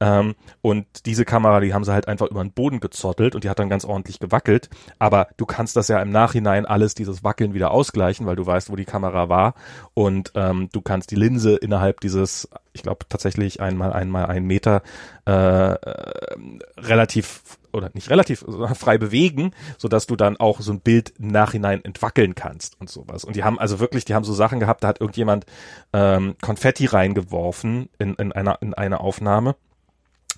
Ähm, 0.00 0.34
und 0.62 0.86
diese 1.06 1.24
Kamera, 1.24 1.60
die 1.60 1.74
haben 1.74 1.84
sie 1.84 1.92
halt 1.92 2.08
einfach 2.08 2.28
über 2.28 2.42
den 2.42 2.52
Boden 2.52 2.80
gezottelt 2.80 3.34
und 3.34 3.44
die 3.44 3.50
hat 3.50 3.58
dann 3.58 3.68
ganz 3.68 3.84
ordentlich 3.84 4.18
gewackelt. 4.18 4.70
Aber 4.98 5.28
du 5.36 5.46
kannst 5.46 5.76
das 5.76 5.88
ja 5.88 6.00
im 6.00 6.10
Nachhinein 6.10 6.66
alles, 6.66 6.94
dieses 6.94 7.24
Wackeln 7.24 7.54
wieder 7.54 7.70
ausgleichen, 7.70 8.26
weil 8.26 8.36
du 8.36 8.46
weißt, 8.46 8.70
wo 8.70 8.76
die 8.76 8.84
Kamera 8.84 9.28
war. 9.28 9.54
Und 9.94 10.32
ähm, 10.34 10.68
du 10.72 10.80
kannst 10.80 11.10
die 11.10 11.16
Linse 11.16 11.56
innerhalb 11.56 12.00
dieses, 12.00 12.48
ich 12.72 12.82
glaube 12.82 13.06
tatsächlich 13.08 13.60
einmal 13.60 13.92
einmal 13.92 14.26
ein 14.26 14.44
Meter 14.44 14.82
äh, 15.26 15.72
äh, 15.72 15.76
relativ 16.78 17.58
oder 17.72 17.90
nicht 17.94 18.10
relativ 18.10 18.44
sondern 18.46 18.74
frei 18.74 18.98
bewegen, 18.98 19.52
so 19.78 19.88
dass 19.88 20.06
du 20.06 20.16
dann 20.16 20.36
auch 20.36 20.60
so 20.60 20.72
ein 20.72 20.80
Bild 20.80 21.12
im 21.18 21.28
Nachhinein 21.28 21.84
entwackeln 21.84 22.34
kannst 22.34 22.80
und 22.80 22.90
sowas. 22.90 23.24
Und 23.24 23.36
die 23.36 23.44
haben 23.44 23.58
also 23.58 23.80
wirklich, 23.80 24.04
die 24.04 24.14
haben 24.14 24.24
so 24.24 24.32
Sachen 24.32 24.60
gehabt, 24.60 24.84
da 24.84 24.88
hat 24.88 25.00
irgendjemand 25.00 25.46
ähm, 25.92 26.36
Konfetti 26.40 26.86
reingeworfen 26.86 27.88
in, 27.98 28.14
in 28.14 28.32
einer 28.32 28.60
in 28.62 28.74
eine 28.74 29.00
Aufnahme. 29.00 29.56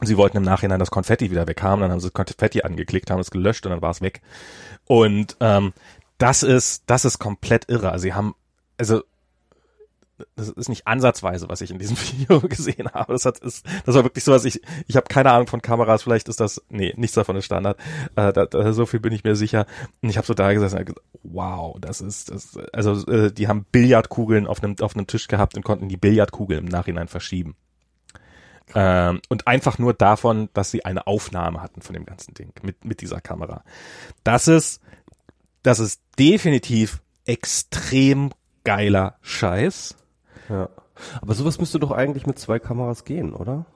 Sie 0.01 0.17
wollten 0.17 0.37
im 0.37 0.45
Nachhinein 0.45 0.79
das 0.79 0.91
Konfetti 0.91 1.31
wieder 1.31 1.49
weghaben, 1.49 1.81
dann 1.81 1.91
haben 1.91 2.01
sie 2.01 2.07
das 2.09 2.13
Konfetti 2.13 2.63
angeklickt, 2.63 3.11
haben 3.11 3.21
es 3.21 3.31
gelöscht 3.31 3.67
und 3.67 3.73
dann 3.73 3.83
war 3.83 3.91
es 3.91 4.01
weg. 4.01 4.21
Und 4.87 5.37
ähm, 5.41 5.73
das 6.19 6.43
ist 6.43 6.85
das 6.87 7.05
ist 7.05 7.19
komplett 7.19 7.69
irre. 7.69 7.91
Also 7.91 8.05
sie 8.05 8.15
haben 8.15 8.35
also 8.79 9.03
das 10.37 10.49
ist 10.49 10.69
nicht 10.69 10.87
ansatzweise, 10.87 11.49
was 11.49 11.61
ich 11.61 11.71
in 11.71 11.79
diesem 11.79 11.97
Video 12.13 12.41
gesehen 12.41 12.89
habe. 12.93 13.13
Das 13.13 13.25
hat 13.25 13.39
ist, 13.39 13.67
das 13.85 13.95
war 13.95 14.05
wirklich 14.05 14.25
so 14.25 14.33
was 14.33 14.45
ich 14.45 14.61
ich 14.87 14.97
habe 14.97 15.07
keine 15.09 15.33
Ahnung 15.33 15.47
von 15.47 15.63
Kameras, 15.63 16.03
vielleicht 16.03 16.29
ist 16.29 16.41
das 16.41 16.63
nee, 16.69 16.95
nichts 16.97 17.15
davon 17.15 17.37
ist 17.37 17.45
Standard. 17.45 17.79
Äh, 18.17 18.33
da, 18.33 18.47
da, 18.47 18.73
so 18.73 18.87
viel 18.87 19.01
bin 19.01 19.13
ich 19.13 19.25
mir 19.25 19.37
sicher. 19.37 19.67
Und 20.03 20.11
ich 20.11 20.17
habe 20.17 20.27
so 20.27 20.35
da 20.35 20.53
gesessen 20.53 20.79
gesagt, 20.85 21.01
wow, 21.23 21.77
das 21.81 22.01
ist 22.01 22.31
das 22.31 22.57
also 22.73 23.07
äh, 23.11 23.33
die 23.33 23.49
haben 23.49 23.67
Billardkugeln 23.71 24.47
auf 24.47 24.63
einem 24.63 24.77
auf 24.81 24.95
einem 24.95 25.07
Tisch 25.07 25.29
gehabt 25.29 25.57
und 25.57 25.65
konnten 25.65 25.89
die 25.89 25.97
Billardkugel 25.97 26.59
im 26.59 26.67
Nachhinein 26.67 27.09
verschieben. 27.09 27.57
Ähm, 28.75 29.21
und 29.29 29.47
einfach 29.47 29.79
nur 29.79 29.95
davon, 29.95 30.51
dass 30.53 30.71
sie 30.71 30.85
eine 30.85 31.07
Aufnahme 31.07 31.63
hatten 31.63 31.81
von 31.81 31.95
dem 31.95 32.05
ganzen 32.05 32.35
Ding 32.35 32.53
mit 32.63 32.85
mit 32.85 33.01
dieser 33.01 33.21
Kamera. 33.21 33.65
Das 34.25 34.49
ist 34.49 34.81
das 35.63 35.81
ist 35.81 36.03
definitiv 36.19 37.03
extrem 37.25 38.31
geiler 38.65 39.17
Scheiß. 39.23 39.98
Ja. 40.49 40.69
Aber 41.21 41.35
sowas 41.35 41.59
müsste 41.59 41.79
doch 41.79 41.91
eigentlich 41.91 42.27
mit 42.27 42.39
zwei 42.39 42.59
Kameras 42.59 43.05
gehen, 43.05 43.33
oder? 43.33 43.67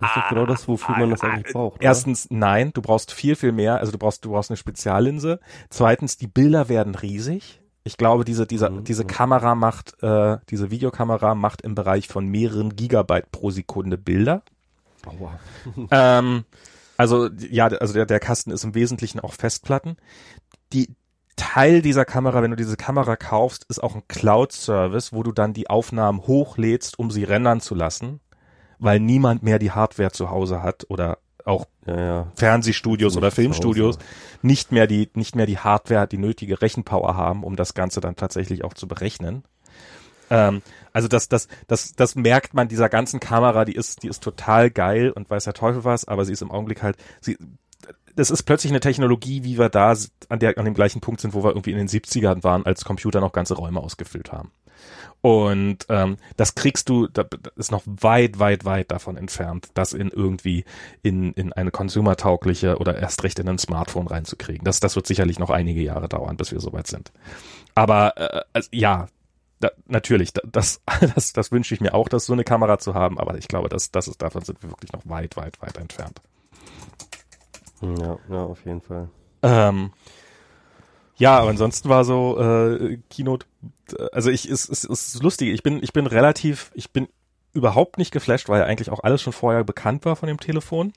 Das 0.00 0.10
ist 0.10 0.16
doch 0.16 0.28
genau 0.30 0.46
das, 0.46 0.66
wofür 0.66 0.96
man 0.96 1.10
das 1.10 1.20
eigentlich 1.20 1.52
braucht. 1.52 1.76
oder? 1.76 1.84
Erstens, 1.84 2.28
nein, 2.30 2.72
du 2.72 2.80
brauchst 2.80 3.12
viel, 3.12 3.36
viel 3.36 3.52
mehr. 3.52 3.78
Also 3.80 3.92
du 3.92 3.98
brauchst, 3.98 4.24
du 4.24 4.30
brauchst 4.30 4.50
eine 4.50 4.56
Speziallinse. 4.56 5.40
Zweitens, 5.68 6.16
die 6.16 6.26
Bilder 6.26 6.70
werden 6.70 6.94
riesig. 6.94 7.60
Ich 7.84 7.98
glaube, 7.98 8.24
diese, 8.24 8.46
diese, 8.46 8.70
Mhm. 8.70 8.84
diese 8.84 9.04
Kamera 9.04 9.54
macht, 9.54 10.02
äh, 10.02 10.38
diese 10.48 10.70
Videokamera 10.70 11.34
macht 11.34 11.60
im 11.62 11.74
Bereich 11.74 12.08
von 12.08 12.26
mehreren 12.26 12.76
Gigabyte 12.76 13.30
pro 13.30 13.50
Sekunde 13.50 13.98
Bilder. 13.98 14.42
Aua. 15.06 15.38
ähm, 15.90 16.44
also 16.96 17.28
ja, 17.38 17.66
also 17.66 17.92
der, 17.94 18.06
der 18.06 18.20
Kasten 18.20 18.50
ist 18.50 18.64
im 18.64 18.74
Wesentlichen 18.74 19.20
auch 19.20 19.34
Festplatten. 19.34 19.96
Die 20.72 20.94
Teil 21.40 21.80
dieser 21.80 22.04
Kamera, 22.04 22.42
wenn 22.42 22.50
du 22.50 22.56
diese 22.56 22.76
Kamera 22.76 23.16
kaufst, 23.16 23.64
ist 23.70 23.82
auch 23.82 23.94
ein 23.94 24.02
Cloud-Service, 24.08 25.14
wo 25.14 25.22
du 25.22 25.32
dann 25.32 25.54
die 25.54 25.70
Aufnahmen 25.70 26.20
hochlädst, 26.26 26.98
um 26.98 27.10
sie 27.10 27.24
rendern 27.24 27.62
zu 27.62 27.74
lassen, 27.74 28.20
weil 28.78 29.00
niemand 29.00 29.42
mehr 29.42 29.58
die 29.58 29.70
Hardware 29.70 30.12
zu 30.12 30.30
Hause 30.30 30.62
hat 30.62 30.84
oder 30.90 31.16
auch 31.46 31.64
Ja, 31.86 31.98
ja. 31.98 32.26
Fernsehstudios 32.36 33.16
oder 33.16 33.30
Filmstudios 33.30 33.98
nicht 34.42 34.70
mehr 34.70 34.86
die 34.86 35.08
nicht 35.14 35.34
mehr 35.34 35.46
die 35.46 35.56
Hardware, 35.58 36.06
die 36.06 36.18
nötige 36.18 36.60
Rechenpower 36.60 37.16
haben, 37.16 37.42
um 37.42 37.56
das 37.56 37.72
Ganze 37.72 38.02
dann 38.02 38.16
tatsächlich 38.16 38.62
auch 38.62 38.74
zu 38.74 38.86
berechnen. 38.86 39.42
Ähm, 40.28 40.60
also 40.92 41.08
das, 41.08 41.28
das, 41.28 41.48
das, 41.66 41.94
das 41.94 42.14
merkt 42.14 42.52
man 42.52 42.68
dieser 42.68 42.88
ganzen 42.88 43.18
Kamera, 43.18 43.64
die 43.64 43.74
ist, 43.74 44.02
die 44.02 44.08
ist 44.08 44.22
total 44.22 44.70
geil 44.70 45.10
und 45.10 45.30
weiß 45.30 45.44
der 45.44 45.54
Teufel 45.54 45.84
was, 45.84 46.06
aber 46.06 46.24
sie 46.24 46.32
ist 46.32 46.42
im 46.42 46.50
Augenblick 46.50 46.82
halt, 46.82 46.96
sie, 47.20 47.38
das 48.16 48.30
ist 48.30 48.42
plötzlich 48.42 48.72
eine 48.72 48.80
Technologie, 48.80 49.44
wie 49.44 49.58
wir 49.58 49.68
da 49.68 49.94
an, 50.28 50.38
der, 50.38 50.58
an 50.58 50.64
dem 50.64 50.74
gleichen 50.74 51.00
Punkt 51.00 51.20
sind, 51.20 51.34
wo 51.34 51.42
wir 51.42 51.50
irgendwie 51.50 51.72
in 51.72 51.78
den 51.78 51.88
70ern 51.88 52.42
waren, 52.42 52.66
als 52.66 52.84
Computer 52.84 53.20
noch 53.20 53.32
ganze 53.32 53.54
Räume 53.54 53.80
ausgefüllt 53.80 54.32
haben. 54.32 54.50
Und 55.22 55.86
ähm, 55.90 56.16
das 56.36 56.54
kriegst 56.54 56.88
du, 56.88 57.06
das 57.06 57.26
ist 57.56 57.70
noch 57.70 57.82
weit, 57.84 58.38
weit, 58.38 58.64
weit 58.64 58.90
davon 58.90 59.18
entfernt, 59.18 59.68
das 59.74 59.92
in 59.92 60.08
irgendwie 60.08 60.64
in, 61.02 61.32
in 61.34 61.52
eine 61.52 61.70
konsumertaugliche 61.70 62.78
oder 62.78 62.98
erst 62.98 63.22
recht 63.22 63.38
in 63.38 63.48
ein 63.48 63.58
Smartphone 63.58 64.06
reinzukriegen. 64.06 64.64
Das, 64.64 64.80
das 64.80 64.96
wird 64.96 65.06
sicherlich 65.06 65.38
noch 65.38 65.50
einige 65.50 65.82
Jahre 65.82 66.08
dauern, 66.08 66.38
bis 66.38 66.52
wir 66.52 66.60
soweit 66.60 66.86
sind. 66.86 67.12
Aber 67.74 68.16
äh, 68.16 68.40
also, 68.54 68.68
ja, 68.72 69.08
da, 69.60 69.70
natürlich, 69.86 70.32
das, 70.32 70.80
das, 71.14 71.34
das 71.34 71.52
wünsche 71.52 71.74
ich 71.74 71.82
mir 71.82 71.92
auch, 71.92 72.08
das 72.08 72.24
so 72.24 72.32
eine 72.32 72.44
Kamera 72.44 72.78
zu 72.78 72.94
haben, 72.94 73.18
aber 73.18 73.36
ich 73.36 73.48
glaube, 73.48 73.68
das, 73.68 73.90
das 73.90 74.08
ist, 74.08 74.22
davon 74.22 74.42
sind 74.42 74.62
wir 74.62 74.70
wirklich 74.70 74.92
noch 74.92 75.02
weit, 75.04 75.36
weit, 75.36 75.60
weit 75.60 75.76
entfernt. 75.76 76.22
Ja, 77.80 78.18
ja, 78.28 78.42
auf 78.44 78.64
jeden 78.64 78.80
Fall. 78.80 79.08
Ähm, 79.42 79.92
ja, 81.16 81.38
aber 81.38 81.50
ansonsten 81.50 81.88
war 81.88 82.04
so 82.04 82.38
äh, 82.38 82.98
Keynote, 83.10 83.46
also 84.12 84.30
ich 84.30 84.48
es, 84.48 84.68
es 84.68 84.84
ist 84.84 85.22
lustig, 85.22 85.50
ich 85.50 85.62
bin 85.62 85.82
ich 85.82 85.92
bin 85.92 86.06
relativ, 86.06 86.70
ich 86.74 86.92
bin 86.92 87.08
überhaupt 87.52 87.98
nicht 87.98 88.12
geflasht, 88.12 88.48
weil 88.48 88.60
ja 88.60 88.66
eigentlich 88.66 88.90
auch 88.90 89.02
alles 89.02 89.22
schon 89.22 89.32
vorher 89.32 89.64
bekannt 89.64 90.04
war 90.04 90.16
von 90.16 90.28
dem 90.28 90.40
Telefon. 90.40 90.92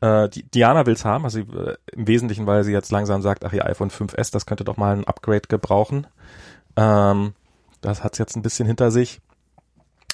Äh, 0.00 0.28
Diana 0.28 0.86
will's 0.86 1.04
haben, 1.04 1.24
also 1.24 1.40
äh, 1.40 1.76
im 1.92 2.06
Wesentlichen, 2.06 2.46
weil 2.46 2.64
sie 2.64 2.72
jetzt 2.72 2.90
langsam 2.92 3.22
sagt, 3.22 3.44
ach 3.44 3.52
ihr 3.52 3.66
iPhone 3.66 3.90
5S, 3.90 4.32
das 4.32 4.46
könnte 4.46 4.64
doch 4.64 4.76
mal 4.76 4.96
ein 4.96 5.04
Upgrade 5.04 5.48
gebrauchen. 5.48 6.06
Ähm, 6.76 7.34
das 7.80 8.04
hat's 8.04 8.18
jetzt 8.18 8.36
ein 8.36 8.42
bisschen 8.42 8.66
hinter 8.66 8.90
sich. 8.90 9.20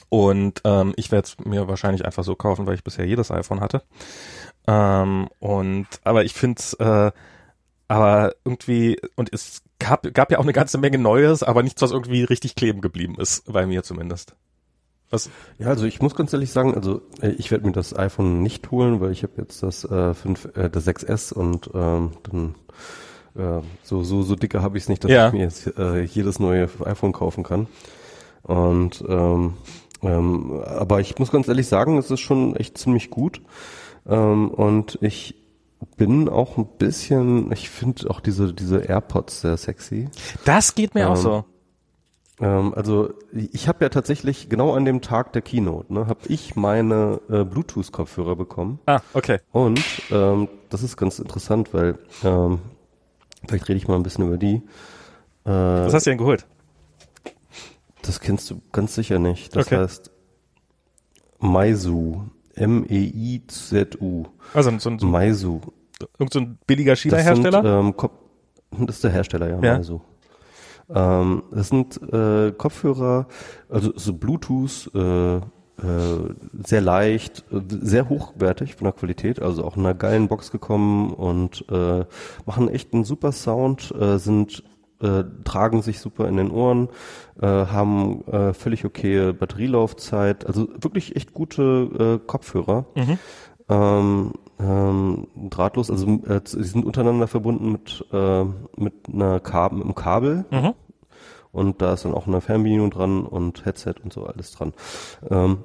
Und 0.09 0.61
ähm, 0.65 0.93
ich 0.97 1.11
werde 1.11 1.27
es 1.27 1.45
mir 1.45 1.67
wahrscheinlich 1.67 2.05
einfach 2.05 2.25
so 2.25 2.35
kaufen, 2.37 2.67
weil 2.67 2.75
ich 2.75 2.85
bisher 2.85 3.07
jedes 3.07 3.31
iPhone 3.31 3.61
hatte. 3.61 3.83
Ähm, 4.67 5.29
und 5.41 5.87
aber 6.05 6.25
ich 6.25 6.35
finde 6.35 6.63
äh, 6.79 7.19
aber 7.89 8.35
irgendwie, 8.45 8.99
und 9.15 9.33
es 9.33 9.63
gab, 9.79 10.13
gab 10.15 10.33
ja 10.33 10.39
auch 10.39 10.45
eine 10.45 10.53
ganze 10.53 10.79
Menge 10.79 10.99
Neues, 10.99 11.43
aber 11.43 11.63
nichts, 11.63 11.83
was 11.83 11.93
irgendwie 11.93 12.25
richtig 12.25 12.55
kleben 12.55 12.81
geblieben 12.81 13.17
ist, 13.19 13.53
bei 13.53 13.67
mir 13.67 13.83
zumindest. 13.83 14.35
Was? 15.11 15.31
Ja, 15.59 15.69
also 15.69 15.85
ich 15.85 16.01
muss 16.01 16.15
ganz 16.15 16.33
ehrlich 16.33 16.51
sagen, 16.51 16.75
also 16.75 17.03
äh, 17.21 17.31
ich 17.33 17.51
werde 17.51 17.67
mir 17.67 17.73
das 17.73 17.97
iPhone 17.97 18.43
nicht 18.43 18.71
holen, 18.71 19.01
weil 19.01 19.13
ich 19.13 19.23
habe 19.23 19.35
jetzt 19.37 19.63
das 19.63 19.85
äh, 19.85 20.15
5, 20.15 20.57
äh, 20.57 20.71
das 20.71 20.87
6S 20.87 21.33
und 21.33 21.71
ähm, 21.75 22.13
dann 22.23 22.55
äh, 23.37 23.63
so 23.83 24.03
so 24.03 24.23
so 24.23 24.35
dicke 24.35 24.63
habe 24.63 24.79
ich 24.79 24.85
es 24.85 24.89
nicht, 24.89 25.05
dass 25.05 25.11
ja. 25.11 25.29
ich 25.29 25.35
mir 25.35 25.43
jetzt 25.43 25.77
äh, 25.79 26.03
jedes 26.03 26.39
neue 26.41 26.69
iPhone 26.85 27.13
kaufen 27.13 27.45
kann. 27.45 27.67
Und 28.43 29.05
ähm, 29.07 29.55
ähm, 30.03 30.63
aber 30.67 31.01
ich 31.01 31.19
muss 31.19 31.31
ganz 31.31 31.49
ehrlich 31.49 31.67
sagen, 31.67 31.99
es 31.99 32.11
ist 32.11 32.21
schon 32.21 32.57
echt 32.57 32.79
ziemlich 32.79 33.11
gut. 33.11 33.41
Ähm, 34.07 34.51
und 34.51 34.99
ich 35.01 35.35
bin 35.97 36.29
auch 36.29 36.57
ein 36.57 36.67
bisschen, 36.79 37.53
ich 37.53 37.71
finde 37.71 38.11
auch 38.11 38.21
diese, 38.21 38.53
diese 38.53 38.79
AirPods 38.79 39.43
sehr 39.43 39.57
sexy. 39.57 40.09
Das 40.45 40.75
geht 40.75 40.95
mir 40.95 41.03
ähm, 41.03 41.09
auch 41.09 41.17
so. 41.17 41.45
Ähm, 42.41 42.75
also 42.75 43.13
ich 43.33 43.69
habe 43.69 43.85
ja 43.85 43.89
tatsächlich 43.89 44.49
genau 44.49 44.75
an 44.75 44.85
dem 44.85 45.01
Tag 45.01 45.33
der 45.33 45.43
Keynote, 45.43 45.93
ne, 45.93 46.07
habe 46.07 46.21
ich 46.29 46.57
meine 46.57 47.21
äh, 47.29 47.45
Bluetooth-Kopfhörer 47.45 48.35
bekommen. 48.37 48.81
Ah, 48.87 49.01
okay. 49.13 49.39
Und 49.53 49.81
ähm, 50.11 50.49
das 50.69 50.83
ist 50.83 50.97
ganz 50.97 51.19
interessant, 51.19 51.73
weil 51.73 51.99
ähm, 52.25 52.59
vielleicht 53.47 53.69
rede 53.69 53.79
ich 53.79 53.89
mal 53.89 53.97
ein 53.97 54.03
bisschen 54.03 54.27
über 54.27 54.37
die. 54.37 54.63
Äh, 55.45 55.51
Was 55.51 55.95
hast 55.95 56.07
du 56.07 56.11
denn 56.11 56.19
geholt? 56.19 56.47
Das 58.03 58.21
kennst 58.21 58.51
du 58.51 58.61
ganz 58.73 58.95
sicher 58.95 59.19
nicht. 59.19 59.55
Das 59.55 59.67
okay. 59.67 59.79
heißt 59.79 60.11
Meizu. 61.39 62.29
M-E-I-Z-U. 62.57 64.25
Also 64.53 64.79
so 64.79 64.91
ein, 64.91 64.99
so 64.99 65.07
Meizu. 65.07 65.61
Irgend 66.19 66.33
so 66.33 66.41
ein 66.41 66.59
billiger 66.67 66.97
China-Hersteller? 66.97 67.65
Ähm, 67.65 67.95
das 68.87 68.97
ist 68.97 69.05
der 69.05 69.11
Hersteller, 69.11 69.49
ja, 69.49 69.61
ja. 69.61 69.75
Meizu. 69.77 70.03
Ähm, 70.93 71.45
das 71.51 71.69
sind 71.69 72.01
äh, 72.13 72.53
Kopfhörer, 72.53 73.27
also 73.69 73.93
so 73.97 74.13
Bluetooth, 74.13 74.91
äh, 74.95 75.37
äh, 75.37 75.41
sehr 76.65 76.81
leicht, 76.81 77.45
sehr 77.51 78.09
hochwertig 78.09 78.77
von 78.77 78.85
der 78.85 78.93
Qualität, 78.93 79.43
also 79.43 79.65
auch 79.65 79.77
in 79.77 79.85
einer 79.85 79.95
geilen 79.95 80.29
Box 80.29 80.53
gekommen 80.53 81.13
und 81.13 81.65
äh, 81.69 82.05
machen 82.47 82.69
echt 82.69 82.95
einen 82.95 83.05
super 83.05 83.33
Sound, 83.33 83.93
äh, 83.99 84.19
sind 84.19 84.63
äh, 85.01 85.25
tragen 85.45 85.83
sich 85.83 86.01
super 86.01 86.29
in 86.29 86.37
den 86.37 86.51
Ohren, 86.51 86.89
äh, 87.41 87.47
haben 87.47 88.27
äh, 88.27 88.55
völlig 88.55 88.85
okay 88.85 89.33
Batterielaufzeit, 89.33 90.47
also 90.47 90.69
wirklich 90.81 91.17
echt 91.17 91.33
gute 91.33 92.21
äh, 92.23 92.27
Kopfhörer. 92.27 92.87
Mhm. 92.95 93.19
Ähm, 93.69 94.33
ähm, 94.59 95.29
drahtlos, 95.51 95.91
also 95.91 96.07
äh, 96.27 96.41
sie 96.45 96.63
sind 96.63 96.85
untereinander 96.85 97.27
verbunden 97.27 97.73
mit 97.73 98.05
äh, 98.13 98.45
mit 98.77 98.95
einer 99.13 99.41
Kabel, 99.41 99.79
mit 99.79 99.85
einem 99.87 99.95
Kabel. 99.95 100.45
Mhm. 100.51 100.75
Und 101.51 101.83
da 101.83 101.93
ist 101.95 102.05
dann 102.05 102.15
auch 102.15 102.27
eine 102.27 102.41
Fernbedienung 102.41 102.91
dran 102.91 103.25
und 103.25 103.65
Headset 103.65 103.95
und 104.03 104.13
so 104.13 104.27
alles 104.27 104.51
dran. 104.53 104.73
Ähm, 105.31 105.65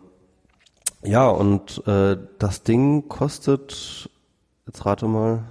ja, 1.03 1.27
und 1.27 1.85
äh, 1.87 2.17
das 2.37 2.63
Ding 2.63 3.07
kostet, 3.07 4.09
jetzt 4.67 4.85
rate 4.85 5.07
mal. 5.07 5.45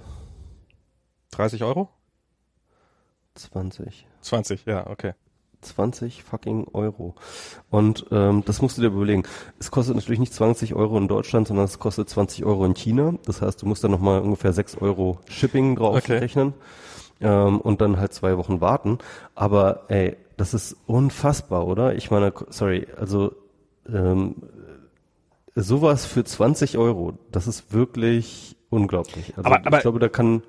30 1.31 1.63
Euro? 1.63 1.89
20. 3.41 4.05
20, 4.21 4.65
ja, 4.65 4.87
okay. 4.87 5.13
20 5.61 6.23
fucking 6.23 6.67
Euro. 6.73 7.15
Und 7.69 8.05
ähm, 8.11 8.43
das 8.45 8.61
musst 8.61 8.77
du 8.77 8.81
dir 8.81 8.87
überlegen. 8.87 9.23
Es 9.59 9.71
kostet 9.71 9.95
natürlich 9.95 10.19
nicht 10.19 10.33
20 10.33 10.73
Euro 10.73 10.97
in 10.97 11.07
Deutschland, 11.07 11.47
sondern 11.47 11.65
es 11.65 11.79
kostet 11.79 12.09
20 12.09 12.45
Euro 12.45 12.65
in 12.65 12.73
China. 12.73 13.15
Das 13.25 13.41
heißt, 13.41 13.61
du 13.61 13.65
musst 13.65 13.83
dann 13.83 13.91
nochmal 13.91 14.21
ungefähr 14.21 14.53
6 14.53 14.77
Euro 14.77 15.19
Shipping 15.27 15.75
drauf 15.75 15.97
okay. 15.97 16.17
rechnen 16.17 16.53
ähm, 17.21 17.59
und 17.59 17.81
dann 17.81 17.97
halt 17.97 18.13
zwei 18.13 18.37
Wochen 18.37 18.61
warten. 18.61 18.99
Aber 19.35 19.83
ey, 19.89 20.15
das 20.37 20.53
ist 20.53 20.77
unfassbar, 20.87 21.67
oder? 21.67 21.95
Ich 21.95 22.11
meine, 22.11 22.33
sorry, 22.49 22.87
also 22.97 23.33
ähm, 23.87 24.35
sowas 25.55 26.05
für 26.05 26.23
20 26.23 26.77
Euro, 26.77 27.17
das 27.31 27.47
ist 27.47 27.73
wirklich 27.73 28.55
unglaublich. 28.69 29.33
Also 29.35 29.49
aber, 29.49 29.65
aber 29.65 29.77
ich 29.77 29.81
glaube, 29.81 29.99
da 29.99 30.07
kann 30.07 30.43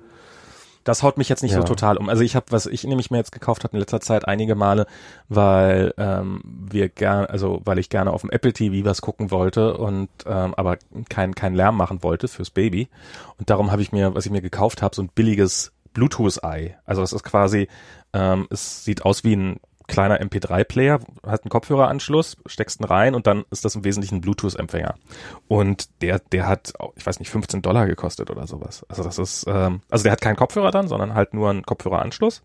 das 0.83 1.03
haut 1.03 1.17
mich 1.17 1.29
jetzt 1.29 1.43
nicht 1.43 1.53
ja. 1.53 1.59
so 1.59 1.63
total 1.63 1.97
um. 1.97 2.09
Also 2.09 2.23
ich 2.23 2.35
habe, 2.35 2.47
was 2.49 2.65
ich 2.65 2.83
nämlich 2.83 3.11
mir 3.11 3.17
jetzt 3.17 3.31
gekauft 3.31 3.63
habe 3.63 3.73
in 3.73 3.79
letzter 3.79 4.01
Zeit 4.01 4.27
einige 4.27 4.55
Male, 4.55 4.87
weil 5.29 5.93
ähm, 5.97 6.41
wir 6.43 6.89
gern, 6.89 7.25
also 7.25 7.61
weil 7.65 7.79
ich 7.79 7.89
gerne 7.89 8.11
auf 8.11 8.21
dem 8.21 8.29
Apple 8.29 8.53
TV 8.53 8.85
was 8.85 9.01
gucken 9.01 9.31
wollte 9.31 9.77
und 9.77 10.09
ähm, 10.25 10.53
aber 10.55 10.77
kein 11.09 11.35
kein 11.35 11.53
Lärm 11.53 11.77
machen 11.77 12.03
wollte 12.03 12.27
fürs 12.27 12.49
Baby. 12.49 12.89
Und 13.37 13.49
darum 13.49 13.71
habe 13.71 13.81
ich 13.81 13.91
mir, 13.91 14.15
was 14.15 14.25
ich 14.25 14.31
mir 14.31 14.41
gekauft 14.41 14.81
habe, 14.81 14.95
so 14.95 15.01
ein 15.01 15.09
billiges 15.13 15.71
Bluetooth-Ei. 15.93 16.77
Also 16.85 17.01
das 17.01 17.13
ist 17.13 17.23
quasi, 17.23 17.67
ähm, 18.13 18.47
es 18.49 18.85
sieht 18.85 19.03
aus 19.05 19.23
wie 19.23 19.35
ein 19.35 19.59
kleiner 19.91 20.19
MP3-Player, 20.21 20.99
hat 21.25 21.43
einen 21.43 21.49
Kopfhöreranschluss, 21.49 22.37
steckst 22.45 22.79
ihn 22.79 22.85
rein 22.85 23.13
und 23.13 23.27
dann 23.27 23.43
ist 23.51 23.65
das 23.65 23.75
im 23.75 23.83
Wesentlichen 23.83 24.15
ein 24.15 24.21
Bluetooth-Empfänger. 24.21 24.95
Und 25.47 25.89
der, 26.01 26.19
der 26.19 26.47
hat, 26.47 26.73
ich 26.95 27.05
weiß 27.05 27.19
nicht, 27.19 27.29
15 27.29 27.61
Dollar 27.61 27.85
gekostet 27.85 28.31
oder 28.31 28.47
sowas. 28.47 28.85
Also 28.89 29.03
das 29.03 29.19
ist, 29.19 29.45
ähm, 29.47 29.81
also 29.89 30.03
der 30.03 30.13
hat 30.13 30.21
keinen 30.21 30.37
Kopfhörer 30.37 30.71
dann, 30.71 30.87
sondern 30.87 31.13
halt 31.13 31.33
nur 31.33 31.49
einen 31.49 31.63
Kopfhöreranschluss. 31.63 32.41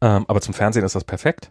Ähm, 0.00 0.24
aber 0.28 0.40
zum 0.40 0.54
Fernsehen 0.54 0.84
ist 0.84 0.94
das 0.94 1.04
perfekt. 1.04 1.50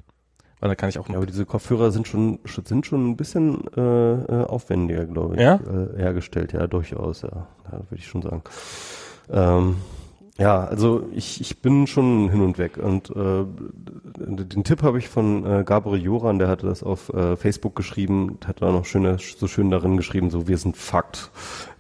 Weil 0.60 0.70
dann 0.70 0.78
kann 0.78 0.90
ich 0.90 0.98
auch. 0.98 1.08
Ja, 1.10 1.18
aber 1.18 1.26
diese 1.28 1.46
Kopfhörer 1.46 1.92
sind 1.92 2.08
schon 2.08 2.40
sind 2.46 2.88
schon 2.88 3.12
ein 3.12 3.18
bisschen 3.18 3.68
äh, 3.76 3.82
äh 3.82 4.46
aufwendiger, 4.46 5.06
glaube 5.06 5.36
ich, 5.36 5.42
ja? 5.42 5.56
äh, 5.56 5.98
hergestellt. 5.98 6.54
Ja, 6.54 6.66
durchaus. 6.66 7.22
Ja, 7.22 7.48
ja 7.72 7.74
würde 7.74 7.96
ich 7.96 8.08
schon 8.08 8.24
sagen. 8.24 8.42
Ähm, 9.30 9.76
ja, 10.38 10.64
also 10.66 11.08
ich, 11.14 11.42
ich 11.42 11.62
bin 11.62 11.88
schon 11.88 12.30
hin 12.30 12.42
und 12.42 12.58
weg. 12.58 12.78
Und 12.78 13.10
äh, 13.10 13.46
den 14.18 14.64
Tipp 14.64 14.84
habe 14.84 15.00
ich 15.00 15.10
von 15.10 15.46
äh, 15.46 15.64
Gabriel 15.64 16.04
Joran, 16.04 16.38
der 16.38 16.48
hatte 16.48 16.68
das 16.68 16.84
auf 16.84 17.10
äh, 17.10 17.36
Facebook 17.36 17.76
geschrieben, 17.76 18.38
hat 18.46 18.62
da 18.62 18.72
noch 18.72 18.86
schöne, 18.86 19.18
so 19.20 19.48
schön 19.48 19.72
darin 19.72 19.98
geschrieben, 19.98 20.30
so 20.30 20.48
wir 20.48 20.58
sind 20.58 20.78
Fakt. 20.78 21.32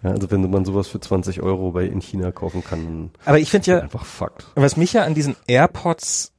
Ja, 0.01 0.11
also 0.11 0.31
wenn 0.31 0.49
man 0.49 0.65
sowas 0.65 0.87
für 0.87 0.99
20 0.99 1.41
Euro 1.41 1.71
bei 1.71 1.85
in 1.85 2.01
China 2.01 2.31
kaufen 2.31 2.63
kann, 2.63 3.11
aber 3.25 3.39
ich 3.39 3.49
finde 3.49 3.71
ja 3.71 3.79
einfach 3.79 4.05
Fakt. 4.05 4.47
Was 4.55 4.77
mich 4.77 4.93
ja 4.93 5.03
an 5.03 5.13
diesen 5.13 5.35
AirPods 5.47 6.33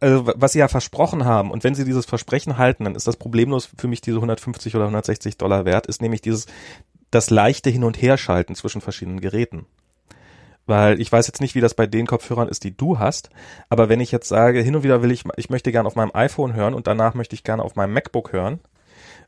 also 0.00 0.30
was 0.36 0.52
sie 0.52 0.58
ja 0.58 0.68
versprochen 0.68 1.24
haben 1.24 1.50
und 1.50 1.64
wenn 1.64 1.74
sie 1.74 1.84
dieses 1.84 2.04
Versprechen 2.04 2.58
halten, 2.58 2.84
dann 2.84 2.94
ist 2.94 3.06
das 3.06 3.16
problemlos 3.16 3.70
für 3.78 3.88
mich 3.88 4.02
diese 4.02 4.16
150 4.16 4.74
oder 4.76 4.84
160 4.84 5.38
Dollar 5.38 5.64
wert, 5.64 5.86
ist 5.86 6.02
nämlich 6.02 6.20
dieses 6.20 6.46
das 7.10 7.30
leichte 7.30 7.70
Hin- 7.70 7.84
und 7.84 8.00
Herschalten 8.00 8.54
zwischen 8.54 8.80
verschiedenen 8.80 9.20
Geräten. 9.20 9.66
Weil 10.66 11.00
ich 11.00 11.12
weiß 11.12 11.26
jetzt 11.26 11.40
nicht, 11.40 11.54
wie 11.54 11.60
das 11.60 11.74
bei 11.74 11.86
den 11.86 12.06
Kopfhörern 12.06 12.48
ist, 12.48 12.64
die 12.64 12.76
du 12.76 12.98
hast. 12.98 13.30
Aber 13.68 13.88
wenn 13.88 14.00
ich 14.00 14.12
jetzt 14.12 14.28
sage, 14.28 14.60
hin 14.60 14.76
und 14.76 14.82
wieder 14.82 15.02
will 15.02 15.10
ich, 15.10 15.24
ich 15.36 15.50
möchte 15.50 15.72
gerne 15.72 15.86
auf 15.86 15.96
meinem 15.96 16.12
iPhone 16.14 16.54
hören 16.54 16.74
und 16.74 16.86
danach 16.86 17.14
möchte 17.14 17.34
ich 17.34 17.44
gerne 17.44 17.62
auf 17.62 17.76
meinem 17.76 17.92
MacBook 17.92 18.32
hören, 18.32 18.60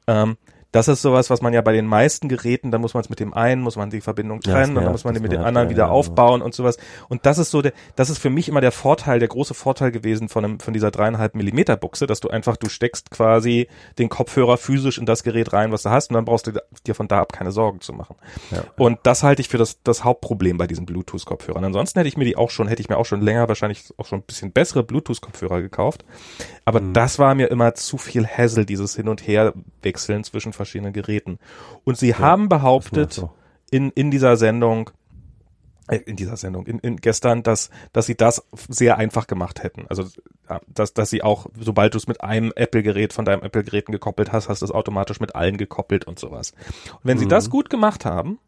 ähm, 0.07 0.37
Das 0.77 0.89
ist 0.89 1.01
sowas, 1.01 1.31
was 1.31 1.41
man 1.41 1.55
ja 1.55 1.63
bei 1.63 1.73
den 1.73 1.87
meisten 1.87 2.29
Geräten, 2.29 2.71
da 2.71 2.77
muss 2.77 2.93
man 2.93 3.03
es 3.03 3.09
mit 3.09 3.19
dem 3.19 3.33
einen, 3.33 3.63
muss 3.63 3.77
man 3.77 3.89
die 3.89 4.03
Verbindung 4.03 4.41
Ja, 4.45 4.53
trennen 4.53 4.77
und 4.77 4.85
dann 4.85 4.93
muss 4.93 5.05
man 5.05 5.15
den 5.15 5.23
mit 5.23 5.33
dem 5.33 5.41
anderen 5.43 5.69
ja, 5.69 5.71
wieder 5.71 5.85
ja, 5.85 5.91
aufbauen 5.91 6.43
und 6.43 6.55
sowas. 6.55 6.77
Und 7.09 7.25
das 7.25 7.39
ist 7.39 7.51
so 7.51 7.63
der, 7.63 7.73
das 7.95 8.11
ist 8.11 8.19
für 8.19 8.29
mich 8.29 8.47
immer 8.49 8.61
der 8.61 8.73
Vorteil, 8.73 9.19
der 9.19 9.29
große 9.29 9.55
Vorteil 9.55 9.91
gewesen 9.91 10.29
von 10.29 10.45
einem, 10.45 10.61
von 10.61 10.75
dieser 10.75 10.91
dreieinhalb 10.91 11.35
Millimeter 11.35 11.79
Buchse, 11.79 12.07
dass 12.07 12.21
du 12.21 12.29
einfach, 12.29 12.59
du 12.59 12.69
steckst 12.69 13.11
quasi 13.11 13.69
den 13.99 14.11
Kopfhörer 14.11 14.59
physisch 14.59 14.99
in 14.99 15.07
das 15.07 15.23
Gerät 15.23 15.55
rein, 15.55 15.73
was 15.73 15.83
du 15.85 15.89
hast 15.89 16.11
und 16.11 16.15
dann 16.15 16.27
brauchst 16.27 16.47
du 16.47 16.53
dir 16.87 16.95
von 16.95 17.09
da 17.09 17.21
ab 17.23 17.33
keine 17.33 17.53
Sorgen 17.53 17.81
zu 17.81 17.95
machen. 17.95 18.17
Ja. 18.51 18.63
Und 18.77 18.99
das 19.05 19.23
halte 19.23 19.41
ich 19.41 19.49
für 19.49 19.57
das, 19.57 19.83
das 19.83 20.05
Hauptproblem 20.05 20.59
bei 20.59 20.67
diesen 20.67 20.85
Bluetooth-Kopfhörern. 20.85 21.65
Ansonsten 21.65 21.99
hätte 22.01 22.09
ich 22.09 22.19
mir 22.19 22.27
die 22.27 22.37
auch 22.37 22.51
schon, 22.51 22.69
hätte 22.69 22.83
ich 22.83 22.91
mir 22.91 22.99
auch 22.99 23.07
schon 23.07 23.23
länger 23.23 23.49
wahrscheinlich 23.49 23.95
auch 23.97 24.05
schon 24.05 24.19
ein 24.19 24.25
bisschen 24.27 24.53
bessere 24.53 24.83
Bluetooth-Kopfhörer 24.83 25.63
gekauft. 25.63 26.05
Aber 26.67 26.83
Mhm. 26.83 26.93
das 26.93 27.19
war 27.19 27.35
mir 27.35 27.51
immer 27.51 27.75
zu 27.75 27.97
viel 27.97 28.27
Hassel, 28.27 28.67
dieses 28.67 28.95
Hin- 28.95 29.09
und 29.09 29.27
Her-Wechseln 29.27 30.23
zwischen 30.23 30.53
verschiedenen 30.53 30.66
Geräten. 30.93 31.39
Und 31.85 31.97
sie 31.99 32.15
haben 32.15 32.49
behauptet 32.49 33.13
so. 33.13 33.31
in, 33.71 33.91
in 33.91 34.11
dieser 34.11 34.37
Sendung, 34.37 34.91
äh, 35.89 35.99
in 35.99 36.17
dieser 36.17 36.37
Sendung, 36.37 36.67
in, 36.67 36.79
in 36.81 36.97
gestern, 36.97 37.43
dass, 37.43 37.71
dass 37.93 38.07
sie 38.07 38.17
das 38.17 38.45
sehr 38.69 38.99
einfach 38.99 39.27
gemacht 39.27 39.63
hätten. 39.63 39.87
Also, 39.89 40.05
ja, 40.49 40.61
dass, 40.69 40.95
dass 40.95 41.11
sie 41.11 41.23
auch, 41.23 41.47
sobald 41.59 41.95
du 41.95 41.99
es 41.99 42.07
mit 42.07 42.23
einem 42.23 42.53
Apple-Gerät 42.55 43.13
von 43.13 43.25
deinem 43.25 43.43
Apple-Geräten 43.43 43.93
gekoppelt 43.93 44.33
hast, 44.33 44.49
hast 44.49 44.63
du 44.63 44.67
es 44.67 44.71
automatisch 44.73 45.21
mit 45.21 45.35
allen 45.35 45.57
gekoppelt 45.57 46.07
und 46.07 46.19
sowas. 46.19 46.53
Und 46.93 47.01
wenn 47.05 47.19
sie 47.19 47.25
Mhm. 47.25 47.31
das 47.31 47.51
gut 47.51 47.71
gemacht 47.71 48.05
haben, 48.05 48.39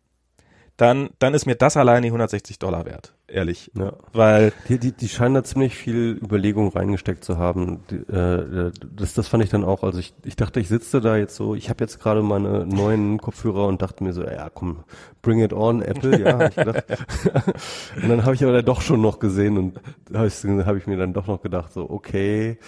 dann, 0.76 1.10
dann 1.18 1.34
ist 1.34 1.46
mir 1.46 1.56
das 1.56 1.76
allein 1.76 2.02
die 2.02 2.08
160 2.08 2.60
Dollar 2.60 2.86
wert, 2.86 3.14
ehrlich. 3.28 3.70
Ja. 3.74 3.92
Weil, 4.12 4.52
Die, 4.68 4.78
die, 4.78 4.92
die 4.92 5.08
scheinen 5.08 5.34
da 5.34 5.44
ziemlich 5.44 5.76
viel 5.76 6.18
Überlegung 6.22 6.68
reingesteckt 6.68 7.24
zu 7.24 7.38
haben. 7.38 7.80
Die, 7.90 7.96
äh, 8.12 8.72
das, 8.96 9.14
das 9.14 9.28
fand 9.28 9.44
ich 9.44 9.50
dann 9.50 9.64
auch. 9.64 9.82
Also 9.82 9.98
ich, 9.98 10.14
ich 10.24 10.36
dachte, 10.36 10.60
ich 10.60 10.68
sitze 10.68 11.00
da 11.00 11.16
jetzt 11.16 11.36
so, 11.36 11.54
ich 11.54 11.70
habe 11.70 11.84
jetzt 11.84 12.00
gerade 12.00 12.22
meine 12.22 12.66
neuen 12.66 13.18
Kopfhörer 13.18 13.66
und 13.66 13.82
dachte 13.82 14.02
mir 14.02 14.12
so, 14.12 14.24
ja 14.24 14.50
komm, 14.52 14.84
bring 15.22 15.40
it 15.42 15.52
on, 15.52 15.82
Apple, 15.82 16.20
ja, 16.20 16.38
hab 16.38 16.50
ich 16.50 16.56
gedacht. 16.56 16.84
und 18.02 18.08
dann 18.08 18.24
habe 18.24 18.34
ich 18.34 18.42
aber 18.42 18.52
dann 18.52 18.64
doch 18.64 18.80
schon 18.80 19.00
noch 19.00 19.18
gesehen 19.18 19.58
und 19.58 19.80
habe 20.14 20.26
ich, 20.26 20.34
hab 20.34 20.76
ich 20.76 20.86
mir 20.86 20.96
dann 20.96 21.12
doch 21.12 21.26
noch 21.26 21.42
gedacht, 21.42 21.72
so, 21.72 21.88
okay, 21.88 22.58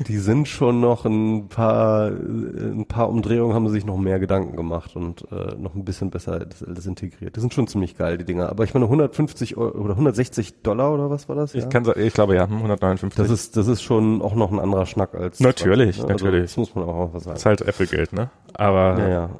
die 0.00 0.18
sind 0.18 0.48
schon 0.48 0.80
noch 0.80 1.04
ein 1.04 1.48
paar, 1.48 2.08
ein 2.08 2.86
paar 2.86 3.08
Umdrehungen 3.08 3.54
haben 3.54 3.66
sie 3.68 3.74
sich 3.74 3.86
noch 3.86 3.96
mehr 3.96 4.18
Gedanken 4.18 4.56
gemacht 4.56 4.94
und 4.96 5.26
äh, 5.32 5.54
noch 5.56 5.74
ein 5.74 5.84
bisschen 5.84 6.10
besser 6.10 6.40
das 6.40 6.62
alles 6.62 6.86
integriert. 6.86 7.36
Die 7.36 7.40
sind 7.40 7.54
schon 7.54 7.66
ziemlich 7.66 7.96
geil, 7.96 8.18
die 8.18 8.24
Dinger. 8.24 8.48
Aber 8.50 8.64
ich 8.64 8.74
meine 8.74 8.86
150 8.86 9.56
Euro 9.56 9.78
oder 9.78 9.92
160 9.94 10.62
Dollar 10.62 10.92
oder 10.92 11.10
was 11.10 11.28
war 11.28 11.36
das? 11.36 11.54
ich 11.54 11.62
ja? 11.64 11.68
kann, 11.68 11.84
sa- 11.84 11.96
ich 11.96 12.12
glaube 12.14 12.34
ja, 12.34 12.44
hm, 12.48 12.56
159. 12.56 13.16
Das 13.16 13.30
ist, 13.30 13.56
das 13.56 13.66
ist 13.68 13.82
schon 13.82 14.20
auch 14.22 14.34
noch 14.34 14.52
ein 14.52 14.58
anderer 14.60 14.86
Schnack 14.86 15.14
als. 15.14 15.40
Natürlich, 15.40 15.96
Also, 15.96 16.08
natürlich. 16.08 16.42
Das 16.42 16.56
muss 16.56 16.74
man 16.74 16.84
auch 16.84 17.12
mal 17.12 17.20
sagen. 17.20 17.36
ist 17.36 17.46
halt 17.46 17.60
Apple-Geld, 17.62 18.12
ne? 18.12 18.30
Aber, 18.54 18.98
Ja, 18.98 19.08
ja, 19.08 19.30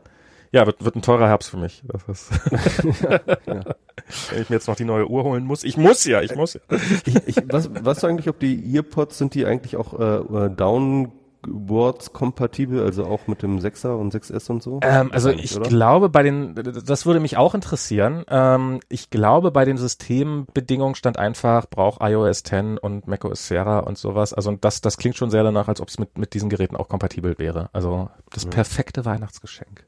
ja. 0.52 0.66
wird, 0.66 0.84
wird 0.84 0.96
ein 0.96 1.02
teurer 1.02 1.28
Herbst 1.28 1.50
für 1.50 1.56
mich. 1.56 1.82
Das 1.86 2.02
ist, 2.08 2.30
wenn 4.30 4.42
ich 4.42 4.50
mir 4.50 4.56
jetzt 4.56 4.68
noch 4.68 4.76
die 4.76 4.84
neue 4.84 5.08
Uhr 5.08 5.24
holen 5.24 5.44
muss. 5.44 5.64
Ich 5.64 5.76
muss 5.76 6.04
ja, 6.04 6.22
ich 6.22 6.34
muss 6.34 6.54
ja. 6.54 6.60
Ich, 7.06 7.16
ich, 7.26 7.36
was, 7.48 8.00
du 8.00 8.06
eigentlich, 8.06 8.28
ob 8.28 8.38
die 8.38 8.74
Earpods 8.74 9.18
sind 9.18 9.34
die 9.34 9.46
eigentlich 9.46 9.76
auch 9.76 9.98
äh, 9.98 10.46
äh, 10.46 10.50
downwards 10.50 12.12
kompatibel, 12.12 12.82
also 12.82 13.04
auch 13.06 13.26
mit 13.26 13.42
dem 13.42 13.58
6er 13.58 13.94
und 13.96 14.14
6S 14.14 14.50
und 14.50 14.62
so? 14.62 14.80
Ähm, 14.82 15.10
also 15.12 15.30
ich 15.30 15.56
oder? 15.56 15.68
glaube 15.68 16.08
bei 16.08 16.22
den, 16.22 16.54
das 16.54 17.06
würde 17.06 17.20
mich 17.20 17.36
auch 17.36 17.54
interessieren. 17.54 18.24
Ähm, 18.28 18.80
ich 18.88 19.10
glaube 19.10 19.50
bei 19.50 19.64
den 19.64 19.76
Systembedingungen 19.76 20.94
stand 20.94 21.18
einfach, 21.18 21.68
braucht 21.68 22.00
iOS 22.02 22.42
10 22.44 22.78
und 22.78 23.08
macOS 23.08 23.48
Sierra 23.48 23.80
und 23.80 23.98
sowas. 23.98 24.32
Also 24.32 24.52
das, 24.52 24.80
das 24.80 24.98
klingt 24.98 25.16
schon 25.16 25.30
sehr 25.30 25.42
danach, 25.42 25.68
als 25.68 25.80
ob 25.80 25.88
es 25.88 25.98
mit, 25.98 26.18
mit 26.18 26.34
diesen 26.34 26.48
Geräten 26.48 26.76
auch 26.76 26.88
kompatibel 26.88 27.38
wäre. 27.38 27.70
Also 27.72 28.10
das 28.30 28.46
perfekte 28.46 29.04
Weihnachtsgeschenk. 29.04 29.84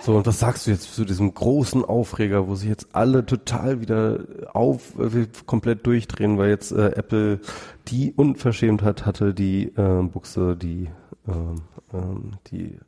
So, 0.00 0.16
und 0.16 0.26
was 0.26 0.38
sagst 0.38 0.66
du 0.66 0.70
jetzt 0.70 0.94
zu 0.94 1.04
diesem 1.04 1.34
großen 1.34 1.84
Aufreger, 1.84 2.48
wo 2.48 2.54
sich 2.54 2.68
jetzt 2.68 2.88
alle 2.92 3.26
total 3.26 3.80
wieder 3.80 4.20
auf, 4.52 4.98
äh, 4.98 5.26
komplett 5.46 5.86
durchdrehen, 5.86 6.38
weil 6.38 6.50
jetzt 6.50 6.72
äh, 6.72 6.92
Apple 6.92 7.40
die 7.88 8.12
Unverschämtheit 8.12 9.04
hatte, 9.04 9.34
die 9.34 9.64
äh, 9.76 10.02
Buchse, 10.02 10.56
die, 10.56 10.88
ähm, 11.26 11.62
ähm, 11.92 12.32
die, 12.50 12.78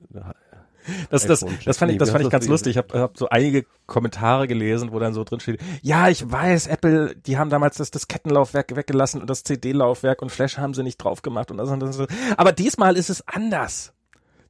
Das, 1.11 1.27
das, 1.27 1.43
iPhone 1.43 1.59
das 1.65 1.79
fand 1.79 1.93
ich, 1.93 1.99
das 1.99 2.11
fand 2.11 2.25
ich 2.25 2.31
ganz 2.31 2.45
das 2.47 2.51
lustig. 2.51 2.71
Ich 2.73 2.77
habe 2.79 2.99
hab 2.99 3.19
so 3.19 3.29
einige 3.29 3.67
Kommentare 3.87 4.49
gelesen, 4.49 4.93
wo 4.93 4.99
dann 4.99 5.13
so 5.13 5.25
drin 5.25 5.41
steht, 5.41 5.61
ja, 5.83 6.09
ich 6.09 6.31
weiß, 6.31 6.69
Apple, 6.69 7.15
die 7.15 7.39
haben 7.39 7.51
damals 7.51 7.77
das, 7.77 7.91
das 7.91 8.09
Kettenlaufwerk 8.09 8.75
weggelassen 8.77 9.21
und 9.21 9.29
das 9.29 9.43
CD-Laufwerk 9.45 10.23
und 10.23 10.31
Flash 10.31 10.59
haben 10.59 10.75
sie 10.75 10.83
nicht 10.83 10.97
drauf 10.99 11.23
gemacht 11.23 11.51
und 11.51 11.59
das 11.59 11.69
und 11.69 11.81
das. 11.81 11.99
und 11.99 12.11
das. 12.11 12.19
Aber 12.37 12.53
diesmal 12.53 12.97
ist 12.97 13.11
es 13.11 13.27
anders. 13.29 13.93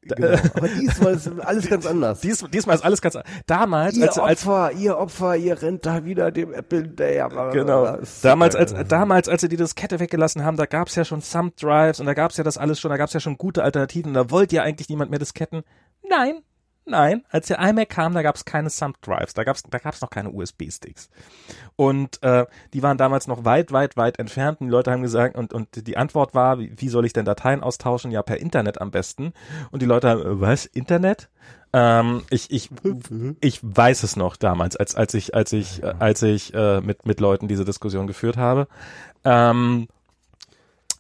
genau. 0.16 0.28
Aber 0.54 0.68
diesmal 0.68 1.14
ist 1.14 1.28
alles 1.40 1.68
ganz 1.68 1.86
anders. 1.86 2.20
Dies, 2.20 2.44
diesmal 2.52 2.76
ist 2.76 2.84
alles 2.84 3.02
ganz 3.02 3.18
damals 3.46 3.96
Ihr 3.96 4.08
als, 4.08 4.18
als 4.18 4.46
Opfer, 4.46 4.72
ihr 4.72 4.96
Opfer, 4.96 5.36
ihr 5.36 5.60
rennt 5.60 5.84
da 5.84 6.04
wieder 6.04 6.30
dem 6.30 6.54
Apple 6.54 6.88
Day. 6.88 7.22
genau 7.52 7.98
damals 8.22 8.56
als 8.56 8.74
damals 8.88 9.28
als 9.28 9.42
sie 9.42 9.48
die 9.48 9.56
Diskette 9.56 10.00
weggelassen 10.00 10.44
haben, 10.44 10.56
da 10.56 10.66
gab's 10.66 10.94
ja 10.94 11.04
schon 11.04 11.22
Thumb 11.22 11.56
Drives 11.56 12.00
und 12.00 12.06
da 12.06 12.14
gab's 12.14 12.36
ja 12.38 12.44
das 12.44 12.56
alles 12.56 12.80
schon, 12.80 12.90
da 12.90 12.96
gab's 12.96 13.12
ja 13.12 13.20
schon 13.20 13.36
gute 13.36 13.62
Alternativen, 13.62 14.14
da 14.14 14.30
wollte 14.30 14.56
ja 14.56 14.62
eigentlich 14.62 14.88
niemand 14.88 15.10
mehr 15.10 15.18
Disketten. 15.18 15.62
Nein, 16.08 16.42
nein, 16.90 17.24
als 17.30 17.46
der 17.46 17.58
iMac 17.58 17.88
kam, 17.88 18.14
da 18.14 18.22
gab's 18.22 18.44
keine 18.44 18.70
Thumb 18.70 19.00
Drives, 19.02 19.34
da 19.34 19.44
gab's 19.44 19.62
da 19.62 19.78
gab's 19.78 20.00
noch 20.00 20.10
keine 20.10 20.30
USB 20.30 20.70
Sticks. 20.70 21.08
Und 21.76 22.22
äh, 22.22 22.46
die 22.72 22.82
waren 22.82 22.98
damals 22.98 23.26
noch 23.26 23.44
weit 23.44 23.72
weit 23.72 23.96
weit 23.96 24.18
entfernt 24.18 24.60
und 24.60 24.66
die 24.66 24.72
Leute 24.72 24.90
haben 24.90 25.02
gesagt 25.02 25.36
und 25.36 25.52
und 25.52 25.86
die 25.86 25.96
Antwort 25.96 26.34
war, 26.34 26.58
wie, 26.58 26.72
wie 26.76 26.88
soll 26.88 27.06
ich 27.06 27.12
denn 27.12 27.24
Dateien 27.24 27.62
austauschen? 27.62 28.10
Ja, 28.10 28.22
per 28.22 28.38
Internet 28.38 28.80
am 28.80 28.90
besten. 28.90 29.32
Und 29.70 29.82
die 29.82 29.86
Leute 29.86 30.08
haben, 30.08 30.20
äh, 30.20 30.40
was 30.40 30.66
Internet? 30.66 31.28
Ähm, 31.72 32.22
ich, 32.30 32.50
ich, 32.50 32.70
ich 33.40 33.60
weiß 33.62 34.02
es 34.02 34.16
noch 34.16 34.36
damals, 34.36 34.76
als, 34.76 34.94
als 34.94 35.14
ich, 35.14 35.34
als 35.34 35.52
ich, 35.52 35.82
äh, 35.82 35.94
als 35.98 36.22
ich 36.22 36.52
äh, 36.54 36.80
mit, 36.80 37.06
mit 37.06 37.20
Leuten 37.20 37.48
diese 37.48 37.64
Diskussion 37.64 38.06
geführt 38.06 38.36
habe. 38.36 38.66
Ähm, 39.24 39.88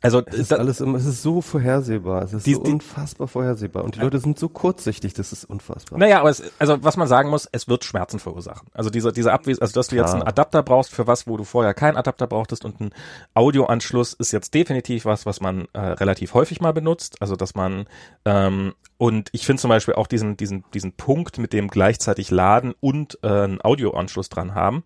also 0.02 0.22
Es 0.26 0.34
ist 0.34 0.50
da, 0.52 0.56
alles 0.56 0.80
immer, 0.80 0.96
es 0.98 1.04
ist 1.04 1.22
so 1.22 1.40
vorhersehbar. 1.42 2.22
Es 2.22 2.32
ist 2.32 2.46
Die- 2.46 2.54
so 2.54 2.62
die- 2.62 2.72
unfassbar 2.72 3.28
vorhersehbar. 3.28 3.84
Und 3.84 3.96
die 3.96 4.00
Leute 4.00 4.18
sind 4.18 4.38
so 4.38 4.48
kurzsichtig, 4.48 5.12
das 5.14 5.32
ist 5.32 5.44
unfassbar. 5.44 5.98
naja, 5.98 6.20
aber 6.20 6.30
es, 6.30 6.42
also 6.58 6.82
was 6.82 6.96
man 6.96 7.06
sagen 7.08 7.28
muss, 7.30 7.48
es 7.52 7.68
wird 7.68 7.84
Schmerzen 7.84 8.18
verursachen. 8.18 8.68
Also 8.72 8.88
diese, 8.90 9.12
diese 9.12 9.32
Abwes 9.32 9.58
also 9.60 9.74
dass 9.74 9.88
du 9.88 9.96
jetzt 9.96 10.06
Klar. 10.06 10.14
einen 10.20 10.22
Adapter 10.28 10.62
brauchst 10.62 10.92
für 10.94 11.06
was, 11.06 11.26
wo 11.26 11.36
du 11.36 11.44
vorher 11.44 11.74
keinen 11.74 11.96
Adapter 11.96 12.26
brauchtest 12.26 12.64
und 12.64 12.80
ein 12.80 12.90
Audioanschluss 13.34 14.14
ist 14.14 14.32
jetzt 14.32 14.54
definitiv 14.54 15.04
was, 15.04 15.26
was 15.26 15.40
man 15.40 15.66
äh, 15.74 15.78
relativ 15.80 16.34
häufig 16.34 16.60
mal 16.60 16.72
benutzt. 16.72 17.16
Also 17.20 17.36
dass 17.36 17.54
man 17.54 17.86
ähm, 18.24 18.74
und 18.96 19.28
ich 19.32 19.46
finde 19.46 19.60
zum 19.62 19.68
Beispiel 19.70 19.94
auch 19.94 20.06
diesen, 20.06 20.36
diesen, 20.36 20.64
diesen 20.74 20.92
Punkt 20.92 21.38
mit 21.38 21.52
dem 21.52 21.68
gleichzeitig 21.68 22.30
laden 22.30 22.74
und 22.80 23.18
äh, 23.22 23.28
einen 23.28 23.60
Audioanschluss 23.64 24.28
dran 24.28 24.54
haben. 24.54 24.82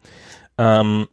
Ähm, 0.57 1.09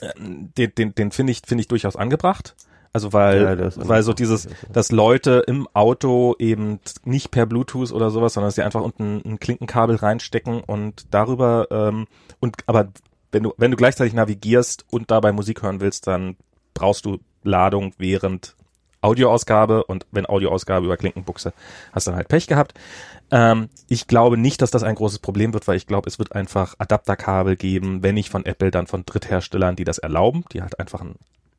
äh, 0.00 0.10
den, 0.18 0.74
den, 0.74 0.94
den 0.94 1.10
finde 1.10 1.32
ich, 1.32 1.40
finde 1.46 1.62
ich 1.62 1.68
durchaus 1.68 1.96
angebracht. 1.96 2.54
Also 2.96 3.12
weil, 3.12 3.60
Ja, 3.60 3.70
weil 3.76 4.02
so 4.02 4.14
dieses, 4.14 4.48
dass 4.72 4.90
Leute 4.90 5.44
im 5.46 5.68
Auto 5.74 6.34
eben 6.38 6.80
nicht 7.04 7.30
per 7.30 7.44
Bluetooth 7.44 7.92
oder 7.92 8.08
sowas, 8.08 8.32
sondern 8.32 8.48
dass 8.48 8.54
sie 8.54 8.62
einfach 8.62 8.80
unten 8.80 9.20
ein 9.22 9.38
Klinkenkabel 9.38 9.96
reinstecken 9.96 10.60
und 10.60 11.04
darüber 11.10 11.66
ähm, 11.70 12.06
und 12.40 12.56
aber 12.64 12.88
wenn 13.32 13.42
du 13.42 13.52
wenn 13.58 13.70
du 13.70 13.76
gleichzeitig 13.76 14.14
navigierst 14.14 14.86
und 14.90 15.10
dabei 15.10 15.32
Musik 15.32 15.62
hören 15.62 15.82
willst, 15.82 16.06
dann 16.06 16.36
brauchst 16.72 17.04
du 17.04 17.18
Ladung 17.42 17.92
während 17.98 18.56
Audioausgabe 19.02 19.84
und 19.84 20.06
wenn 20.10 20.24
Audioausgabe 20.24 20.86
über 20.86 20.96
Klinkenbuchse, 20.96 21.52
hast 21.92 22.06
dann 22.06 22.16
halt 22.16 22.28
Pech 22.28 22.46
gehabt. 22.46 22.72
Ähm, 23.30 23.68
ich 23.90 24.06
glaube 24.06 24.38
nicht, 24.38 24.62
dass 24.62 24.70
das 24.70 24.84
ein 24.84 24.94
großes 24.94 25.18
Problem 25.18 25.52
wird, 25.52 25.68
weil 25.68 25.76
ich 25.76 25.86
glaube, 25.86 26.08
es 26.08 26.18
wird 26.18 26.34
einfach 26.34 26.76
Adapterkabel 26.78 27.56
geben, 27.56 28.02
wenn 28.02 28.14
nicht 28.14 28.30
von 28.30 28.46
Apple, 28.46 28.70
dann 28.70 28.86
von 28.86 29.04
Drittherstellern, 29.04 29.76
die 29.76 29.84
das 29.84 29.98
erlauben, 29.98 30.46
die 30.50 30.62
halt 30.62 30.80
einfach 30.80 31.02
einen 31.02 31.16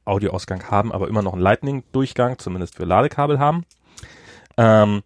Audioausgang 0.07 0.69
haben, 0.71 0.91
aber 0.91 1.07
immer 1.07 1.21
noch 1.21 1.33
einen 1.33 1.41
Lightning-Durchgang, 1.41 2.39
zumindest 2.39 2.75
für 2.75 2.85
Ladekabel 2.85 3.39
haben. 3.39 3.65
Ähm, 4.57 5.03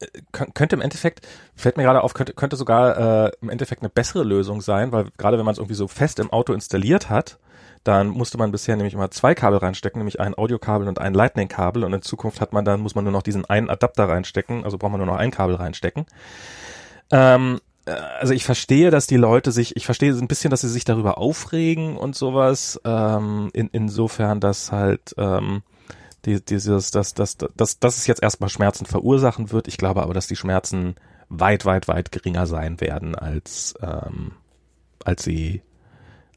äh, 0.00 0.06
kö- 0.32 0.52
könnte 0.52 0.76
im 0.76 0.82
Endeffekt, 0.82 1.26
fällt 1.54 1.76
mir 1.76 1.84
gerade 1.84 2.02
auf, 2.02 2.14
könnte, 2.14 2.34
könnte 2.34 2.56
sogar 2.56 3.26
äh, 3.26 3.32
im 3.40 3.48
Endeffekt 3.48 3.82
eine 3.82 3.88
bessere 3.88 4.24
Lösung 4.24 4.60
sein, 4.60 4.92
weil 4.92 5.06
gerade 5.16 5.38
wenn 5.38 5.44
man 5.44 5.52
es 5.52 5.58
irgendwie 5.58 5.74
so 5.74 5.88
fest 5.88 6.18
im 6.18 6.30
Auto 6.30 6.52
installiert 6.52 7.08
hat, 7.08 7.38
dann 7.84 8.08
musste 8.08 8.36
man 8.36 8.50
bisher 8.50 8.74
nämlich 8.74 8.94
immer 8.94 9.12
zwei 9.12 9.34
Kabel 9.34 9.58
reinstecken, 9.58 10.00
nämlich 10.00 10.18
ein 10.18 10.36
Audiokabel 10.36 10.88
und 10.88 10.98
ein 10.98 11.14
Lightning-Kabel 11.14 11.84
und 11.84 11.92
in 11.92 12.02
Zukunft 12.02 12.40
hat 12.40 12.52
man 12.52 12.64
dann, 12.64 12.80
muss 12.80 12.96
man 12.96 13.04
nur 13.04 13.12
noch 13.12 13.22
diesen 13.22 13.44
einen 13.44 13.70
Adapter 13.70 14.08
reinstecken, 14.08 14.64
also 14.64 14.76
braucht 14.76 14.90
man 14.90 14.98
nur 14.98 15.06
noch 15.06 15.16
ein 15.16 15.30
Kabel 15.30 15.54
reinstecken. 15.54 16.04
Ähm, 17.12 17.60
äh, 17.60 17.65
also 17.86 18.34
ich 18.34 18.44
verstehe, 18.44 18.90
dass 18.90 19.06
die 19.06 19.16
Leute 19.16 19.52
sich, 19.52 19.76
ich 19.76 19.84
verstehe 19.84 20.12
ein 20.12 20.28
bisschen, 20.28 20.50
dass 20.50 20.62
sie 20.62 20.68
sich 20.68 20.84
darüber 20.84 21.18
aufregen 21.18 21.96
und 21.96 22.16
sowas, 22.16 22.80
ähm, 22.84 23.50
in, 23.52 23.68
insofern, 23.72 24.40
dass 24.40 24.72
halt 24.72 25.14
ähm, 25.18 25.62
die, 26.24 26.44
dieses, 26.44 26.90
dass, 26.90 27.14
dass, 27.14 27.36
dass, 27.36 27.78
dass 27.78 27.96
es 27.96 28.06
jetzt 28.06 28.22
erstmal 28.22 28.50
Schmerzen 28.50 28.86
verursachen 28.86 29.52
wird. 29.52 29.68
Ich 29.68 29.78
glaube 29.78 30.02
aber, 30.02 30.14
dass 30.14 30.26
die 30.26 30.36
Schmerzen 30.36 30.96
weit, 31.28 31.64
weit, 31.64 31.88
weit 31.88 32.12
geringer 32.12 32.46
sein 32.46 32.80
werden, 32.80 33.14
als, 33.14 33.74
ähm, 33.82 34.32
als 35.04 35.22
sie 35.22 35.62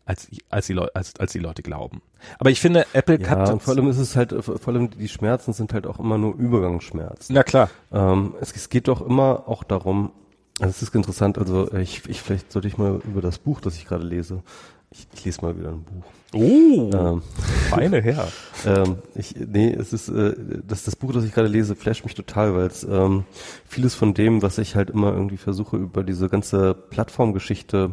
als, 0.05 0.27
als, 0.49 0.65
die, 0.65 0.73
Leute, 0.73 0.95
als, 0.95 1.13
als 1.19 1.31
die 1.33 1.39
Leute 1.39 1.61
glauben. 1.61 2.01
Aber 2.39 2.49
ich 2.49 2.59
finde, 2.59 2.87
Apple 2.93 3.19
Ja, 3.21 3.29
hat 3.29 3.49
und 3.49 3.61
vor 3.61 3.75
allem 3.75 3.87
ist 3.89 3.99
es 3.99 4.15
halt, 4.15 4.33
vor 4.43 4.67
allem 4.67 4.89
die 4.89 5.07
Schmerzen 5.07 5.53
sind 5.53 5.71
halt 5.71 5.85
auch 5.85 5.99
immer 5.99 6.17
nur 6.17 6.33
Übergangsschmerzen. 6.33 7.35
na 7.35 7.43
klar. 7.43 7.69
Ähm, 7.91 8.33
es, 8.41 8.55
es 8.55 8.69
geht 8.69 8.87
doch 8.87 9.01
immer 9.05 9.43
auch 9.47 9.63
darum, 9.63 10.11
also 10.59 10.71
es 10.71 10.81
ist 10.81 10.95
interessant, 10.95 11.37
also 11.37 11.73
ich, 11.73 12.07
ich 12.07 12.21
vielleicht 12.21 12.51
sollte 12.51 12.67
ich 12.67 12.77
mal 12.77 12.99
über 13.05 13.21
das 13.21 13.37
Buch, 13.37 13.61
das 13.61 13.75
ich 13.75 13.85
gerade 13.85 14.05
lese, 14.05 14.43
ich, 14.91 15.07
ich 15.13 15.25
lese 15.25 15.41
mal 15.41 15.57
wieder 15.57 15.69
ein 15.69 15.83
Buch. 15.83 16.03
Oh, 16.33 16.91
Ähm, 16.93 17.21
feine 17.69 18.01
Herr. 18.03 18.27
ähm, 18.65 18.97
ich, 19.15 19.35
nee, 19.35 19.71
es 19.71 19.93
ist 19.93 20.09
äh, 20.09 20.35
das, 20.67 20.83
das 20.83 20.95
Buch, 20.95 21.13
das 21.13 21.23
ich 21.25 21.33
gerade 21.33 21.47
lese, 21.47 21.75
flasht 21.75 22.03
mich 22.03 22.15
total, 22.15 22.55
weil 22.55 22.67
es 22.67 22.83
ähm, 22.83 23.23
vieles 23.67 23.95
von 23.95 24.13
dem, 24.13 24.41
was 24.41 24.57
ich 24.57 24.75
halt 24.75 24.89
immer 24.89 25.13
irgendwie 25.13 25.37
versuche 25.37 25.77
über 25.77 26.03
diese 26.03 26.29
ganze 26.29 26.73
Plattformgeschichte 26.73 27.91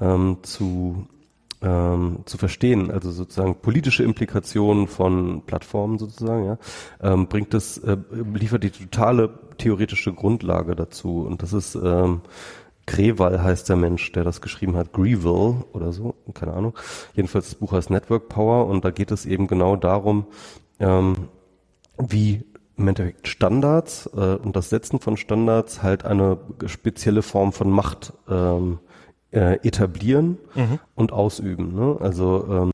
ähm, 0.00 0.38
zu 0.42 1.06
ähm, 1.64 2.18
zu 2.26 2.36
verstehen, 2.36 2.90
also 2.90 3.10
sozusagen 3.10 3.54
politische 3.56 4.02
Implikationen 4.02 4.86
von 4.86 5.42
Plattformen 5.46 5.98
sozusagen, 5.98 6.44
ja, 6.44 6.58
ähm, 7.00 7.26
bringt 7.26 7.54
es, 7.54 7.78
äh, 7.78 7.96
liefert 8.34 8.64
die 8.64 8.70
totale 8.70 9.30
theoretische 9.56 10.12
Grundlage 10.12 10.76
dazu. 10.76 11.22
Und 11.22 11.42
das 11.42 11.52
ist 11.52 11.74
ähm, 11.74 12.22
Grewal 12.86 13.42
heißt 13.42 13.68
der 13.68 13.76
Mensch, 13.76 14.12
der 14.12 14.24
das 14.24 14.40
geschrieben 14.40 14.76
hat, 14.76 14.92
Greville 14.92 15.64
oder 15.72 15.92
so, 15.92 16.14
keine 16.34 16.52
Ahnung. 16.52 16.74
Jedenfalls 17.14 17.46
das 17.46 17.54
Buch 17.54 17.72
heißt 17.72 17.90
Network 17.90 18.28
Power 18.28 18.66
und 18.66 18.84
da 18.84 18.90
geht 18.90 19.10
es 19.10 19.26
eben 19.26 19.46
genau 19.46 19.76
darum, 19.76 20.26
ähm, 20.80 21.28
wie 21.98 22.44
im 22.76 22.88
Endeffekt 22.88 23.28
Standards 23.28 24.10
äh, 24.14 24.36
und 24.36 24.56
das 24.56 24.68
Setzen 24.68 25.00
von 25.00 25.16
Standards 25.16 25.82
halt 25.82 26.04
eine 26.04 26.38
spezielle 26.66 27.22
Form 27.22 27.52
von 27.52 27.70
Macht 27.70 28.12
ähm, 28.28 28.80
äh, 29.30 29.54
etablieren 29.66 30.38
und 30.94 31.12
ausüben. 31.12 31.74
Ne? 31.74 31.96
Also 32.00 32.46
ähm, 32.50 32.70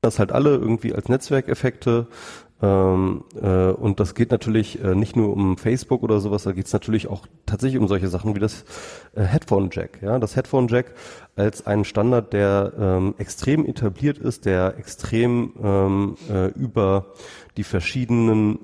das 0.00 0.18
halt 0.18 0.32
alle 0.32 0.50
irgendwie 0.50 0.94
als 0.94 1.08
Netzwerkeffekte 1.08 2.06
ähm, 2.60 3.24
äh, 3.40 3.70
und 3.70 4.00
das 4.00 4.14
geht 4.14 4.32
natürlich 4.32 4.82
äh, 4.82 4.94
nicht 4.94 5.14
nur 5.14 5.32
um 5.32 5.56
Facebook 5.56 6.02
oder 6.02 6.18
sowas, 6.18 6.42
da 6.42 6.52
geht 6.52 6.66
es 6.66 6.72
natürlich 6.72 7.06
auch 7.06 7.26
tatsächlich 7.46 7.80
um 7.80 7.86
solche 7.86 8.08
Sachen 8.08 8.34
wie 8.34 8.40
das 8.40 8.64
äh, 9.14 9.22
Headphone 9.22 9.70
Jack. 9.72 10.00
Ja, 10.02 10.18
das 10.18 10.34
Headphone 10.34 10.66
Jack 10.66 10.94
als 11.36 11.66
einen 11.66 11.84
Standard, 11.84 12.32
der 12.32 12.72
ähm, 12.78 13.14
extrem 13.18 13.64
etabliert 13.64 14.18
ist, 14.18 14.44
der 14.44 14.76
extrem 14.76 15.52
ähm, 15.62 16.16
äh, 16.28 16.48
über 16.48 17.06
die 17.56 17.64
verschiedenen 17.64 18.58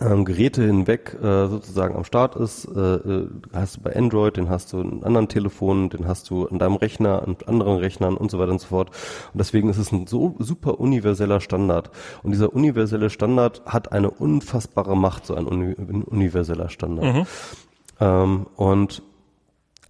ähm, 0.00 0.24
Geräte 0.24 0.64
hinweg 0.64 1.16
äh, 1.22 1.46
sozusagen 1.46 1.94
am 1.94 2.04
Start 2.04 2.36
ist, 2.36 2.64
äh, 2.64 2.94
äh, 2.94 3.28
hast 3.52 3.76
du 3.76 3.80
bei 3.82 3.94
Android, 3.94 4.36
den 4.36 4.48
hast 4.48 4.72
du 4.72 4.80
in 4.80 5.04
anderen 5.04 5.28
Telefonen, 5.28 5.90
den 5.90 6.06
hast 6.06 6.30
du 6.30 6.46
in 6.46 6.58
deinem 6.58 6.76
Rechner, 6.76 7.22
an 7.22 7.36
anderen 7.46 7.78
Rechnern 7.78 8.16
und 8.16 8.30
so 8.30 8.38
weiter 8.38 8.52
und 8.52 8.60
so 8.60 8.68
fort. 8.68 8.90
Und 9.32 9.38
deswegen 9.38 9.68
ist 9.68 9.78
es 9.78 9.92
ein 9.92 10.06
so 10.06 10.34
super 10.38 10.80
universeller 10.80 11.40
Standard. 11.40 11.90
Und 12.22 12.30
dieser 12.32 12.52
universelle 12.54 13.10
Standard 13.10 13.62
hat 13.66 13.92
eine 13.92 14.10
unfassbare 14.10 14.96
Macht, 14.96 15.26
so 15.26 15.34
ein, 15.34 15.46
uni 15.46 15.74
ein 15.78 16.02
universeller 16.02 16.70
Standard. 16.70 17.26
Ähm, 18.00 18.46
und 18.56 19.02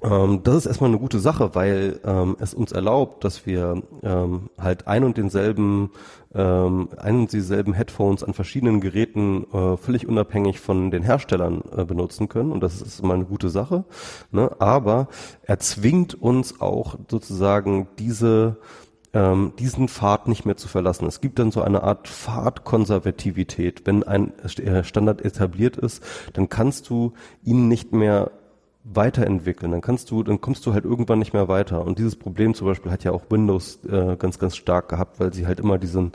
ähm, 0.02 0.43
das 0.43 0.56
ist 0.56 0.66
erstmal 0.66 0.90
eine 0.90 0.98
gute 0.98 1.20
Sache, 1.20 1.55
weil 1.55 2.01
ähm, 2.05 2.36
es 2.40 2.55
uns 2.55 2.72
erlaubt, 2.72 3.24
dass 3.24 3.47
wir 3.47 3.82
ähm, 4.02 4.51
halt 4.59 4.86
ein 4.86 5.05
und 5.05 5.16
denselben, 5.16 5.90
ähm, 6.35 6.89
ein 6.97 7.20
und 7.20 7.32
dieselben 7.32 7.74
Headphones 7.74 8.24
an 8.24 8.32
verschiedenen 8.32 8.81
Geräten 8.81 9.47
äh, 9.52 9.77
völlig 9.77 10.06
unabhängig 10.06 10.60
von 10.60 10.90
den 10.90 11.02
Herstellern 11.02 11.62
äh, 11.77 11.85
benutzen 11.85 12.28
können. 12.28 12.52
Und 12.52 12.62
das 12.62 12.81
ist 12.81 13.02
mal 13.02 13.14
eine 13.14 13.27
gute 13.27 13.51
Sache. 13.51 13.85
Ne? 14.31 14.51
Aber 14.59 15.09
er 15.43 15.59
zwingt 15.59 16.14
uns 16.14 16.60
auch 16.60 16.97
sozusagen 17.09 17.89
diese 17.98 18.56
ähm, 19.12 19.52
diesen 19.59 19.89
Pfad 19.89 20.28
nicht 20.28 20.47
mehr 20.47 20.56
zu 20.56 20.68
verlassen. 20.68 21.06
Es 21.06 21.20
gibt 21.20 21.39
dann 21.39 21.51
so 21.51 21.62
eine 21.62 21.82
Art 21.82 22.06
Pfadkonservativität. 22.06 23.82
Wenn 23.85 24.05
ein 24.05 24.32
äh, 24.39 24.85
Standard 24.85 25.24
etabliert 25.24 25.77
ist, 25.77 26.02
dann 26.32 26.48
kannst 26.48 26.89
du 26.89 27.14
ihn 27.43 27.68
nicht 27.68 27.93
mehr 27.93 28.31
weiterentwickeln. 28.85 29.73
Dann 29.73 29.81
kannst 29.81 30.11
du, 30.11 30.23
dann 30.23 30.40
kommst 30.40 30.65
du 30.66 30.73
halt 30.73 30.85
irgendwann 30.85 31.19
nicht 31.19 31.32
mehr 31.32 31.48
weiter. 31.48 31.85
Und 31.85 31.98
dieses 31.98 32.16
Problem 32.16 32.55
zum 32.55 32.66
Beispiel 32.66 32.90
hat 32.90 33.05
ja 33.05 33.12
auch 33.12 33.24
Windows 33.28 33.81
äh, 33.85 34.16
ganz, 34.16 34.39
ganz 34.39 34.57
stark 34.57 34.89
gehabt, 34.89 35.20
weil 35.20 35.32
sie 35.32 35.47
halt 35.47 35.61
immer 35.61 35.78
diesen 35.78 36.12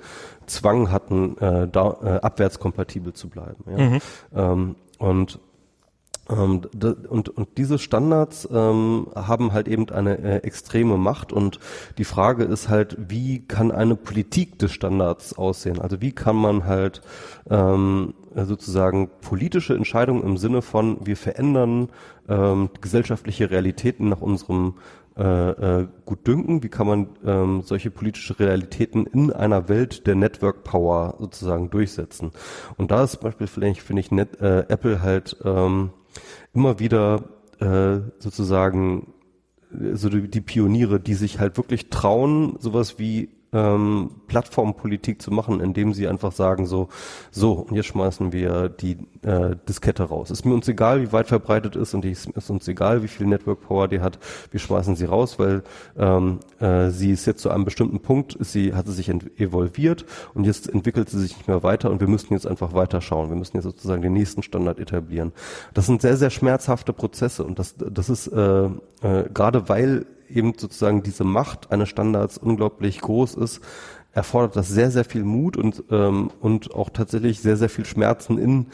Zwang 0.47 0.91
hatten, 0.91 1.37
äh, 1.37 1.67
da, 1.67 1.97
äh, 2.03 2.07
abwärtskompatibel 2.21 3.13
zu 3.13 3.29
bleiben. 3.29 3.63
Ja? 3.67 4.51
Ähm, 4.53 4.75
und 4.97 5.39
ähm, 6.29 6.61
und, 7.09 7.29
und 7.29 7.57
diese 7.57 7.77
Standards 7.77 8.47
ähm, 8.51 9.07
haben 9.15 9.53
halt 9.53 9.67
eben 9.67 9.89
eine 9.89 10.17
äh, 10.17 10.37
extreme 10.37 10.97
Macht 10.97 11.31
und 11.31 11.59
die 11.97 12.03
Frage 12.03 12.45
ist 12.45 12.69
halt, 12.69 12.97
wie 13.09 13.45
kann 13.45 13.71
eine 13.71 13.95
Politik 13.95 14.57
des 14.57 14.71
Standards 14.71 15.37
aussehen? 15.37 15.79
Also 15.79 16.01
wie 16.01 16.13
kann 16.13 16.35
man 16.35 16.65
halt 16.65 17.01
ähm, 17.49 18.15
sozusagen 18.43 19.09
politische 19.21 19.75
Entscheidungen 19.75 20.23
im 20.23 20.37
Sinne 20.37 20.61
von, 20.61 20.97
wir 21.05 21.15
verändern 21.15 21.89
ähm, 22.27 22.69
gesellschaftliche 22.81 23.49
Realitäten 23.49 24.09
nach 24.09 24.21
unserem 24.21 24.75
äh, 25.17 25.21
äh, 25.81 25.87
Gutdünken, 26.03 26.61
wie 26.61 26.67
kann 26.67 26.87
man 26.87 27.07
ähm, 27.25 27.61
solche 27.61 27.89
politische 27.89 28.37
Realitäten 28.37 29.05
in 29.05 29.31
einer 29.31 29.69
Welt 29.69 30.07
der 30.07 30.15
Network 30.15 30.65
Power 30.65 31.15
sozusagen 31.19 31.69
durchsetzen. 31.69 32.31
Und 32.75 32.91
da 32.91 33.05
ist 33.05 33.11
zum 33.11 33.21
Beispiel 33.21 33.47
vielleicht, 33.47 33.81
finde 33.81 34.01
ich, 34.01 34.11
Net, 34.11 34.41
äh, 34.41 34.65
Apple 34.67 35.01
halt 35.01 35.37
ähm, 35.45 35.91
immer 36.53 36.79
wieder 36.79 37.23
äh, 37.59 37.99
sozusagen 38.19 39.13
äh, 39.71 39.95
so 39.95 40.09
die, 40.09 40.27
die 40.27 40.41
Pioniere, 40.41 40.99
die 40.99 41.13
sich 41.13 41.39
halt 41.39 41.55
wirklich 41.55 41.89
trauen, 41.89 42.57
sowas 42.59 42.99
wie 42.99 43.29
ähm, 43.55 44.11
Plattformpolitik 44.27 45.21
zu 45.21 45.31
machen, 45.31 45.61
indem 45.61 45.93
sie 45.93 46.07
einfach 46.07 46.33
sagen 46.33 46.65
so, 46.65 46.89
so, 47.31 47.53
und 47.53 47.75
jetzt 47.75 47.87
schmeißen 47.87 48.33
wir 48.33 48.67
die 48.67 48.97
äh, 49.21 49.55
Diskette 49.67 50.03
raus. 50.03 50.29
Ist 50.29 50.45
mir 50.45 50.53
uns 50.53 50.67
egal, 50.67 51.01
wie 51.01 51.13
weit 51.13 51.27
verbreitet 51.27 51.77
ist 51.77 51.93
und 51.93 52.03
es 52.03 52.25
ist 52.25 52.49
uns 52.49 52.67
egal, 52.67 53.01
wie 53.01 53.07
viel 53.07 53.25
Network 53.25 53.61
Power 53.61 53.87
die 53.87 54.01
hat, 54.01 54.19
wir 54.51 54.59
schmeißen 54.59 54.97
sie 54.97 55.05
raus, 55.05 55.39
weil 55.39 55.63
ähm, 55.97 56.39
äh, 56.59 56.89
sie 56.89 57.11
ist 57.11 57.25
jetzt 57.25 57.41
zu 57.41 57.49
einem 57.49 57.63
bestimmten 57.63 58.01
Punkt, 58.01 58.35
ist 58.35 58.51
sie 58.51 58.73
hat 58.73 58.87
sich 58.87 59.09
evolviert 59.09 60.05
und 60.33 60.45
jetzt 60.45 60.67
entwickelt 60.67 61.09
sie 61.09 61.19
sich 61.19 61.37
nicht 61.37 61.47
mehr 61.47 61.63
weiter 61.63 61.89
und 61.91 62.01
wir 62.01 62.07
müssen 62.07 62.33
jetzt 62.33 62.45
einfach 62.45 62.73
weiter 62.73 62.99
schauen. 62.99 63.29
Wir 63.29 63.37
müssen 63.37 63.55
jetzt 63.55 63.63
sozusagen 63.63 64.01
den 64.01 64.13
nächsten 64.13 64.43
Standard 64.43 64.79
etablieren. 64.79 65.31
Das 65.73 65.85
sind 65.85 66.01
sehr, 66.01 66.17
sehr 66.17 66.29
schmerzhafte 66.29 66.91
Prozesse 66.91 67.45
und 67.45 67.57
das, 67.57 67.75
das 67.77 68.09
ist 68.09 68.27
äh, 68.27 68.65
äh, 68.65 69.29
gerade 69.33 69.69
weil 69.69 70.05
eben 70.29 70.53
sozusagen 70.57 71.03
diese 71.03 71.23
Macht 71.23 71.71
eines 71.71 71.89
Standards 71.89 72.37
unglaublich 72.37 73.01
groß 73.01 73.35
ist, 73.35 73.61
erfordert 74.13 74.55
das 74.55 74.69
sehr, 74.69 74.91
sehr 74.91 75.05
viel 75.05 75.23
Mut 75.23 75.57
und, 75.57 75.83
ähm, 75.91 76.31
und 76.39 76.73
auch 76.73 76.89
tatsächlich 76.89 77.41
sehr, 77.41 77.57
sehr 77.57 77.69
viel 77.69 77.85
Schmerzen 77.85 78.37
in 78.37 78.67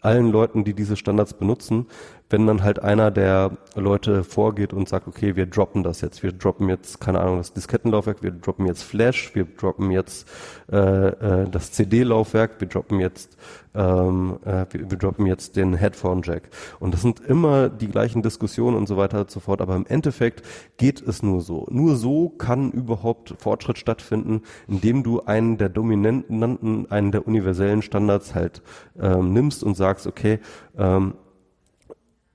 allen 0.00 0.30
Leuten, 0.30 0.64
die 0.64 0.74
diese 0.74 0.96
Standards 0.96 1.34
benutzen, 1.34 1.86
wenn 2.30 2.46
dann 2.46 2.62
halt 2.62 2.82
einer 2.82 3.10
der 3.10 3.52
Leute 3.74 4.24
vorgeht 4.24 4.72
und 4.72 4.88
sagt, 4.88 5.06
okay, 5.06 5.36
wir 5.36 5.46
droppen 5.46 5.82
das 5.82 6.00
jetzt, 6.00 6.22
wir 6.22 6.32
droppen 6.32 6.68
jetzt, 6.68 7.00
keine 7.00 7.20
Ahnung, 7.20 7.38
das 7.38 7.52
Diskettenlaufwerk, 7.52 8.22
wir 8.22 8.30
droppen 8.30 8.66
jetzt 8.66 8.82
Flash, 8.82 9.34
wir 9.34 9.44
droppen 9.44 9.90
jetzt 9.90 10.28
äh, 10.72 10.76
äh, 10.76 11.48
das 11.50 11.72
CD-Laufwerk, 11.72 12.60
wir 12.60 12.68
droppen 12.68 13.00
jetzt 13.00 13.36
ähm, 13.74 14.38
äh, 14.44 14.66
wir, 14.70 14.90
wir 14.90 14.98
droppen 14.98 15.26
jetzt 15.26 15.56
den 15.56 15.74
Headphone-Jack. 15.74 16.48
Und 16.80 16.94
das 16.94 17.02
sind 17.02 17.20
immer 17.20 17.68
die 17.68 17.88
gleichen 17.88 18.22
Diskussionen 18.22 18.76
und 18.76 18.86
so 18.86 18.96
weiter 18.96 19.20
und 19.20 19.30
so 19.30 19.40
fort, 19.40 19.60
aber 19.60 19.74
im 19.76 19.86
Endeffekt 19.86 20.42
geht 20.76 21.02
es 21.02 21.22
nur 21.22 21.40
so. 21.40 21.66
Nur 21.70 21.96
so 21.96 22.28
kann 22.28 22.70
überhaupt 22.70 23.34
Fortschritt 23.38 23.78
stattfinden, 23.78 24.42
indem 24.68 25.02
du 25.02 25.22
einen 25.22 25.58
der 25.58 25.68
dominanten, 25.68 26.90
einen 26.90 27.12
der 27.12 27.26
universellen 27.26 27.82
Standards 27.82 28.34
halt 28.34 28.62
ähm, 29.00 29.32
nimmst 29.32 29.64
und 29.64 29.76
sagst, 29.76 30.06
okay, 30.06 30.38
ähm, 30.78 31.14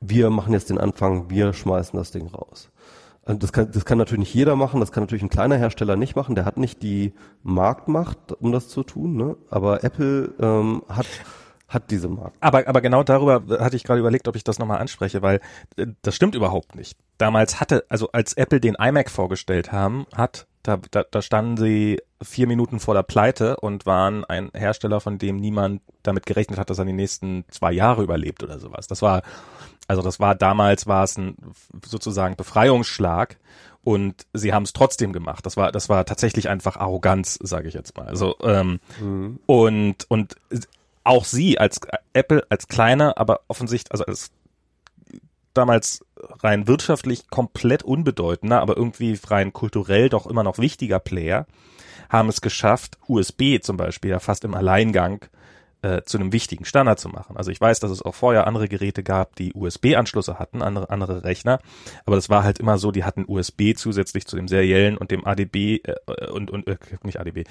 wir 0.01 0.29
machen 0.29 0.53
jetzt 0.53 0.69
den 0.69 0.77
Anfang, 0.77 1.29
wir 1.29 1.53
schmeißen 1.53 1.97
das 1.97 2.11
Ding 2.11 2.27
raus. 2.27 2.69
Also 3.25 3.39
Das 3.39 3.53
kann, 3.53 3.71
das 3.71 3.85
kann 3.85 3.97
natürlich 3.97 4.19
nicht 4.19 4.33
jeder 4.33 4.55
machen, 4.55 4.79
das 4.79 4.91
kann 4.91 5.03
natürlich 5.03 5.23
ein 5.23 5.29
kleiner 5.29 5.57
Hersteller 5.57 5.95
nicht 5.95 6.15
machen, 6.15 6.35
der 6.35 6.45
hat 6.45 6.57
nicht 6.57 6.81
die 6.81 7.13
Marktmacht, 7.43 8.33
um 8.39 8.51
das 8.51 8.69
zu 8.69 8.83
tun, 8.83 9.17
ne? 9.17 9.35
aber 9.49 9.83
Apple 9.83 10.33
ähm, 10.39 10.83
hat, 10.89 11.05
hat 11.67 11.91
diese 11.91 12.07
Markt. 12.07 12.37
Aber, 12.39 12.67
aber 12.67 12.81
genau 12.81 13.03
darüber 13.03 13.43
hatte 13.59 13.75
ich 13.75 13.83
gerade 13.83 13.99
überlegt, 13.99 14.27
ob 14.27 14.35
ich 14.35 14.43
das 14.43 14.57
nochmal 14.57 14.79
anspreche, 14.79 15.21
weil 15.21 15.41
äh, 15.75 15.87
das 16.01 16.15
stimmt 16.15 16.33
überhaupt 16.33 16.75
nicht. 16.75 16.97
Damals 17.17 17.59
hatte, 17.59 17.85
also 17.89 18.09
als 18.11 18.33
Apple 18.33 18.59
den 18.59 18.75
iMac 18.75 19.11
vorgestellt 19.11 19.71
haben, 19.71 20.07
hat, 20.15 20.47
da, 20.63 20.79
da, 20.89 21.03
da 21.03 21.21
standen 21.21 21.57
sie 21.57 21.99
vier 22.21 22.47
Minuten 22.47 22.79
vor 22.79 22.93
der 22.93 23.03
Pleite 23.03 23.57
und 23.57 23.85
waren 23.85 24.25
ein 24.25 24.49
Hersteller, 24.53 24.99
von 25.01 25.19
dem 25.19 25.37
niemand 25.37 25.81
damit 26.03 26.25
gerechnet 26.25 26.57
hat, 26.57 26.69
dass 26.69 26.79
er 26.79 26.85
die 26.85 26.93
nächsten 26.93 27.45
zwei 27.49 27.71
Jahre 27.71 28.03
überlebt 28.03 28.43
oder 28.43 28.59
sowas. 28.59 28.87
Das 28.87 29.01
war, 29.01 29.21
also 29.89 30.03
das 30.03 30.19
war 30.19 30.35
damals 30.35 30.85
war 30.85 31.03
es 31.03 31.17
ein 31.17 31.35
sozusagen 31.83 32.35
Befreiungsschlag 32.35 33.37
und 33.83 34.27
sie 34.33 34.53
haben 34.53 34.63
es 34.63 34.73
trotzdem 34.73 35.13
gemacht. 35.13 35.45
Das 35.47 35.57
war, 35.57 35.71
das 35.71 35.89
war 35.89 36.05
tatsächlich 36.05 36.47
einfach 36.47 36.77
Arroganz, 36.77 37.39
sage 37.41 37.67
ich 37.67 37.73
jetzt 37.73 37.97
mal. 37.97 38.07
Also 38.07 38.35
ähm, 38.43 38.79
und 39.47 40.05
und 40.07 40.35
auch 41.03 41.25
sie 41.25 41.57
als 41.57 41.81
Apple 42.13 42.45
als 42.49 42.67
kleiner, 42.67 43.17
aber 43.17 43.41
offensichtlich, 43.47 43.91
also 43.91 44.05
als 44.05 44.29
damals 45.55 46.05
rein 46.43 46.67
wirtschaftlich 46.67 47.27
komplett 47.31 47.81
unbedeutender, 47.81 48.61
aber 48.61 48.77
irgendwie 48.77 49.17
rein 49.25 49.53
kulturell 49.53 50.09
doch 50.09 50.27
immer 50.27 50.43
noch 50.43 50.59
wichtiger 50.59 50.99
Player, 50.99 51.47
haben 52.09 52.29
es 52.29 52.41
geschafft, 52.41 52.99
USB 53.07 53.59
zum 53.59 53.75
Beispiel 53.75 54.11
ja 54.11 54.19
fast 54.19 54.43
im 54.43 54.53
Alleingang 54.53 55.25
äh, 55.81 56.01
zu 56.03 56.17
einem 56.17 56.31
wichtigen 56.33 56.65
Standard 56.65 56.99
zu 56.99 57.09
machen. 57.09 57.37
Also 57.37 57.51
ich 57.51 57.59
weiß, 57.59 57.79
dass 57.79 57.91
es 57.91 58.01
auch 58.01 58.15
vorher 58.15 58.47
andere 58.47 58.67
Geräte 58.67 59.03
gab, 59.03 59.35
die 59.35 59.53
USB-Anschlüsse 59.53 60.39
hatten, 60.39 60.61
andere, 60.61 60.89
andere 60.89 61.23
Rechner, 61.23 61.59
aber 62.05 62.15
das 62.15 62.29
war 62.29 62.43
halt 62.43 62.59
immer 62.59 62.77
so, 62.77 62.91
die 62.91 63.03
hatten 63.03 63.25
USB 63.27 63.75
zusätzlich 63.75 64.27
zu 64.27 64.35
dem 64.35 64.47
seriellen 64.47 64.97
und 64.97 65.11
dem 65.11 65.25
ADB 65.25 65.81
äh, 65.83 66.29
und, 66.31 66.51
und 66.51 66.67
äh, 66.67 66.77
nicht 67.03 67.19
ADB, 67.19 67.43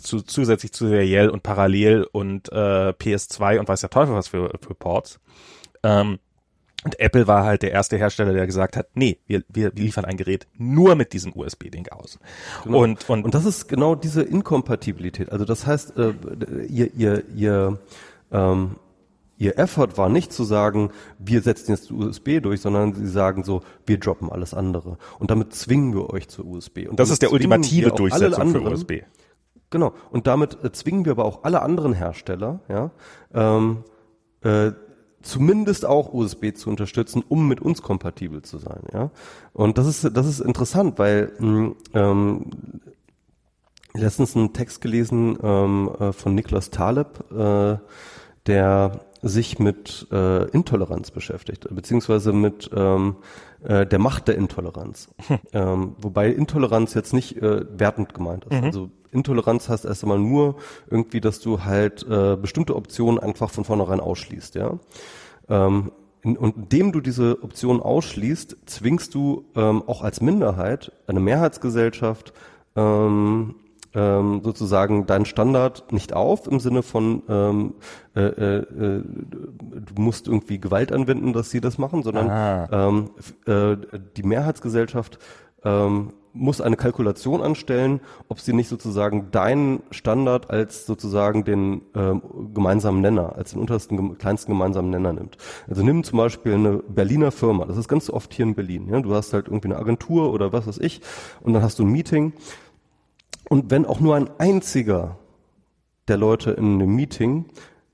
zu, 0.00 0.20
zusätzlich 0.20 0.72
zu 0.72 0.88
seriell 0.88 1.30
und 1.30 1.42
parallel 1.42 2.06
und 2.10 2.50
äh, 2.52 2.90
PS2 2.90 3.58
und 3.58 3.68
weiß 3.68 3.80
der 3.80 3.90
Teufel 3.90 4.14
was 4.14 4.28
für, 4.28 4.50
für 4.60 4.74
Ports. 4.74 5.20
Ähm, 5.82 6.18
und 6.84 6.98
Apple 6.98 7.26
war 7.26 7.44
halt 7.44 7.62
der 7.62 7.70
erste 7.70 7.96
Hersteller, 7.96 8.32
der 8.32 8.46
gesagt 8.46 8.76
hat, 8.76 8.88
nee, 8.94 9.18
wir, 9.26 9.44
wir 9.48 9.70
liefern 9.72 10.04
ein 10.04 10.16
Gerät 10.16 10.48
nur 10.58 10.96
mit 10.96 11.12
diesem 11.12 11.32
USB-Ding 11.34 11.88
aus. 11.88 12.18
Genau. 12.64 12.82
Und, 12.82 13.08
und, 13.08 13.24
und 13.24 13.34
das 13.34 13.44
ist 13.44 13.68
genau 13.68 13.94
diese 13.94 14.22
Inkompatibilität. 14.22 15.30
Also 15.30 15.44
das 15.44 15.66
heißt, 15.66 15.96
äh, 15.96 16.14
ihr, 16.68 16.92
ihr, 16.94 17.24
ihr, 17.36 17.78
ähm, 18.32 18.76
ihr 19.38 19.58
Effort 19.58 19.96
war 19.96 20.08
nicht 20.08 20.32
zu 20.32 20.42
sagen, 20.42 20.90
wir 21.18 21.42
setzen 21.42 21.70
jetzt 21.70 21.92
USB 21.92 22.40
durch, 22.42 22.60
sondern 22.60 22.94
sie 22.94 23.06
sagen 23.06 23.44
so, 23.44 23.62
wir 23.86 24.00
droppen 24.00 24.30
alles 24.30 24.52
andere. 24.52 24.98
Und 25.20 25.30
damit 25.30 25.54
zwingen 25.54 25.94
wir 25.94 26.10
euch 26.10 26.28
zur 26.28 26.46
USB. 26.46 26.88
Und 26.88 26.98
das 26.98 27.10
ist 27.10 27.22
der 27.22 27.32
ultimative 27.32 27.92
Durchsetzung 27.92 28.50
für 28.50 28.60
USB. 28.60 28.92
Genau. 29.70 29.94
Und 30.10 30.26
damit 30.26 30.62
äh, 30.64 30.72
zwingen 30.72 31.04
wir 31.04 31.12
aber 31.12 31.24
auch 31.24 31.44
alle 31.44 31.62
anderen 31.62 31.92
Hersteller, 31.92 32.60
ja, 32.68 32.90
ähm, 33.32 33.84
äh, 34.42 34.72
zumindest 35.22 35.86
auch 35.86 36.12
USB 36.12 36.54
zu 36.54 36.70
unterstützen, 36.70 37.22
um 37.28 37.48
mit 37.48 37.60
uns 37.60 37.82
kompatibel 37.82 38.42
zu 38.42 38.58
sein. 38.58 38.82
Ja? 38.92 39.10
Und 39.52 39.78
das 39.78 39.86
ist 39.86 40.16
das 40.16 40.26
ist 40.26 40.40
interessant, 40.40 40.98
weil 40.98 41.32
hm, 41.38 41.76
ähm, 41.94 42.50
letztens 43.94 44.36
einen 44.36 44.52
Text 44.52 44.80
gelesen 44.80 45.38
ähm, 45.42 45.90
äh, 45.98 46.12
von 46.12 46.34
Niklas 46.34 46.70
Taleb, 46.70 47.24
äh, 47.32 47.78
der 48.46 49.00
sich 49.22 49.58
mit 49.58 50.08
äh, 50.10 50.48
Intoleranz 50.50 51.12
beschäftigt, 51.12 51.68
beziehungsweise 51.70 52.32
mit 52.32 52.70
ähm, 52.74 53.16
äh, 53.62 53.86
der 53.86 53.98
Macht 53.98 54.28
der 54.28 54.36
Intoleranz. 54.36 55.08
ähm, 55.52 55.94
wobei 55.98 56.28
Intoleranz 56.28 56.94
jetzt 56.94 57.12
nicht 57.12 57.36
äh, 57.40 57.64
wertend 57.78 58.14
gemeint 58.14 58.44
ist. 58.46 58.52
Mhm. 58.52 58.64
Also 58.64 58.90
Intoleranz 59.12 59.68
heißt 59.68 59.84
erst 59.84 60.02
einmal 60.02 60.18
nur 60.18 60.56
irgendwie, 60.90 61.20
dass 61.20 61.40
du 61.40 61.64
halt 61.64 62.04
äh, 62.08 62.36
bestimmte 62.36 62.74
Optionen 62.74 63.20
einfach 63.20 63.50
von 63.50 63.64
vornherein 63.64 64.00
ausschließt, 64.00 64.56
ja. 64.56 64.78
Ähm, 65.48 65.92
in, 66.22 66.36
und 66.36 66.56
indem 66.56 66.92
du 66.92 67.00
diese 67.00 67.42
Option 67.42 67.80
ausschließt, 67.80 68.56
zwingst 68.66 69.14
du 69.14 69.44
ähm, 69.54 69.82
auch 69.86 70.02
als 70.02 70.20
Minderheit 70.20 70.92
eine 71.06 71.20
Mehrheitsgesellschaft 71.20 72.32
ähm, 72.76 73.56
ähm, 73.94 74.40
sozusagen 74.42 75.06
deinen 75.06 75.24
Standard 75.24 75.92
nicht 75.92 76.12
auf 76.12 76.46
im 76.46 76.60
Sinne 76.60 76.82
von 76.82 77.22
ähm, 77.28 77.74
äh, 78.14 78.20
äh, 78.20 78.56
äh 78.58 79.02
du 79.04 80.00
musst 80.00 80.28
irgendwie 80.28 80.60
Gewalt 80.60 80.92
anwenden, 80.92 81.32
dass 81.32 81.50
sie 81.50 81.60
das 81.60 81.78
machen, 81.78 82.02
sondern 82.02 82.68
ähm, 82.72 83.10
äh, 83.46 83.76
die 84.16 84.22
Mehrheitsgesellschaft 84.22 85.18
ähm, 85.64 86.12
muss 86.34 86.60
eine 86.60 86.76
Kalkulation 86.76 87.42
anstellen, 87.42 88.00
ob 88.28 88.40
sie 88.40 88.52
nicht 88.52 88.68
sozusagen 88.68 89.30
deinen 89.30 89.82
Standard 89.90 90.50
als 90.50 90.86
sozusagen 90.86 91.44
den 91.44 91.82
ähm, 91.94 92.22
gemeinsamen 92.54 93.00
Nenner, 93.00 93.34
als 93.36 93.50
den 93.50 93.60
untersten, 93.60 94.16
kleinsten 94.18 94.52
gemeinsamen 94.52 94.90
Nenner 94.90 95.12
nimmt. 95.12 95.36
Also 95.68 95.82
nimm 95.82 96.04
zum 96.04 96.18
Beispiel 96.18 96.54
eine 96.54 96.78
Berliner 96.78 97.32
Firma, 97.32 97.66
das 97.66 97.76
ist 97.76 97.88
ganz 97.88 98.08
oft 98.08 98.32
hier 98.32 98.46
in 98.46 98.54
Berlin. 98.54 98.88
Ja? 98.88 99.00
Du 99.00 99.14
hast 99.14 99.32
halt 99.32 99.48
irgendwie 99.48 99.68
eine 99.68 99.78
Agentur 99.78 100.32
oder 100.32 100.52
was 100.52 100.66
weiß 100.66 100.78
ich 100.78 101.00
und 101.42 101.52
dann 101.52 101.62
hast 101.62 101.78
du 101.78 101.84
ein 101.84 101.92
Meeting 101.92 102.32
und 103.52 103.70
wenn 103.70 103.84
auch 103.84 104.00
nur 104.00 104.16
ein 104.16 104.30
einziger 104.38 105.18
der 106.08 106.16
Leute 106.16 106.52
in 106.52 106.80
einem 106.80 106.96
Meeting 106.96 107.44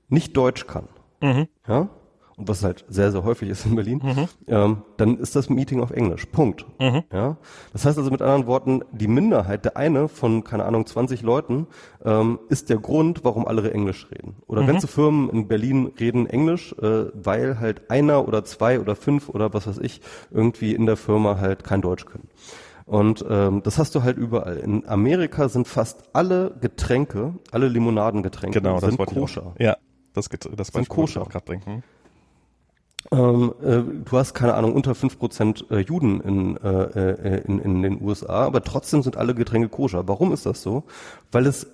nicht 0.07 0.37
Deutsch 0.37 0.67
kann, 0.67 0.87
mhm. 1.19 1.49
ja, 1.67 1.89
und 2.37 2.47
was 2.47 2.63
halt 2.63 2.85
sehr, 2.87 3.11
sehr 3.11 3.25
häufig 3.25 3.49
ist 3.49 3.65
in 3.65 3.75
Berlin, 3.75 3.99
mhm. 4.01 4.27
ähm, 4.47 4.77
dann 4.95 5.17
ist 5.17 5.35
das 5.35 5.49
Meeting 5.49 5.81
auf 5.81 5.91
Englisch. 5.91 6.27
Punkt. 6.27 6.65
Mhm. 6.79 7.03
Ja? 7.11 7.35
Das 7.73 7.83
heißt 7.83 7.97
also 7.97 8.09
mit 8.09 8.21
anderen 8.21 8.47
Worten, 8.47 8.85
die 8.93 9.09
Minderheit, 9.09 9.65
der 9.65 9.75
eine 9.75 10.07
von, 10.07 10.45
keine 10.45 10.63
Ahnung, 10.63 10.85
20 10.85 11.23
Leuten, 11.23 11.67
ähm, 12.05 12.39
ist 12.47 12.69
der 12.69 12.77
Grund, 12.77 13.25
warum 13.25 13.45
alle 13.45 13.69
Englisch 13.69 14.07
reden. 14.11 14.37
Oder 14.47 14.61
mhm. 14.61 14.67
ganze 14.67 14.87
Firmen 14.87 15.29
in 15.29 15.49
Berlin 15.49 15.91
reden 15.99 16.25
Englisch, 16.25 16.73
äh, 16.81 17.07
weil 17.13 17.59
halt 17.59 17.91
einer 17.91 18.25
oder 18.25 18.45
zwei 18.45 18.79
oder 18.79 18.95
fünf 18.95 19.27
oder 19.27 19.53
was 19.53 19.67
weiß 19.67 19.79
ich, 19.79 19.99
irgendwie 20.31 20.73
in 20.73 20.85
der 20.85 20.95
Firma 20.95 21.37
halt 21.37 21.65
kein 21.65 21.81
Deutsch 21.81 22.05
können. 22.05 22.29
Und 22.89 23.23
ähm, 23.29 23.61
das 23.61 23.77
hast 23.77 23.93
du 23.93 24.01
halt 24.01 24.17
überall. 24.17 24.57
In 24.57 24.87
Amerika 24.87 25.47
sind 25.47 25.67
fast 25.67 26.05
alle 26.11 26.57
Getränke, 26.59 27.35
alle 27.51 27.67
Limonadengetränke 27.67 28.59
genau, 28.59 28.79
sind 28.79 28.97
koscher. 28.97 29.53
Ja, 29.59 29.77
das, 30.15 30.27
das 30.27 30.69
sind 30.69 30.89
koscher. 30.89 31.23
gerade 31.25 31.45
trinken. 31.45 31.83
Ähm, 33.11 33.53
äh, 33.61 33.83
du 34.03 34.17
hast 34.17 34.33
keine 34.33 34.55
Ahnung 34.55 34.73
unter 34.73 34.95
fünf 34.95 35.19
Prozent 35.19 35.67
äh, 35.69 35.81
Juden 35.81 36.19
in, 36.21 36.57
äh, 36.57 37.11
äh 37.11 37.41
in, 37.45 37.59
in 37.59 37.83
den 37.83 38.01
USA, 38.01 38.45
aber 38.47 38.63
trotzdem 38.63 39.03
sind 39.03 39.17
alle 39.17 39.35
Getränke 39.35 39.69
koscher. 39.69 40.07
Warum 40.07 40.33
ist 40.33 40.47
das 40.47 40.63
so? 40.63 40.85
Weil 41.31 41.45
es, 41.45 41.67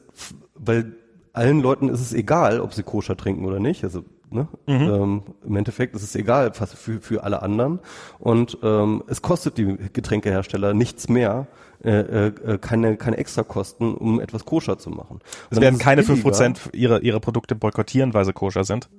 weil 0.54 0.98
allen 1.32 1.62
Leuten 1.62 1.88
ist 1.88 2.02
es 2.02 2.14
egal, 2.14 2.60
ob 2.60 2.74
sie 2.74 2.84
koscher 2.84 3.16
trinken 3.16 3.46
oder 3.46 3.62
nicht. 3.62 3.86
Also 3.86 4.04
ne? 4.30 4.48
Mhm. 4.68 4.74
Ähm, 4.74 5.24
im 5.46 5.56
Endeffekt 5.56 5.96
ist 5.96 6.04
es 6.04 6.16
egal 6.16 6.54
für, 6.54 7.00
für 7.00 7.24
alle 7.24 7.42
anderen. 7.42 7.80
Und 8.20 8.58
ähm, 8.64 9.04
es 9.08 9.22
kostet 9.22 9.58
die 9.58 9.78
Getränkehersteller 9.94 10.74
nichts 10.74 11.10
mehr, 11.10 11.48
äh, 11.84 12.28
äh, 12.28 12.58
keine, 12.58 12.98
keine 12.98 13.18
Extrakosten, 13.18 13.94
um 13.96 14.20
etwas 14.20 14.46
koscher 14.46 14.78
zu 14.78 14.90
machen. 14.90 15.20
Es 15.50 15.62
werden 15.62 15.80
keine 15.80 16.04
fünf 16.04 16.22
Prozent 16.24 16.70
ihrer, 16.74 17.02
ihrer 17.02 17.20
Produkte 17.20 17.56
boykottieren, 17.56 18.14
weil 18.14 18.26
sie 18.26 18.34
koscher 18.34 18.64
sind. 18.64 18.90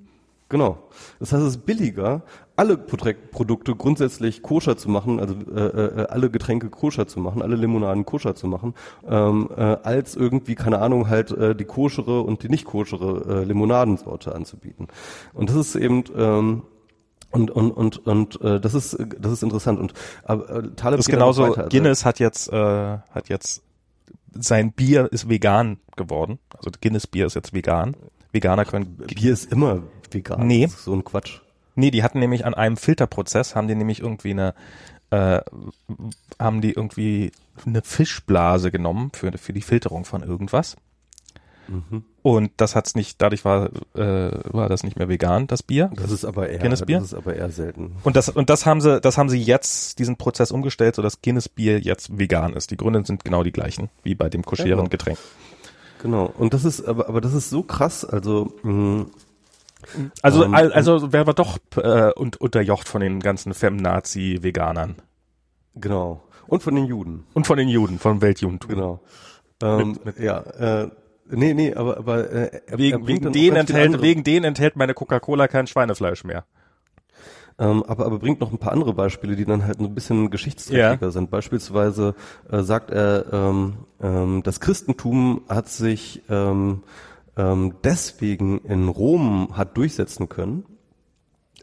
Genau. 0.49 0.79
Das 1.19 1.33
heißt, 1.33 1.43
es 1.43 1.49
ist 1.57 1.67
billiger, 1.67 2.23
alle 2.57 2.79
Produkte 2.79 3.77
grundsätzlich 3.77 4.43
koscher 4.43 4.77
zu 4.77 4.89
machen, 4.89 5.21
also 5.21 5.35
äh, 5.55 5.61
äh, 5.61 6.07
alle 6.09 6.31
Getränke 6.31 6.71
koscher 6.71 7.07
zu 7.07 7.21
machen, 7.21 7.43
alle 7.43 7.57
Limonaden 7.57 8.07
koscher 8.07 8.35
zu 8.35 8.47
machen, 8.49 8.75
ähm, 9.07 9.51
äh, 9.55 9.61
als 9.61 10.17
irgendwie, 10.17 10.55
keine 10.55 10.81
Ahnung, 10.81 11.09
halt 11.09 11.31
äh, 11.33 11.55
die 11.55 11.67
koschere 11.67 12.23
und 12.23 12.43
die 12.43 12.49
nicht 12.49 12.65
koschere 12.65 13.43
äh, 13.43 13.45
Limonadensorte 13.45 14.35
anzubieten. 14.35 14.89
Und 15.35 15.51
das 15.51 15.57
ist 15.57 15.77
eben 15.77 16.05
ähm, 16.17 16.63
und 17.31 17.51
und 17.51 17.73
und 17.73 18.07
und 18.07 18.41
äh, 18.41 18.61
das 18.61 18.75
ist 18.75 18.97
das 19.19 19.33
ist 19.33 19.43
interessant 19.43 19.79
und 19.79 19.93
aber 20.25 20.49
äh, 20.49 20.63
Taleb 20.77 20.99
das 20.99 21.09
ist 21.09 21.11
genauso 21.11 21.43
weiter, 21.43 21.65
also 21.65 21.69
Guinness 21.69 22.05
hat 22.05 22.19
jetzt 22.19 22.51
äh, 22.51 22.57
hat 22.57 23.29
jetzt 23.29 23.63
sein 24.33 24.73
Bier 24.73 25.09
ist 25.11 25.29
vegan 25.29 25.79
geworden 25.97 26.39
also 26.57 26.71
Guinness 26.81 27.07
Bier 27.07 27.27
ist 27.27 27.35
jetzt 27.35 27.53
vegan 27.53 27.97
Veganer 28.33 28.65
können 28.65 28.97
Bier 28.97 29.33
ist 29.33 29.51
immer 29.53 29.83
vegan. 30.11 30.47
Nee. 30.47 30.69
so 30.69 30.93
ein 30.93 31.05
Quatsch. 31.05 31.41
Nee, 31.77 31.91
die 31.91 32.03
hatten 32.03 32.19
nämlich 32.19 32.45
an 32.45 32.55
einem 32.55 32.77
Filterprozess, 32.77 33.55
haben 33.55 33.69
die 33.69 33.75
nämlich 33.75 34.01
irgendwie 34.01 34.33
eine, 34.33 34.55
äh, 35.11 35.41
haben 36.39 36.61
die 36.61 36.73
irgendwie 36.73 37.33
eine 37.65 37.83
Fischblase 37.83 38.71
genommen 38.71 39.13
für, 39.15 39.31
für 39.39 39.53
die 39.53 39.63
Filterung 39.63 40.05
von 40.05 40.23
irgendwas. 40.23 40.77
Mhm. 41.69 42.05
Und 42.23 42.53
das 42.57 42.75
hat's 42.75 42.95
nicht, 42.95 43.23
dadurch 43.23 43.45
war, 43.45 43.71
äh, 43.95 44.31
war 44.53 44.69
das 44.69 44.83
nicht 44.83 44.99
mehr 44.99 45.09
vegan, 45.09 45.47
das 45.47 45.63
Bier. 45.63 45.91
Das 45.95 46.11
ist 46.11 46.25
aber 46.25 46.49
eher, 46.49 46.59
Guinness 46.59 46.85
Bier. 46.85 46.99
das 46.99 47.09
ist 47.09 47.15
aber 47.15 47.37
eher 47.37 47.51
selten. 47.51 47.97
Und 48.03 48.17
das, 48.17 48.29
und 48.29 48.51
das 48.51 48.67
haben 48.67 48.81
sie, 48.81 49.01
das 49.01 49.19
haben 49.19 49.29
sie 49.29 49.41
jetzt, 49.41 49.99
diesen 49.99 50.17
Prozess 50.17 50.51
umgestellt, 50.51 50.97
so 50.97 51.03
dass 51.03 51.23
Guinness 51.23 51.49
Bier 51.49 51.79
jetzt 51.79 52.19
vegan 52.19 52.55
ist. 52.55 52.71
Die 52.71 52.77
Gründe 52.77 53.05
sind 53.05 53.25
genau 53.25 53.43
die 53.43 53.53
gleichen, 53.53 53.91
wie 54.03 54.15
bei 54.15 54.29
dem 54.29 54.45
koscheren 54.45 54.71
genau. 54.71 54.85
Getränk. 54.85 55.19
Genau. 56.03 56.33
Und 56.37 56.53
das 56.53 56.65
ist, 56.65 56.85
aber, 56.87 57.09
aber 57.09 57.21
das 57.21 57.33
ist 57.33 57.51
so 57.51 57.63
krass, 57.63 58.05
also, 58.05 58.53
mh, 58.63 59.07
also, 60.23 60.45
ähm, 60.45 60.55
also 60.55 61.13
wäre 61.13 61.27
wir 61.27 61.35
doch 61.35 61.59
äh, 61.77 62.13
und, 62.13 62.41
unterjocht 62.41 62.89
von 62.89 63.01
den 63.01 63.21
ganzen 63.21 63.55
Fem-Nazi-Veganern. 63.55 64.97
Genau. 65.75 66.23
Und 66.47 66.63
von 66.63 66.75
den 66.75 66.87
Juden. 66.87 67.27
Und 67.35 67.47
von 67.47 67.59
den 67.59 67.69
Juden, 67.69 67.99
vom 67.99 68.23
Weltjudentum. 68.23 68.71
Genau. 68.71 69.01
Ähm, 69.63 69.89
mit, 69.89 70.05
mit, 70.05 70.19
ja, 70.19 70.41
äh, 70.41 70.91
nee, 71.29 71.55
nee, 71.55 71.75
aber, 71.75 71.99
aber 71.99 72.31
äh, 72.31 72.61
er, 72.67 72.79
wegen, 72.79 73.03
er 73.03 73.07
wegen, 73.07 73.33
denen 73.33 73.57
enthält, 73.57 74.01
wegen 74.03 74.25
denen 74.25 74.45
enthält 74.45 74.77
meine 74.77 74.95
Coca-Cola 74.95 75.49
kein 75.49 75.67
Schweinefleisch 75.67 76.25
mehr. 76.25 76.45
Ähm, 77.59 77.83
aber, 77.85 78.05
aber 78.05 78.19
bringt 78.19 78.41
noch 78.41 78.53
ein 78.53 78.59
paar 78.59 78.73
andere 78.73 78.93
Beispiele, 78.93 79.35
die 79.35 79.47
dann 79.47 79.65
halt 79.65 79.81
ein 79.81 79.95
bisschen 79.95 80.31
geschichtsträchtiger 80.31 81.07
ja. 81.07 81.11
sind. 81.11 81.31
Beispielsweise 81.31 82.15
äh, 82.51 82.63
sagt 82.63 82.91
er, 82.91 83.33
ähm, 83.33 83.75
ähm, 84.01 84.43
das 84.43 84.61
Christentum 84.61 85.43
hat 85.49 85.69
sich 85.69 86.23
ähm, 86.29 86.83
ähm, 87.37 87.75
deswegen 87.85 88.59
in 88.59 88.89
Rom 88.89 89.57
hat 89.57 89.77
durchsetzen 89.77 90.29
können. 90.29 90.65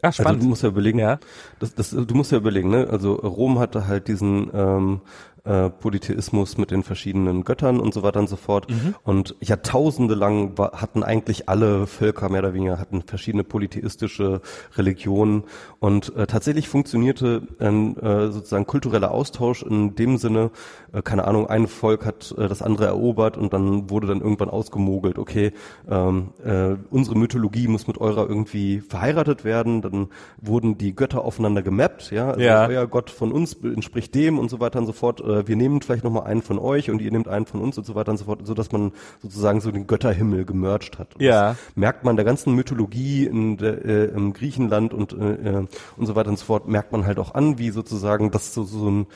Ach, 0.02 0.12
spannend. 0.12 0.28
Also 0.28 0.40
du 0.40 0.48
musst 0.48 0.62
ja 0.62 0.68
überlegen, 0.68 0.98
ja. 0.98 1.18
Das, 1.58 1.74
das, 1.74 1.90
du 1.90 2.14
musst 2.14 2.30
ja 2.32 2.38
überlegen, 2.38 2.68
ne? 2.70 2.88
Also 2.90 3.14
Rom 3.14 3.58
hatte 3.58 3.86
halt 3.86 4.08
diesen 4.08 4.50
ähm, 4.52 5.00
äh, 5.44 5.68
Polytheismus 5.70 6.56
mit 6.58 6.70
den 6.70 6.82
verschiedenen 6.82 7.44
Göttern 7.44 7.80
und 7.80 7.92
so 7.92 8.02
weiter 8.02 8.20
und 8.20 8.28
so 8.28 8.36
fort. 8.36 8.66
Und 9.02 9.36
Jahrtausende 9.40 10.14
lang 10.14 10.56
war, 10.56 10.72
hatten 10.80 11.02
eigentlich 11.02 11.48
alle 11.48 11.86
Völker 11.86 12.28
mehr 12.30 12.40
oder 12.40 12.54
weniger 12.54 12.78
hatten 12.78 13.02
verschiedene 13.02 13.44
polytheistische 13.44 14.40
Religionen 14.76 15.44
und 15.80 16.14
äh, 16.16 16.26
tatsächlich 16.26 16.68
funktionierte 16.68 17.42
ein 17.58 17.96
äh, 17.98 18.30
sozusagen 18.30 18.66
kultureller 18.66 19.10
Austausch 19.10 19.62
in 19.62 19.94
dem 19.94 20.16
Sinne, 20.16 20.50
äh, 20.92 21.02
keine 21.02 21.26
Ahnung, 21.26 21.46
ein 21.48 21.66
Volk 21.66 22.06
hat 22.06 22.34
äh, 22.38 22.48
das 22.48 22.62
andere 22.62 22.86
erobert 22.86 23.36
und 23.36 23.52
dann 23.52 23.90
wurde 23.90 24.06
dann 24.06 24.20
irgendwann 24.20 24.48
ausgemogelt, 24.48 25.18
okay, 25.18 25.52
ähm, 25.90 26.30
äh, 26.44 26.76
unsere 26.90 27.18
Mythologie 27.18 27.68
muss 27.68 27.86
mit 27.86 27.98
eurer 27.98 28.28
irgendwie 28.28 28.80
verheiratet 28.80 29.44
werden, 29.44 29.82
dann 29.82 30.08
wurden 30.40 30.78
die 30.78 30.94
Götter 30.94 31.24
aufeinander 31.24 31.62
gemappt, 31.62 32.10
ja, 32.12 32.28
also 32.28 32.40
Ja. 32.40 32.66
euer 32.66 32.86
Gott 32.86 33.10
von 33.10 33.32
uns 33.32 33.54
entspricht 33.62 34.14
dem 34.14 34.38
und 34.38 34.48
so 34.50 34.60
weiter 34.60 34.78
und 34.78 34.86
so 34.86 34.92
fort. 34.92 35.20
Äh, 35.20 35.33
wir 35.46 35.56
nehmen 35.56 35.80
vielleicht 35.82 36.04
nochmal 36.04 36.24
einen 36.24 36.42
von 36.42 36.58
euch 36.58 36.90
und 36.90 37.00
ihr 37.02 37.10
nehmt 37.10 37.28
einen 37.28 37.46
von 37.46 37.60
uns 37.60 37.76
und 37.78 37.84
so 37.84 37.94
weiter 37.94 38.10
und 38.12 38.18
so 38.18 38.24
fort, 38.26 38.40
so 38.46 38.54
dass 38.54 38.70
man 38.72 38.92
sozusagen 39.22 39.60
so 39.60 39.70
den 39.70 39.86
Götterhimmel 39.86 40.44
gemerged 40.44 40.98
hat. 40.98 41.14
Und 41.16 41.22
Ja. 41.22 41.56
Merkt 41.74 42.04
man 42.04 42.16
der 42.16 42.24
ganzen 42.24 42.54
Mythologie 42.54 43.26
in 43.26 43.58
äh, 43.58 44.04
im 44.06 44.32
Griechenland 44.32 44.94
und 44.94 45.12
äh, 45.12 45.32
äh, 45.60 45.66
und 45.96 46.06
so 46.06 46.14
weiter 46.14 46.30
und 46.30 46.38
so 46.38 46.44
fort, 46.44 46.68
merkt 46.68 46.92
man 46.92 47.06
halt 47.06 47.18
auch 47.18 47.34
an, 47.34 47.58
wie 47.58 47.70
sozusagen 47.70 48.30
das 48.30 48.54
so, 48.54 48.64
so 48.64 48.90
ein 48.90 49.06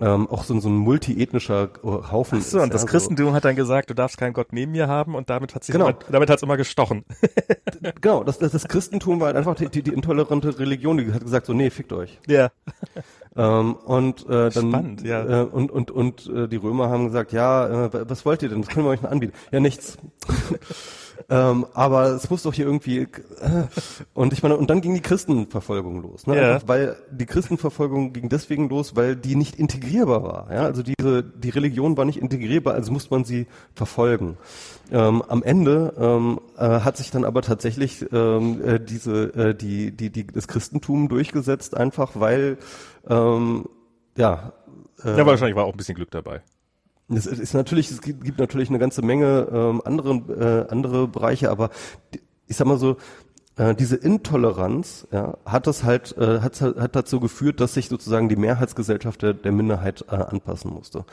ähm, 0.00 0.26
auch 0.28 0.42
so, 0.42 0.54
ein- 0.54 0.60
so 0.60 0.68
ein 0.68 0.74
multiethnischer 0.74 1.70
äh, 1.84 1.86
Haufen 1.86 2.38
Ach 2.40 2.44
so, 2.44 2.60
und 2.60 2.74
das 2.74 2.82
ja, 2.82 2.86
so. 2.88 2.90
Christentum 2.90 3.34
hat 3.34 3.44
dann 3.44 3.54
gesagt, 3.54 3.88
du 3.88 3.94
darfst 3.94 4.18
keinen 4.18 4.32
Gott 4.32 4.52
neben 4.52 4.72
mir 4.72 4.88
haben 4.88 5.14
und 5.14 5.30
damit 5.30 5.54
hat 5.54 5.62
sich 5.62 5.72
Genau. 5.72 5.90
immer, 5.90 5.98
damit 6.10 6.28
hat's 6.28 6.42
immer 6.42 6.56
gestochen. 6.56 7.04
Genau, 8.00 8.24
das, 8.24 8.38
das, 8.38 8.50
das 8.50 8.66
Christentum 8.66 9.20
war 9.20 9.28
halt 9.28 9.36
einfach 9.36 9.54
die, 9.54 9.68
die, 9.68 9.82
die 9.82 9.92
intolerante 9.92 10.58
Religion, 10.58 10.96
die 10.98 11.12
hat 11.12 11.22
gesagt 11.22 11.46
so, 11.46 11.52
nee, 11.52 11.70
fickt 11.70 11.92
euch. 11.92 12.18
Ja. 12.26 12.50
Ähm, 13.34 13.74
und 13.74 14.26
äh, 14.28 14.50
dann 14.50 14.68
Spannend, 14.68 15.02
ja. 15.02 15.42
äh, 15.42 15.44
und 15.44 15.70
und 15.70 15.90
und 15.90 16.26
äh, 16.28 16.48
die 16.48 16.56
Römer 16.56 16.90
haben 16.90 17.06
gesagt, 17.06 17.32
ja, 17.32 17.86
äh, 17.86 18.08
was 18.08 18.26
wollt 18.26 18.42
ihr 18.42 18.50
denn? 18.50 18.60
Das 18.60 18.68
können 18.68 18.84
wir 18.84 18.90
euch 18.90 19.02
noch 19.02 19.10
anbieten. 19.10 19.32
Ja, 19.50 19.60
nichts. 19.60 19.98
ähm, 21.28 21.66
aber 21.74 22.06
es 22.10 22.28
muss 22.30 22.42
doch 22.42 22.54
hier 22.54 22.66
irgendwie 22.66 23.00
äh, 23.00 23.08
und 24.14 24.32
ich 24.32 24.42
meine 24.42 24.56
und 24.56 24.70
dann 24.70 24.80
ging 24.80 24.94
die 24.94 25.00
Christenverfolgung 25.00 26.02
los, 26.02 26.26
ne? 26.26 26.36
Ja. 26.36 26.54
Einfach, 26.54 26.68
weil 26.68 26.96
die 27.10 27.26
Christenverfolgung 27.26 28.12
ging 28.12 28.28
deswegen 28.28 28.68
los, 28.68 28.96
weil 28.96 29.16
die 29.16 29.36
nicht 29.36 29.56
integrierbar 29.56 30.22
war. 30.22 30.52
Ja, 30.52 30.62
also 30.62 30.82
diese 30.82 31.22
die 31.22 31.50
Religion 31.50 31.96
war 31.96 32.04
nicht 32.04 32.20
integrierbar, 32.20 32.74
also 32.74 32.92
musste 32.92 33.10
man 33.10 33.24
sie 33.24 33.46
verfolgen. 33.74 34.36
Ähm, 34.90 35.22
am 35.22 35.42
Ende 35.42 35.94
ähm, 35.98 36.40
äh, 36.56 36.80
hat 36.80 36.96
sich 36.96 37.10
dann 37.10 37.24
aber 37.24 37.42
tatsächlich 37.42 38.04
ähm, 38.12 38.62
äh, 38.64 38.80
diese 38.80 39.24
äh, 39.34 39.54
die 39.54 39.92
die 39.92 40.10
die 40.10 40.26
das 40.26 40.48
Christentum 40.48 41.08
durchgesetzt, 41.08 41.76
einfach 41.76 42.12
weil 42.14 42.58
ähm, 43.08 43.66
ja 44.16 44.52
äh, 45.04 45.16
Ja, 45.16 45.26
wahrscheinlich 45.26 45.56
war 45.56 45.64
auch 45.64 45.72
ein 45.72 45.76
bisschen 45.76 45.94
Glück 45.94 46.10
dabei. 46.10 46.42
Es 47.16 47.26
ist 47.26 47.54
natürlich, 47.54 47.90
es 47.90 48.00
gibt, 48.00 48.38
natürlich 48.38 48.68
eine 48.68 48.78
ganze 48.78 49.02
Menge 49.02 49.48
ähm, 49.52 49.82
andere, 49.84 50.66
äh, 50.68 50.70
andere 50.70 51.08
Bereiche, 51.08 51.50
aber 51.50 51.70
ich 52.46 52.56
sag 52.56 52.66
mal 52.66 52.78
so, 52.78 52.96
äh, 53.56 53.74
diese 53.74 53.96
Intoleranz 53.96 55.06
ja, 55.12 55.36
hat 55.44 55.66
das 55.66 55.84
halt, 55.84 56.16
äh, 56.16 56.40
hat, 56.40 56.60
hat 56.60 56.96
dazu 56.96 57.20
geführt, 57.20 57.60
dass 57.60 57.74
sich 57.74 57.88
sozusagen 57.88 58.28
die 58.28 58.36
Mehrheitsgesellschaft 58.36 59.20
der, 59.22 59.34
der 59.34 59.52
Minderheit 59.52 60.06
äh, 60.08 60.14
anpassen 60.14 60.72
musste. 60.72 61.04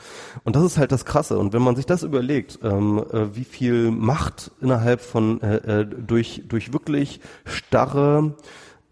Und 0.44 0.56
das 0.56 0.64
ist 0.64 0.78
halt 0.78 0.90
das 0.90 1.04
Krasse. 1.04 1.38
Und 1.38 1.52
wenn 1.52 1.62
man 1.62 1.76
sich 1.76 1.84
das 1.86 2.02
überlegt, 2.02 2.58
ähm, 2.62 3.04
äh, 3.12 3.36
wie 3.36 3.44
viel 3.44 3.90
Macht 3.90 4.52
innerhalb 4.60 5.02
von 5.02 5.42
äh, 5.42 5.80
äh, 5.80 5.86
durch 5.86 6.44
durch 6.48 6.72
wirklich 6.72 7.20
starre 7.44 8.34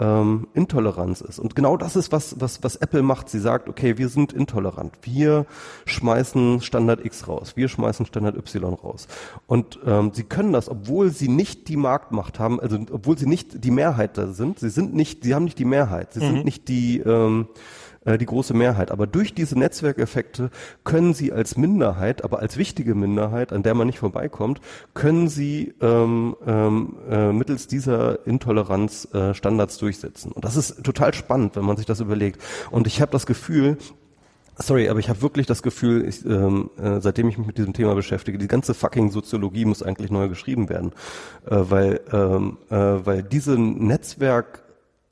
ähm, 0.01 0.49
Intoleranz 0.55 1.21
ist. 1.21 1.39
Und 1.39 1.57
genau 1.57 1.77
das 1.77 1.97
ist, 1.97 2.13
was, 2.13 2.41
was, 2.41 2.63
was 2.63 2.77
Apple 2.77 3.03
macht. 3.03 3.29
Sie 3.29 3.41
sagt, 3.41 3.69
okay, 3.69 3.99
wir 3.99 4.09
sind 4.09 4.33
intolerant. 4.33 4.95
Wir 5.03 5.47
schmeißen 5.87 6.61
Standard 6.61 7.05
X 7.05 7.29
raus. 7.29 7.57
Wir 7.57 7.69
schmeißen 7.69 8.07
Standard 8.07 8.37
Y 8.37 8.75
raus. 8.75 9.09
Und 9.47 9.79
ähm, 9.85 10.13
sie 10.15 10.25
können 10.25 10.53
das, 10.53 10.69
obwohl 10.69 11.11
sie 11.11 11.29
nicht 11.29 11.69
die 11.69 11.77
Marktmacht 11.77 12.39
haben, 12.39 12.61
also 12.61 12.79
obwohl 12.93 13.19
sie 13.19 13.27
nicht 13.27 13.65
die 13.65 13.71
Mehrheit 13.71 14.17
da 14.19 14.29
sind. 14.29 14.59
Sie 14.59 14.71
sind 14.71 14.95
nicht, 14.95 15.25
sie 15.25 15.35
haben 15.35 15.45
nicht 15.45 15.59
die 15.59 15.65
Mehrheit. 15.65 16.13
Sie 16.13 16.21
sind 16.21 16.45
nicht 16.45 16.69
die, 16.69 16.99
ähm, 17.01 17.49
äh, 18.09 18.19
die 18.19 18.27
große 18.27 18.55
Mehrheit. 18.55 18.91
Aber 18.91 19.07
durch 19.07 19.35
diese 19.35 19.59
Netzwerkeffekte 19.59 20.51
können 20.85 21.13
sie 21.13 21.33
als 21.33 21.57
Minderheit, 21.57 22.25
aber 22.25 22.41
als 22.41 22.57
wichtige 22.57 22.95
Minderheit, 22.95 23.53
an 23.53 23.63
der 23.63 23.75
man 23.75 23.87
nicht 23.87 23.99
vorbeikommt, 23.99 24.61
können 24.95 25.29
sie 25.29 25.75
ähm, 25.81 26.35
ähm, 26.47 26.97
äh, 27.11 27.33
mittels 27.33 27.67
dieser 27.67 28.27
Intoleranz 28.27 29.09
äh, 29.13 29.35
Standards 29.35 29.77
durchsetzen. 29.79 30.33
Und 30.33 30.45
das 30.45 30.57
ist 30.57 30.83
total 30.85 31.13
spannend, 31.13 31.55
wenn 31.57 31.65
man 31.65 31.77
sich 31.77 31.87
das 31.87 32.01
überlegt. 32.01 32.41
Und 32.71 32.87
ich 32.87 33.01
habe 33.01 33.13
das 33.13 33.27
Gefühl, 33.27 33.77
Sorry, 34.61 34.89
aber 34.89 34.99
ich 34.99 35.09
habe 35.09 35.23
wirklich 35.23 35.47
das 35.47 35.63
Gefühl, 35.63 36.05
ich, 36.05 36.27
ähm, 36.27 36.71
äh, 36.83 37.01
seitdem 37.01 37.29
ich 37.29 37.39
mich 37.39 37.47
mit 37.47 37.59
diesem 37.59 37.75
Thema 37.75 37.95
beschäftige, 37.95 38.39
die 38.39 38.49
ganze 38.49 38.75
fucking 38.75 39.13
Soziologie 39.13 39.65
muss 39.65 39.85
eigentlich 39.85 40.11
neu 40.11 40.29
geschrieben 40.29 40.69
werden, 40.69 40.91
äh, 41.47 41.55
weil 41.55 42.01
ähm, 42.13 42.59
äh, 42.69 42.75
weil 42.75 43.23
diese 43.23 43.57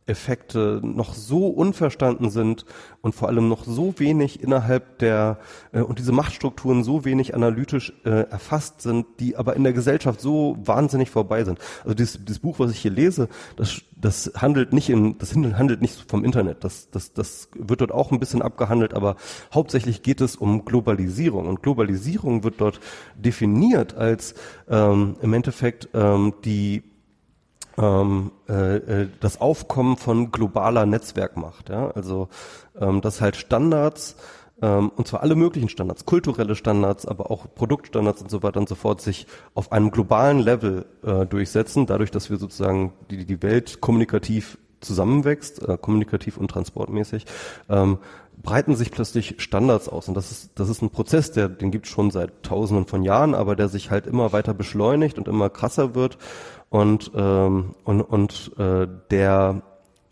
Netzwerkeffekte 0.06 0.80
noch 0.82 1.14
so 1.14 1.48
unverstanden 1.48 2.30
sind 2.30 2.64
und 3.00 3.14
vor 3.14 3.28
allem 3.28 3.48
noch 3.48 3.64
so 3.64 3.94
wenig 3.98 4.42
innerhalb 4.42 4.98
der 4.98 5.38
äh, 5.72 5.80
und 5.80 5.98
diese 5.98 6.12
Machtstrukturen 6.12 6.84
so 6.84 7.04
wenig 7.04 7.34
analytisch 7.34 7.92
äh, 8.04 8.28
erfasst 8.30 8.82
sind, 8.82 9.06
die 9.18 9.36
aber 9.36 9.56
in 9.56 9.64
der 9.64 9.72
Gesellschaft 9.72 10.20
so 10.20 10.56
wahnsinnig 10.62 11.10
vorbei 11.10 11.44
sind. 11.44 11.58
Also 11.82 11.94
dieses, 11.94 12.24
dieses 12.24 12.38
Buch, 12.38 12.58
was 12.58 12.70
ich 12.70 12.78
hier 12.78 12.90
lese, 12.90 13.28
das, 13.56 13.82
das 13.96 14.32
handelt 14.36 14.72
nicht 14.72 14.90
in, 14.90 15.18
das 15.18 15.34
handelt 15.34 15.82
nicht 15.82 16.08
vom 16.08 16.24
Internet. 16.24 16.62
Das, 16.62 16.90
das, 16.90 17.12
das 17.12 17.48
wird 17.54 17.80
dort 17.80 17.92
auch 17.92 18.12
ein 18.12 18.20
bisschen 18.20 18.42
abgehandelt, 18.42 18.94
aber 18.94 19.16
hauptsächlich 19.52 20.02
geht 20.02 20.20
es 20.20 20.36
um 20.36 20.64
Globalisierung 20.64 21.48
und 21.48 21.62
Globalisierung 21.62 22.44
wird 22.44 22.60
dort 22.60 22.80
definiert 23.16 23.94
als 23.94 24.34
ähm, 24.68 25.16
im 25.20 25.32
Endeffekt 25.32 25.88
ähm, 25.94 26.34
die 26.44 26.82
ähm, 27.78 28.30
äh, 28.48 28.76
äh, 28.76 29.08
das 29.20 29.40
Aufkommen 29.40 29.96
von 29.96 30.30
globaler 30.30 30.86
Netzwerkmacht. 30.86 31.68
Ja? 31.68 31.90
Also 31.90 32.28
ähm, 32.78 33.00
dass 33.00 33.20
halt 33.20 33.36
Standards 33.36 34.16
ähm, 34.62 34.90
und 34.96 35.06
zwar 35.06 35.22
alle 35.22 35.34
möglichen 35.34 35.68
Standards, 35.68 36.06
kulturelle 36.06 36.54
Standards, 36.54 37.06
aber 37.06 37.30
auch 37.30 37.46
Produktstandards 37.54 38.22
und 38.22 38.30
so 38.30 38.42
weiter 38.42 38.58
und 38.58 38.68
so 38.68 38.74
fort, 38.74 39.00
sich 39.02 39.26
auf 39.54 39.72
einem 39.72 39.90
globalen 39.90 40.38
Level 40.38 40.86
äh, 41.02 41.26
durchsetzen, 41.26 41.86
dadurch, 41.86 42.10
dass 42.10 42.30
wir 42.30 42.38
sozusagen 42.38 42.92
die, 43.10 43.26
die 43.26 43.42
Welt 43.42 43.80
kommunikativ 43.80 44.58
zusammenwächst, 44.80 45.62
äh, 45.62 45.76
kommunikativ 45.78 46.38
und 46.38 46.50
transportmäßig, 46.50 47.26
ähm, 47.68 47.98
breiten 48.42 48.76
sich 48.76 48.90
plötzlich 48.90 49.36
Standards 49.38 49.88
aus. 49.88 50.08
Und 50.08 50.14
das 50.14 50.30
ist, 50.30 50.50
das 50.54 50.68
ist 50.68 50.82
ein 50.82 50.90
Prozess, 50.90 51.32
der, 51.32 51.48
den 51.48 51.70
gibt 51.70 51.86
schon 51.86 52.10
seit 52.10 52.42
tausenden 52.42 52.86
von 52.86 53.02
Jahren, 53.02 53.34
aber 53.34 53.56
der 53.56 53.68
sich 53.68 53.90
halt 53.90 54.06
immer 54.06 54.32
weiter 54.32 54.54
beschleunigt 54.54 55.18
und 55.18 55.28
immer 55.28 55.50
krasser 55.50 55.94
wird. 55.94 56.18
Und, 56.68 57.12
ähm, 57.14 57.74
und, 57.84 58.02
und 58.02 58.52
äh, 58.58 58.86
der 59.10 59.62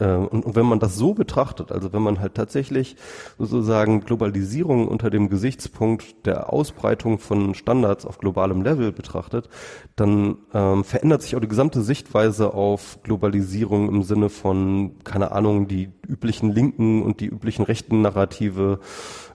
und, 0.05 0.45
und 0.45 0.57
wenn 0.57 0.67
man 0.67 0.81
das 0.81 0.97
so 0.97 1.15
betrachtet, 1.15 1.71
also 1.71 1.93
wenn 1.93 2.03
man 2.03 2.21
halt 2.21 2.35
tatsächlich 2.35 2.97
sozusagen 3.39 4.01
Globalisierung 4.01 4.89
unter 4.89 5.11
dem 5.11 5.29
Gesichtspunkt 5.29 6.27
der 6.27 6.53
Ausbreitung 6.53 7.19
von 7.19 7.55
Standards 7.55 8.05
auf 8.05 8.19
globalem 8.19 8.63
Level 8.63 8.93
betrachtet, 8.93 9.49
dann 9.97 10.39
ähm, 10.53 10.85
verändert 10.85 11.23
sich 11.23 11.37
auch 11.37 11.41
die 11.41 11.49
gesamte 11.49 11.83
Sichtweise 11.83 12.55
auf 12.55 12.99
Globalisierung 13.05 13.89
im 13.89 14.03
Sinne 14.03 14.31
von, 14.31 14.97
keine 15.05 15.33
Ahnung, 15.33 15.69
die 15.69 15.91
üblichen 16.07 16.51
linken 16.51 17.03
und 17.03 17.21
die 17.21 17.27
üblichen 17.27 17.65
rechten 17.65 18.03
Narrative 18.03 18.81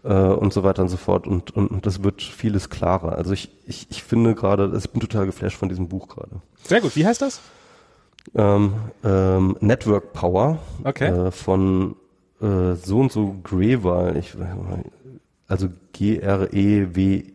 äh, 0.03 0.13
und 0.13 0.53
so 0.53 0.63
weiter 0.63 0.81
und 0.81 0.89
so 0.89 0.97
fort. 0.97 1.27
Und, 1.27 1.55
und, 1.55 1.71
und 1.71 1.85
das 1.85 2.03
wird 2.03 2.21
vieles 2.21 2.69
klarer. 2.69 3.13
Also 3.13 3.31
ich, 3.31 3.49
ich, 3.65 3.87
ich 3.89 4.03
finde 4.03 4.35
gerade, 4.35 4.71
ich 4.77 4.89
bin 4.89 4.99
total 4.99 5.25
geflasht 5.25 5.57
von 5.57 5.69
diesem 5.69 5.87
Buch 5.87 6.07
gerade 6.09 6.41
Sehr 6.63 6.81
gut. 6.81 6.95
Wie 6.95 7.05
heißt 7.05 7.21
das? 7.21 7.39
Ähm, 8.35 8.73
ähm, 9.03 9.57
Network 9.59 10.13
Power 10.13 10.59
Okay. 10.83 11.07
äh, 11.07 11.31
von 11.31 11.95
äh, 12.41 12.75
so 12.75 12.99
und 12.99 13.11
so 13.11 13.35
Grewal, 13.43 14.17
ich, 14.17 14.35
also 15.47 15.69
G-R-E-W-A-L. 15.93 17.33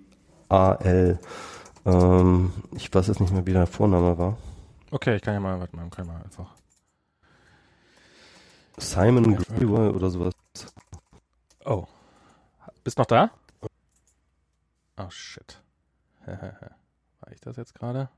Ähm, 1.86 2.52
ich 2.74 2.94
weiß 2.94 3.08
jetzt 3.08 3.20
nicht 3.20 3.32
mehr, 3.32 3.44
wie 3.46 3.52
der 3.52 3.66
Vorname 3.66 4.16
war. 4.16 4.36
Okay, 4.90 5.16
ich 5.16 5.22
kann 5.22 5.34
ja 5.34 5.40
mal, 5.40 5.58
warte 5.60 5.76
mal, 5.76 5.88
kann 5.90 6.04
ich 6.06 6.10
mal 6.12 6.22
einfach. 6.22 6.54
Simon 8.78 9.36
Grewal 9.36 9.90
oder 9.90 10.10
sowas. 10.10 10.34
Oh. 11.64 11.86
Bist 12.82 12.98
noch 12.98 13.06
da? 13.06 13.30
Oh 14.96 15.10
shit. 15.10 15.60
War 16.26 17.32
ich 17.32 17.40
das 17.40 17.56
jetzt 17.56 17.74
gerade? 17.74 18.08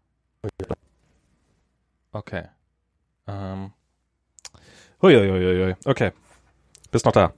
Okay. 2.12 2.44
Ähm. 3.26 3.72
Huiuiuiui. 5.02 5.76
Okay. 5.84 6.12
Bist 6.90 7.04
noch 7.04 7.12
da? 7.12 7.32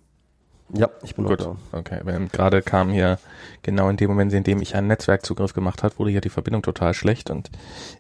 Ja, 0.72 0.90
ich 1.02 1.14
bin 1.14 1.24
Gut. 1.24 1.40
noch 1.40 1.56
da. 1.72 1.78
Okay. 1.78 2.00
Gerade 2.30 2.62
kam 2.62 2.90
hier 2.90 3.18
genau 3.62 3.88
in 3.88 3.96
dem 3.96 4.10
Moment, 4.10 4.32
in 4.32 4.44
dem 4.44 4.60
ich 4.60 4.74
einen 4.74 4.86
Netzwerkzugriff 4.86 5.54
gemacht 5.54 5.82
hat, 5.82 5.98
wurde 5.98 6.10
hier 6.10 6.20
die 6.20 6.28
Verbindung 6.28 6.62
total 6.62 6.92
schlecht 6.94 7.30
und 7.30 7.50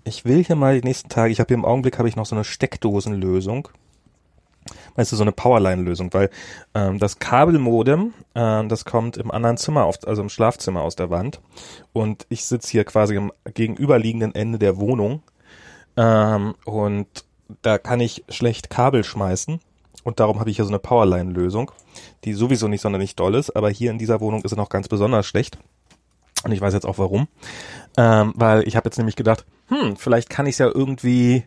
ich 0.04 0.24
will 0.24 0.44
hier 0.44 0.56
mal 0.56 0.78
die 0.78 0.86
nächsten 0.86 1.08
Tage, 1.08 1.32
ich 1.32 1.40
habe 1.40 1.48
hier 1.48 1.56
im 1.56 1.64
Augenblick 1.64 1.98
habe 1.98 2.08
ich 2.08 2.16
noch 2.16 2.26
so 2.26 2.36
eine 2.36 2.44
Steckdosenlösung. 2.44 3.68
weißt 4.96 5.12
du, 5.12 5.16
so 5.16 5.22
eine 5.22 5.32
Powerline-Lösung, 5.32 6.12
weil 6.12 6.28
ähm, 6.74 6.98
das 6.98 7.18
Kabelmodem, 7.18 8.12
äh, 8.34 8.66
das 8.66 8.84
kommt 8.84 9.16
im 9.16 9.30
anderen 9.30 9.56
Zimmer, 9.56 9.84
auf, 9.84 9.96
also 10.06 10.20
im 10.20 10.28
Schlafzimmer 10.28 10.82
aus 10.82 10.94
der 10.94 11.08
Wand 11.08 11.40
und 11.92 12.26
ich 12.28 12.44
sitze 12.44 12.70
hier 12.70 12.84
quasi 12.84 13.16
am 13.16 13.32
gegenüberliegenden 13.54 14.34
Ende 14.34 14.58
der 14.58 14.76
Wohnung 14.76 15.22
ähm, 15.96 16.54
und 16.66 17.24
da 17.62 17.78
kann 17.78 18.00
ich 18.00 18.24
schlecht 18.28 18.70
Kabel 18.70 19.04
schmeißen 19.04 19.60
und 20.04 20.20
darum 20.20 20.40
habe 20.40 20.50
ich 20.50 20.56
hier 20.56 20.64
so 20.64 20.70
eine 20.70 20.78
Powerline-Lösung, 20.78 21.70
die 22.24 22.34
sowieso 22.34 22.68
nicht 22.68 22.80
sonderlich 22.80 23.16
doll 23.16 23.34
ist, 23.34 23.50
aber 23.50 23.70
hier 23.70 23.90
in 23.90 23.98
dieser 23.98 24.20
Wohnung 24.20 24.42
ist 24.42 24.50
sie 24.50 24.56
noch 24.56 24.68
ganz 24.68 24.88
besonders 24.88 25.26
schlecht 25.26 25.58
und 26.44 26.52
ich 26.52 26.60
weiß 26.60 26.74
jetzt 26.74 26.86
auch 26.86 26.98
warum, 26.98 27.28
ähm, 27.96 28.32
weil 28.36 28.66
ich 28.66 28.76
habe 28.76 28.86
jetzt 28.86 28.98
nämlich 28.98 29.16
gedacht, 29.16 29.44
hm, 29.68 29.96
vielleicht 29.96 30.30
kann 30.30 30.46
ich 30.46 30.54
es 30.54 30.58
ja 30.58 30.66
irgendwie 30.66 31.44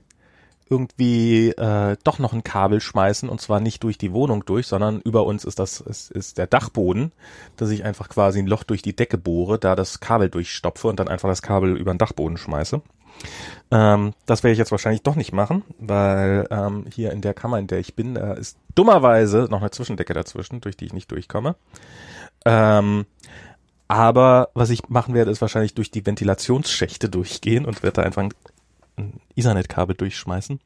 irgendwie 0.72 1.50
äh, 1.50 1.98
doch 2.06 2.18
noch 2.18 2.32
ein 2.32 2.46
Kabel 2.46 2.80
schmeißen 2.80 3.28
und 3.28 3.42
zwar 3.42 3.60
nicht 3.60 3.84
durch 3.84 3.98
die 3.98 4.14
Wohnung 4.14 4.46
durch, 4.46 4.68
sondern 4.68 5.02
über 5.02 5.26
uns 5.26 5.44
ist 5.44 5.60
das 5.60 5.82
ist, 5.82 6.12
ist 6.12 6.38
der 6.38 6.48
Dachboden, 6.48 7.12
dass 7.58 7.72
ich 7.72 7.84
einfach 7.84 8.08
quasi 8.08 8.40
ein 8.40 8.48
Loch 8.48 8.64
durch 8.64 8.82
die 8.82 8.96
Decke 8.96 9.18
bohre, 9.18 9.60
da 9.60 9.76
das 9.76 10.00
Kabel 10.00 10.30
durchstopfe 10.30 10.88
und 10.88 11.00
dann 11.00 11.10
einfach 11.10 11.28
das 11.28 11.42
Kabel 11.42 11.76
über 11.76 11.94
den 11.94 11.98
Dachboden 11.98 12.38
schmeiße. 12.38 12.82
Ähm, 13.72 14.14
das 14.26 14.44
werde 14.44 14.54
ich 14.54 14.60
jetzt 14.60 14.72
wahrscheinlich 14.72 15.04
doch 15.04 15.16
nicht 15.16 15.32
machen, 15.32 15.64
weil 15.80 16.48
ähm, 16.52 16.86
hier 16.94 17.12
in 17.12 17.22
der 17.22 17.34
Kammer, 17.34 17.60
in 17.60 17.68
der 17.68 17.80
ich 17.80 17.96
bin, 17.96 18.16
da 18.16 18.34
ist 18.34 18.58
dummerweise 18.76 19.48
noch 19.50 19.62
eine 19.62 19.72
Zwischendecke 19.72 20.14
dazwischen, 20.14 20.62
durch 20.62 20.76
die 20.76 20.86
ich 20.86 20.94
nicht 20.94 21.12
durchkomme. 21.12 21.56
Ähm, 22.46 23.06
aber 23.88 24.50
was 24.54 24.70
ich 24.70 24.90
machen 24.90 25.14
werde, 25.14 25.32
ist 25.32 25.42
wahrscheinlich 25.42 25.74
durch 25.74 25.92
die 25.92 26.06
Ventilationsschächte 26.06 27.10
durchgehen 27.10 27.66
und 27.66 27.84
werde 27.84 27.96
da 27.96 28.04
einfach 28.04 28.24
ein 28.24 28.34
Ethernet-Kabel 29.36 29.96
durchschmeißen. 29.96 30.60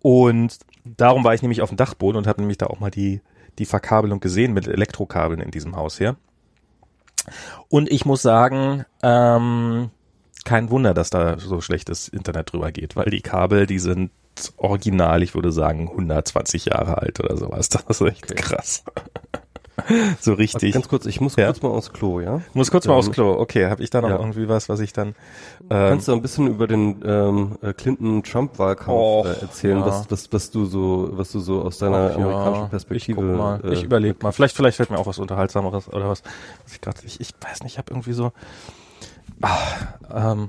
Und 0.00 0.58
darum 0.84 1.24
war 1.24 1.34
ich 1.34 1.42
nämlich 1.42 1.62
auf 1.62 1.70
dem 1.70 1.76
Dachboden 1.76 2.16
und 2.16 2.26
habe 2.26 2.40
nämlich 2.40 2.58
da 2.58 2.66
auch 2.66 2.80
mal 2.80 2.90
die, 2.90 3.20
die 3.58 3.66
Verkabelung 3.66 4.20
gesehen 4.20 4.52
mit 4.52 4.66
Elektrokabeln 4.66 5.40
in 5.40 5.50
diesem 5.50 5.76
Haus 5.76 5.98
hier. 5.98 6.16
Und 7.68 7.90
ich 7.90 8.04
muss 8.06 8.22
sagen, 8.22 8.84
ähm, 9.02 9.90
kein 10.44 10.70
Wunder, 10.70 10.94
dass 10.94 11.10
da 11.10 11.38
so 11.38 11.60
schlechtes 11.60 12.08
Internet 12.08 12.52
drüber 12.52 12.72
geht, 12.72 12.96
weil 12.96 13.10
die 13.10 13.20
Kabel, 13.20 13.66
die 13.66 13.78
sind 13.78 14.10
original, 14.56 15.22
ich 15.22 15.34
würde 15.34 15.52
sagen 15.52 15.88
120 15.88 16.66
Jahre 16.66 16.98
alt 16.98 17.20
oder 17.20 17.36
sowas. 17.36 17.68
Das 17.68 17.82
ist 17.88 18.00
echt 18.00 18.30
okay. 18.30 18.34
krass. 18.40 18.84
so 20.20 20.34
richtig. 20.34 20.74
Ganz 20.74 20.88
kurz, 20.88 21.06
ich 21.06 21.20
muss 21.20 21.36
ja? 21.36 21.46
kurz 21.46 21.62
mal 21.62 21.70
aufs 21.70 21.92
Klo, 21.92 22.20
ja? 22.20 22.40
Muss 22.54 22.70
kurz 22.70 22.86
mal 22.86 22.94
aufs 22.94 23.10
Klo. 23.10 23.38
Okay, 23.38 23.66
habe 23.66 23.82
ich 23.82 23.90
da 23.90 24.00
noch 24.00 24.10
ja. 24.10 24.18
irgendwie 24.18 24.48
was, 24.48 24.68
was 24.68 24.80
ich 24.80 24.92
dann 24.92 25.08
ähm, 25.70 25.88
Kannst 25.90 26.08
du 26.08 26.12
ein 26.12 26.22
bisschen 26.22 26.46
über 26.46 26.66
den 26.66 27.02
ähm, 27.04 27.58
äh, 27.62 27.72
Clinton-Trump-Wahlkampf 27.72 28.88
oh, 28.88 29.24
äh, 29.26 29.40
erzählen, 29.40 29.78
ja. 29.78 29.86
was, 29.86 30.10
was, 30.10 30.32
was 30.32 30.50
du 30.50 30.64
so, 30.64 31.10
was 31.12 31.30
du 31.32 31.40
so 31.40 31.62
aus 31.62 31.78
deiner 31.78 32.10
Och, 32.10 32.16
amerikanischen 32.16 32.70
Perspektive. 32.70 33.20
Ich, 33.20 33.36
mal. 33.36 33.60
Äh, 33.64 33.72
ich 33.74 33.84
überlege 33.84 34.16
mal. 34.22 34.32
Vielleicht, 34.32 34.56
vielleicht 34.56 34.76
fällt 34.76 34.90
mir 34.90 34.98
auch 34.98 35.06
was 35.06 35.18
Unterhaltsameres 35.18 35.88
oder 35.88 36.08
was. 36.08 36.22
was 36.64 36.72
ich, 36.72 36.80
grad, 36.80 37.04
ich, 37.04 37.20
ich 37.20 37.30
weiß 37.40 37.62
nicht, 37.62 37.72
ich 37.72 37.78
habe 37.78 37.90
irgendwie 37.90 38.12
so. 38.12 38.32
Ach, 39.42 39.86
ähm, 40.12 40.48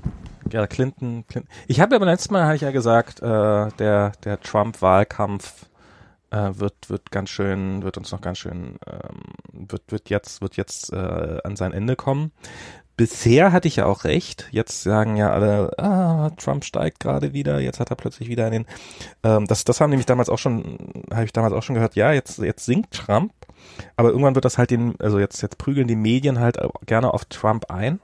ja, 0.52 0.66
Clinton, 0.66 1.24
Clinton. 1.28 1.50
Ich 1.68 1.80
habe 1.80 1.94
ja 1.94 1.98
beim 1.98 2.08
letzten 2.08 2.32
Mal 2.32 2.44
habe 2.44 2.56
ich 2.56 2.62
ja 2.62 2.70
gesagt, 2.70 3.20
äh, 3.20 3.68
der 3.78 4.12
der 4.24 4.40
Trump-Wahlkampf 4.40 5.66
äh, 6.30 6.50
wird 6.54 6.88
wird 6.88 7.10
ganz 7.10 7.30
schön, 7.30 7.82
wird 7.82 7.98
uns 7.98 8.10
noch 8.12 8.20
ganz 8.20 8.38
schön, 8.38 8.78
ähm, 8.86 9.68
wird 9.68 9.92
wird 9.92 10.10
jetzt 10.10 10.40
wird 10.42 10.56
jetzt 10.56 10.92
äh, 10.92 11.38
an 11.44 11.56
sein 11.56 11.72
Ende 11.72 11.96
kommen. 11.96 12.32
Bisher 12.96 13.52
hatte 13.52 13.66
ich 13.66 13.76
ja 13.76 13.86
auch 13.86 14.04
recht. 14.04 14.48
Jetzt 14.50 14.82
sagen 14.82 15.16
ja 15.16 15.30
alle, 15.30 15.72
ah, 15.78 16.30
Trump 16.36 16.64
steigt 16.66 17.00
gerade 17.00 17.32
wieder. 17.32 17.58
Jetzt 17.58 17.80
hat 17.80 17.88
er 17.88 17.96
plötzlich 17.96 18.28
wieder 18.28 18.44
einen. 18.46 18.66
Ähm, 19.22 19.46
das 19.46 19.64
das 19.64 19.80
haben 19.80 19.90
nämlich 19.90 20.06
damals 20.06 20.28
auch 20.28 20.38
schon, 20.38 21.04
habe 21.12 21.24
ich 21.24 21.32
damals 21.32 21.54
auch 21.54 21.62
schon 21.62 21.74
gehört. 21.76 21.96
Ja, 21.96 22.12
jetzt 22.12 22.38
jetzt 22.38 22.66
sinkt 22.66 22.92
Trump, 22.92 23.32
aber 23.96 24.10
irgendwann 24.10 24.34
wird 24.34 24.44
das 24.44 24.58
halt 24.58 24.70
den, 24.70 25.00
also 25.00 25.18
jetzt 25.18 25.40
jetzt 25.42 25.58
prügeln 25.58 25.88
die 25.88 25.96
Medien 25.96 26.40
halt 26.40 26.58
gerne 26.86 27.14
auf 27.14 27.24
Trump 27.26 27.70
ein 27.70 28.00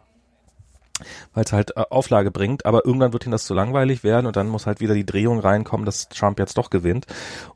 weil 1.35 1.45
es 1.45 1.53
halt 1.53 1.77
äh, 1.77 1.85
Auflage 1.91 2.31
bringt, 2.31 2.67
aber 2.67 2.85
irgendwann 2.85 3.13
wird 3.13 3.25
ihnen 3.27 3.33
das 3.33 3.45
zu 3.45 3.55
langweilig 3.55 4.05
werden 4.05 4.27
und 4.27 4.37
dann 4.37 4.49
muss 4.49 4.67
halt 4.67 4.81
wieder 4.81 4.95
die 4.95 5.07
Drehung 5.07 5.41
reinkommen, 5.41 5.87
dass 5.87 6.09
Trump 6.09 6.39
jetzt 6.39 6.59
doch 6.59 6.71
gewinnt. 6.71 7.07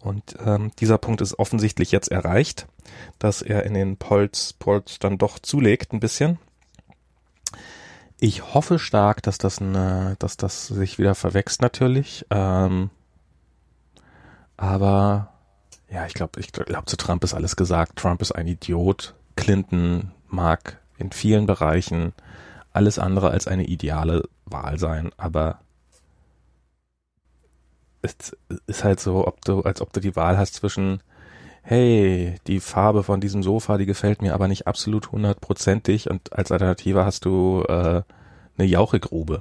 Und 0.00 0.36
ähm, 0.44 0.72
dieser 0.78 0.98
Punkt 0.98 1.20
ist 1.20 1.38
offensichtlich 1.38 1.90
jetzt 1.92 2.10
erreicht, 2.10 2.66
dass 3.18 3.42
er 3.42 3.64
in 3.64 3.74
den 3.74 3.96
Polls, 3.96 4.54
Polls 4.54 4.98
dann 4.98 5.18
doch 5.18 5.38
zulegt 5.38 5.92
ein 5.92 6.00
bisschen. 6.00 6.38
Ich 8.18 8.52
hoffe 8.54 8.78
stark, 8.78 9.22
dass 9.22 9.38
das 9.38 9.60
eine, 9.60 10.16
dass 10.18 10.36
das 10.36 10.66
sich 10.66 10.98
wieder 10.98 11.14
verwächst 11.14 11.62
natürlich. 11.62 12.26
Ähm, 12.30 12.90
aber 14.58 15.32
ja, 15.90 16.04
ich 16.04 16.12
glaube, 16.12 16.38
ich 16.38 16.52
glaube, 16.52 16.84
zu 16.84 16.96
Trump 16.98 17.24
ist 17.24 17.32
alles 17.32 17.56
gesagt. 17.56 17.96
Trump 17.96 18.20
ist 18.20 18.32
ein 18.32 18.46
Idiot. 18.46 19.14
Clinton 19.36 20.12
mag 20.28 20.78
in 20.98 21.12
vielen 21.12 21.46
Bereichen 21.46 22.12
alles 22.72 22.98
andere 22.98 23.30
als 23.30 23.46
eine 23.46 23.64
ideale 23.64 24.28
Wahl 24.44 24.78
sein, 24.78 25.10
aber 25.16 25.60
es 28.02 28.36
ist 28.66 28.84
halt 28.84 29.00
so, 29.00 29.26
ob 29.26 29.44
du, 29.44 29.60
als 29.62 29.80
ob 29.80 29.92
du 29.92 30.00
die 30.00 30.16
Wahl 30.16 30.38
hast 30.38 30.54
zwischen, 30.54 31.02
hey, 31.62 32.36
die 32.46 32.60
Farbe 32.60 33.02
von 33.02 33.20
diesem 33.20 33.42
Sofa, 33.42 33.76
die 33.76 33.86
gefällt 33.86 34.22
mir 34.22 34.34
aber 34.34 34.48
nicht 34.48 34.66
absolut 34.66 35.12
hundertprozentig 35.12 36.08
und 36.10 36.32
als 36.32 36.50
Alternative 36.50 37.04
hast 37.04 37.24
du 37.24 37.62
äh, 37.68 38.02
eine 38.56 38.66
Jauchegrube. 38.66 39.40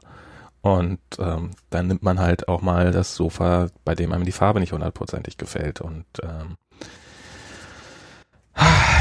Und 0.61 0.99
ähm, 1.19 1.51
dann 1.69 1.87
nimmt 1.87 2.03
man 2.03 2.19
halt 2.19 2.49
auch 2.49 2.61
mal 2.61 2.91
das 2.91 3.15
Sofa, 3.15 3.67
bei 3.85 3.95
dem 3.95 4.11
einem 4.11 4.25
die 4.25 4.33
Farbe 4.33 4.59
nicht 4.59 4.73
hundertprozentig 4.73 5.37
gefällt. 5.37 5.79
Und 5.79 6.05
ähm, 6.21 6.57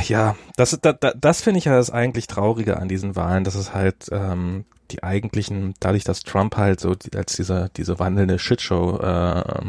ja, 0.05 0.37
das, 0.57 0.79
das, 0.81 0.97
das 1.17 1.43
finde 1.43 1.59
ich 1.59 1.65
ja 1.65 1.77
das 1.77 1.91
eigentlich 1.91 2.27
Traurige 2.27 2.79
an 2.79 2.89
diesen 2.89 3.17
Wahlen, 3.17 3.45
dass 3.45 3.55
es 3.55 3.75
halt 3.75 4.07
ähm, 4.13 4.65
die 4.91 5.03
eigentlichen, 5.03 5.75
dadurch, 5.81 6.05
dass 6.05 6.23
Trump 6.23 6.57
halt 6.57 6.81
so 6.81 6.95
als 7.15 7.37
diese, 7.37 7.71
diese 7.77 7.99
wandelnde 7.99 8.39
Shitshow 8.39 8.99
äh, 8.99 9.63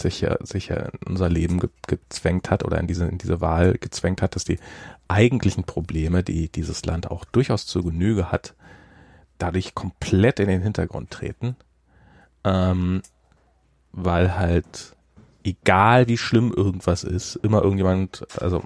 sich, 0.00 0.20
ja, 0.20 0.36
sich 0.44 0.68
ja 0.68 0.76
in 0.76 0.98
unser 1.06 1.28
Leben 1.28 1.60
ge 1.60 1.70
gezwängt 1.86 2.50
hat 2.50 2.64
oder 2.64 2.78
in 2.78 2.86
diese, 2.86 3.06
in 3.06 3.18
diese 3.18 3.40
Wahl 3.40 3.74
gezwängt 3.78 4.22
hat, 4.22 4.34
dass 4.34 4.44
die 4.44 4.58
eigentlichen 5.08 5.64
Probleme, 5.64 6.22
die 6.22 6.48
dieses 6.48 6.84
Land 6.84 7.10
auch 7.10 7.24
durchaus 7.24 7.66
zur 7.66 7.84
Genüge 7.84 8.30
hat, 8.30 8.54
dadurch 9.38 9.74
komplett 9.74 10.40
in 10.40 10.48
den 10.48 10.62
Hintergrund 10.62 11.10
treten. 11.10 11.56
Ähm, 12.44 13.02
weil 13.92 14.36
halt 14.36 14.94
egal 15.46 16.08
wie 16.08 16.18
schlimm 16.18 16.52
irgendwas 16.52 17.04
ist, 17.04 17.36
immer 17.36 17.62
irgendjemand, 17.62 18.26
also 18.40 18.62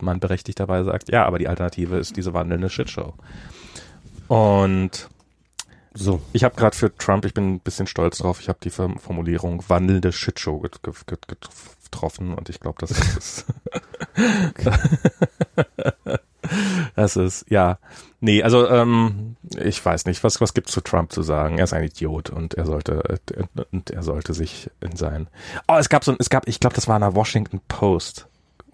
man 0.00 0.20
berechtigterweise 0.20 0.90
sagt, 0.90 1.10
ja, 1.10 1.24
aber 1.24 1.38
die 1.38 1.48
Alternative 1.48 1.96
ist 1.96 2.16
diese 2.16 2.34
wandelnde 2.34 2.70
Shitshow. 2.70 3.14
Und 4.28 5.08
so, 5.94 6.20
ich 6.32 6.44
habe 6.44 6.56
gerade 6.56 6.76
für 6.76 6.94
Trump, 6.96 7.24
ich 7.24 7.32
bin 7.32 7.54
ein 7.54 7.60
bisschen 7.60 7.86
stolz 7.86 8.18
drauf, 8.18 8.40
ich 8.40 8.48
habe 8.48 8.58
die 8.62 8.70
Formulierung 8.70 9.64
wandelnde 9.68 10.12
Shitshow 10.12 10.60
getroffen 10.60 12.34
und 12.34 12.50
ich 12.50 12.60
glaube, 12.60 12.78
das 12.80 12.90
ist 12.90 13.46
das 16.96 17.16
ist 17.16 17.50
ja. 17.50 17.78
Nee, 18.20 18.42
also 18.42 18.68
ähm, 18.68 19.36
ich 19.58 19.84
weiß 19.84 20.06
nicht, 20.06 20.24
was 20.24 20.40
was 20.40 20.54
gibt's 20.54 20.72
zu 20.72 20.80
Trump 20.80 21.12
zu 21.12 21.22
sagen? 21.22 21.58
Er 21.58 21.64
ist 21.64 21.72
ein 21.72 21.84
Idiot 21.84 22.30
und 22.30 22.54
er 22.54 22.66
sollte 22.66 23.20
und 23.72 23.90
er 23.90 24.02
sollte 24.02 24.34
sich 24.34 24.70
in 24.80 24.96
sein 24.96 25.28
Oh, 25.68 25.76
es 25.76 25.88
gab 25.88 26.04
so 26.04 26.14
es 26.18 26.30
gab, 26.30 26.48
ich 26.48 26.60
glaube, 26.60 26.74
das 26.74 26.88
war 26.88 26.96
in 26.96 27.02
der 27.02 27.14
Washington 27.14 27.60
Post 27.68 28.26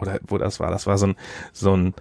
oder 0.02 0.18
wo 0.26 0.38
das 0.38 0.60
war, 0.60 0.70
das 0.70 0.86
war 0.86 0.98
so 0.98 1.06
ein, 1.06 1.16
so 1.52 1.74
ein 1.74 1.94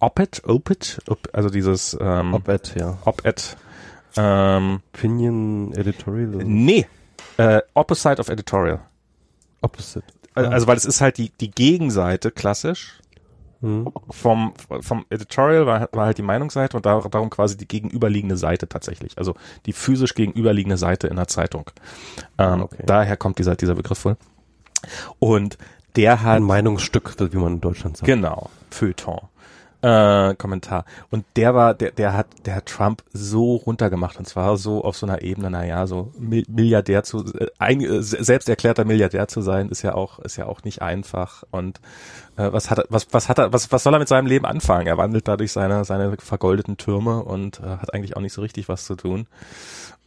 Op-Ed, 0.00 0.42
Op-Ed, 0.44 1.00
also 1.32 1.48
dieses 1.48 1.96
ähm, 2.00 2.34
Op-Ed, 2.34 2.74
ja. 2.76 2.98
Op-Ed. 3.04 3.56
Ähm, 4.16 4.80
Opinion 4.94 5.72
Editorial? 5.74 6.44
Nee, 6.44 6.86
äh, 7.36 7.60
Opposite 7.74 8.20
of 8.20 8.28
Editorial. 8.28 8.80
Opposite. 9.60 10.04
Also, 10.34 10.50
also 10.50 10.66
weil 10.66 10.76
es 10.76 10.84
ist 10.84 11.00
halt 11.00 11.18
die, 11.18 11.30
die 11.30 11.50
Gegenseite, 11.50 12.30
klassisch. 12.30 13.00
Mhm. 13.60 13.92
Vom, 14.10 14.54
vom 14.80 15.04
Editorial 15.10 15.66
war, 15.66 15.88
war 15.90 16.06
halt 16.06 16.18
die 16.18 16.22
Meinungsseite 16.22 16.76
und 16.76 16.86
darum 16.86 17.28
quasi 17.28 17.56
die 17.56 17.66
gegenüberliegende 17.66 18.36
Seite 18.36 18.68
tatsächlich. 18.68 19.18
Also 19.18 19.34
die 19.66 19.72
physisch 19.72 20.14
gegenüberliegende 20.14 20.76
Seite 20.76 21.08
in 21.08 21.16
der 21.16 21.26
Zeitung. 21.26 21.68
Ähm, 22.38 22.62
okay. 22.62 22.84
Daher 22.86 23.16
kommt 23.16 23.40
dieser, 23.40 23.56
dieser 23.56 23.74
Begriff 23.74 24.04
wohl. 24.04 24.16
Und 25.18 25.58
der 25.98 26.22
hat. 26.22 26.36
Ein 26.36 26.44
Meinungsstück, 26.44 27.14
wie 27.18 27.36
man 27.36 27.54
in 27.54 27.60
Deutschland 27.60 27.96
sagt. 27.96 28.06
Genau, 28.06 28.50
Feuilleton. 28.70 29.20
Äh, 29.80 30.34
Kommentar. 30.34 30.84
Und 31.10 31.24
der 31.36 31.54
war, 31.54 31.72
der, 31.72 31.92
der 31.92 32.12
hat, 32.12 32.26
der 32.44 32.56
hat 32.56 32.66
Trump 32.66 33.04
so 33.12 33.54
runtergemacht 33.54 34.18
und 34.18 34.26
zwar 34.26 34.56
so 34.56 34.82
auf 34.82 34.96
so 34.96 35.06
einer 35.06 35.22
Ebene, 35.22 35.52
naja, 35.52 35.86
so 35.86 36.10
Milliardär 36.18 37.04
zu, 37.04 37.24
äh, 37.34 37.46
ein, 37.60 37.80
äh, 37.80 38.02
selbst 38.02 38.48
erklärter 38.48 38.84
Milliardär 38.84 39.28
zu 39.28 39.40
sein, 39.40 39.68
ist 39.68 39.82
ja 39.82 39.94
auch, 39.94 40.18
ist 40.18 40.36
ja 40.36 40.46
auch 40.46 40.64
nicht 40.64 40.82
einfach. 40.82 41.44
Und 41.52 41.80
äh, 42.36 42.52
was 42.52 42.70
hat 42.70 42.78
er, 42.78 42.86
was, 42.88 43.06
was 43.12 43.28
hat 43.28 43.38
er, 43.38 43.52
was, 43.52 43.70
was 43.70 43.84
soll 43.84 43.94
er 43.94 44.00
mit 44.00 44.08
seinem 44.08 44.26
Leben 44.26 44.46
anfangen? 44.46 44.88
Er 44.88 44.98
wandelt 44.98 45.28
dadurch 45.28 45.52
seine, 45.52 45.84
seine 45.84 46.16
vergoldeten 46.16 46.76
Türme 46.76 47.22
und 47.22 47.60
äh, 47.60 47.66
hat 47.66 47.94
eigentlich 47.94 48.16
auch 48.16 48.20
nicht 48.20 48.32
so 48.32 48.40
richtig 48.40 48.68
was 48.68 48.84
zu 48.84 48.96
tun. 48.96 49.28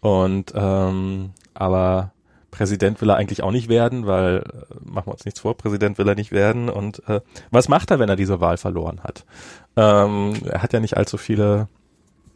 Und 0.01 0.51
ähm, 0.53 1.31
aber 1.53 2.11
Präsident 2.51 3.01
will 3.01 3.09
er 3.09 3.15
eigentlich 3.15 3.41
auch 3.43 3.51
nicht 3.51 3.69
werden, 3.69 4.05
weil, 4.05 4.37
äh, 4.39 4.75
machen 4.83 5.07
wir 5.07 5.13
uns 5.13 5.25
nichts 5.25 5.39
vor, 5.39 5.55
Präsident 5.55 5.97
will 5.97 6.07
er 6.07 6.15
nicht 6.15 6.31
werden. 6.31 6.69
Und 6.69 7.07
äh, 7.07 7.21
was 7.49 7.69
macht 7.69 7.89
er, 7.91 7.99
wenn 7.99 8.09
er 8.09 8.17
diese 8.17 8.41
Wahl 8.41 8.57
verloren 8.57 9.01
hat? 9.03 9.25
Ähm, 9.75 10.33
er 10.45 10.61
hat 10.61 10.73
ja 10.73 10.79
nicht 10.81 10.97
allzu 10.97 11.17
viele, 11.17 11.69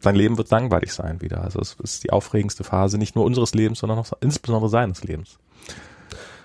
sein 0.00 0.16
Leben 0.16 0.38
wird 0.38 0.50
langweilig 0.50 0.92
sein 0.92 1.20
wieder. 1.20 1.42
Also 1.42 1.60
es 1.60 1.76
ist 1.82 2.02
die 2.02 2.10
aufregendste 2.10 2.64
Phase 2.64 2.98
nicht 2.98 3.14
nur 3.14 3.24
unseres 3.24 3.54
Lebens, 3.54 3.78
sondern 3.80 3.98
auch 3.98 4.10
insbesondere 4.20 4.70
seines 4.70 5.04
Lebens. 5.04 5.38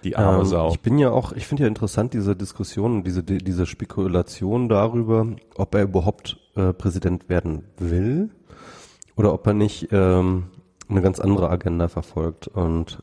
Die 0.04 0.16
arme 0.16 0.40
ähm, 0.40 0.46
Sau. 0.46 0.72
Ich 0.72 0.82
bin 0.82 0.98
ja 0.98 1.12
auch, 1.12 1.32
ich 1.32 1.48
finde 1.48 1.64
ja 1.64 1.68
interessant 1.68 2.14
diese 2.14 2.36
Diskussion, 2.36 3.04
diese, 3.04 3.24
diese 3.24 3.66
Spekulation 3.66 4.68
darüber, 4.68 5.28
ob 5.56 5.76
er 5.76 5.84
überhaupt 5.84 6.38
äh, 6.56 6.74
Präsident 6.74 7.30
werden 7.30 7.64
will 7.78 8.32
oder 9.16 9.34
ob 9.34 9.46
er 9.48 9.54
nicht 9.54 9.90
ähm, 9.92 10.48
eine 10.90 11.02
ganz 11.02 11.20
andere 11.20 11.50
Agenda 11.50 11.88
verfolgt. 11.88 12.48
Und 12.48 13.02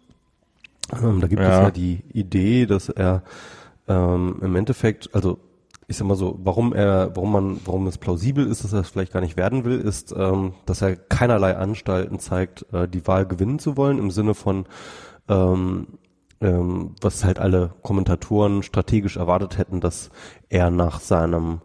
ähm, 0.93 1.21
da 1.21 1.27
gibt 1.27 1.43
ja. 1.43 1.49
es 1.49 1.65
ja 1.65 1.71
die 1.71 2.05
Idee, 2.13 2.67
dass 2.67 2.89
er 2.89 3.23
ähm, 3.87 4.37
im 4.43 4.57
Endeffekt, 4.57 5.15
also 5.15 5.39
ich 5.87 5.97
sag 5.97 6.07
mal 6.07 6.17
so, 6.17 6.39
warum 6.43 6.75
er, 6.75 7.11
warum 7.15 7.33
man, 7.33 7.61
warum 7.65 7.87
es 7.87 7.97
plausibel 7.97 8.47
ist, 8.47 8.63
dass 8.63 8.73
er 8.73 8.81
es 8.81 8.91
vielleicht 8.91 9.13
gar 9.13 9.21
nicht 9.21 9.37
werden 9.37 9.65
will, 9.65 9.81
ist, 9.81 10.15
ähm, 10.17 10.53
dass 10.67 10.83
er 10.83 10.97
keinerlei 10.97 11.57
Anstalten 11.57 12.19
zeigt, 12.19 12.67
äh, 12.73 12.87
die 12.87 13.07
Wahl 13.07 13.27
gewinnen 13.27 13.59
zu 13.59 13.77
wollen, 13.77 13.99
im 13.99 14.11
Sinne 14.11 14.35
von 14.35 14.67
ähm, 15.29 15.87
ähm, 16.41 16.95
was 17.01 17.25
halt 17.25 17.39
alle 17.39 17.73
Kommentatoren 17.83 18.63
strategisch 18.63 19.17
erwartet 19.17 19.59
hätten, 19.59 19.81
dass 19.81 20.11
er 20.49 20.71
nach 20.71 21.01
seinem 21.01 21.61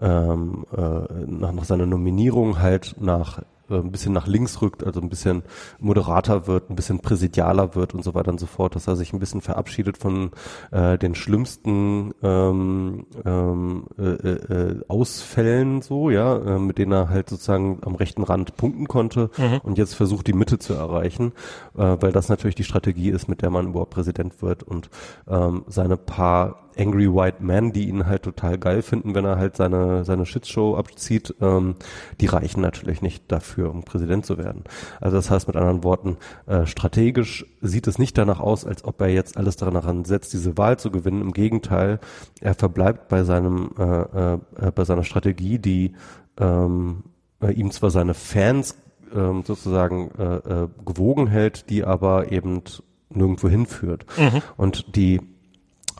ähm, 0.00 0.64
äh, 0.76 1.26
nach, 1.26 1.52
nach 1.52 1.64
seiner 1.64 1.86
Nominierung 1.86 2.60
halt 2.60 2.96
nach 3.00 3.42
äh, 3.72 3.76
ein 3.76 3.90
bisschen 3.90 4.12
nach 4.12 4.26
links 4.26 4.62
rückt, 4.62 4.84
also 4.84 5.00
ein 5.00 5.08
bisschen 5.08 5.42
moderater 5.78 6.46
wird, 6.46 6.70
ein 6.70 6.76
bisschen 6.76 7.00
präsidialer 7.00 7.74
wird 7.74 7.94
und 7.94 8.04
so 8.04 8.14
weiter 8.14 8.30
und 8.30 8.40
so 8.40 8.46
fort, 8.46 8.76
dass 8.76 8.86
er 8.86 8.96
sich 8.96 9.12
ein 9.12 9.18
bisschen 9.18 9.40
verabschiedet 9.40 9.98
von 9.98 10.30
äh, 10.70 10.98
den 10.98 11.14
schlimmsten 11.14 12.14
ähm, 12.22 13.06
ähm, 13.24 13.86
äh, 13.98 14.02
äh, 14.02 14.80
Ausfällen 14.88 15.82
so, 15.82 16.10
ja, 16.10 16.36
äh, 16.36 16.58
mit 16.58 16.78
denen 16.78 16.92
er 16.92 17.08
halt 17.08 17.30
sozusagen 17.30 17.78
am 17.84 17.94
rechten 17.94 18.22
Rand 18.22 18.56
punkten 18.56 18.86
konnte 18.86 19.30
mhm. 19.36 19.60
und 19.62 19.78
jetzt 19.78 19.94
versucht 19.94 20.26
die 20.26 20.32
Mitte 20.32 20.58
zu 20.58 20.74
erreichen, 20.74 21.32
äh, 21.76 21.96
weil 22.00 22.12
das 22.12 22.28
natürlich 22.28 22.54
die 22.54 22.64
Strategie 22.64 23.10
ist, 23.10 23.28
mit 23.28 23.42
der 23.42 23.50
man 23.50 23.68
überhaupt 23.68 23.90
Präsident 23.90 24.42
wird 24.42 24.62
und 24.62 24.90
ähm, 25.28 25.64
seine 25.66 25.96
paar 25.96 26.62
Angry 26.78 27.12
White 27.12 27.38
Men, 27.40 27.72
die 27.72 27.88
ihn 27.88 28.06
halt 28.06 28.22
total 28.22 28.58
geil 28.58 28.82
finden, 28.82 29.14
wenn 29.14 29.24
er 29.24 29.38
halt 29.38 29.56
seine, 29.56 30.04
seine 30.04 30.26
Shitshow 30.26 30.76
abzieht, 30.76 31.34
ähm, 31.40 31.76
die 32.20 32.26
reichen 32.26 32.60
natürlich 32.60 33.02
nicht 33.02 33.30
dafür, 33.30 33.70
um 33.70 33.84
Präsident 33.84 34.26
zu 34.26 34.38
werden. 34.38 34.64
Also 35.00 35.16
das 35.16 35.30
heißt 35.30 35.46
mit 35.46 35.56
anderen 35.56 35.84
Worten, 35.84 36.16
äh, 36.46 36.66
strategisch 36.66 37.46
sieht 37.60 37.86
es 37.86 37.98
nicht 37.98 38.16
danach 38.18 38.40
aus, 38.40 38.64
als 38.64 38.84
ob 38.84 39.00
er 39.00 39.08
jetzt 39.08 39.36
alles 39.36 39.56
daran 39.56 40.04
setzt, 40.04 40.32
diese 40.32 40.58
Wahl 40.58 40.78
zu 40.78 40.90
gewinnen. 40.90 41.22
Im 41.22 41.32
Gegenteil, 41.32 42.00
er 42.40 42.54
verbleibt 42.54 43.08
bei 43.08 43.24
seinem, 43.24 43.70
äh, 43.78 44.34
äh, 44.34 44.38
bei 44.74 44.84
seiner 44.84 45.04
Strategie, 45.04 45.58
die 45.58 45.92
ähm, 46.38 47.04
äh, 47.40 47.52
ihm 47.52 47.70
zwar 47.70 47.90
seine 47.90 48.14
Fans 48.14 48.76
ähm, 49.14 49.42
sozusagen 49.44 50.10
äh, 50.18 50.36
äh, 50.36 50.68
gewogen 50.84 51.26
hält, 51.26 51.70
die 51.70 51.84
aber 51.84 52.32
eben 52.32 52.62
nirgendwo 53.10 53.48
hinführt. 53.48 54.06
Mhm. 54.18 54.42
Und 54.56 54.96
die 54.96 55.20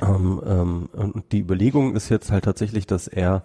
ähm, 0.03 0.43
ähm, 0.45 0.89
und 0.93 1.33
die 1.33 1.41
Überlegung 1.41 1.95
ist 1.95 2.09
jetzt 2.09 2.31
halt 2.31 2.45
tatsächlich, 2.45 2.87
dass 2.87 3.09
er 3.09 3.45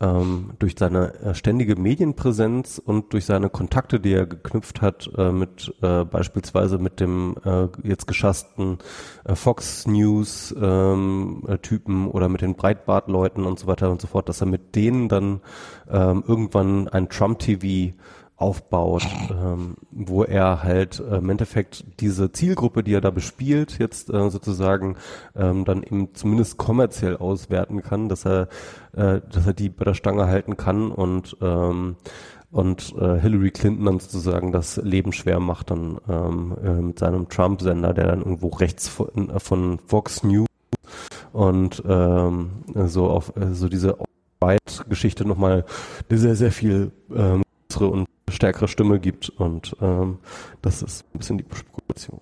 ähm, 0.00 0.52
durch 0.58 0.76
seine 0.78 1.14
äh, 1.14 1.34
ständige 1.34 1.76
Medienpräsenz 1.76 2.80
und 2.84 3.12
durch 3.12 3.24
seine 3.26 3.50
Kontakte, 3.50 3.98
die 3.98 4.12
er 4.12 4.26
geknüpft 4.26 4.80
hat 4.80 5.10
äh, 5.16 5.32
mit 5.32 5.74
äh, 5.82 6.04
beispielsweise 6.04 6.78
mit 6.78 7.00
dem 7.00 7.34
äh, 7.44 7.66
jetzt 7.82 8.06
geschassten 8.06 8.78
äh, 9.24 9.34
Fox 9.34 9.86
News 9.86 10.54
ähm, 10.60 11.42
äh, 11.48 11.58
Typen 11.58 12.08
oder 12.08 12.28
mit 12.28 12.42
den 12.42 12.54
Breitbart-Leuten 12.54 13.44
und 13.44 13.58
so 13.58 13.66
weiter 13.66 13.90
und 13.90 14.00
so 14.00 14.06
fort, 14.06 14.28
dass 14.28 14.40
er 14.40 14.46
mit 14.46 14.76
denen 14.76 15.08
dann 15.08 15.40
ähm, 15.90 16.22
irgendwann 16.26 16.88
ein 16.88 17.08
Trump 17.08 17.40
TV 17.40 17.94
aufbaut, 18.38 19.04
ähm, 19.30 19.76
wo 19.90 20.22
er 20.22 20.62
halt 20.62 21.00
äh, 21.00 21.16
im 21.16 21.28
Endeffekt 21.28 21.84
diese 22.00 22.30
Zielgruppe, 22.30 22.84
die 22.84 22.94
er 22.94 23.00
da 23.00 23.10
bespielt, 23.10 23.78
jetzt 23.78 24.10
äh, 24.10 24.30
sozusagen 24.30 24.96
ähm, 25.36 25.64
dann 25.64 25.82
eben 25.82 26.14
zumindest 26.14 26.56
kommerziell 26.56 27.16
auswerten 27.16 27.82
kann, 27.82 28.08
dass 28.08 28.24
er, 28.24 28.48
äh, 28.96 29.20
dass 29.28 29.46
er 29.46 29.54
die 29.54 29.68
bei 29.68 29.84
der 29.84 29.94
Stange 29.94 30.26
halten 30.26 30.56
kann 30.56 30.90
und 30.92 31.36
ähm, 31.40 31.96
und 32.50 32.94
äh, 32.98 33.20
Hillary 33.20 33.50
Clinton 33.50 33.84
dann 33.84 34.00
sozusagen 34.00 34.52
das 34.52 34.78
Leben 34.78 35.12
schwer 35.12 35.38
macht 35.38 35.70
dann 35.70 35.98
ähm, 36.08 36.56
äh, 36.64 36.80
mit 36.80 36.98
seinem 36.98 37.28
Trump-Sender, 37.28 37.92
der 37.92 38.06
dann 38.06 38.20
irgendwo 38.20 38.48
rechts 38.48 38.88
von, 38.88 39.28
äh, 39.28 39.38
von 39.38 39.78
Fox 39.86 40.22
News 40.22 40.46
und 41.32 41.82
ähm, 41.86 42.64
so 42.86 43.08
auf 43.10 43.36
äh, 43.36 43.52
so 43.52 43.68
diese 43.68 43.98
Geschichte 44.88 45.26
nochmal 45.26 45.64
sehr, 46.08 46.36
sehr 46.36 46.52
viel 46.52 46.92
ähm, 47.14 47.42
und 47.78 48.06
stärkere 48.32 48.68
Stimme 48.68 49.00
gibt 49.00 49.28
und 49.30 49.76
ähm, 49.80 50.18
das 50.62 50.82
ist 50.82 51.04
ein 51.14 51.18
bisschen 51.18 51.38
die 51.38 51.44
Spekulation. 51.54 52.20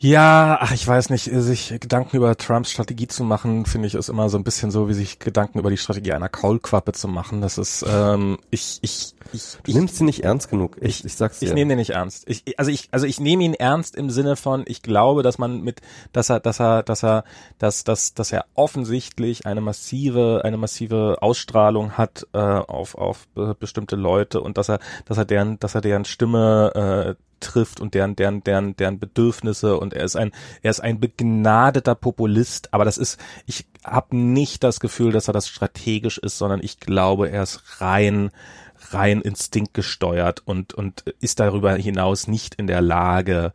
Ja, 0.00 0.58
ach, 0.60 0.72
ich 0.72 0.86
weiß 0.86 1.10
nicht, 1.10 1.24
sich 1.24 1.74
Gedanken 1.80 2.16
über 2.16 2.36
Trumps 2.36 2.70
Strategie 2.70 3.08
zu 3.08 3.24
machen, 3.24 3.66
finde 3.66 3.88
ich, 3.88 3.94
ist 3.96 4.08
immer 4.08 4.28
so 4.28 4.38
ein 4.38 4.44
bisschen 4.44 4.70
so, 4.70 4.88
wie 4.88 4.94
sich 4.94 5.18
Gedanken 5.18 5.58
über 5.58 5.70
die 5.70 5.76
Strategie 5.76 6.12
einer 6.12 6.28
Kaulquappe 6.28 6.92
zu 6.92 7.08
machen. 7.08 7.40
Das 7.40 7.58
ist, 7.58 7.84
ähm, 7.88 8.38
ich, 8.50 8.78
ich, 8.82 9.14
ich. 9.32 9.58
Du 9.64 9.72
nimmst 9.72 9.96
sie 9.96 10.04
nicht 10.04 10.22
ernst 10.22 10.50
genug. 10.50 10.76
Ich, 10.80 11.04
ich 11.04 11.16
sag's 11.16 11.40
dir. 11.40 11.46
Ich 11.46 11.54
nehme 11.54 11.70
den 11.70 11.78
nicht 11.78 11.90
ernst. 11.90 12.28
Ich, 12.28 12.56
also 12.60 12.70
ich, 12.70 12.86
also 12.92 13.06
ich 13.06 13.18
nehme 13.18 13.42
ihn 13.42 13.54
ernst 13.54 13.96
im 13.96 14.08
Sinne 14.10 14.36
von, 14.36 14.62
ich 14.68 14.82
glaube, 14.82 15.24
dass 15.24 15.38
man 15.38 15.62
mit, 15.62 15.80
dass 16.12 16.30
er, 16.30 16.38
dass 16.38 16.60
er, 16.60 16.84
dass 16.84 17.02
er, 17.02 17.24
dass, 17.58 17.82
dass, 17.82 18.14
dass 18.14 18.30
er 18.30 18.44
offensichtlich 18.54 19.46
eine 19.46 19.60
massive, 19.60 20.42
eine 20.44 20.58
massive 20.58 21.16
Ausstrahlung 21.22 21.98
hat 21.98 22.24
äh, 22.34 22.38
auf, 22.38 22.94
auf 22.94 23.26
bestimmte 23.58 23.96
Leute 23.96 24.42
und 24.42 24.58
dass 24.58 24.68
er, 24.68 24.78
dass 25.06 25.18
er 25.18 25.24
deren, 25.24 25.58
dass 25.58 25.74
er 25.74 25.80
deren 25.80 26.04
Stimme 26.04 27.16
äh, 27.16 27.27
trifft 27.40 27.80
und 27.80 27.94
deren, 27.94 28.16
deren, 28.16 28.42
deren, 28.42 28.76
deren 28.76 28.98
Bedürfnisse 28.98 29.78
und 29.78 29.94
er 29.94 30.04
ist 30.04 30.16
ein, 30.16 30.32
er 30.62 30.70
ist 30.70 30.80
ein 30.80 31.00
begnadeter 31.00 31.94
Populist, 31.94 32.72
aber 32.74 32.84
das 32.84 32.98
ist, 32.98 33.20
ich 33.46 33.66
habe 33.84 34.16
nicht 34.16 34.64
das 34.64 34.80
Gefühl, 34.80 35.12
dass 35.12 35.28
er 35.28 35.34
das 35.34 35.48
strategisch 35.48 36.18
ist, 36.18 36.38
sondern 36.38 36.60
ich 36.62 36.80
glaube, 36.80 37.30
er 37.30 37.42
ist 37.42 37.80
rein, 37.80 38.30
rein 38.90 39.20
instinktgesteuert 39.20 40.42
und, 40.44 40.74
und 40.74 41.04
ist 41.20 41.40
darüber 41.40 41.74
hinaus 41.74 42.28
nicht 42.28 42.54
in 42.54 42.66
der 42.66 42.80
Lage, 42.80 43.52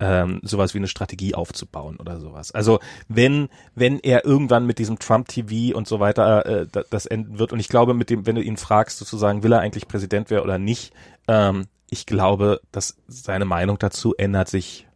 ähm, 0.00 0.40
sowas 0.42 0.74
wie 0.74 0.78
eine 0.78 0.88
Strategie 0.88 1.34
aufzubauen 1.34 1.96
oder 1.96 2.18
sowas. 2.18 2.52
Also 2.52 2.80
wenn 3.08 3.48
wenn 3.74 4.00
er 4.00 4.24
irgendwann 4.24 4.66
mit 4.66 4.78
diesem 4.78 4.98
Trump 4.98 5.28
TV 5.28 5.76
und 5.76 5.86
so 5.86 6.00
weiter 6.00 6.46
äh, 6.46 6.66
das 6.90 7.06
enden 7.06 7.38
wird 7.38 7.52
und 7.52 7.60
ich 7.60 7.68
glaube 7.68 7.94
mit 7.94 8.10
dem 8.10 8.26
wenn 8.26 8.34
du 8.34 8.42
ihn 8.42 8.56
fragst 8.56 8.98
sozusagen 8.98 9.42
will 9.42 9.52
er 9.52 9.60
eigentlich 9.60 9.88
Präsident 9.88 10.30
werden 10.30 10.44
oder 10.44 10.58
nicht 10.58 10.92
ähm, 11.28 11.66
ich 11.90 12.06
glaube, 12.06 12.60
dass 12.72 12.96
seine 13.06 13.44
Meinung 13.44 13.78
dazu 13.78 14.14
ändert 14.16 14.48
sich 14.48 14.86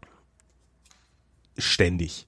ständig. 1.57 2.27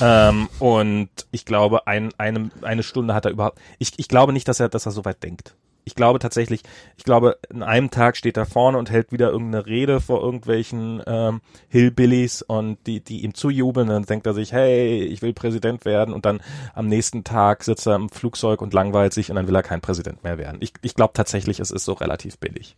ähm, 0.00 0.48
und 0.58 1.08
ich 1.30 1.44
glaube, 1.44 1.86
ein, 1.86 2.10
eine, 2.18 2.50
eine 2.62 2.82
Stunde 2.82 3.14
hat 3.14 3.24
er 3.24 3.30
überhaupt. 3.30 3.60
Ich, 3.78 3.92
ich 3.98 4.08
glaube 4.08 4.32
nicht, 4.32 4.48
dass 4.48 4.60
er, 4.60 4.68
dass 4.68 4.86
er 4.86 4.92
so 4.92 5.04
weit 5.04 5.22
denkt. 5.22 5.54
Ich 5.84 5.94
glaube 5.94 6.18
tatsächlich, 6.18 6.64
ich 6.98 7.04
glaube, 7.04 7.38
in 7.48 7.62
einem 7.62 7.90
Tag 7.90 8.18
steht 8.18 8.36
er 8.36 8.44
vorne 8.44 8.76
und 8.76 8.90
hält 8.90 9.10
wieder 9.10 9.30
irgendeine 9.30 9.64
Rede 9.64 10.02
vor 10.02 10.20
irgendwelchen 10.22 11.02
ähm, 11.06 11.40
Hillbillies 11.68 12.42
und 12.42 12.76
die, 12.86 13.02
die 13.02 13.22
ihm 13.22 13.32
zujubeln. 13.32 13.88
Dann 13.88 14.02
denkt 14.02 14.26
er 14.26 14.34
sich, 14.34 14.52
hey, 14.52 15.02
ich 15.04 15.22
will 15.22 15.32
Präsident 15.32 15.86
werden. 15.86 16.12
Und 16.12 16.26
dann 16.26 16.42
am 16.74 16.88
nächsten 16.88 17.24
Tag 17.24 17.64
sitzt 17.64 17.86
er 17.86 17.94
im 17.94 18.10
Flugzeug 18.10 18.60
und 18.60 18.74
langweilt 18.74 19.14
sich 19.14 19.30
und 19.30 19.36
dann 19.36 19.48
will 19.48 19.54
er 19.54 19.62
kein 19.62 19.80
Präsident 19.80 20.22
mehr 20.24 20.36
werden. 20.36 20.58
Ich, 20.60 20.74
ich 20.82 20.94
glaube 20.94 21.14
tatsächlich, 21.14 21.58
es 21.58 21.70
ist 21.70 21.86
so 21.86 21.94
relativ 21.94 22.36
billig. 22.36 22.76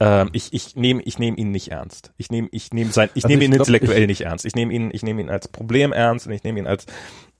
Ähm, 0.00 0.30
ich 0.32 0.52
ich 0.52 0.76
nehme 0.76 1.02
ich 1.02 1.18
nehm 1.18 1.36
ihn 1.36 1.50
nicht 1.50 1.70
ernst. 1.70 2.12
Ich 2.16 2.30
nehme 2.30 2.48
ich 2.50 2.72
nehm 2.72 2.90
sein 2.90 3.10
ich 3.14 3.24
also 3.24 3.32
nehme 3.32 3.44
ihn 3.44 3.52
glaub, 3.52 3.60
intellektuell 3.60 4.02
ich, 4.02 4.08
nicht 4.08 4.20
ernst. 4.22 4.44
Ich 4.44 4.54
nehme 4.54 4.72
ihn 4.72 4.90
ich 4.92 5.02
nehme 5.02 5.20
ihn 5.20 5.30
als 5.30 5.48
Problem 5.48 5.92
ernst 5.92 6.26
und 6.26 6.32
ich 6.32 6.42
nehme 6.42 6.58
ihn 6.58 6.66
als 6.66 6.86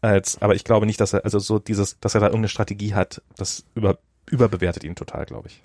als 0.00 0.40
aber 0.40 0.54
ich 0.54 0.64
glaube 0.64 0.86
nicht, 0.86 1.00
dass 1.00 1.12
er 1.12 1.24
also 1.24 1.38
so 1.38 1.58
dieses 1.58 1.98
dass 2.00 2.14
er 2.14 2.20
da 2.20 2.26
irgendeine 2.26 2.48
Strategie 2.48 2.94
hat, 2.94 3.22
das 3.36 3.64
über 3.74 3.98
überbewertet 4.30 4.84
ihn 4.84 4.94
total, 4.94 5.26
glaube 5.26 5.48
ich. 5.48 5.62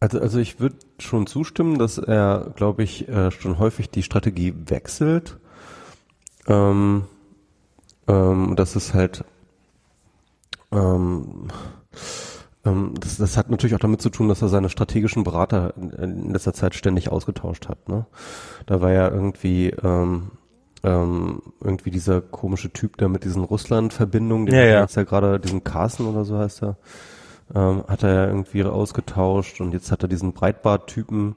Also, 0.00 0.20
also 0.20 0.38
ich 0.38 0.58
würde 0.58 0.76
schon 0.98 1.28
zustimmen, 1.28 1.78
dass 1.78 1.96
er, 1.96 2.52
glaube 2.56 2.82
ich, 2.82 3.08
äh, 3.08 3.30
schon 3.30 3.58
häufig 3.58 3.88
die 3.88 4.02
Strategie 4.02 4.52
wechselt. 4.66 5.38
Ähm, 6.48 7.04
ähm, 8.08 8.54
das 8.56 8.74
ist 8.74 8.94
halt 8.94 9.24
ähm, 10.72 11.48
das, 12.64 13.16
das 13.16 13.36
hat 13.36 13.50
natürlich 13.50 13.74
auch 13.74 13.80
damit 13.80 14.00
zu 14.02 14.10
tun, 14.10 14.28
dass 14.28 14.42
er 14.42 14.48
seine 14.48 14.68
strategischen 14.68 15.24
Berater 15.24 15.74
in, 15.76 16.32
letzter 16.32 16.52
Zeit 16.52 16.74
ständig 16.74 17.10
ausgetauscht 17.10 17.68
hat. 17.68 17.88
Ne? 17.88 18.06
Da 18.66 18.80
war 18.80 18.92
ja 18.92 19.08
irgendwie 19.08 19.70
ähm, 19.70 20.30
ähm, 20.84 21.42
irgendwie 21.60 21.90
dieser 21.90 22.20
komische 22.20 22.72
Typ, 22.72 22.96
der 22.98 23.08
mit 23.08 23.24
diesen 23.24 23.44
Russland-Verbindungen, 23.44 24.46
den 24.46 24.54
ja, 24.54 24.64
ja. 24.64 24.80
jetzt 24.82 24.96
ja 24.96 25.04
gerade, 25.04 25.40
diesen 25.40 25.64
Carsten 25.64 26.06
oder 26.06 26.24
so 26.24 26.38
heißt 26.38 26.62
er, 26.62 26.76
ähm, 27.54 27.84
hat 27.88 28.02
er 28.02 28.14
ja 28.14 28.26
irgendwie 28.26 28.64
ausgetauscht 28.64 29.60
und 29.60 29.72
jetzt 29.72 29.92
hat 29.92 30.02
er 30.02 30.08
diesen 30.08 30.32
Breitbart-Typen 30.32 31.36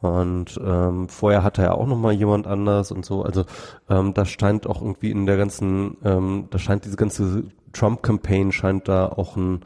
Und 0.00 0.58
ähm, 0.64 1.08
vorher 1.08 1.42
hatte 1.42 1.62
er 1.62 1.74
auch 1.74 1.86
noch 1.86 1.98
mal 1.98 2.12
jemand 2.12 2.46
anders 2.46 2.90
und 2.90 3.04
so. 3.04 3.22
Also 3.22 3.44
ähm, 3.88 4.14
da 4.14 4.24
scheint 4.24 4.66
auch 4.66 4.80
irgendwie 4.80 5.10
in 5.10 5.26
der 5.26 5.36
ganzen, 5.36 5.98
ähm, 6.04 6.48
da 6.50 6.58
scheint 6.58 6.86
diese 6.86 6.96
ganze 6.96 7.44
Trump-Campaign 7.72 8.52
scheint 8.52 8.88
da 8.88 9.06
auch 9.06 9.36
ein 9.36 9.60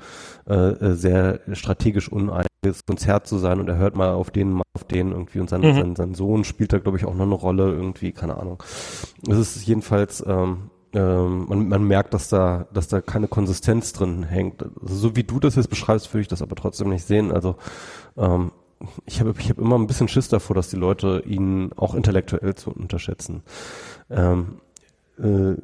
äh, 0.48 0.54
äh 0.54 0.94
sehr 0.94 1.40
strategisch 1.52 2.10
uneiniges 2.10 2.84
Konzert 2.86 3.26
zu 3.26 3.38
sein 3.38 3.60
und 3.60 3.68
er 3.68 3.76
hört 3.76 3.96
mal 3.96 4.10
auf 4.10 4.30
den, 4.30 4.52
mal 4.52 4.62
auf 4.74 4.84
den 4.84 5.12
irgendwie 5.12 5.40
und 5.40 5.50
sein, 5.50 5.60
mhm. 5.60 5.74
sein, 5.74 5.96
sein 5.96 6.14
Sohn 6.14 6.44
spielt 6.44 6.72
da 6.72 6.78
glaube 6.78 6.98
ich 6.98 7.04
auch 7.04 7.14
noch 7.14 7.24
eine 7.24 7.34
Rolle 7.34 7.72
irgendwie, 7.72 8.12
keine 8.12 8.36
Ahnung. 8.38 8.62
Es 9.28 9.38
ist 9.38 9.66
jedenfalls 9.66 10.24
ähm, 10.26 10.70
ähm, 10.94 11.46
man, 11.48 11.68
man 11.68 11.84
merkt, 11.84 12.14
dass 12.14 12.28
da, 12.28 12.66
dass 12.72 12.88
da 12.88 13.00
keine 13.00 13.26
Konsistenz 13.26 13.92
drin 13.92 14.22
hängt. 14.22 14.62
Also, 14.62 14.94
so 14.94 15.16
wie 15.16 15.24
du 15.24 15.40
das 15.40 15.56
jetzt 15.56 15.68
beschreibst, 15.68 16.12
würde 16.14 16.22
ich 16.22 16.28
das 16.28 16.42
aber 16.42 16.54
trotzdem 16.54 16.88
nicht 16.88 17.04
sehen. 17.04 17.32
Also 17.32 17.56
ähm, 18.16 18.52
ich 19.06 19.20
habe 19.20 19.34
ich 19.38 19.50
hab 19.50 19.58
immer 19.58 19.76
ein 19.76 19.86
bisschen 19.86 20.08
Schiss 20.08 20.28
davor, 20.28 20.54
dass 20.54 20.68
die 20.68 20.76
Leute 20.76 21.22
ihn 21.26 21.72
auch 21.76 21.94
intellektuell 21.94 22.54
zu 22.54 22.70
unterschätzen. 22.70 23.42
Ähm, 24.10 24.58
äh, 25.18 25.54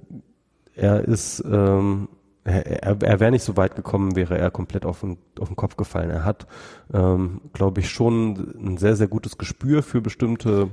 er 0.74 1.04
ist, 1.04 1.44
ähm, 1.46 2.08
er, 2.44 2.66
er, 2.66 3.02
er 3.02 3.20
wäre 3.20 3.30
nicht 3.30 3.44
so 3.44 3.56
weit 3.56 3.76
gekommen, 3.76 4.16
wäre 4.16 4.38
er 4.38 4.50
komplett 4.50 4.86
auf 4.86 5.00
den, 5.00 5.18
auf 5.38 5.48
den 5.48 5.56
Kopf 5.56 5.76
gefallen. 5.76 6.10
Er 6.10 6.24
hat, 6.24 6.46
ähm, 6.92 7.42
glaube 7.52 7.80
ich, 7.80 7.90
schon 7.90 8.54
ein 8.58 8.76
sehr, 8.78 8.96
sehr 8.96 9.08
gutes 9.08 9.38
Gespür 9.38 9.82
für 9.82 10.00
bestimmte 10.00 10.70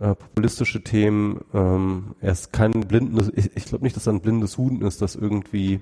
äh, 0.00 0.14
populistische 0.14 0.82
Themen. 0.82 1.40
Ähm, 1.52 2.14
er 2.20 2.32
ist 2.32 2.52
kein 2.52 2.72
blindes, 2.72 3.32
ich, 3.34 3.56
ich 3.56 3.64
glaube 3.64 3.84
nicht, 3.84 3.96
dass 3.96 4.06
er 4.06 4.12
ein 4.12 4.20
blindes 4.20 4.58
Huhn 4.58 4.82
ist, 4.82 5.02
das 5.02 5.14
irgendwie 5.14 5.80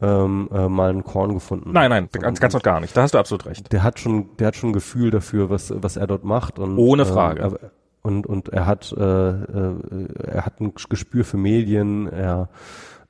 ähm, 0.00 0.48
äh, 0.52 0.68
mal 0.68 0.90
ein 0.90 1.04
Korn 1.04 1.34
gefunden 1.34 1.72
Nein, 1.72 1.90
nein, 1.90 2.08
ganz, 2.12 2.40
ganz 2.40 2.54
und 2.54 2.62
gar 2.62 2.80
nicht. 2.80 2.96
Da 2.96 3.02
hast 3.02 3.14
du 3.14 3.18
absolut 3.18 3.46
recht. 3.46 3.72
Der 3.72 3.82
hat 3.82 3.98
schon, 3.98 4.36
der 4.38 4.48
hat 4.48 4.56
schon 4.56 4.70
ein 4.70 4.74
Gefühl 4.74 5.10
dafür, 5.10 5.50
was, 5.50 5.72
was 5.74 5.96
er 5.96 6.06
dort 6.06 6.24
macht. 6.24 6.58
Und, 6.58 6.78
Ohne 6.78 7.04
Frage. 7.04 7.42
Äh, 7.42 7.68
und, 8.02 8.26
und 8.26 8.48
er 8.48 8.66
hat, 8.66 8.94
äh, 8.96 9.02
äh, 9.02 9.74
er 10.24 10.46
hat 10.46 10.60
ein 10.60 10.72
Gespür 10.88 11.24
für 11.24 11.36
Medien, 11.36 12.06
er 12.06 12.48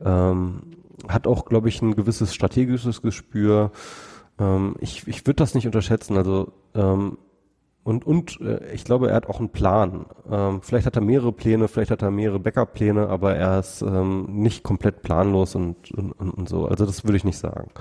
ähm, 0.04 0.62
hat 1.08 1.26
auch, 1.26 1.44
glaube 1.44 1.68
ich, 1.68 1.82
ein 1.82 1.94
gewisses 1.96 2.34
strategisches 2.34 3.02
Gespür. 3.02 3.72
Ähm, 4.38 4.76
ich 4.80 5.06
ich 5.06 5.26
würde 5.26 5.36
das 5.36 5.54
nicht 5.54 5.66
unterschätzen. 5.66 6.16
Also 6.16 6.52
ähm, 6.74 7.18
und, 7.90 8.06
und 8.06 8.40
äh, 8.40 8.72
ich 8.72 8.84
glaube, 8.84 9.08
er 9.08 9.16
hat 9.16 9.26
auch 9.26 9.40
einen 9.40 9.48
Plan. 9.48 10.06
Ähm, 10.30 10.62
vielleicht 10.62 10.86
hat 10.86 10.94
er 10.94 11.02
mehrere 11.02 11.32
Pläne, 11.32 11.66
vielleicht 11.66 11.90
hat 11.90 12.02
er 12.02 12.12
mehrere 12.12 12.38
Backup-Pläne, 12.38 13.08
aber 13.08 13.34
er 13.34 13.58
ist 13.58 13.82
ähm, 13.82 14.26
nicht 14.28 14.62
komplett 14.62 15.02
planlos 15.02 15.56
und, 15.56 15.90
und, 15.90 16.12
und 16.12 16.48
so. 16.48 16.66
Also 16.66 16.86
das 16.86 17.02
würde 17.02 17.16
ich 17.16 17.24
nicht 17.24 17.38
sagen. 17.38 17.72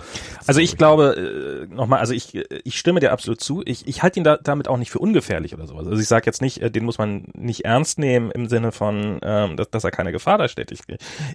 Also 0.48 0.62
ich 0.62 0.78
glaube, 0.78 1.68
äh, 1.70 1.74
nochmal, 1.74 2.00
also 2.00 2.14
ich, 2.14 2.36
ich 2.64 2.76
stimme 2.76 3.02
dir 3.02 3.12
absolut 3.12 3.40
zu. 3.40 3.62
Ich, 3.66 3.88
ich 3.88 4.02
halte 4.02 4.20
ihn 4.20 4.24
da, 4.24 4.38
damit 4.38 4.68
auch 4.68 4.78
nicht 4.78 4.90
für 4.90 4.98
ungefährlich 4.98 5.54
oder 5.54 5.68
sowas. 5.68 5.86
Also 5.86 6.02
ich 6.02 6.08
sage 6.08 6.26
jetzt 6.26 6.42
nicht, 6.42 6.60
äh, 6.60 6.72
den 6.72 6.86
muss 6.86 6.98
man 6.98 7.26
nicht 7.36 7.66
ernst 7.66 8.00
nehmen 8.00 8.32
im 8.32 8.48
Sinne 8.48 8.72
von, 8.72 9.20
ähm, 9.22 9.58
dass, 9.58 9.70
dass 9.70 9.84
er 9.84 9.92
keine 9.92 10.12
Gefahr 10.12 10.40
darstellt. 10.40 10.72
Ich, 10.72 10.80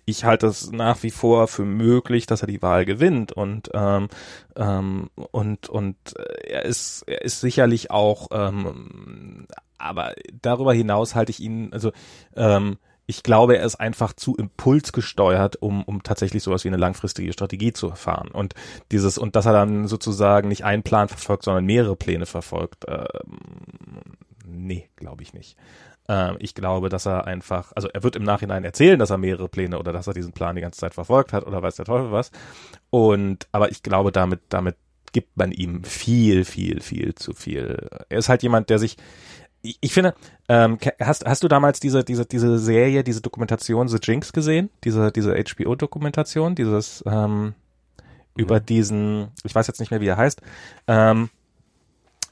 ich 0.05 0.25
halte 0.25 0.49
es 0.49 0.73
nach 0.73 1.01
wie 1.05 1.13
vor 1.13 1.47
für 1.47 1.65
möglich, 1.65 2.27
dass 2.27 2.43
er 2.43 2.49
die 2.49 2.61
Wahl 2.61 2.85
gewinnt 2.85 3.31
und 3.31 3.71
ähm, 3.73 4.09
ähm, 4.57 5.11
und 5.15 5.69
und 5.69 5.97
äh, 6.17 6.53
er 6.53 6.65
ist 6.65 7.03
er 7.07 7.23
ist 7.23 7.41
sicherlich 7.41 7.91
auch 7.91 8.29
ähm, 8.33 9.47
aber 9.79 10.15
darüber 10.41 10.73
hinaus 10.73 11.15
halte 11.15 11.31
ich 11.31 11.41
ihn 11.41 11.73
also 11.73 11.93
ähm, 12.37 12.79
ich 13.07 13.23
glaube, 13.23 13.59
er 13.59 13.67
ist 13.67 13.77
einfach 13.77 14.15
zu 14.15 14.35
impulsgesteuert, 14.35 15.61
um, 15.61 15.83
um 15.85 16.03
tatsächlich 16.03 16.43
sowas 16.43 16.65
wie 16.65 16.69
eine 16.69 16.79
langfristige 16.79 17.33
Strategie 17.33 17.73
zu 17.73 17.91
erfahren. 17.91 18.29
Und 18.29 18.55
dieses, 18.93 19.19
und 19.19 19.37
dass 19.37 19.47
er 19.47 19.53
dann 19.53 19.89
sozusagen 19.89 20.49
nicht 20.49 20.65
einen 20.65 20.83
Plan 20.83 21.09
verfolgt, 21.09 21.45
sondern 21.45 21.67
mehrere 21.67 21.97
Pläne 21.97 22.25
verfolgt, 22.25 22.87
ähm, 22.89 23.05
nee, 24.47 24.89
glaube 24.97 25.23
ich 25.23 25.35
nicht. 25.35 25.57
Ähm, 26.09 26.37
ich 26.39 26.55
glaube, 26.55 26.89
dass 26.89 27.07
er 27.07 27.27
einfach, 27.27 27.73
also 27.75 27.89
er 27.89 28.03
wird 28.03 28.17
im 28.17 28.23
Nachhinein 28.23 28.65
erzählen, 28.65 28.99
dass 28.99 29.11
er 29.11 29.19
mehrere 29.19 29.49
Pläne 29.49 29.79
oder 29.79 29.93
dass 29.93 30.07
er 30.07 30.15
diesen 30.15 30.33
Plan 30.33 30.57
die 30.57 30.63
ganze 30.63 30.81
Zeit 30.81 30.95
verfolgt 30.95 31.33
hat 31.33 31.47
oder 31.47 31.63
weiß 31.63 31.77
der 31.77 31.85
Teufel 31.85 32.13
was. 32.13 32.31
Und, 32.91 33.47
aber 33.53 33.71
ich 33.71 33.83
glaube, 33.83 34.13
damit, 34.13 34.41
damit 34.49 34.77
gibt 35.13 35.37
man 35.37 35.53
ihm 35.53 35.85
viel, 35.85 36.45
viel, 36.45 36.81
viel 36.81 37.15
zu 37.15 37.33
viel. 37.33 37.89
Er 38.09 38.19
ist 38.19 38.29
halt 38.29 38.43
jemand, 38.43 38.69
der 38.69 38.79
sich, 38.79 38.97
ich, 39.63 39.79
ich 39.81 39.93
finde, 39.95 40.15
ähm, 40.49 40.79
hast, 41.01 41.25
hast 41.25 41.43
du 41.43 41.49
damals 41.49 41.81
diese, 41.81 42.05
diese, 42.05 42.27
diese 42.27 42.59
Serie, 42.59 43.05
diese 43.05 43.23
Dokumentation 43.23 43.89
The 43.89 43.99
Jinx 44.03 44.33
gesehen? 44.33 44.71
Diese, 44.83 45.11
diese 45.13 45.35
HBO-Dokumentation, 45.35 46.55
dieses, 46.55 47.03
ähm, 47.07 47.55
über 48.37 48.61
mhm. 48.61 48.67
diesen, 48.67 49.29
ich 49.45 49.55
weiß 49.55 49.67
jetzt 49.67 49.81
nicht 49.81 49.91
mehr, 49.91 50.01
wie 50.01 50.09
er 50.09 50.17
heißt, 50.17 50.43
ähm, 50.87 51.31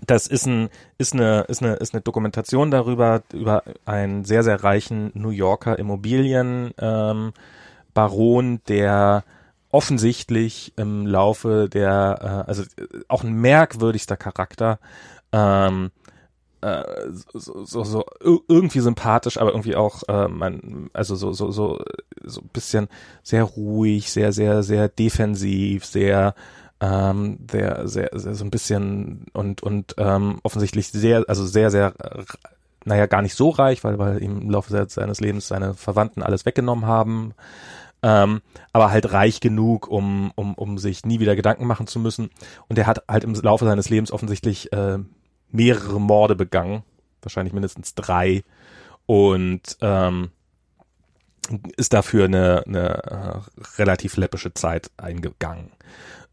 das 0.06 0.26
ist 0.26 0.46
ein 0.46 0.68
ist 0.98 1.14
eine 1.14 1.42
ist 1.42 1.62
eine 1.62 1.74
ist 1.74 1.94
eine 1.94 2.02
Dokumentation 2.02 2.70
darüber 2.70 3.22
über 3.32 3.62
einen 3.84 4.24
sehr 4.24 4.42
sehr 4.42 4.62
reichen 4.62 5.10
New 5.14 5.30
Yorker 5.30 5.78
Immobilien 5.78 6.72
ähm, 6.78 7.32
Baron, 7.94 8.60
der 8.68 9.24
offensichtlich 9.70 10.72
im 10.76 11.06
Laufe 11.06 11.68
der 11.68 12.44
äh, 12.46 12.48
also 12.48 12.64
auch 13.08 13.24
ein 13.24 13.32
merkwürdigster 13.32 14.16
Charakter 14.16 14.78
ähm, 15.32 15.90
äh, 16.62 16.84
so, 17.32 17.64
so, 17.64 17.84
so 17.84 18.04
irgendwie 18.48 18.80
sympathisch, 18.80 19.36
aber 19.36 19.50
irgendwie 19.50 19.74
auch 19.74 20.02
äh, 20.08 20.28
man 20.28 20.90
also 20.92 21.16
so 21.16 21.32
so 21.32 21.50
so 21.50 21.80
so 22.22 22.40
ein 22.40 22.50
bisschen 22.52 22.88
sehr 23.22 23.42
ruhig, 23.42 24.12
sehr 24.12 24.32
sehr 24.32 24.62
sehr 24.62 24.88
defensiv, 24.88 25.84
sehr 25.84 26.34
ähm, 26.82 27.38
der 27.38 27.86
sehr, 27.86 28.10
sehr 28.12 28.34
so 28.34 28.44
ein 28.44 28.50
bisschen 28.50 29.26
und 29.32 29.62
und 29.62 29.94
ähm, 29.98 30.40
offensichtlich 30.42 30.88
sehr, 30.88 31.24
also 31.28 31.46
sehr, 31.46 31.70
sehr, 31.70 31.94
naja, 32.84 33.06
gar 33.06 33.22
nicht 33.22 33.36
so 33.36 33.50
reich, 33.50 33.84
weil 33.84 34.00
weil 34.00 34.20
ihm 34.20 34.42
im 34.42 34.50
Laufe 34.50 34.86
seines 34.88 35.20
Lebens 35.20 35.46
seine 35.46 35.74
Verwandten 35.74 36.22
alles 36.22 36.44
weggenommen 36.44 36.84
haben. 36.84 37.34
Ähm, 38.02 38.40
aber 38.72 38.90
halt 38.90 39.12
reich 39.12 39.38
genug, 39.38 39.86
um, 39.86 40.32
um, 40.34 40.54
um 40.54 40.76
sich 40.76 41.04
nie 41.04 41.20
wieder 41.20 41.36
Gedanken 41.36 41.68
machen 41.68 41.86
zu 41.86 42.00
müssen. 42.00 42.30
Und 42.68 42.76
er 42.76 42.88
hat 42.88 43.04
halt 43.08 43.22
im 43.22 43.32
Laufe 43.34 43.64
seines 43.64 43.88
Lebens 43.88 44.10
offensichtlich 44.10 44.72
äh, 44.72 44.98
mehrere 45.52 46.00
Morde 46.00 46.34
begangen, 46.34 46.82
wahrscheinlich 47.22 47.52
mindestens 47.52 47.94
drei. 47.94 48.42
Und 49.06 49.76
ähm, 49.82 50.32
ist 51.76 51.92
dafür 51.92 52.24
eine, 52.24 52.64
eine 52.66 53.04
äh, 53.04 53.38
relativ 53.78 54.16
läppische 54.16 54.52
Zeit 54.52 54.90
eingegangen 54.96 55.70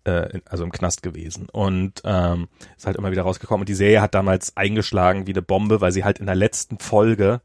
äh, 0.04 0.40
also 0.46 0.64
im 0.64 0.72
Knast 0.72 1.04
gewesen 1.04 1.48
und 1.52 2.02
ähm, 2.04 2.48
ist 2.78 2.88
halt 2.88 2.98
immer 2.98 3.12
wieder 3.12 3.24
rausgekommen. 3.24 3.62
Und 3.62 3.70
die 3.70 3.76
Serie 3.76 4.02
hat 4.02 4.14
damals 4.14 4.56
eingeschlagen 4.58 5.28
wie 5.28 5.34
eine 5.34 5.42
Bombe, 5.42 5.82
weil 5.82 5.92
sie 5.92 6.04
halt 6.04 6.20
in 6.20 6.26
der 6.26 6.36
letzten 6.36 6.80
Folge, 6.80 7.42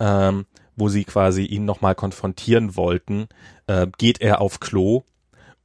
ähm, 0.00 0.46
wo 0.76 0.88
sie 0.88 1.04
quasi 1.04 1.44
ihn 1.44 1.64
nochmal 1.64 1.94
konfrontieren 1.94 2.76
wollten, 2.76 3.28
äh, 3.66 3.86
geht 3.98 4.20
er 4.20 4.40
auf 4.40 4.60
Klo 4.60 5.04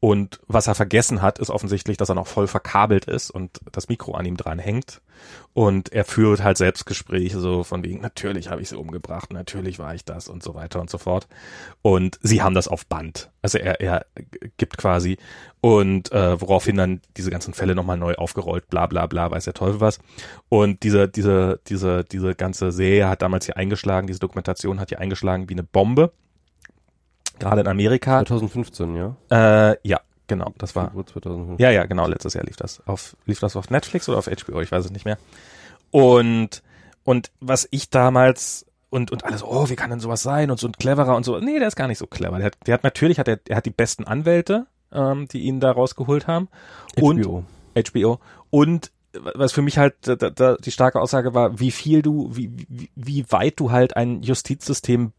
und 0.03 0.41
was 0.49 0.67
er 0.67 0.75
vergessen 0.75 1.21
hat, 1.21 1.39
ist 1.39 1.49
offensichtlich, 1.49 1.95
dass 1.95 2.09
er 2.09 2.15
noch 2.15 2.27
voll 2.27 2.47
verkabelt 2.47 3.05
ist 3.05 3.31
und 3.31 3.61
das 3.71 3.87
Mikro 3.87 4.15
an 4.15 4.25
ihm 4.25 4.35
dran 4.35 4.59
hängt. 4.59 4.99
Und 5.53 5.93
er 5.93 6.03
führt 6.03 6.43
halt 6.43 6.57
Selbstgespräche 6.57 7.39
so 7.39 7.63
von 7.63 7.85
wegen, 7.85 8.01
natürlich 8.01 8.49
habe 8.49 8.61
ich 8.61 8.67
sie 8.67 8.77
umgebracht, 8.77 9.31
natürlich 9.31 9.79
war 9.79 9.95
ich 9.95 10.03
das 10.03 10.27
und 10.27 10.43
so 10.43 10.55
weiter 10.55 10.81
und 10.81 10.89
so 10.89 10.97
fort. 10.97 11.29
Und 11.81 12.19
sie 12.21 12.41
haben 12.41 12.53
das 12.53 12.67
auf 12.67 12.85
Band. 12.85 13.31
Also 13.41 13.59
er, 13.59 13.79
er 13.79 14.05
gibt 14.57 14.77
quasi 14.77 15.15
und 15.61 16.11
äh, 16.11 16.41
woraufhin 16.41 16.75
dann 16.75 16.99
diese 17.15 17.31
ganzen 17.31 17.53
Fälle 17.53 17.73
nochmal 17.73 17.97
neu 17.97 18.15
aufgerollt, 18.15 18.67
bla 18.69 18.87
bla 18.87 19.07
bla, 19.07 19.31
weiß 19.31 19.45
der 19.45 19.53
Teufel 19.53 19.79
was. 19.79 19.99
Und 20.49 20.83
diese, 20.83 21.07
diese, 21.07 21.61
diese, 21.67 22.03
diese 22.03 22.35
ganze 22.35 22.73
Serie 22.73 23.07
hat 23.07 23.21
damals 23.21 23.45
hier 23.45 23.55
eingeschlagen, 23.55 24.07
diese 24.07 24.19
Dokumentation 24.19 24.81
hat 24.81 24.89
hier 24.89 24.99
eingeschlagen 24.99 25.47
wie 25.47 25.53
eine 25.53 25.63
Bombe 25.63 26.11
gerade 27.43 27.61
in 27.61 27.67
Amerika. 27.67 28.25
2015, 28.25 28.95
ja? 28.95 29.15
Äh, 29.29 29.77
ja, 29.83 29.99
genau, 30.27 30.53
das 30.57 30.75
war. 30.75 30.91
2015. 30.91 31.57
Ja, 31.57 31.71
ja, 31.71 31.85
genau, 31.85 32.07
letztes 32.07 32.33
Jahr 32.33 32.43
lief 32.45 32.55
das. 32.55 32.81
Auf, 32.85 33.15
lief 33.25 33.39
das 33.39 33.55
auf 33.55 33.69
Netflix 33.69 34.09
oder 34.09 34.17
auf 34.17 34.27
HBO? 34.27 34.61
Ich 34.61 34.71
weiß 34.71 34.85
es 34.85 34.91
nicht 34.91 35.05
mehr. 35.05 35.17
Und, 35.91 36.63
und 37.03 37.31
was 37.39 37.67
ich 37.71 37.89
damals 37.89 38.65
und, 38.89 39.11
und 39.11 39.25
alles, 39.25 39.43
oh, 39.43 39.69
wie 39.69 39.75
kann 39.75 39.89
denn 39.89 39.99
sowas 39.99 40.21
sein 40.21 40.51
und 40.51 40.59
so 40.59 40.67
ein 40.67 40.73
cleverer 40.73 41.15
und 41.15 41.23
so. 41.23 41.39
Nee, 41.39 41.57
der 41.57 41.67
ist 41.67 41.75
gar 41.75 41.87
nicht 41.87 41.97
so 41.97 42.05
clever. 42.05 42.37
Der 42.37 42.45
hat, 42.45 42.57
der 42.67 42.75
hat 42.75 42.83
natürlich, 42.83 43.17
hat 43.17 43.27
er, 43.27 43.39
er 43.47 43.57
hat 43.57 43.65
die 43.65 43.71
besten 43.71 44.05
Anwälte, 44.05 44.67
ähm, 44.91 45.27
die 45.27 45.41
ihn 45.41 45.59
da 45.59 45.71
rausgeholt 45.71 46.27
haben. 46.27 46.47
HBO. 46.95 47.43
Und, 47.73 47.89
HBO. 47.91 48.19
Und 48.51 48.91
was 49.13 49.51
für 49.51 49.61
mich 49.61 49.77
halt 49.77 49.95
da, 50.01 50.15
da, 50.15 50.55
die 50.57 50.71
starke 50.71 50.99
Aussage 50.99 51.33
war, 51.33 51.59
wie 51.59 51.71
viel 51.71 52.01
du, 52.01 52.29
wie, 52.35 52.51
wie, 52.69 52.89
wie 52.95 53.31
weit 53.31 53.59
du 53.59 53.71
halt 53.71 53.95
ein 53.95 54.21
Justizsystem 54.21 55.11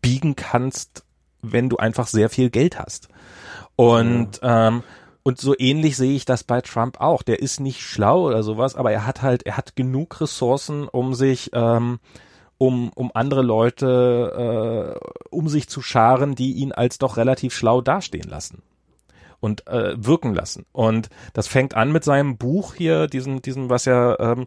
biegen 0.00 0.36
kannst, 0.36 1.04
wenn 1.52 1.68
du 1.68 1.76
einfach 1.76 2.06
sehr 2.06 2.28
viel 2.30 2.50
Geld 2.50 2.78
hast. 2.78 3.08
Und 3.76 4.40
ja. 4.42 4.68
ähm, 4.68 4.82
und 5.26 5.40
so 5.40 5.56
ähnlich 5.58 5.96
sehe 5.96 6.14
ich 6.14 6.24
das 6.24 6.44
bei 6.44 6.60
Trump 6.60 7.00
auch. 7.00 7.24
Der 7.24 7.40
ist 7.40 7.58
nicht 7.58 7.80
schlau 7.80 8.28
oder 8.28 8.44
sowas, 8.44 8.76
aber 8.76 8.92
er 8.92 9.06
hat 9.06 9.22
halt, 9.22 9.44
er 9.44 9.56
hat 9.56 9.74
genug 9.74 10.20
Ressourcen, 10.20 10.86
um 10.86 11.14
sich, 11.14 11.50
ähm, 11.52 11.98
um, 12.58 12.92
um 12.94 13.10
andere 13.12 13.42
Leute 13.42 15.00
äh, 15.02 15.26
um 15.30 15.48
sich 15.48 15.68
zu 15.68 15.82
scharen, 15.82 16.36
die 16.36 16.52
ihn 16.52 16.70
als 16.70 16.98
doch 16.98 17.16
relativ 17.16 17.54
schlau 17.54 17.80
dastehen 17.80 18.30
lassen 18.30 18.62
und 19.40 19.66
äh, 19.66 19.94
wirken 19.96 20.32
lassen. 20.32 20.64
Und 20.70 21.08
das 21.32 21.48
fängt 21.48 21.74
an 21.74 21.90
mit 21.90 22.04
seinem 22.04 22.36
Buch 22.36 22.74
hier, 22.74 23.08
diesem, 23.08 23.42
diesem, 23.42 23.68
was 23.68 23.84
ja 23.84 24.16
ähm, 24.20 24.46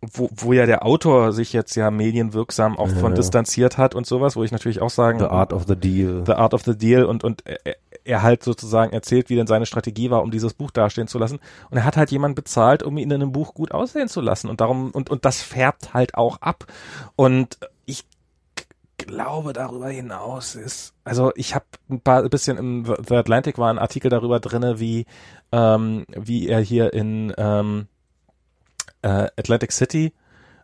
wo, 0.00 0.30
wo 0.32 0.52
ja 0.52 0.64
der 0.66 0.86
Autor 0.86 1.32
sich 1.32 1.52
jetzt 1.52 1.74
ja 1.74 1.90
medienwirksam 1.90 2.78
auch 2.78 2.88
von 2.88 3.12
Ja. 3.12 3.16
distanziert 3.16 3.78
hat 3.78 3.94
und 3.96 4.06
sowas, 4.06 4.36
wo 4.36 4.44
ich 4.44 4.52
natürlich 4.52 4.80
auch 4.80 4.90
sagen, 4.90 5.18
The 5.18 5.26
Art 5.26 5.52
of 5.52 5.64
the 5.66 5.74
Deal. 5.74 6.22
The 6.24 6.32
Art 6.34 6.54
of 6.54 6.62
the 6.62 6.76
Deal 6.78 7.04
und, 7.04 7.24
und 7.24 7.42
er, 7.44 7.76
er 8.04 8.22
halt 8.22 8.44
sozusagen 8.44 8.92
erzählt, 8.92 9.28
wie 9.28 9.34
denn 9.34 9.48
seine 9.48 9.66
Strategie 9.66 10.10
war, 10.10 10.22
um 10.22 10.30
dieses 10.30 10.54
Buch 10.54 10.70
dastehen 10.70 11.08
zu 11.08 11.18
lassen. 11.18 11.40
Und 11.70 11.78
er 11.78 11.84
hat 11.84 11.96
halt 11.96 12.12
jemanden 12.12 12.36
bezahlt, 12.36 12.82
um 12.84 12.96
ihn 12.96 13.10
in 13.10 13.20
einem 13.20 13.32
Buch 13.32 13.54
gut 13.54 13.72
aussehen 13.72 14.08
zu 14.08 14.20
lassen. 14.20 14.48
Und 14.48 14.60
darum, 14.60 14.92
und, 14.92 15.10
und 15.10 15.24
das 15.24 15.42
färbt 15.42 15.94
halt 15.94 16.14
auch 16.14 16.40
ab. 16.42 16.66
Und 17.16 17.58
ich 17.84 18.04
glaube 18.98 19.52
darüber 19.52 19.88
hinaus 19.88 20.54
ist, 20.54 20.94
also 21.04 21.32
ich 21.34 21.54
habe 21.54 21.64
ein 21.90 22.00
paar 22.00 22.22
ein 22.22 22.30
bisschen 22.30 22.56
im 22.56 22.84
The 22.84 23.16
Atlantic 23.16 23.58
war 23.58 23.70
ein 23.70 23.78
Artikel 23.78 24.10
darüber 24.10 24.38
drinne, 24.40 24.78
wie 24.80 25.06
ähm, 25.52 26.04
wie 26.08 26.48
er 26.48 26.60
hier 26.60 26.92
in 26.92 27.32
ähm, 27.36 27.86
äh, 29.02 29.28
Atlantic 29.36 29.72
City 29.72 30.12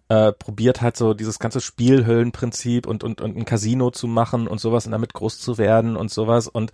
äh, 0.09 0.32
probiert 0.32 0.81
halt 0.81 0.97
so 0.97 1.15
dieses 1.15 1.39
ganze 1.39 1.61
Spielhöllenprinzip 1.61 2.86
und, 2.86 3.05
und, 3.05 3.20
und 3.20 3.36
ein 3.36 3.44
Casino 3.44 3.90
zu 3.90 4.06
machen 4.06 4.47
und 4.47 4.61
sowas 4.61 4.86
und 4.86 4.93
damit 4.93 5.15
groß 5.15 5.39
zu 5.39 5.59
werden 5.59 5.97
und 5.97 6.11
sowas 6.11 6.48
und 6.48 6.73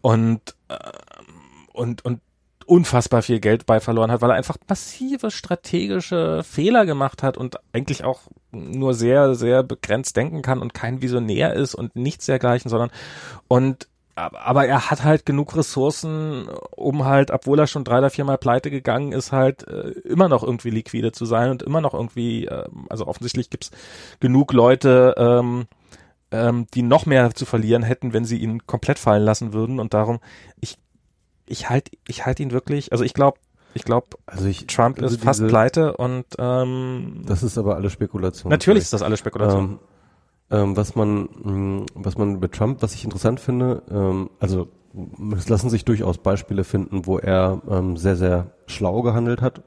und 0.00 0.54
äh, 0.68 0.76
und 1.72 2.04
und 2.04 2.20
unfassbar 2.66 3.22
viel 3.22 3.40
Geld 3.40 3.66
bei 3.66 3.80
verloren 3.80 4.10
hat, 4.10 4.22
weil 4.22 4.30
er 4.30 4.36
einfach 4.36 4.56
massive 4.68 5.30
strategische 5.30 6.42
Fehler 6.42 6.86
gemacht 6.86 7.22
hat 7.22 7.36
und 7.36 7.56
eigentlich 7.72 8.04
auch 8.04 8.22
nur 8.52 8.94
sehr, 8.94 9.34
sehr 9.34 9.62
begrenzt 9.62 10.16
denken 10.16 10.42
kann 10.42 10.60
und 10.60 10.72
kein 10.74 11.02
Visionär 11.02 11.52
ist 11.52 11.74
und 11.74 11.94
nichts 11.96 12.26
dergleichen, 12.26 12.70
sondern 12.70 12.90
und 13.48 13.88
aber 14.16 14.66
er 14.66 14.90
hat 14.90 15.02
halt 15.04 15.26
genug 15.26 15.56
Ressourcen, 15.56 16.48
um 16.76 17.04
halt, 17.04 17.30
obwohl 17.30 17.58
er 17.58 17.66
schon 17.66 17.84
drei 17.84 17.98
oder 17.98 18.10
viermal 18.10 18.38
pleite 18.38 18.70
gegangen 18.70 19.12
ist, 19.12 19.32
halt 19.32 19.66
äh, 19.66 19.90
immer 20.04 20.28
noch 20.28 20.42
irgendwie 20.42 20.70
liquide 20.70 21.12
zu 21.12 21.24
sein 21.24 21.50
und 21.50 21.62
immer 21.62 21.80
noch 21.80 21.94
irgendwie, 21.94 22.46
äh, 22.46 22.64
also 22.88 23.06
offensichtlich 23.06 23.50
gibt's 23.50 23.70
genug 24.20 24.52
Leute, 24.52 25.14
ähm, 25.16 25.66
ähm, 26.30 26.66
die 26.74 26.82
noch 26.82 27.06
mehr 27.06 27.34
zu 27.34 27.44
verlieren 27.44 27.82
hätten, 27.82 28.12
wenn 28.12 28.24
sie 28.24 28.38
ihn 28.38 28.66
komplett 28.66 28.98
fallen 28.98 29.22
lassen 29.24 29.52
würden. 29.52 29.80
Und 29.80 29.94
darum, 29.94 30.20
ich, 30.60 30.78
ich 31.46 31.68
halt, 31.68 31.90
ich 32.06 32.24
halt 32.24 32.38
ihn 32.40 32.52
wirklich, 32.52 32.92
also 32.92 33.02
ich 33.04 33.14
glaube, 33.14 33.38
ich 33.76 33.82
glaube, 33.84 34.06
Also 34.26 34.46
ich, 34.46 34.68
Trump 34.68 35.02
also 35.02 35.16
ist 35.16 35.24
fast 35.24 35.40
diese- 35.40 35.48
pleite 35.48 35.96
und 35.96 36.26
ähm, 36.38 37.24
Das 37.26 37.42
ist 37.42 37.58
aber 37.58 37.74
alles 37.74 37.92
Spekulation. 37.92 38.48
natürlich 38.50 38.84
ist 38.84 38.92
das 38.92 39.02
alles 39.02 39.18
Spekulation. 39.18 39.64
Ähm, 39.64 39.78
ähm, 40.50 40.76
was 40.76 40.94
man, 40.94 41.28
mh, 41.42 41.86
was 41.94 42.18
man 42.18 42.40
bei 42.40 42.48
Trump, 42.48 42.82
was 42.82 42.94
ich 42.94 43.04
interessant 43.04 43.40
finde, 43.40 43.82
ähm, 43.90 44.30
also 44.40 44.68
es 45.36 45.48
lassen 45.48 45.70
sich 45.70 45.84
durchaus 45.84 46.18
Beispiele 46.18 46.64
finden, 46.64 47.06
wo 47.06 47.18
er 47.18 47.60
ähm, 47.68 47.96
sehr, 47.96 48.16
sehr 48.16 48.52
schlau 48.66 49.02
gehandelt 49.02 49.42
hat, 49.42 49.62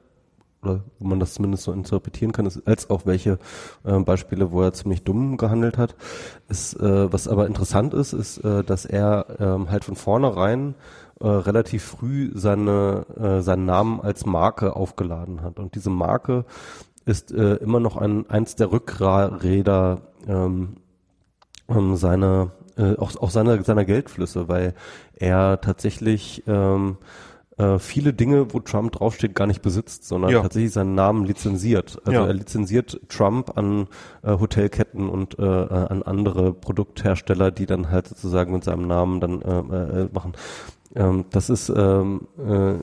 oder 0.64 0.82
wo 1.00 1.08
man 1.08 1.20
das 1.20 1.34
zumindest 1.34 1.64
so 1.64 1.72
interpretieren 1.72 2.32
kann, 2.32 2.50
als 2.66 2.90
auch 2.90 3.06
welche 3.06 3.38
ähm, 3.86 4.06
Beispiele, 4.06 4.52
wo 4.52 4.62
er 4.62 4.74
ziemlich 4.74 5.04
dumm 5.04 5.38
gehandelt 5.38 5.78
hat. 5.78 5.96
Ist, 6.50 6.80
äh, 6.80 7.12
was 7.12 7.28
aber 7.28 7.48
interessant 7.48 7.94
ist, 7.94 8.14
ist, 8.14 8.40
äh, 8.40 8.64
dass 8.64 8.86
er 8.86 9.26
ähm, 9.40 9.70
halt 9.70 9.84
von 9.84 9.96
vornherein 9.96 10.76
äh, 11.20 11.28
relativ 11.28 11.84
früh 11.84 12.32
seine, 12.34 13.06
äh, 13.20 13.42
seinen 13.42 13.66
Namen 13.66 14.02
als 14.02 14.26
Marke 14.26 14.76
aufgeladen 14.76 15.42
hat. 15.42 15.60
Und 15.60 15.76
diese 15.76 15.90
Marke 15.90 16.46
ist 17.06 17.32
äh, 17.32 17.56
immer 17.56 17.80
noch 17.80 17.98
ein, 17.98 18.30
eins 18.30 18.56
der 18.56 18.72
Rückräder 18.72 20.02
ähm, 20.28 20.78
ähm, 21.70 21.96
seiner, 21.96 22.52
äh, 22.78 22.96
auch, 22.98 23.16
auch 23.18 23.30
seiner, 23.30 23.64
seiner 23.64 23.86
Geldflüsse, 23.86 24.48
weil 24.48 24.74
er 25.16 25.60
tatsächlich 25.62 26.44
ähm, 26.48 26.98
äh, 27.58 27.80
viele 27.80 28.14
Dinge, 28.14 28.54
wo 28.54 28.60
Trump 28.60 28.92
draufsteht, 28.92 29.34
gar 29.34 29.48
nicht 29.48 29.62
besitzt, 29.64 30.08
sondern 30.08 30.32
Ja. 30.32 30.42
tatsächlich 30.44 30.72
seinen 30.72 30.94
Namen 30.96 31.26
lizenziert. 31.26 32.00
Also 32.06 32.22
Ja. 32.22 32.28
er 32.28 32.34
lizenziert 32.34 33.02
Trump 33.10 33.58
an 33.58 33.88
äh, 34.22 34.38
Hotelketten 34.40 35.10
und 35.10 35.40
äh, 35.40 35.44
äh, 35.44 35.68
an 35.90 36.04
andere 36.04 36.54
Produkthersteller, 36.54 37.50
die 37.52 37.66
dann 37.66 37.90
halt 37.90 38.08
sozusagen 38.08 38.54
mit 38.54 38.64
seinem 38.64 38.88
Namen 38.88 39.20
dann 39.20 39.42
äh, 39.42 40.04
äh, 40.04 40.10
machen. 40.14 40.34
Ähm, 40.98 41.26
das 41.30 41.50
ist 41.52 41.70
ähm, 41.70 42.28
äh, 42.40 42.76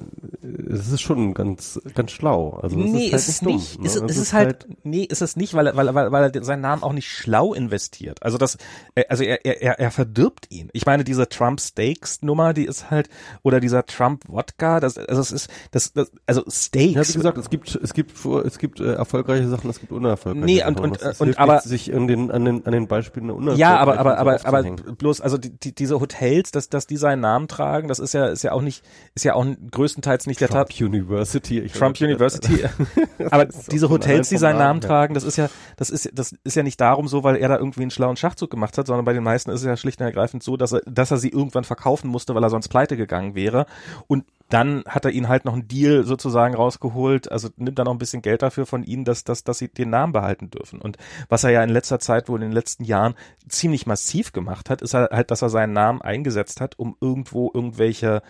es 0.73 0.93
ist 0.93 1.01
schon 1.01 1.35
ganz 1.35 1.81
ganz 1.95 2.13
schlau. 2.13 2.61
Also 2.63 2.79
es 2.79 2.85
nee, 2.93 3.07
ist 3.07 3.13
halt 3.13 3.29
ist 3.29 3.43
dumm, 3.45 3.55
nicht. 3.57 3.81
ne? 3.81 3.87
Ist, 3.87 3.97
Es 3.97 4.03
es 4.03 4.17
ist 4.19 4.33
halt, 4.33 4.67
nee, 4.85 5.03
ist 5.03 5.21
es 5.21 5.35
nicht, 5.37 5.55
weil 5.55 5.67
er, 5.67 5.77
weil, 5.77 5.89
er- 5.89 5.95
weil, 5.95 6.13
weil 6.13 6.31
er 6.33 6.45
seinen 6.45 6.61
Namen 6.61 6.83
auch 6.85 6.93
nicht 6.93 7.09
schlau 7.09 7.55
investiert. 7.55 8.23
Also 8.23 8.39
das, 8.39 8.57
äh, 8.95 9.05
also 9.09 9.25
er, 9.25 9.45
er, 9.45 9.61
er, 9.63 9.81
er 9.81 9.91
verdirbt 9.91 10.47
ihn. 10.51 10.69
Ich 10.73 10.87
meine, 10.87 11.03
diese 11.03 11.29
Trump 11.29 11.61
Steaks 11.61 12.23
Nummer, 12.23 12.55
die 12.55 12.67
ist 12.67 12.91
halt, 12.91 13.09
oder 13.43 13.59
dieser 13.59 13.85
Trump 13.85 14.23
Wodka, 14.29 14.79
das, 14.79 14.97
also 14.97 15.21
es 15.21 15.33
ist, 15.33 15.51
das, 15.73 15.93
das 15.93 16.13
also 16.27 16.45
Steaks. 16.49 16.95
Ja, 16.95 17.15
wie 17.15 17.19
gesagt, 17.19 17.39
es 17.39 17.51
gibt 17.51 17.75
es 17.75 17.93
gibt 17.95 18.13
es 18.25 18.59
gibt 18.59 18.79
äh, 18.81 18.93
erfolgreiche 18.95 19.49
Sachen, 19.49 19.71
es 19.71 19.81
gibt 19.81 19.91
unerfolgreiche 19.91 20.45
Nee, 20.47 20.59
Sachen. 20.61 20.77
und- 20.77 20.81
und- 21.03 21.03
und 21.03 21.25
hilft 21.25 21.39
aber- 21.41 21.61
sich 21.63 21.93
an 21.93 22.07
den 22.07 22.31
an 22.31 22.45
den 22.45 22.65
an 22.65 22.73
den 22.73 22.87
Beispielen 22.87 23.27
der 23.27 23.37
unerfolgreichen 23.37 23.61
Ja, 23.61 23.79
aber 23.79 23.99
aber 23.99 24.19
aber 24.19 24.39
aber 24.47 24.63
bloß 24.99 25.21
also 25.21 25.37
die, 25.37 25.51
die, 25.59 25.75
diese 25.75 25.99
Hotels, 26.01 26.53
dass 26.53 26.69
dass 26.69 26.87
die 26.87 26.97
seinen 26.97 27.21
Namen 27.21 27.49
tragen, 27.49 27.89
das 27.89 28.04
ist 28.05 28.15
ja 28.15 28.27
ist 28.27 28.45
ja 28.45 28.53
auch 28.53 28.63
nicht 28.63 28.85
ist 29.15 29.25
ja 29.25 29.35
auch 29.35 29.45
größtenteils 29.71 30.27
nicht 30.27 30.41
der 30.41 30.49
Tat 30.49 30.71
Trump 30.71 30.93
University, 30.95 31.61
ich 31.61 31.73
Trump 31.73 32.01
University. 32.01 32.65
Aber 33.31 33.47
diese 33.47 33.89
Hotels, 33.89 34.29
die 34.29 34.37
seinen 34.37 34.59
Namen 34.59 34.81
her. 34.81 34.89
tragen, 34.89 35.15
das 35.15 35.25
ist 35.25 35.37
ja, 35.37 35.49
das 35.77 35.91
ist, 35.91 36.11
das 36.15 36.35
ist 36.45 36.57
ja 36.57 36.63
nicht 36.63 36.81
darum 36.81 37.09
so, 37.09 37.25
weil 37.25 37.37
er 37.37 37.49
da 37.49 37.59
irgendwie 37.59 37.83
einen 37.83 37.91
schlauen 37.91 38.17
Schachzug 38.17 38.51
gemacht 38.51 38.77
hat, 38.79 38.87
sondern 38.87 39.05
bei 39.05 39.13
den 39.13 39.23
meisten 39.23 39.51
ist 39.51 39.61
es 39.61 39.67
ja 39.67 39.77
schlicht 39.77 40.01
und 40.01 40.07
ergreifend 40.07 40.43
so, 40.43 40.57
dass 40.57 40.73
er, 40.73 40.83
dass 40.87 41.11
er 41.11 41.19
sie 41.19 41.29
irgendwann 41.29 41.65
verkaufen 41.65 42.09
musste, 42.09 42.35
weil 42.35 42.43
er 42.43 42.51
sonst 42.51 42.69
pleite 42.69 42.97
gegangen 42.97 43.35
wäre. 43.35 43.67
Und 44.07 44.25
dann 44.49 44.85
hat 44.87 45.05
er 45.05 45.11
ihnen 45.11 45.29
halt 45.29 45.45
noch 45.45 45.55
einen 45.55 45.69
Deal 45.69 46.05
sozusagen 46.05 46.55
rausgeholt, 46.55 47.31
also 47.33 47.49
nimmt 47.57 47.79
dann 47.79 47.87
noch 47.87 47.93
ein 47.95 47.99
bisschen 47.99 48.23
Geld 48.23 48.43
dafür 48.43 48.67
von 48.67 48.85
ihnen, 48.85 49.05
dass, 49.05 49.25
dass, 49.25 49.45
dass 49.45 49.59
sie 49.59 49.69
den 49.69 49.91
Namen 49.91 50.13
behalten 50.13 50.51
dürfen. 50.51 50.81
Und 50.81 50.97
was 51.29 51.45
er 51.45 51.51
ja 51.51 51.63
in 51.63 51.71
letzter 51.71 51.99
Zeit, 51.99 52.29
wohl 52.29 52.43
in 52.43 52.49
den 52.49 52.53
letzten 52.53 52.85
Jahren 52.85 53.15
ziemlich 53.49 53.87
massiv 53.87 54.33
gemacht 54.33 54.71
hat, 54.71 54.83
ist 54.83 54.95
halt, 54.95 55.31
dass 55.31 55.43
er 55.43 55.49
seinen 55.49 55.73
Namen 55.73 56.03
eingesetzt 56.03 56.61
hat, 56.61 56.79
um 56.79 56.97
irgendwo 57.01 57.51
irgendwelche 57.53 58.23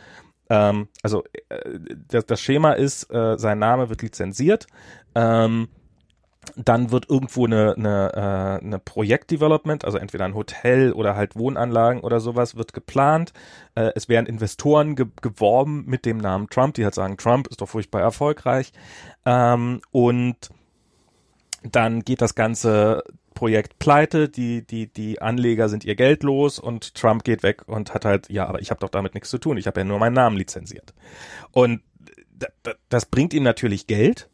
ähm, 0.51 0.89
also 1.03 1.25
äh, 1.49 1.79
das, 2.09 2.27
das 2.27 2.41
Schema 2.41 2.73
ist, 2.73 3.11
äh, 3.13 3.39
sein 3.39 3.59
Name 3.59 3.89
wird 3.89 4.03
lizenziert, 4.03 4.67
ähm, 5.15 5.69
dann 6.57 6.91
wird 6.91 7.09
irgendwo 7.11 7.47
eine, 7.47 7.75
eine, 7.77 8.13
äh, 8.61 8.65
eine 8.65 8.79
Projektdevelopment, 8.79 9.85
also 9.85 9.99
entweder 9.99 10.25
ein 10.25 10.35
Hotel 10.35 10.93
oder 10.93 11.17
halt 11.17 11.37
Wohnanlagen 11.37 12.01
oder 12.01 12.21
sowas, 12.21 12.57
wird 12.57 12.73
geplant. 12.73 13.33
Äh, 13.75 13.91
es 13.95 14.09
werden 14.09 14.27
Investoren 14.27 14.97
ge 14.97 15.07
geworben 15.23 15.85
mit 15.87 16.07
dem 16.07 16.19
Namen 16.19 16.49
Trump, 16.49 16.75
die 16.75 16.85
halt 16.85 16.95
sagen, 16.95 17.17
Trump 17.17 17.49
ist 17.49 17.61
doch 17.61 17.69
furchtbar 17.69 18.01
erfolgreich. 18.01 18.73
Ähm, 19.25 19.81
und 19.91 20.37
dann 21.63 22.01
geht 22.01 22.21
das 22.21 22.35
ganze 22.35 23.03
Projekt 23.35 23.79
pleite, 23.79 24.29
die, 24.29 24.67
die, 24.67 24.87
die 24.87 25.21
Anleger 25.21 25.69
sind 25.69 25.85
ihr 25.85 25.97
Geld 25.97 26.23
los 26.23 26.59
und 26.59 26.95
Trump 26.95 27.25
geht 27.25 27.43
weg 27.43 27.63
und 27.67 27.93
hat 27.93 28.05
halt, 28.05 28.31
ja, 28.31 28.47
aber 28.47 28.61
ich 28.61 28.71
habe 28.71 28.81
doch 28.81 28.89
damit 28.91 29.15
nichts 29.15 29.31
zu 29.31 29.39
tun, 29.39 29.57
ich 29.57 29.67
habe 29.67 29.81
ja 29.81 29.85
nur 29.85 29.99
meinen 29.99 30.15
Namen 30.15 30.37
lizenziert. 30.37 30.95
Und 31.51 31.83
das 32.89 33.07
bringt 33.07 33.35
ihm 33.35 33.43
natürlich 33.43 33.87
Geld, 33.87 34.29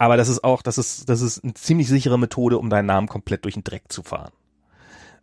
aber 0.00 0.16
das 0.16 0.30
ist 0.30 0.42
auch, 0.44 0.62
das 0.62 0.78
ist, 0.78 1.10
das 1.10 1.20
ist 1.20 1.44
eine 1.44 1.52
ziemlich 1.52 1.86
sichere 1.86 2.18
Methode, 2.18 2.56
um 2.56 2.70
deinen 2.70 2.86
Namen 2.86 3.06
komplett 3.06 3.44
durch 3.44 3.52
den 3.52 3.64
Dreck 3.64 3.82
zu 3.88 4.02
fahren. 4.02 4.32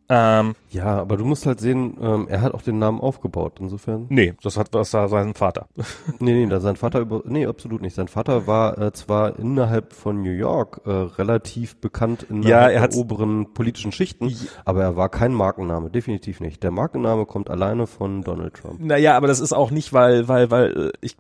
Ähm, 0.08 0.54
Ja, 0.70 1.00
aber 1.00 1.18
du 1.18 1.26
musst 1.26 1.48
halt 1.48 1.60
sehen, 1.60 1.98
ähm, 2.00 2.28
er 2.30 2.42
hat 2.42 2.54
auch 2.54 2.62
den 2.62 2.78
Namen 2.78 3.02
aufgebaut. 3.02 3.58
Insofern. 3.60 4.06
nee, 4.10 4.36
das 4.44 4.56
hat 4.56 4.70
was 4.74 4.92
da 4.92 5.08
sein 5.08 5.34
Vater. 5.34 5.68
Nee, 6.20 6.34
nee, 6.34 6.46
da 6.46 6.60
sein 6.60 6.76
Vater 6.76 7.00
über 7.00 7.24
nee, 7.26 7.48
absolut 7.48 7.82
nicht. 7.82 7.96
Sein 7.96 8.08
Vater 8.08 8.46
war 8.46 8.78
äh, 8.78 8.94
zwar 8.94 9.40
innerhalb 9.40 9.94
von 9.94 10.22
New 10.22 10.32
York 10.32 10.82
äh, 10.86 10.92
relativ 10.92 11.82
bekannt 11.82 12.28
in 12.30 12.44
Ja, 12.44 12.70
er 12.70 12.88
der 12.88 12.98
oberen 13.00 13.54
politischen 13.56 13.92
Schichten, 13.92 14.32
aber 14.64 14.84
er 14.84 14.96
war 14.96 15.10
kein 15.10 15.34
Markenname, 15.34 15.90
definitiv 15.90 16.40
nicht. 16.40 16.62
Der 16.62 16.72
Markenname 16.72 17.26
kommt 17.26 17.50
alleine 17.50 17.88
von 17.88 18.22
Donald 18.22 18.54
Trump. 18.54 18.80
Naja, 18.80 19.18
aber 19.18 19.26
das 19.26 19.40
ist 19.40 19.54
auch 19.54 19.72
nicht, 19.72 19.92
weil, 19.92 20.28
weil, 20.28 20.52
weil 20.52 20.90
äh, 20.90 20.92
ich, 21.02 21.18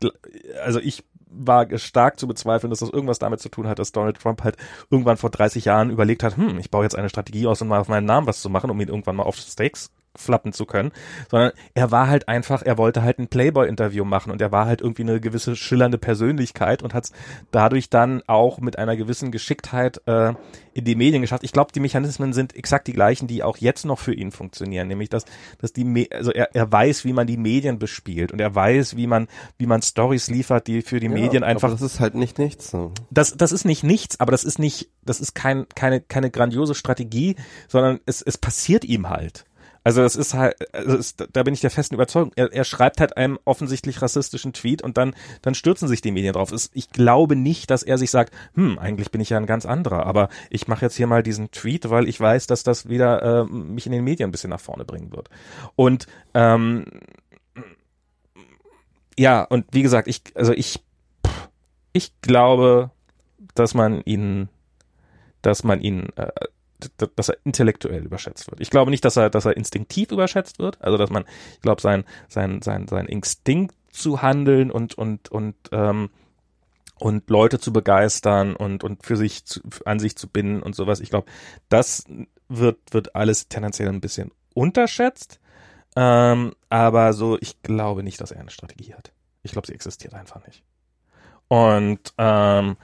also 0.64 0.80
ich 0.80 1.04
war 1.39 1.77
stark 1.77 2.19
zu 2.19 2.27
bezweifeln, 2.27 2.69
dass 2.69 2.80
das 2.80 2.89
irgendwas 2.89 3.19
damit 3.19 3.39
zu 3.39 3.49
tun 3.49 3.68
hat, 3.68 3.80
dass 3.80 3.91
Donald 3.91 4.19
Trump 4.19 4.43
halt 4.43 4.57
irgendwann 4.89 5.18
vor 5.18 5.30
30 5.30 5.65
Jahren 5.65 5.89
überlegt 5.89 6.23
hat, 6.23 6.38
hm, 6.38 6.57
ich 6.59 6.72
baue 6.72 6.84
jetzt 6.84 6.95
eine 6.95 7.09
Strategie 7.09 7.47
aus, 7.47 7.61
um 7.61 7.68
mal 7.68 7.80
auf 7.80 7.88
meinen 7.88 8.05
Namen 8.05 8.27
was 8.27 8.41
zu 8.41 8.49
machen, 8.49 8.69
um 8.69 8.80
ihn 8.80 8.88
irgendwann 8.88 9.15
mal 9.15 9.23
auf 9.23 9.38
Stakes 9.38 9.91
flappen 10.18 10.53
zu 10.53 10.65
können, 10.65 10.91
sondern 11.30 11.52
er 11.73 11.91
war 11.91 12.07
halt 12.07 12.27
einfach, 12.27 12.61
er 12.64 12.77
wollte 12.77 13.03
halt 13.03 13.19
ein 13.19 13.27
Playboy-Interview 13.27 14.06
machen 14.06 14.31
und 14.31 14.41
er 14.41 14.52
war 14.52 14.65
halt 14.65 14.81
irgendwie 14.81 15.03
eine 15.03 15.19
gewisse 15.19 15.56
schillernde 15.56 15.98
Persönlichkeit 15.98 16.84
und 16.84 16.94
hat 16.94 17.06
es 17.06 17.11
dadurch 17.52 17.89
dann 17.89 18.22
auch 18.27 18.60
mit 18.60 18.77
einer 18.77 18.95
gewissen 18.95 19.31
Geschicktheit 19.31 20.02
äh, 20.06 20.34
in 20.73 20.85
die 20.85 20.95
Medien 20.95 21.22
geschafft. 21.22 21.44
Ich 21.44 21.53
glaube, 21.53 21.72
die 21.72 21.80
Mechanismen 21.80 22.34
sind 22.34 22.56
exakt 22.56 22.88
die 22.88 22.94
gleichen, 22.94 23.27
die 23.27 23.41
auch 23.41 23.57
jetzt 23.57 23.85
noch 23.85 23.98
für 23.98 24.14
ihn 24.14 24.31
funktionieren, 24.31 24.88
nämlich 24.88 25.10
dass, 25.10 25.26
dass 25.60 25.73
die, 25.73 25.84
Me 25.84 26.07
also 26.11 26.31
er, 26.31 26.56
er 26.56 26.72
weiß, 26.72 27.03
wie 27.03 27.14
man 27.14 27.26
die 27.26 27.38
Medien 27.38 27.80
bespielt 27.80 28.31
und 28.31 28.39
er 28.39 28.53
weiß, 28.53 28.95
wie 28.95 29.07
man, 29.07 29.27
wie 29.57 29.65
man 29.65 29.81
Stories 29.81 30.30
liefert, 30.30 30.68
die 30.68 30.84
für 30.84 30.99
die 30.99 31.10
Medien 31.10 31.44
aber 31.44 31.52
einfach 31.52 31.72
das 31.72 31.81
ist 31.81 31.99
halt 31.99 32.15
nicht 32.15 32.38
nichts. 32.38 32.69
So. 32.69 32.91
das, 33.10 33.35
das 33.35 33.52
ist 33.52 33.65
nicht 33.65 33.84
nichts, 33.84 34.19
aber 34.19 34.31
das 34.31 34.44
ist 34.44 34.60
nicht, 34.60 34.89
das 35.03 35.19
ist 35.19 35.34
kein, 35.34 35.65
keine, 35.73 36.02
keine 36.02 36.30
grandiose 36.30 36.76
Strategie, 36.76 37.35
sondern 37.68 37.99
es, 38.06 38.22
es 38.22 38.38
passiert 38.38 38.85
ihm 38.85 39.10
halt. 39.10 39.45
Also 39.88 40.01
es 40.01 40.18
ist 40.18 40.34
halt, 40.34 40.53
also 40.76 40.97
es, 40.97 41.15
da 41.15 41.43
bin 41.43 41.53
ich 41.53 41.61
der 41.61 41.72
festen 41.72 41.95
Überzeugung. 41.95 42.34
Er, 42.35 42.51
er 42.51 42.65
schreibt 42.65 42.99
halt 42.99 43.15
einen 43.15 43.39
offensichtlich 43.45 44.01
rassistischen 44.01 44.51
Tweet 44.51 44.81
und 44.81 44.97
dann, 44.97 45.15
dann 45.41 45.55
stürzen 45.55 45.88
sich 45.88 46.01
die 46.01 46.11
Medien 46.11 46.34
drauf. 46.34 46.51
Es, 46.51 46.69
ich 46.73 46.89
glaube 46.89 47.38
nicht, 47.38 47.72
dass 47.72 47.84
er 47.84 47.97
sich 47.97 48.11
sagt, 48.11 48.34
hm, 48.55 48.77
eigentlich 48.80 49.11
bin 49.11 49.22
ich 49.22 49.30
ja 49.30 49.38
ein 49.38 49.45
ganz 49.45 49.65
anderer, 49.65 50.05
aber 50.05 50.27
ich 50.49 50.68
mache 50.68 50.84
jetzt 50.84 50.97
hier 50.97 51.07
mal 51.07 51.23
diesen 51.23 51.51
Tweet, 51.51 51.89
weil 51.89 52.09
ich 52.09 52.19
weiß, 52.19 52.47
dass 52.47 52.64
das 52.64 52.89
wieder 52.89 53.22
äh, 53.22 53.45
mich 53.45 53.85
in 53.85 53.93
den 53.93 54.03
Medien 54.03 54.27
ein 54.27 54.31
bisschen 54.34 54.49
nach 54.49 54.59
vorne 54.59 54.84
bringen 54.84 55.14
wird. 55.14 55.30
Und 55.77 56.05
ähm, 56.34 56.84
ja, 59.18 59.43
und 59.43 59.68
wie 59.72 59.84
gesagt, 59.84 60.09
ich, 60.09 60.22
also 60.35 60.51
ich, 60.51 60.84
ich 61.93 62.11
glaube, 62.19 62.91
dass 63.55 63.73
man 63.73 64.01
ihn, 64.01 64.49
dass 65.41 65.64
man 65.64 65.80
ihn, 65.80 66.09
äh, 66.18 66.27
dass 67.16 67.30
er 67.30 67.38
intellektuell 67.44 68.06
überschätzt 68.06 68.49
wird. 68.49 68.62
Ich 68.62 68.70
glaube 68.70 68.91
nicht, 68.91 69.04
dass 69.04 69.18
er, 69.18 69.30
dass 69.30 69.45
er 69.45 69.58
instinktiv 69.58 70.12
überschätzt 70.12 70.60
wird. 70.60 70.82
Also 70.82 70.98
dass 70.98 71.10
man, 71.10 71.26
ich 71.56 71.62
glaube, 71.62 71.82
sein, 71.82 72.06
sein, 72.28 72.62
sein, 72.62 72.88
sein 72.88 73.08
Instinkt 73.08 73.76
zu 73.91 74.22
handeln 74.22 74.72
und 74.72 74.95
und 74.98 75.30
und 75.30 75.56
ähm, 75.72 76.10
und 76.99 77.30
Leute 77.30 77.60
zu 77.60 77.74
begeistern 77.74 78.56
und 78.56 78.84
und 78.84 79.06
für 79.06 79.18
sich 79.18 79.45
zu, 79.45 79.62
an 79.86 79.99
sich 79.99 80.16
zu 80.16 80.28
binden 80.28 80.62
und 80.62 80.76
sowas. 80.76 80.99
Ich 80.99 81.10
glaube, 81.10 81.28
das 81.70 82.06
wird 82.48 82.78
wird 82.91 83.16
alles 83.16 83.49
tendenziell 83.49 83.90
ein 83.90 84.02
bisschen 84.02 84.32
unterschätzt. 84.54 85.40
Ähm, 85.95 86.54
aber 86.70 87.14
so, 87.14 87.38
ich 87.41 87.64
glaube 87.64 88.04
nicht, 88.04 88.22
dass 88.22 88.32
er 88.32 88.40
eine 88.40 88.52
Strategie 88.52 88.94
hat. 88.94 89.14
Ich 89.41 89.52
glaube, 89.52 89.68
sie 89.68 89.74
existiert 89.74 90.14
einfach 90.14 90.45
nicht. 90.45 90.64
Und 91.48 92.14
ähm, 92.18 92.78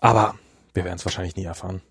aber 0.00 0.34
wir 0.74 0.84
werden 0.84 0.96
es 0.96 1.04
wahrscheinlich 1.04 1.36
nie 1.36 1.44
erfahren. 1.44 1.82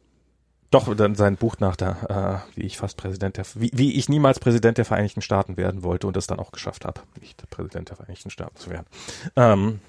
Doch, 0.71 0.93
dann 0.95 1.15
sein 1.15 1.35
Buch 1.35 1.55
nach 1.59 1.75
der, 1.75 2.43
äh, 2.53 2.57
wie 2.59 2.63
ich 2.63 2.77
fast 2.77 2.95
Präsident 2.97 3.37
der, 3.37 3.45
wie, 3.55 3.71
wie 3.73 3.93
ich 3.95 4.07
niemals 4.07 4.39
Präsident 4.39 4.77
der 4.77 4.85
Vereinigten 4.85 5.21
Staaten 5.21 5.57
werden 5.57 5.83
wollte 5.83 6.05
und 6.05 6.15
es 6.15 6.27
dann 6.27 6.39
auch 6.39 6.51
geschafft 6.51 6.85
habe, 6.85 7.01
nicht 7.19 7.49
Präsident 7.49 7.89
der 7.89 7.95
Vereinigten 7.97 8.29
Staaten 8.29 8.55
zu 8.55 8.69
werden. 8.69 8.85
Ähm, 9.35 9.79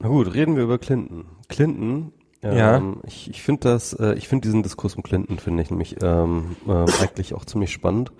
Na 0.00 0.08
gut, 0.08 0.34
reden 0.34 0.56
wir 0.56 0.64
über 0.64 0.78
Clinton. 0.78 1.26
Clinton, 1.48 2.12
ähm, 2.42 2.56
Ja. 2.56 2.82
ich, 3.06 3.30
ich 3.30 3.42
finde 3.42 3.68
das, 3.68 3.92
äh, 3.92 4.14
ich 4.14 4.26
finde 4.28 4.48
diesen 4.48 4.62
Diskurs 4.64 4.96
um 4.96 5.02
Clinton 5.04 5.38
finde 5.38 5.62
ich 5.62 5.70
nämlich 5.70 5.96
ähm, 6.02 6.56
äh, 6.66 6.72
eigentlich 7.00 7.34
auch 7.34 7.44
ziemlich 7.44 7.72
spannend. 7.72 8.10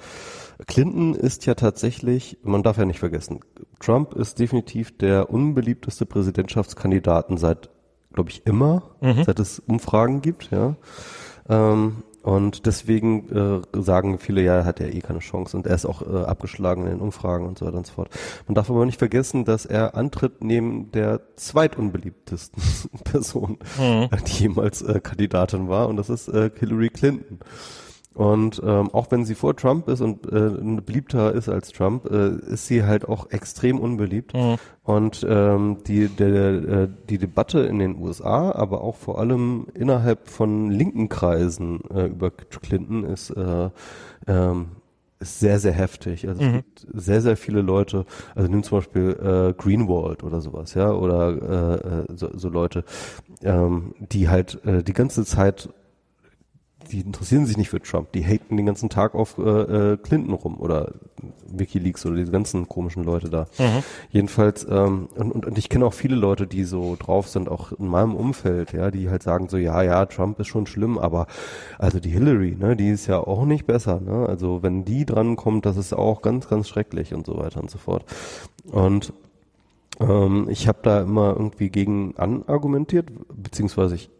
Clinton 0.66 1.14
ist 1.14 1.46
ja 1.46 1.54
tatsächlich, 1.54 2.38
man 2.42 2.62
darf 2.62 2.78
ja 2.78 2.84
nicht 2.84 2.98
vergessen, 3.00 3.40
Trump 3.80 4.14
ist 4.14 4.38
definitiv 4.38 4.96
der 4.98 5.30
unbeliebteste 5.30 6.04
Präsidentschaftskandidaten 6.06 7.36
seit, 7.38 7.70
glaube 8.12 8.30
ich, 8.30 8.44
immer, 8.46 8.82
Mhm. 9.00 9.22
seit 9.24 9.38
es 9.38 9.60
Umfragen 9.60 10.20
gibt, 10.20 10.50
ja. 10.50 10.76
Ähm, 11.48 12.02
und 12.22 12.66
deswegen 12.66 13.62
äh, 13.74 13.80
sagen 13.80 14.18
viele, 14.18 14.42
ja, 14.42 14.56
er 14.56 14.64
hat 14.64 14.80
ja 14.80 14.86
eh 14.86 15.00
keine 15.00 15.20
Chance 15.20 15.56
und 15.56 15.66
er 15.66 15.74
ist 15.74 15.86
auch 15.86 16.02
äh, 16.02 16.24
abgeschlagen 16.24 16.82
in 16.84 16.90
den 16.90 17.00
Umfragen 17.00 17.46
und 17.46 17.58
so 17.58 17.64
weiter 17.64 17.78
und 17.78 17.86
so 17.86 17.94
fort. 17.94 18.10
Man 18.46 18.54
darf 18.54 18.68
aber 18.68 18.84
nicht 18.84 18.98
vergessen, 18.98 19.44
dass 19.44 19.64
er 19.64 19.94
antritt 19.94 20.42
neben 20.44 20.90
der 20.92 21.20
zweitunbeliebtesten 21.36 22.62
Person, 23.04 23.58
Mhm. 23.78 24.08
die 24.26 24.42
jemals 24.42 24.82
äh, 24.82 25.00
Kandidatin 25.00 25.68
war 25.68 25.88
und 25.88 25.96
das 25.96 26.10
ist 26.10 26.28
äh, 26.28 26.50
Hillary 26.58 26.90
Clinton. 26.90 27.38
Und 28.14 28.60
ähm, 28.64 28.90
auch 28.92 29.10
wenn 29.10 29.24
sie 29.24 29.36
vor 29.36 29.54
Trump 29.54 29.86
ist 29.88 30.00
und 30.00 30.26
äh, 30.26 30.80
beliebter 30.80 31.32
ist 31.32 31.48
als 31.48 31.70
Trump, 31.70 32.10
äh, 32.10 32.30
ist 32.52 32.66
sie 32.66 32.82
halt 32.82 33.08
auch 33.08 33.30
extrem 33.30 33.78
unbeliebt. 33.78 34.34
Mhm. 34.34 34.56
Und 34.82 35.24
ähm, 35.28 35.78
die, 35.86 36.08
der, 36.08 36.48
äh, 36.50 36.88
die 37.08 37.18
Debatte 37.18 37.60
in 37.60 37.78
den 37.78 37.96
USA, 38.00 38.50
aber 38.52 38.82
auch 38.82 38.96
vor 38.96 39.20
allem 39.20 39.66
innerhalb 39.74 40.28
von 40.28 40.70
linken 40.70 41.08
Kreisen 41.08 41.80
äh, 41.94 42.06
über 42.06 42.30
Clinton 42.30 43.04
ist, 43.04 43.30
äh, 43.30 43.70
ähm, 44.26 44.68
ist 45.20 45.40
sehr, 45.40 45.58
sehr 45.58 45.72
heftig. 45.72 46.28
Also 46.28 46.42
es 46.42 46.48
Mhm. 46.48 46.52
gibt 46.56 46.86
sehr, 46.94 47.20
sehr 47.20 47.36
viele 47.36 47.60
Leute, 47.60 48.04
also 48.34 48.50
nimm 48.50 48.62
zum 48.62 48.78
Beispiel 48.78 49.10
äh, 49.10 49.52
Greenwald 49.60 50.22
oder 50.24 50.40
sowas, 50.40 50.74
ja, 50.74 50.92
oder 50.92 52.02
äh, 52.08 52.12
äh, 52.12 52.16
so, 52.16 52.30
so 52.34 52.48
Leute, 52.48 52.84
ähm, 53.42 53.94
die 53.98 54.28
halt 54.28 54.64
äh, 54.64 54.82
die 54.82 54.92
ganze 54.92 55.24
Zeit 55.24 55.68
die 56.88 57.00
interessieren 57.00 57.46
sich 57.46 57.56
nicht 57.56 57.70
für 57.70 57.80
Trump, 57.80 58.12
die 58.12 58.24
haten 58.24 58.56
den 58.56 58.66
ganzen 58.66 58.88
Tag 58.88 59.14
auf 59.14 59.38
äh, 59.38 59.42
äh, 59.42 59.96
Clinton 59.96 60.34
rum 60.34 60.58
oder 60.58 60.92
WikiLeaks 61.46 62.06
oder 62.06 62.16
diese 62.16 62.32
ganzen 62.32 62.68
komischen 62.68 63.04
Leute 63.04 63.28
da. 63.28 63.46
Mhm. 63.58 63.82
Jedenfalls, 64.10 64.66
ähm, 64.68 65.08
und, 65.14 65.32
und, 65.32 65.46
und 65.46 65.58
ich 65.58 65.68
kenne 65.68 65.86
auch 65.86 65.92
viele 65.92 66.16
Leute, 66.16 66.46
die 66.46 66.64
so 66.64 66.96
drauf 66.98 67.28
sind, 67.28 67.48
auch 67.48 67.72
in 67.72 67.88
meinem 67.88 68.14
Umfeld, 68.14 68.72
ja, 68.72 68.90
die 68.90 69.10
halt 69.10 69.22
sagen 69.22 69.48
so, 69.48 69.56
ja, 69.56 69.82
ja, 69.82 70.06
Trump 70.06 70.38
ist 70.40 70.48
schon 70.48 70.66
schlimm, 70.66 70.98
aber 70.98 71.26
also 71.78 72.00
die 72.00 72.10
Hillary, 72.10 72.56
ne, 72.58 72.76
die 72.76 72.88
ist 72.88 73.06
ja 73.06 73.18
auch 73.18 73.44
nicht 73.44 73.66
besser, 73.66 74.00
ne? 74.00 74.26
Also 74.26 74.62
wenn 74.62 74.84
die 74.84 75.04
dran 75.04 75.36
kommt, 75.36 75.66
das 75.66 75.76
ist 75.76 75.92
auch 75.92 76.22
ganz, 76.22 76.48
ganz 76.48 76.68
schrecklich 76.68 77.14
und 77.14 77.26
so 77.26 77.36
weiter 77.36 77.60
und 77.60 77.70
so 77.70 77.78
fort. 77.78 78.04
Und 78.70 79.12
ähm, 80.00 80.48
ich 80.50 80.68
habe 80.68 80.78
da 80.82 81.02
immer 81.02 81.34
irgendwie 81.36 81.70
gegen 81.70 82.16
anargumentiert, 82.16 83.10
beziehungsweise 83.34 83.94
ich 83.94 84.10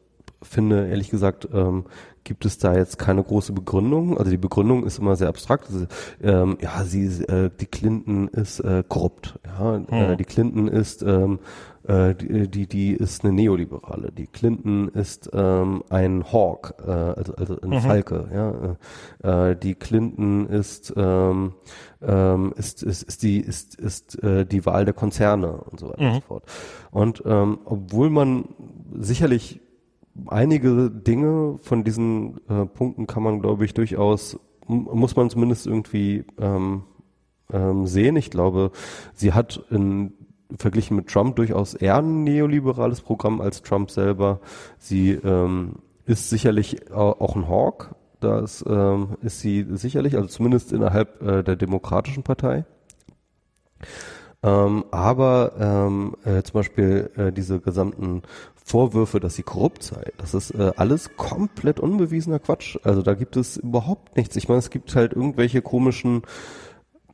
finde, 0.43 0.89
ehrlich 0.89 1.11
gesagt, 1.11 1.49
ähm, 1.53 1.85
gibt 2.29 2.45
es 2.45 2.59
da 2.59 2.77
jetzt 2.77 2.99
keine 2.99 3.23
große 3.23 3.53
Begründung. 3.55 4.19
Also 4.19 4.31
die 4.31 4.37
Begründung 4.37 4.85
ist 4.85 4.99
immer 4.99 5.17
sehr 5.17 5.29
abstrakt. 5.29 5.69
Also, 5.73 5.87
ähm, 6.23 6.59
ja, 6.61 6.85
sie, 6.85 7.07
äh, 7.25 7.51
die 7.59 7.67
Clinton 7.67 8.29
ist 8.29 8.61
äh, 8.61 8.85
korrupt. 8.87 9.39
Ja, 9.47 9.77
äh, 9.77 10.17
die 10.17 10.25
Clinton 10.25 10.69
ist 10.69 11.03
ähm, 11.03 11.39
äh, 11.85 12.15
die, 12.15 12.49
die, 12.49 12.67
die 12.67 12.93
ist 12.93 13.25
eine 13.25 13.33
Neoliberale. 13.33 14.13
Die 14.13 14.27
Clinton 14.27 14.89
ist 14.89 15.31
ähm, 15.33 15.83
ein 15.89 16.31
Hawk, 16.31 16.75
äh, 16.87 16.91
also, 16.91 17.35
also 17.35 17.61
ein 17.63 17.81
Falke. 17.81 18.77
Ja, 19.25 19.51
äh, 19.51 19.57
die 19.57 19.75
Clinton 19.75 20.49
ist 20.49 20.93
ähm, 20.97 21.55
ähm, 22.03 22.53
ist, 22.57 22.83
ist, 22.83 23.05
ist 23.05 23.23
die 23.23 23.41
ist, 23.41 23.75
ist 23.77 24.23
äh, 24.23 24.45
die 24.45 24.67
Wahl 24.67 24.85
der 24.85 24.95
Konzerne 24.95 25.53
und 25.53 25.81
so 25.81 25.89
weiter 25.89 26.01
und 26.01 26.15
so 26.15 26.21
fort. 26.21 26.45
Und 26.91 27.23
ähm, 27.25 27.59
obwohl 27.65 28.11
man 28.11 28.45
sicherlich 29.01 29.63
einige 30.27 30.91
Dinge 30.91 31.59
von 31.63 31.85
diesen 31.85 32.41
äh, 32.49 32.67
Punkten 32.67 33.07
kann 33.07 33.23
man, 33.23 33.41
glaube 33.41 33.65
ich, 33.65 33.75
durchaus, 33.75 34.39
muss 34.67 35.17
man 35.17 35.31
zumindest 35.31 35.67
irgendwie 35.67 36.25
ähm, 36.39 36.83
ähm, 37.53 37.87
sehen. 37.87 38.17
Ich 38.17 38.31
glaube, 38.31 38.73
sie 39.15 39.33
hat 39.33 39.65
in 39.71 40.13
verglichen 40.57 40.97
mit 40.97 41.09
Trump 41.09 41.37
durchaus 41.37 41.75
eher 41.75 41.99
ein 41.99 42.25
neoliberales 42.25 43.01
Programm 43.03 43.41
als 43.41 43.63
Trump 43.63 43.91
selber. 43.91 44.41
Sie 44.79 45.11
ähm, 45.11 45.77
ist 46.07 46.31
sicherlich 46.31 46.91
au- 46.91 47.17
auch 47.21 47.37
ein 47.37 47.49
Hawk. 47.49 47.95
Das 48.21 48.65
ähm, 48.69 49.17
ist 49.23 49.41
sie 49.41 49.67
sicherlich, 49.71 50.17
also 50.17 50.27
zumindest 50.29 50.73
innerhalb 50.73 51.23
äh, 51.23 51.43
der 51.45 51.57
Demokratischen 51.57 52.23
Partei. 52.23 52.65
Ähm, 54.43 54.85
aber 54.91 55.53
ähm, 55.59 56.15
äh, 56.25 56.43
zum 56.43 56.53
Beispiel 56.55 57.11
äh, 57.17 57.33
diese 57.33 57.59
gesamten 57.59 58.23
Vorwürfe, 58.55 59.19
dass 59.19 59.35
sie 59.35 59.43
korrupt 59.43 59.83
sei, 59.83 60.13
das 60.19 60.35
ist 60.35 60.51
äh, 60.53 60.73
alles 60.77 61.17
komplett 61.17 61.81
unbewiesener 61.81 62.39
Quatsch. 62.39 62.77
Also 62.85 63.03
da 63.03 63.15
gibt 63.15 63.37
es 63.37 63.57
überhaupt 63.57 64.17
nichts. 64.17 64.37
Ich 64.37 64.49
meine, 64.49 64.59
es 64.61 64.71
gibt 64.71 64.95
halt 64.95 65.13
irgendwelche 65.13 65.63
komischen 65.63 66.23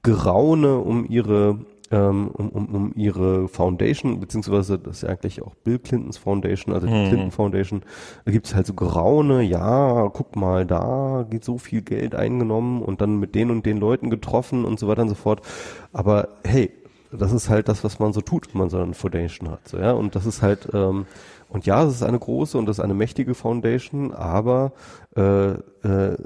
Geraune 0.03 0.79
um 0.79 1.07
ihre 1.07 1.61
ähm, 1.91 2.29
um, 2.33 2.49
um, 2.49 2.75
um 2.75 2.93
ihre 2.97 3.47
Foundation, 3.47 4.19
beziehungsweise 4.19 4.79
das 4.79 4.97
ist 4.97 5.03
ja 5.03 5.11
eigentlich 5.11 5.43
auch 5.43 5.55
Bill 5.55 5.79
Clintons 5.79 6.17
Foundation, 6.17 6.75
also 6.75 6.87
die 6.87 6.93
Mhm. 6.93 7.05
Clinton 7.09 7.31
Foundation, 7.31 7.83
da 8.25 8.33
gibt 8.33 8.47
es 8.47 8.55
halt 8.55 8.67
so 8.67 8.73
Geraune, 8.75 9.43
ja, 9.43 10.09
guck 10.13 10.35
mal, 10.35 10.67
da 10.67 11.27
geht 11.29 11.45
so 11.45 11.59
viel 11.59 11.83
Geld 11.83 12.15
eingenommen 12.15 12.83
und 12.83 13.01
dann 13.01 13.21
mit 13.21 13.35
den 13.35 13.51
und 13.51 13.65
den 13.67 13.79
Leuten 13.79 14.11
getroffen 14.11 14.65
und 14.65 14.81
so 14.81 14.89
weiter 14.89 15.03
und 15.03 15.11
so 15.11 15.15
fort. 15.15 15.43
Aber 15.93 16.29
hey, 16.43 16.71
das 17.17 17.33
ist 17.33 17.49
halt 17.49 17.69
das, 17.69 17.85
was 17.85 17.99
man 17.99 18.13
so 18.13 18.21
tut, 18.21 18.53
wenn 18.53 18.61
man 18.61 18.71
so 18.71 18.79
eine 18.79 18.95
Foundation 18.95 19.51
hat. 19.51 19.67
So, 19.69 19.79
ja? 19.79 19.93
Und 19.93 20.15
das 20.15 20.27
ist 20.27 20.43
halt, 20.43 20.69
ähm, 20.73 21.07
und 21.49 21.67
ja, 21.67 21.85
es 21.85 21.95
ist 21.95 22.03
eine 22.03 22.19
große 22.19 22.59
und 22.59 22.67
das 22.67 22.79
ist 22.79 22.85
eine 22.85 22.95
mächtige 22.95 23.35
Foundation, 23.35 24.13
aber 24.13 24.73
äh, 25.17 25.53
äh, 25.53 26.17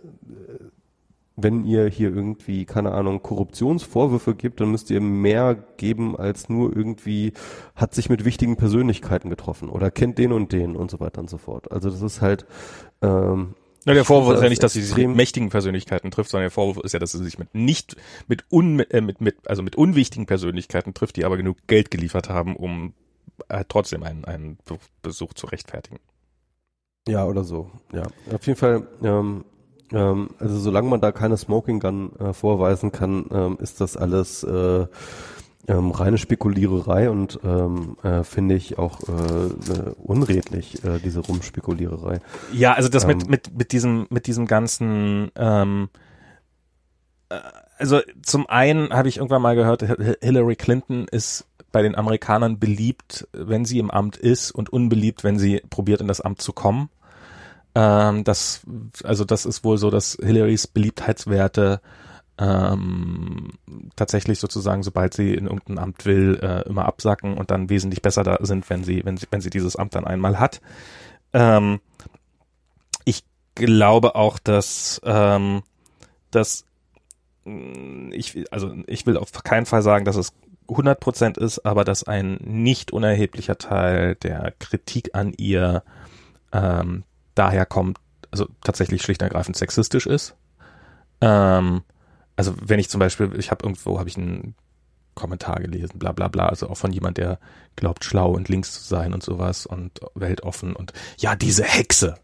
wenn 1.41 1.65
ihr 1.65 1.87
hier 1.87 2.13
irgendwie, 2.13 2.65
keine 2.65 2.93
Ahnung, 2.93 3.23
Korruptionsvorwürfe 3.23 4.35
gibt, 4.35 4.61
dann 4.61 4.73
müsst 4.73 4.91
ihr 4.91 5.01
mehr 5.01 5.55
geben 5.77 6.17
als 6.17 6.49
nur 6.49 6.77
irgendwie, 6.77 7.33
hat 7.77 7.95
sich 7.95 8.11
mit 8.11 8.25
wichtigen 8.25 8.57
Persönlichkeiten 8.57 9.31
getroffen 9.31 9.69
oder 9.69 9.93
kennt 9.93 10.19
den 10.19 10.33
und 10.33 10.53
den 10.53 10.75
und 10.75 10.91
so 10.91 10.99
weiter 10.99 11.21
und 11.21 11.31
so 11.31 11.39
fort. 11.39 11.71
Also 11.71 11.91
das 11.91 12.03
ist 12.03 12.21
halt 12.21 12.45
ähm, 13.03 13.55
Na, 13.85 13.95
der 13.95 14.05
Vorwurf 14.05 14.35
ist 14.37 14.43
ja 14.43 14.49
nicht, 14.49 14.63
dass 14.63 14.73
sie 14.75 14.83
sich 14.83 14.97
mit 14.97 15.17
mächtigen 15.17 15.49
Persönlichkeiten 15.51 16.11
trifft, 16.11 16.31
sondern 16.31 16.45
der 16.45 16.51
Vorwurf 16.51 16.85
ist 16.85 16.93
ja, 16.93 16.99
dass 16.99 17.13
sie 17.13 17.25
sich 17.25 17.39
mit 17.39 17.55
nicht 17.55 17.97
mit 18.27 18.45
un 18.51 18.81
äh, 18.81 19.01
mit, 19.01 19.21
mit 19.21 19.49
also 19.49 19.63
mit 19.63 19.77
unwichtigen 19.77 20.27
Persönlichkeiten 20.27 20.95
trifft, 20.95 21.17
die 21.17 21.25
aber 21.25 21.37
genug 21.37 21.57
Geld 21.69 21.91
geliefert 21.91 22.29
haben, 22.29 22.57
um 22.57 22.93
äh, 23.49 23.65
trotzdem 23.69 24.03
einen 24.03 24.25
einen 24.25 24.59
Be- 24.65 24.79
Besuch 25.03 25.33
zu 25.33 25.47
rechtfertigen. 25.47 26.01
Ja, 27.07 27.25
oder 27.25 27.45
so. 27.45 27.71
Ja, 27.93 28.09
auf 28.35 28.47
jeden 28.47 28.59
Fall. 28.59 28.87
Ähm, 29.03 29.45
ähm, 29.93 30.31
also 30.39 30.59
solange 30.59 30.89
man 30.89 31.01
da 31.01 31.13
keine 31.13 31.39
Smoking 31.39 31.81
Gun 31.81 32.15
äh, 32.17 32.35
vorweisen 32.35 32.93
kann, 32.93 33.25
ähm, 33.31 33.57
ist 33.59 33.81
das 33.81 33.97
alles 33.97 34.43
äh, 34.43 34.87
ähm, 35.69 35.91
reine 35.91 36.19
Spekuliererei 36.19 37.11
und 37.11 37.39
ähm, 37.45 37.97
äh, 38.03 38.25
finde 38.25 38.55
ich 38.55 38.79
auch 38.79 39.01
äh, 39.09 39.13
äh, 39.13 39.95
unredlich 40.03 40.83
äh, 40.85 40.99
diese 40.99 41.21
Rumspekuliererei. 41.21 42.21
Ja, 42.53 42.73
also 42.73 42.89
das 42.89 43.05
Ähm. 43.05 43.09
mit 43.09 43.29
mit 43.29 43.59
mit 43.59 43.73
diesem 43.73 44.07
mit 44.11 44.27
diesem 44.27 44.47
ganzen 44.47 45.31
ähm, 45.37 45.89
also 47.79 48.01
zum 48.23 48.49
einen 48.49 48.91
habe 48.91 49.09
ich 49.09 49.19
irgendwann 49.19 49.43
mal 49.43 49.55
gehört, 49.55 49.83
Hillary 50.23 50.57
Clinton 50.57 51.07
ist 51.11 51.47
bei 51.71 51.83
den 51.83 51.95
Amerikanern 51.95 52.59
beliebt, 52.59 53.29
wenn 53.33 53.65
sie 53.65 53.79
im 53.79 53.91
Amt 53.91 54.17
ist 54.17 54.51
und 54.51 54.71
unbeliebt, 54.71 55.23
wenn 55.23 55.39
sie 55.39 55.63
probiert 55.69 56.01
in 56.01 56.09
das 56.09 56.21
Amt 56.21 56.41
zu 56.41 56.53
kommen. 56.53 56.89
Ähm, 57.75 58.25
das, 58.25 58.63
also 59.05 59.25
das 59.25 59.45
ist 59.45 59.65
wohl 59.65 59.77
so, 59.77 59.91
dass 59.91 60.17
Hillarys 60.21 60.67
Beliebtheitswerte 60.67 61.81
ähm, 62.39 63.51
tatsächlich 63.97 64.39
sozusagen, 64.39 64.83
sobald 64.83 65.13
sie 65.13 65.35
in 65.35 65.47
irgendein 65.47 65.79
Amt 65.79 66.07
will, 66.07 66.39
äh, 66.41 66.69
immer 66.69 66.87
absacken 66.87 67.37
und 67.37 67.51
dann 67.51 67.69
wesentlich 67.69 68.01
besser 68.01 68.23
da 68.23 68.39
sind, 68.41 68.71
wenn 68.71 68.85
sie, 68.85 69.05
wenn 69.05 69.17
sie, 69.17 69.27
wenn 69.31 69.41
sie 69.41 69.51
dieses 69.51 69.77
Amt 69.77 69.97
dann 69.97 70.07
einmal 70.07 70.39
hat. 70.39 70.61
Ähm, 71.33 71.81
ich 73.05 73.25
glaube 73.57 74.15
auch, 74.15 74.39
dass, 74.39 75.01
ähm, 75.05 75.63
dass 76.31 76.65
mm, 77.45 78.13
ich, 78.13 78.45
also 78.53 78.73
ich 78.87 79.05
will 79.05 79.17
auf 79.17 79.33
keinen 79.33 79.67
Fall 79.67 79.83
sagen, 79.83 80.05
dass 80.05 80.17
es 80.17 80.33
100 80.69 81.01
Prozent 81.01 81.39
ist, 81.39 81.65
aber 81.67 81.85
dass 81.85 82.05
ein 82.05 82.35
nicht 82.35 82.93
unerheblicher 82.93 83.59
Teil 83.59 84.15
der 84.17 84.53
Kritik 84.59 85.11
an 85.15 85.33
ihr 85.37 85.83
ähm, 86.53 87.05
daher 87.35 87.67
kommt, 87.67 87.99
also 88.31 88.47
tatsächlich 88.63 89.03
schlicht 89.03 89.23
und 89.23 89.27
ergreifend 89.27 89.57
sexistisch 89.57 90.07
ist. 90.07 90.37
Ähm, 91.21 91.83
also 92.39 92.55
wenn 92.61 92.79
ich 92.79 92.89
zum 92.89 93.01
Beispiel, 93.01 93.33
ich 93.37 93.51
habe 93.51 93.65
irgendwo, 93.65 93.99
habe 93.99 94.09
ich 94.09 94.17
einen 94.17 94.55
Kommentar 95.17 95.59
gelesen, 95.59 95.99
bla 95.99 96.13
bla 96.13 96.29
bla, 96.29 96.47
also 96.47 96.71
auch 96.71 96.77
von 96.77 96.93
jemand, 96.93 97.19
der 97.19 97.41
glaubt, 97.75 98.05
schlau 98.05 98.31
und 98.31 98.49
links 98.49 98.73
zu 98.73 98.85
sein 98.85 99.13
und 99.13 99.25
sowas 99.25 99.67
und 99.67 99.99
weltoffen 100.15 100.77
und 100.77 100.93
ja, 101.19 101.35
diese 101.35 101.65
Hexe. 101.65 102.15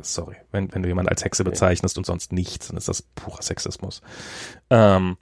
sorry, 0.00 0.36
wenn, 0.50 0.72
wenn 0.72 0.82
du 0.82 0.88
jemanden 0.88 1.10
als 1.10 1.22
Hexe 1.22 1.44
bezeichnest 1.44 1.98
und 1.98 2.06
sonst 2.06 2.32
nichts, 2.32 2.68
dann 2.68 2.78
ist 2.78 2.88
das 2.88 3.02
purer 3.02 3.42
Sexismus. 3.42 4.00
Ähm, 4.70 5.18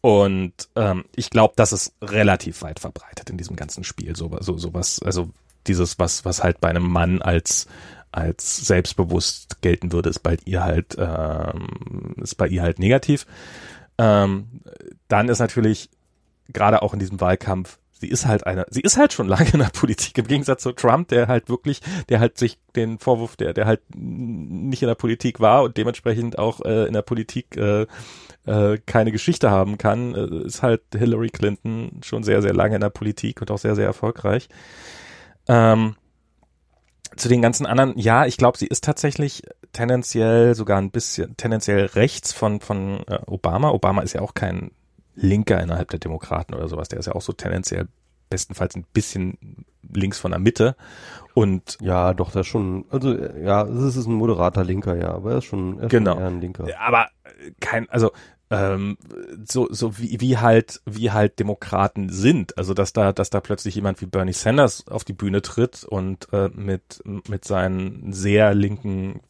und 0.00 0.54
ähm, 0.74 1.04
ich 1.14 1.30
glaube, 1.30 1.54
das 1.54 1.72
ist 1.72 1.94
relativ 2.02 2.62
weit 2.62 2.80
verbreitet 2.80 3.30
in 3.30 3.38
diesem 3.38 3.54
ganzen 3.54 3.84
Spiel. 3.84 4.16
So, 4.16 4.36
so, 4.40 4.58
sowas, 4.58 5.00
also 5.04 5.30
dieses, 5.68 6.00
was, 6.00 6.24
was 6.24 6.42
halt 6.42 6.60
bei 6.60 6.70
einem 6.70 6.90
Mann 6.90 7.22
als 7.22 7.68
als 8.12 8.66
selbstbewusst 8.66 9.60
gelten 9.62 9.92
würde, 9.92 10.10
ist 10.10 10.20
bei 10.20 10.36
ihr 10.44 10.64
halt, 10.64 10.96
ähm, 10.98 12.14
ist 12.16 12.36
bei 12.36 12.48
ihr 12.48 12.62
halt 12.62 12.78
negativ. 12.78 13.26
Ähm, 13.98 14.62
dann 15.08 15.28
ist 15.28 15.40
natürlich 15.40 15.90
gerade 16.52 16.82
auch 16.82 16.94
in 16.94 17.00
diesem 17.00 17.20
Wahlkampf, 17.20 17.78
sie 18.00 18.08
ist 18.08 18.26
halt 18.26 18.46
eine, 18.46 18.66
sie 18.70 18.80
ist 18.80 18.96
halt 18.96 19.12
schon 19.12 19.28
lange 19.28 19.50
in 19.52 19.58
der 19.58 19.66
Politik, 19.66 20.16
im 20.18 20.26
Gegensatz 20.26 20.62
zu 20.62 20.72
Trump, 20.72 21.08
der 21.08 21.28
halt 21.28 21.48
wirklich, 21.48 21.80
der 22.08 22.20
halt 22.20 22.38
sich 22.38 22.58
den 22.76 22.98
Vorwurf, 22.98 23.36
der, 23.36 23.52
der 23.52 23.66
halt 23.66 23.80
nicht 23.94 24.82
in 24.82 24.88
der 24.88 24.94
Politik 24.94 25.40
war 25.40 25.62
und 25.62 25.76
dementsprechend 25.76 26.38
auch 26.38 26.60
äh, 26.64 26.86
in 26.86 26.92
der 26.92 27.02
Politik 27.02 27.56
äh, 27.56 27.86
äh, 28.46 28.78
keine 28.86 29.12
Geschichte 29.12 29.50
haben 29.50 29.78
kann, 29.78 30.14
äh, 30.14 30.46
ist 30.46 30.62
halt 30.62 30.82
Hillary 30.96 31.30
Clinton 31.30 32.00
schon 32.02 32.22
sehr, 32.22 32.42
sehr 32.42 32.54
lange 32.54 32.76
in 32.76 32.80
der 32.80 32.90
Politik 32.90 33.40
und 33.40 33.50
auch 33.50 33.58
sehr, 33.58 33.74
sehr 33.74 33.86
erfolgreich. 33.86 34.48
Ähm, 35.48 35.96
zu 37.18 37.28
den 37.28 37.42
ganzen 37.42 37.66
anderen, 37.66 37.98
ja, 37.98 38.26
ich 38.26 38.36
glaube, 38.36 38.58
sie 38.58 38.66
ist 38.66 38.84
tatsächlich 38.84 39.42
tendenziell 39.72 40.54
sogar 40.54 40.78
ein 40.78 40.90
bisschen 40.90 41.36
tendenziell 41.36 41.86
rechts 41.86 42.32
von 42.32 42.60
von 42.60 43.04
äh, 43.06 43.18
Obama. 43.26 43.70
Obama 43.70 44.02
ist 44.02 44.14
ja 44.14 44.20
auch 44.20 44.34
kein 44.34 44.70
Linker 45.14 45.60
innerhalb 45.60 45.90
der 45.90 45.98
Demokraten 45.98 46.54
oder 46.54 46.68
sowas. 46.68 46.88
Der 46.88 46.98
ist 46.98 47.06
ja 47.06 47.14
auch 47.14 47.22
so 47.22 47.32
tendenziell 47.32 47.88
bestenfalls 48.30 48.76
ein 48.76 48.84
bisschen 48.92 49.64
links 49.92 50.18
von 50.18 50.30
der 50.30 50.40
Mitte. 50.40 50.76
Und 51.34 51.78
ja, 51.80 52.14
doch, 52.14 52.32
der 52.32 52.42
ist 52.42 52.48
schon, 52.48 52.84
also 52.90 53.14
ja, 53.14 53.62
es 53.62 53.96
ist 53.96 54.06
ein 54.06 54.14
moderater 54.14 54.64
Linker, 54.64 54.96
ja, 54.96 55.10
aber 55.12 55.32
er 55.32 55.38
ist 55.38 55.44
schon, 55.44 55.78
er 55.78 55.84
ist 55.84 55.90
genau. 55.90 56.12
schon 56.14 56.22
eher 56.22 56.28
ein 56.28 56.40
Linker. 56.40 56.66
Aber 56.80 57.08
kein, 57.60 57.88
also 57.90 58.12
ähm, 58.50 58.96
so 59.46 59.68
so 59.70 59.98
wie 59.98 60.20
wie 60.20 60.38
halt 60.38 60.80
wie 60.86 61.10
halt 61.10 61.38
Demokraten 61.38 62.08
sind. 62.10 62.56
Also 62.56 62.74
dass 62.74 62.92
da 62.92 63.12
dass 63.12 63.30
da 63.30 63.40
plötzlich 63.40 63.74
jemand 63.74 64.00
wie 64.00 64.06
Bernie 64.06 64.32
Sanders 64.32 64.86
auf 64.88 65.04
die 65.04 65.12
Bühne 65.12 65.42
tritt 65.42 65.84
und 65.84 66.32
äh, 66.32 66.48
mit 66.48 67.02
mit 67.28 67.44
seinen 67.44 68.12
sehr 68.12 68.54
linken 68.54 69.20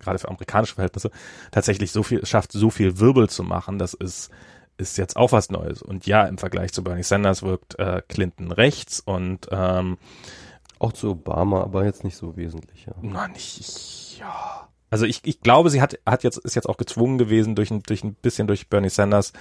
gerade 0.00 0.18
für 0.18 0.28
amerikanische 0.28 0.74
Verhältnisse 0.74 1.12
tatsächlich 1.52 1.92
so 1.92 2.02
viel 2.02 2.26
schafft 2.26 2.50
so 2.50 2.70
viel 2.70 2.98
Wirbel 2.98 3.28
zu 3.28 3.44
machen 3.44 3.78
das 3.78 3.94
ist 3.94 4.30
ist 4.76 4.96
jetzt 4.96 5.16
auch 5.16 5.32
was 5.32 5.50
Neues. 5.50 5.82
Und 5.82 6.06
ja 6.06 6.24
im 6.24 6.38
Vergleich 6.38 6.72
zu 6.72 6.84
Bernie 6.84 7.02
Sanders 7.02 7.42
wirkt 7.42 7.78
äh, 7.80 8.00
Clinton 8.08 8.52
rechts 8.52 9.00
und 9.00 9.48
ähm, 9.50 9.98
auch 10.78 10.92
zu 10.92 11.10
Obama 11.10 11.62
aber 11.62 11.84
jetzt 11.84 12.04
nicht 12.04 12.16
so 12.16 12.36
wesentlich 12.36 12.86
ja. 12.86 12.94
Na 13.02 13.28
nicht 13.28 14.18
ja 14.18 14.67
also 14.90 15.04
ich, 15.04 15.20
ich 15.24 15.40
glaube, 15.40 15.70
sie 15.70 15.80
hat, 15.82 15.98
hat 16.06 16.24
jetzt, 16.24 16.38
ist 16.38 16.54
jetzt 16.54 16.68
auch 16.68 16.76
gezwungen 16.76 17.18
gewesen, 17.18 17.54
durch 17.54 17.70
ein, 17.70 17.82
durch 17.82 18.04
ein 18.04 18.14
bisschen 18.14 18.46
durch 18.46 18.68
Bernie 18.68 18.88
Sanders 18.88 19.32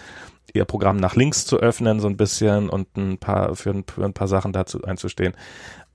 ihr 0.53 0.65
Programm 0.65 0.97
nach 0.97 1.15
links 1.15 1.45
zu 1.45 1.57
öffnen, 1.57 1.99
so 1.99 2.07
ein 2.07 2.17
bisschen 2.17 2.69
und 2.69 2.95
ein 2.97 3.17
paar, 3.17 3.55
für 3.55 3.71
ein, 3.71 3.83
für 3.85 4.03
ein 4.03 4.13
paar 4.13 4.27
Sachen 4.27 4.53
dazu 4.53 4.83
einzustehen. 4.83 5.33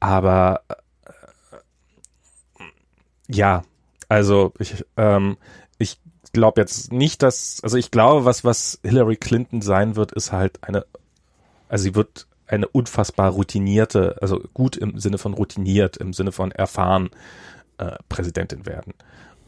Aber 0.00 0.62
äh, 0.68 1.14
ja, 3.28 3.62
also 4.08 4.52
ich, 4.58 4.84
ähm, 4.96 5.36
ich 5.78 5.98
glaube 6.32 6.60
jetzt 6.60 6.92
nicht, 6.92 7.22
dass, 7.22 7.60
also 7.62 7.76
ich 7.76 7.90
glaube, 7.90 8.24
was, 8.24 8.44
was 8.44 8.78
Hillary 8.82 9.16
Clinton 9.16 9.62
sein 9.62 9.96
wird, 9.96 10.12
ist 10.12 10.32
halt 10.32 10.62
eine, 10.62 10.86
also 11.68 11.84
sie 11.84 11.94
wird 11.94 12.26
eine 12.46 12.68
unfassbar 12.68 13.30
routinierte, 13.30 14.16
also 14.20 14.40
gut 14.52 14.76
im 14.76 14.98
Sinne 14.98 15.18
von 15.18 15.32
routiniert, 15.34 15.96
im 15.96 16.12
Sinne 16.12 16.32
von 16.32 16.52
erfahren 16.52 17.10
äh, 17.78 17.96
Präsidentin 18.08 18.66
werden. 18.66 18.94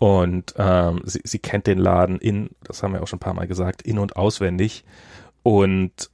Und 0.05 0.53
ähm, 0.59 1.01
sie, 1.05 1.23
sie 1.25 1.39
kennt 1.39 1.67
den 1.67 1.79
Laden 1.79 2.19
in, 2.19 2.51
das 2.63 2.83
haben 2.83 2.93
wir 2.93 3.03
auch 3.03 3.09
schon 3.09 3.17
ein 3.17 3.21
paar 3.21 3.33
Mal 3.33 3.47
gesagt, 3.47 3.81
in 3.81 3.99
und 3.99 4.17
auswendig. 4.17 4.85
Und 5.43 6.11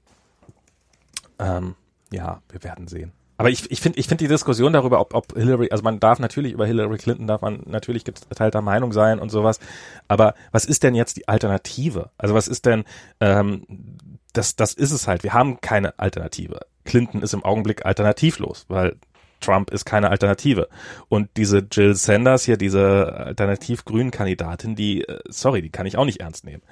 ähm, 1.40 1.74
ja, 2.12 2.40
wir 2.50 2.62
werden 2.62 2.86
sehen. 2.86 3.10
Aber 3.36 3.50
ich, 3.50 3.68
ich 3.68 3.80
finde 3.80 3.98
ich 3.98 4.06
finde 4.06 4.22
die 4.22 4.28
Diskussion 4.28 4.72
darüber, 4.72 5.00
ob, 5.00 5.12
ob 5.12 5.36
Hillary, 5.36 5.70
also 5.72 5.82
man 5.82 5.98
darf 5.98 6.20
natürlich 6.20 6.52
über 6.52 6.66
Hillary 6.66 6.98
Clinton, 6.98 7.26
darf 7.26 7.40
man 7.40 7.64
natürlich 7.66 8.04
geteilter 8.04 8.62
Meinung 8.62 8.92
sein 8.92 9.18
und 9.18 9.30
sowas. 9.30 9.58
Aber 10.06 10.34
was 10.52 10.66
ist 10.66 10.84
denn 10.84 10.94
jetzt 10.94 11.16
die 11.16 11.26
Alternative? 11.26 12.10
Also 12.16 12.36
was 12.36 12.46
ist 12.46 12.66
denn, 12.66 12.84
ähm, 13.18 13.66
das, 14.32 14.54
das 14.54 14.72
ist 14.72 14.92
es 14.92 15.08
halt. 15.08 15.24
Wir 15.24 15.32
haben 15.32 15.60
keine 15.60 15.98
Alternative. 15.98 16.60
Clinton 16.84 17.22
ist 17.22 17.34
im 17.34 17.44
Augenblick 17.44 17.84
alternativlos, 17.84 18.66
weil 18.68 18.98
Trump 19.40 19.70
ist 19.70 19.84
keine 19.84 20.10
Alternative. 20.10 20.68
Und 21.08 21.28
diese 21.36 21.66
Jill 21.70 21.94
Sanders 21.94 22.44
hier, 22.44 22.56
diese 22.56 23.12
alternativ-grünen 23.12 24.10
Kandidatin, 24.10 24.76
die, 24.76 25.02
äh, 25.02 25.20
sorry, 25.28 25.62
die 25.62 25.70
kann 25.70 25.86
ich 25.86 25.96
auch 25.96 26.04
nicht 26.04 26.20
ernst 26.20 26.44
nehmen. 26.44 26.62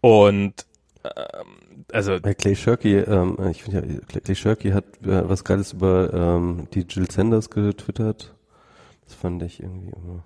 Und 0.00 0.66
ähm, 1.04 1.84
also 1.92 2.18
Bei 2.20 2.34
Clay 2.34 2.56
Shirky, 2.56 2.96
ähm, 2.96 3.36
ich 3.50 3.62
finde 3.62 3.86
ja, 3.86 4.20
Clay 4.20 4.34
Shirky 4.34 4.70
hat 4.70 4.84
äh, 5.02 5.28
was 5.28 5.44
Geiles 5.44 5.72
über 5.72 6.12
ähm, 6.12 6.68
die 6.74 6.80
Jill 6.80 7.10
Sanders 7.10 7.50
getwittert. 7.50 8.34
Das 9.04 9.14
fand 9.14 9.42
ich 9.42 9.62
irgendwie 9.62 9.90
immer. 9.90 10.24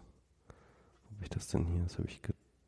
Wo 0.48 1.14
habe 1.14 1.22
ich 1.22 1.31
das 1.31 1.48
denn 1.48 1.66
hier? 1.66 1.82
Das 1.85 1.98
habe 1.98 2.09
ich 2.09 2.20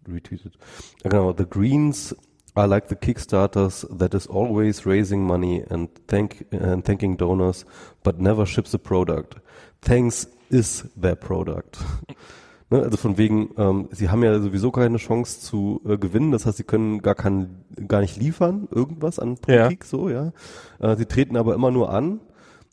retweetet. 0.09 0.59
Ja, 1.03 1.11
genau, 1.11 1.35
The 1.37 1.47
Greens 1.49 2.17
are 2.55 2.66
like 2.66 2.89
the 2.89 2.97
Kickstarters 2.97 3.87
that 3.99 4.15
is 4.15 4.27
always 4.27 4.85
raising 4.85 5.24
money 5.24 5.65
and 5.70 5.89
thank 6.07 6.47
and 6.53 6.85
thanking 6.85 7.16
donors, 7.16 7.65
but 8.03 8.20
never 8.20 8.47
ships 8.47 8.74
a 8.74 8.79
product. 8.79 9.37
Thanks 9.81 10.27
is 10.51 10.85
their 10.95 11.16
product. 11.16 11.79
ne, 12.73 12.83
also 12.83 12.97
von 12.97 13.19
wegen, 13.19 13.51
ähm, 13.57 13.89
sie 13.91 14.11
haben 14.11 14.23
ja 14.23 14.39
sowieso 14.41 14.70
keine 14.70 14.99
Chance 14.99 15.41
zu 15.41 15.81
äh, 15.87 15.97
gewinnen, 15.97 16.33
das 16.33 16.47
heißt, 16.47 16.57
sie 16.57 16.65
können 16.65 17.01
gar 17.03 17.15
kein, 17.15 17.65
gar 17.89 18.01
nicht 18.01 18.16
liefern, 18.16 18.69
irgendwas 18.70 19.19
an 19.19 19.37
Politik, 19.37 19.85
ja. 19.85 19.89
so, 19.89 20.09
ja. 20.09 20.33
Äh, 20.81 20.97
sie 20.97 21.07
treten 21.07 21.37
aber 21.37 21.55
immer 21.55 21.70
nur 21.70 21.91
an, 21.91 22.20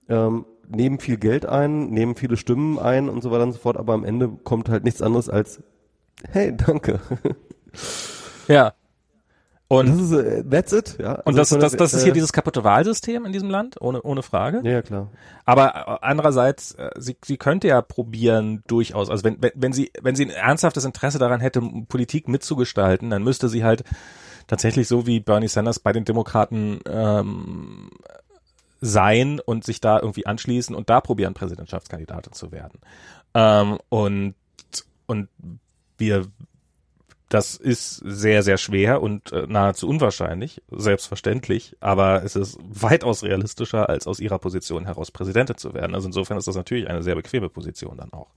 ähm, 0.08 0.46
nehmen 0.68 1.00
viel 1.00 1.18
Geld 1.18 1.46
ein, 1.46 1.90
nehmen 1.90 2.16
viele 2.16 2.38
Stimmen 2.38 2.80
ein 2.80 3.10
und 3.10 3.22
so 3.22 3.32
weiter 3.32 3.44
und 3.44 3.54
so 3.54 3.60
fort, 3.60 3.78
aber 3.78 3.94
am 3.94 4.04
Ende 4.04 4.30
kommt 4.44 4.70
halt 4.70 4.84
nichts 4.84 5.02
anderes 5.02 5.30
als, 5.30 5.62
hey, 6.30 6.56
danke. 6.56 7.00
ja. 8.48 8.74
Und 9.72 9.88
das 9.88 10.00
ist, 10.00 10.12
uh, 10.12 10.50
that's 10.50 10.74
it, 10.74 10.98
ja. 11.00 11.14
Also 11.14 11.24
und 11.26 11.36
das, 11.38 11.50
das, 11.50 11.78
das 11.78 11.94
ist 11.94 12.02
hier 12.02 12.12
äh, 12.12 12.16
dieses 12.16 12.34
kaputte 12.34 12.64
Wahlsystem 12.64 13.24
in 13.26 13.32
diesem 13.32 13.52
Land, 13.52 13.80
ohne, 13.80 14.02
ohne 14.02 14.24
Frage. 14.24 14.62
Ja, 14.64 14.82
klar. 14.82 15.10
Aber 15.46 15.76
äh, 15.76 15.98
andererseits, 16.02 16.76
sie, 16.98 17.16
sie 17.24 17.38
könnte 17.38 17.68
ja 17.68 17.84
probieren, 17.84 18.64
durchaus, 18.66 19.12
also 19.12 19.24
wenn, 19.24 19.40
wenn, 19.42 19.52
wenn 19.54 19.72
sie, 19.72 19.92
wenn 20.02 20.16
sie 20.16 20.26
ein 20.26 20.32
ernsthaftes 20.32 20.86
Interesse 20.86 21.20
daran 21.20 21.40
hätte, 21.40 21.62
Politik 21.88 22.28
mitzugestalten, 22.28 23.12
dann 23.12 23.24
müsste 23.24 23.48
sie 23.48 23.64
halt 23.64 23.84
tatsächlich 24.48 24.88
so 24.88 25.06
wie 25.06 25.20
Bernie 25.20 25.48
Sanders 25.48 25.78
bei 25.78 25.94
den 25.94 26.04
Demokraten 26.04 26.80
ähm, 26.88 27.92
sein 28.82 29.40
und 29.40 29.64
sich 29.64 29.82
da 29.82 30.00
irgendwie 30.00 30.26
anschließen 30.26 30.76
und 30.76 30.90
da 30.90 31.00
probieren, 31.00 31.36
Präsidentschaftskandidatin 31.36 32.34
zu 32.34 32.52
werden. 32.52 32.80
Ähm, 33.36 33.78
und, 33.90 34.34
und 35.06 35.30
wir 36.00 36.26
das 37.30 37.56
ist 37.56 37.98
sehr, 38.04 38.44
sehr 38.44 38.58
schwer 38.58 39.02
und 39.02 39.32
äh, 39.32 39.46
nahezu 39.48 39.88
unwahrscheinlich, 39.88 40.62
selbstverständlich, 40.72 41.78
aber 41.80 42.24
es 42.24 42.36
ist 42.36 42.58
weitaus 42.68 43.24
realistischer, 43.24 43.88
als 43.88 44.08
aus 44.08 44.20
ihrer 44.20 44.40
Position 44.40 44.86
heraus 44.86 45.12
Präsidentin 45.12 45.58
zu 45.58 45.74
werden. 45.74 45.96
Also 45.96 46.08
insofern 46.08 46.38
ist 46.38 46.48
das 46.48 46.56
natürlich 46.56 46.90
eine 46.90 47.04
sehr 47.04 47.16
bequeme 47.16 47.50
Position 47.50 47.98
dann 47.98 48.12
auch. 48.14 48.30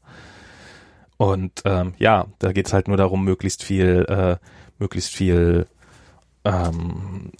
Und 1.16 1.62
ähm, 1.64 1.94
ja, 1.98 2.26
da 2.38 2.52
geht's 2.52 2.72
halt 2.72 2.88
nur 2.88 2.96
darum, 2.96 3.24
möglichst 3.24 3.62
viel, 3.62 4.04
äh, 4.08 4.36
möglichst 4.78 5.14
viel 5.14 5.66
ähm, 6.44 7.32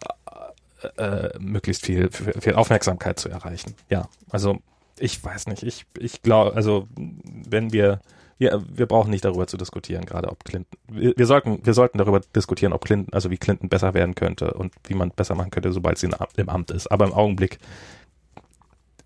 äh, 0.97 1.03
äh, 1.03 1.39
möglichst 1.39 1.85
viel, 1.85 2.11
viel 2.11 2.55
Aufmerksamkeit 2.55 3.19
zu 3.19 3.29
erreichen. 3.29 3.75
Ja, 3.89 4.09
also 4.31 4.61
ich 4.99 5.23
weiß 5.23 5.49
nicht, 5.49 5.63
ich, 5.63 5.87
ich 5.99 6.23
glaube, 6.23 6.55
also 6.55 6.89
wenn 6.97 7.73
wir, 7.73 8.01
wir, 8.43 8.61
wir 8.69 8.87
brauchen 8.87 9.11
nicht 9.11 9.25
darüber 9.25 9.47
zu 9.47 9.57
diskutieren, 9.57 10.05
gerade 10.05 10.29
ob 10.29 10.45
Clinton, 10.45 10.77
wir, 10.89 11.15
wir 11.17 11.27
sollten, 11.27 11.65
wir 11.65 11.75
sollten 11.75 11.99
darüber 11.99 12.21
diskutieren, 12.21 12.73
ob 12.73 12.85
Clinton, 12.85 13.13
also 13.15 13.31
wie 13.31 13.39
Clinton 13.39 13.69
besser 13.69 13.95
werden 13.95 14.17
könnte 14.17 14.55
und 14.55 14.75
wie 14.85 14.95
man 14.95 15.11
besser 15.11 15.37
machen 15.37 15.53
könnte, 15.53 15.73
sobald 15.73 15.99
sie 15.99 16.11
im 16.37 16.49
Amt 16.49 16.71
ist. 16.73 16.89
Aber 16.89 17.07
im 17.07 17.13
Augenblick, 17.13 17.59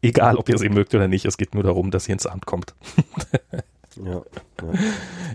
egal 0.00 0.36
ob 0.36 0.48
ihr 0.48 0.56
sie 0.56 0.70
mögt 0.70 0.94
oder 0.94 1.06
nicht, 1.06 1.26
es 1.26 1.36
geht 1.36 1.54
nur 1.54 1.62
darum, 1.62 1.90
dass 1.90 2.04
sie 2.04 2.12
ins 2.12 2.26
Amt 2.26 2.46
kommt. 2.46 2.74
ja, 4.02 4.12
ja. 4.12 4.22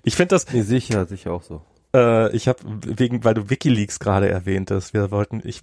Ich 0.03 0.15
finde 0.15 0.35
das. 0.35 0.51
Nee, 0.51 0.63
sicher, 0.63 1.05
sicher 1.05 1.31
auch 1.31 1.43
so. 1.43 1.61
Äh, 1.93 2.35
ich 2.35 2.47
habe 2.47 2.59
wegen, 2.65 3.23
weil 3.23 3.35
du 3.35 3.51
WikiLeaks 3.51 3.99
gerade 3.99 4.29
erwähnt 4.29 4.71
hast, 4.71 4.95
wir 4.95 5.11
wollten, 5.11 5.41
ich 5.45 5.61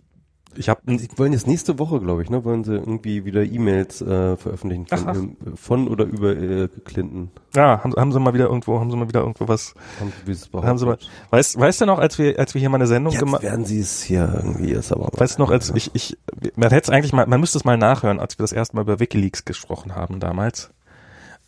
ich 0.58 0.68
habe 0.68 0.80
Sie 0.98 1.08
wollen 1.16 1.32
jetzt 1.32 1.46
nächste 1.46 1.78
Woche, 1.78 2.00
glaube 2.00 2.22
ich, 2.22 2.30
ne, 2.30 2.44
wollen 2.44 2.64
sie 2.64 2.74
irgendwie 2.74 3.24
wieder 3.24 3.42
E-Mails 3.42 4.02
äh, 4.02 4.36
veröffentlichen 4.36 4.86
von, 4.86 5.36
äh, 5.46 5.56
von, 5.56 5.88
oder 5.88 6.04
über 6.04 6.36
äh, 6.36 6.68
Clinton. 6.84 7.30
Ja, 7.54 7.82
haben, 7.82 7.94
haben 7.94 8.12
sie 8.12 8.20
mal 8.20 8.34
wieder 8.34 8.46
irgendwo, 8.46 8.78
haben 8.80 8.90
sie 8.90 8.96
mal 8.96 9.08
wieder 9.08 9.20
irgendwo 9.20 9.48
was. 9.48 9.74
Haben, 10.00 10.12
sie, 10.26 10.48
haben 10.52 10.78
sie 10.78 10.86
mal. 10.86 10.98
Weißt, 11.30 11.58
weißt 11.58 11.80
du 11.80 11.86
noch, 11.86 11.98
als 11.98 12.18
wir, 12.18 12.38
als 12.38 12.54
wir 12.54 12.60
hier 12.60 12.70
mal 12.70 12.76
eine 12.76 12.86
Sendung 12.86 13.14
gemacht 13.14 13.42
werden 13.42 13.64
sie 13.64 13.80
es 13.80 14.02
hier 14.02 14.30
irgendwie 14.34 14.72
ist 14.72 14.92
aber. 14.92 15.08
Weißt 15.12 15.38
du 15.38 15.42
noch, 15.42 15.50
als 15.50 15.70
ich, 15.74 15.94
ich, 15.94 16.18
man 16.56 16.70
hätte 16.70 16.90
es 16.90 16.90
eigentlich 16.90 17.12
mal, 17.12 17.26
man 17.26 17.40
müsste 17.40 17.58
es 17.58 17.64
mal 17.64 17.78
nachhören, 17.78 18.20
als 18.20 18.38
wir 18.38 18.42
das 18.42 18.52
erste 18.52 18.76
Mal 18.76 18.82
über 18.82 19.00
WikiLeaks 19.00 19.44
gesprochen 19.44 19.94
haben 19.94 20.20
damals. 20.20 20.70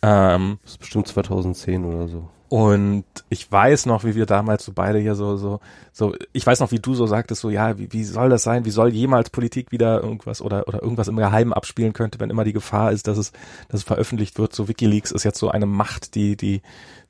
Ähm, 0.01 0.59
das 0.63 0.73
ist 0.73 0.77
bestimmt 0.79 1.07
2010 1.07 1.85
oder 1.85 2.07
so. 2.07 2.29
Und 2.51 3.05
ich 3.29 3.49
weiß 3.49 3.85
noch, 3.85 4.03
wie 4.03 4.13
wir 4.13 4.25
damals 4.25 4.65
so 4.65 4.73
beide 4.73 4.99
hier 4.99 5.15
so, 5.15 5.37
so, 5.37 5.61
so, 5.93 6.13
ich 6.33 6.45
weiß 6.45 6.59
noch, 6.59 6.71
wie 6.71 6.79
du 6.79 6.93
so 6.95 7.07
sagtest, 7.07 7.39
so, 7.39 7.49
ja, 7.49 7.77
wie, 7.77 7.93
wie 7.93 8.03
soll 8.03 8.27
das 8.27 8.43
sein? 8.43 8.65
Wie 8.65 8.71
soll 8.71 8.89
jemals 8.89 9.29
Politik 9.29 9.71
wieder 9.71 10.03
irgendwas 10.03 10.41
oder, 10.41 10.67
oder 10.67 10.81
irgendwas 10.81 11.07
im 11.07 11.15
Geheimen 11.15 11.53
abspielen 11.53 11.93
könnte, 11.93 12.19
wenn 12.19 12.29
immer 12.29 12.43
die 12.43 12.51
Gefahr 12.51 12.91
ist, 12.91 13.07
dass 13.07 13.17
es, 13.17 13.31
dass 13.69 13.79
es 13.79 13.83
veröffentlicht 13.83 14.37
wird? 14.37 14.53
So 14.53 14.67
WikiLeaks 14.67 15.11
ist 15.11 15.23
jetzt 15.23 15.39
so 15.39 15.49
eine 15.49 15.65
Macht, 15.65 16.13
die, 16.15 16.35
die, 16.35 16.61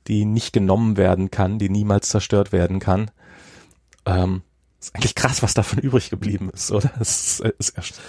die 0.06 0.26
nicht 0.26 0.52
genommen 0.52 0.96
werden 0.96 1.32
kann, 1.32 1.58
die 1.58 1.70
niemals 1.70 2.08
zerstört 2.10 2.52
werden 2.52 2.78
kann. 2.78 3.10
Ähm, 4.06 4.42
ist 4.82 4.94
eigentlich 4.96 5.14
krass, 5.14 5.42
was 5.42 5.54
davon 5.54 5.78
übrig 5.78 6.10
geblieben 6.10 6.50
ist, 6.52 6.72
oder? 6.72 6.90
Das 6.98 7.40
ist, 7.40 7.40
ist 7.58 7.76
erst 7.76 8.00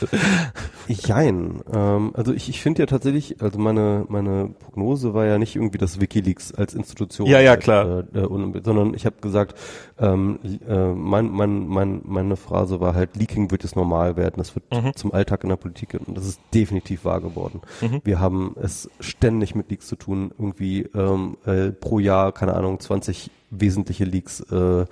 Jein. 0.88 1.62
Ähm, 1.72 2.12
also 2.16 2.34
ich, 2.34 2.50
ich 2.50 2.62
finde 2.62 2.82
ja 2.82 2.86
tatsächlich, 2.88 3.42
also 3.42 3.60
meine, 3.60 4.06
meine 4.10 4.56
Prognose 4.60 5.14
war 5.14 5.26
ja 5.26 5.38
nicht 5.38 5.56
irgendwie 5.56 5.78
das 5.78 6.02
Wikileaks 6.02 6.52
als 6.52 6.74
Institution. 6.74 7.28
Ja, 7.28 7.40
ja, 7.40 7.58
klar. 7.58 8.06
Äh, 8.14 8.20
äh, 8.20 8.62
sondern 8.64 8.96
ich 8.96 9.06
habe 9.06 9.18
gesagt, 9.22 9.56
ähm, 10.04 10.40
äh, 10.68 10.88
mein, 10.90 11.30
mein, 11.30 11.68
mein, 11.68 12.02
meine 12.04 12.36
Phrase 12.36 12.82
war 12.82 12.94
halt, 12.94 13.16
Leaking 13.16 13.52
wird 13.52 13.64
jetzt 13.64 13.78
normal 13.78 14.18
werden. 14.18 14.36
Das 14.38 14.54
wird 14.54 14.66
mhm. 14.72 14.94
zum 14.96 15.14
Alltag 15.14 15.44
in 15.44 15.50
der 15.50 15.56
Politik 15.56 15.98
und 16.06 16.18
das 16.18 16.28
ist 16.28 16.42
definitiv 16.54 17.06
wahr 17.06 17.22
geworden. 17.22 17.62
Mhm. 17.80 18.02
Wir 18.04 18.20
haben 18.20 18.56
es 18.62 18.90
ständig 19.00 19.56
mit 19.56 19.70
Leaks 19.70 19.88
zu 19.88 19.96
tun, 19.96 20.32
irgendwie 20.38 20.82
ähm, 20.94 21.38
äh, 21.46 21.72
pro 21.72 22.00
Jahr, 22.00 22.34
keine 22.34 22.54
Ahnung, 22.54 22.80
20 22.80 23.32
wesentliche 23.50 24.04
Leaks, 24.04 24.42
äh, 24.52 24.56
äh, 24.56 24.86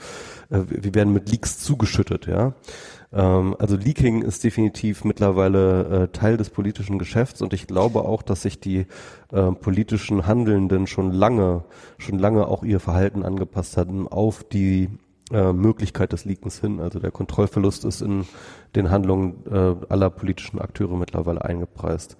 wir 0.50 0.96
werden 0.96 1.14
mit 1.14 1.30
Leaks 1.30 1.60
zugeschüttet, 1.60 2.28
ja. 2.28 2.54
Ähm, 3.14 3.56
also 3.60 3.76
Leaking 3.76 4.22
ist 4.22 4.44
definitiv 4.44 5.04
mittlerweile 5.04 6.04
äh, 6.04 6.08
Teil 6.10 6.38
des 6.38 6.50
politischen 6.50 7.00
Geschäfts 7.00 7.42
und 7.42 7.54
ich 7.54 7.68
glaube 7.68 8.02
auch, 8.04 8.22
dass 8.22 8.44
sich 8.44 8.60
die 8.60 8.86
äh, 9.32 9.52
politischen 9.52 10.28
Handelnden 10.28 10.88
schon 10.88 11.12
lange, 11.12 11.64
schon 11.98 12.20
lange 12.20 12.48
auch 12.48 12.64
ihr 12.64 12.80
Verhalten 12.80 13.24
angepasst 13.24 13.78
hatten 13.78 14.08
auf 14.08 14.44
die 14.44 14.90
äh, 15.32 15.54
Möglichkeit 15.54 16.14
des 16.14 16.26
Leakens 16.26 16.60
hin. 16.60 16.80
Also 16.80 17.00
der 17.00 17.12
Kontrollverlust 17.12 17.86
ist 17.86 18.02
in 18.02 18.26
den 18.76 18.90
Handlungen 18.90 19.44
äh, 19.50 19.76
aller 19.90 20.10
politischen 20.10 20.60
Akteure 20.60 20.98
mittlerweile 20.98 21.44
eingepreist. 21.44 22.18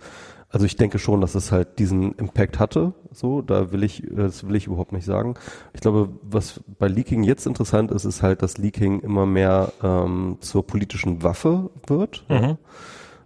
Also 0.52 0.66
ich 0.66 0.76
denke 0.76 1.00
schon, 1.00 1.22
dass 1.22 1.36
es 1.36 1.52
halt 1.52 1.80
diesen 1.80 2.14
Impact 2.14 2.60
hatte. 2.60 2.94
So, 3.12 3.42
da 3.42 3.72
will 3.72 3.84
ich, 3.84 4.04
das 4.12 4.48
will 4.48 4.56
ich 4.56 4.68
überhaupt 4.68 4.92
nicht 4.92 5.06
sagen. 5.06 5.36
Ich 5.74 5.82
glaube, 5.82 6.10
was 6.24 6.62
bei 6.78 6.88
Leaking 6.88 7.24
jetzt 7.24 7.46
interessant 7.46 7.92
ist, 7.92 8.06
ist 8.06 8.22
halt, 8.22 8.42
dass 8.42 8.58
Leaking 8.58 9.00
immer 9.00 9.26
mehr 9.26 9.72
ähm, 9.82 10.38
zur 10.42 10.68
politischen 10.68 11.24
Waffe 11.24 11.70
wird, 11.88 12.26
mhm. 12.28 12.58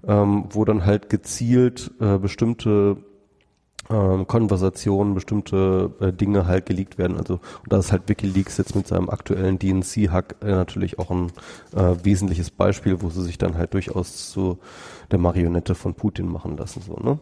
ähm, 0.07 0.45
wo 0.49 0.65
dann 0.65 0.85
halt 0.85 1.09
gezielt 1.09 1.91
äh, 1.99 2.19
bestimmte 2.19 2.97
ähm, 3.89 4.25
Konversationen, 4.27 5.13
bestimmte 5.13 5.91
äh, 5.99 6.11
Dinge 6.11 6.47
halt 6.47 6.65
geleakt 6.65 6.97
werden. 6.97 7.17
Also 7.17 7.35
und 7.35 7.71
da 7.71 7.77
ist 7.77 7.91
halt 7.91 8.03
WikiLeaks 8.07 8.57
jetzt 8.57 8.75
mit 8.75 8.87
seinem 8.87 9.09
aktuellen 9.09 9.59
DNC-Hack 9.59 10.37
äh, 10.41 10.51
natürlich 10.51 10.99
auch 10.99 11.11
ein 11.11 11.31
äh, 11.75 11.95
wesentliches 12.03 12.49
Beispiel, 12.51 13.01
wo 13.01 13.09
sie 13.09 13.23
sich 13.23 13.37
dann 13.37 13.57
halt 13.57 13.73
durchaus 13.73 14.31
zu 14.31 14.59
der 15.11 15.19
Marionette 15.19 15.75
von 15.75 15.93
Putin 15.93 16.27
machen 16.27 16.57
lassen. 16.57 16.81
So, 16.81 16.95
ne? 16.95 17.19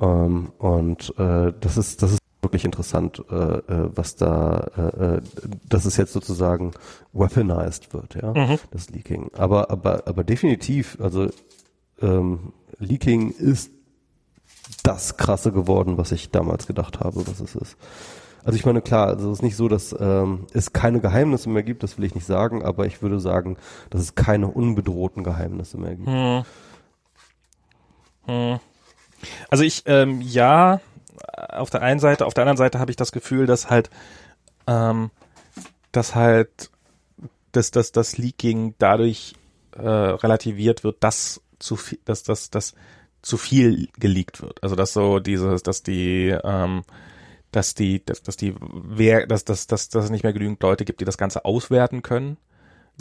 Ähm, 0.00 0.52
und 0.58 1.14
äh, 1.18 1.52
das 1.60 1.76
ist 1.76 2.02
das 2.02 2.12
ist 2.12 2.18
wirklich 2.42 2.64
interessant, 2.64 3.22
äh, 3.30 3.34
äh, 3.34 3.90
was 3.94 4.16
da, 4.16 4.66
äh, 4.76 5.16
äh, 5.16 5.20
dass 5.68 5.84
es 5.84 5.96
jetzt 5.96 6.12
sozusagen 6.12 6.72
weaponized 7.12 7.94
wird, 7.94 8.16
ja, 8.16 8.32
mhm. 8.32 8.58
das 8.72 8.90
Leaking. 8.90 9.30
Aber 9.34 9.70
aber 9.70 10.06
aber 10.06 10.24
definitiv, 10.24 10.98
also 11.00 11.28
ähm, 12.00 12.52
Leaking 12.78 13.30
ist 13.30 13.70
das 14.82 15.16
krasse 15.16 15.52
geworden, 15.52 15.98
was 15.98 16.12
ich 16.12 16.30
damals 16.30 16.66
gedacht 16.66 17.00
habe, 17.00 17.26
was 17.26 17.40
es 17.40 17.54
ist. 17.54 17.76
Also 18.44 18.56
ich 18.56 18.66
meine, 18.66 18.82
klar, 18.82 19.06
also 19.06 19.30
es 19.30 19.38
ist 19.38 19.42
nicht 19.42 19.56
so, 19.56 19.68
dass 19.68 19.94
ähm, 19.98 20.46
es 20.52 20.72
keine 20.72 21.00
Geheimnisse 21.00 21.48
mehr 21.48 21.62
gibt, 21.62 21.84
das 21.84 21.96
will 21.96 22.04
ich 22.04 22.14
nicht 22.14 22.26
sagen, 22.26 22.64
aber 22.64 22.86
ich 22.86 23.00
würde 23.02 23.20
sagen, 23.20 23.56
dass 23.90 24.00
es 24.00 24.14
keine 24.16 24.48
unbedrohten 24.48 25.22
Geheimnisse 25.22 25.78
mehr 25.78 25.94
gibt. 25.94 26.08
Hm. 26.08 26.42
Hm. 28.26 28.60
Also 29.48 29.64
ich, 29.64 29.82
ähm, 29.86 30.20
ja, 30.20 30.80
auf 31.36 31.70
der 31.70 31.82
einen 31.82 32.00
Seite, 32.00 32.26
auf 32.26 32.34
der 32.34 32.42
anderen 32.42 32.56
Seite 32.56 32.78
habe 32.78 32.90
ich 32.90 32.96
das 32.96 33.12
Gefühl, 33.12 33.46
dass 33.46 33.70
halt, 33.70 33.90
ähm, 34.66 35.10
dass 35.92 36.14
halt, 36.14 36.70
dass, 37.52 37.70
dass 37.70 37.92
das 37.92 38.18
Leaking 38.18 38.74
dadurch 38.78 39.34
äh, 39.76 39.80
relativiert 39.80 40.84
wird, 40.84 41.02
dass 41.04 41.40
zu 41.58 41.76
viel, 41.76 41.98
dass, 42.04 42.22
dass, 42.22 42.50
dass 42.50 42.74
zu 43.22 43.36
viel 43.36 43.88
geleakt 43.98 44.42
wird. 44.42 44.62
Also 44.62 44.74
dass 44.74 44.92
so 44.92 45.18
dieses, 45.20 45.62
dass 45.62 45.82
die, 45.82 46.36
ähm, 46.42 46.82
dass 47.52 47.74
die, 47.74 48.04
dass, 48.04 48.22
dass 48.22 48.36
die, 48.36 48.54
wer, 48.60 49.26
dass, 49.26 49.44
dass, 49.44 49.66
dass, 49.66 49.88
dass 49.88 50.04
es 50.04 50.10
nicht 50.10 50.24
mehr 50.24 50.32
genügend 50.32 50.62
Leute 50.62 50.84
gibt, 50.84 51.00
die 51.00 51.04
das 51.04 51.18
Ganze 51.18 51.44
auswerten 51.44 52.02
können. 52.02 52.36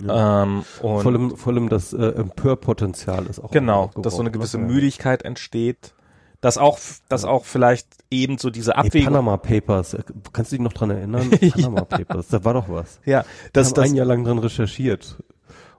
Ja. 0.03 0.43
Ähm, 0.43 0.63
und 0.81 1.01
vor 1.01 1.11
allem, 1.11 1.35
vor 1.35 1.53
allem 1.53 1.69
das 1.69 1.93
äh, 1.93 2.05
Empörpotenzial 2.05 3.25
ist 3.27 3.39
auch. 3.39 3.51
Genau, 3.51 3.91
dass 3.95 4.15
so 4.15 4.21
eine 4.21 4.31
gewisse 4.31 4.57
ja. 4.57 4.63
Müdigkeit 4.63 5.23
entsteht. 5.23 5.93
Dass 6.39 6.57
auch, 6.57 6.79
dass 7.07 7.23
auch 7.23 7.45
vielleicht 7.45 7.87
eben 8.09 8.39
so 8.39 8.49
diese 8.49 8.75
Abwägung. 8.75 9.01
Hey, 9.01 9.05
Panama 9.05 9.37
Papers, 9.37 9.93
äh, 9.93 10.01
kannst 10.33 10.51
du 10.51 10.55
dich 10.55 10.63
noch 10.63 10.73
dran 10.73 10.89
erinnern? 10.89 11.29
Panama 11.51 11.85
Papers, 11.85 12.29
da 12.29 12.43
war 12.43 12.55
doch 12.55 12.67
was. 12.67 12.99
Ja, 13.05 13.25
das, 13.53 13.67
haben 13.67 13.75
das 13.75 13.89
ein 13.89 13.95
Jahr 13.95 14.07
lang 14.07 14.23
dran 14.23 14.39
recherchiert. 14.39 15.17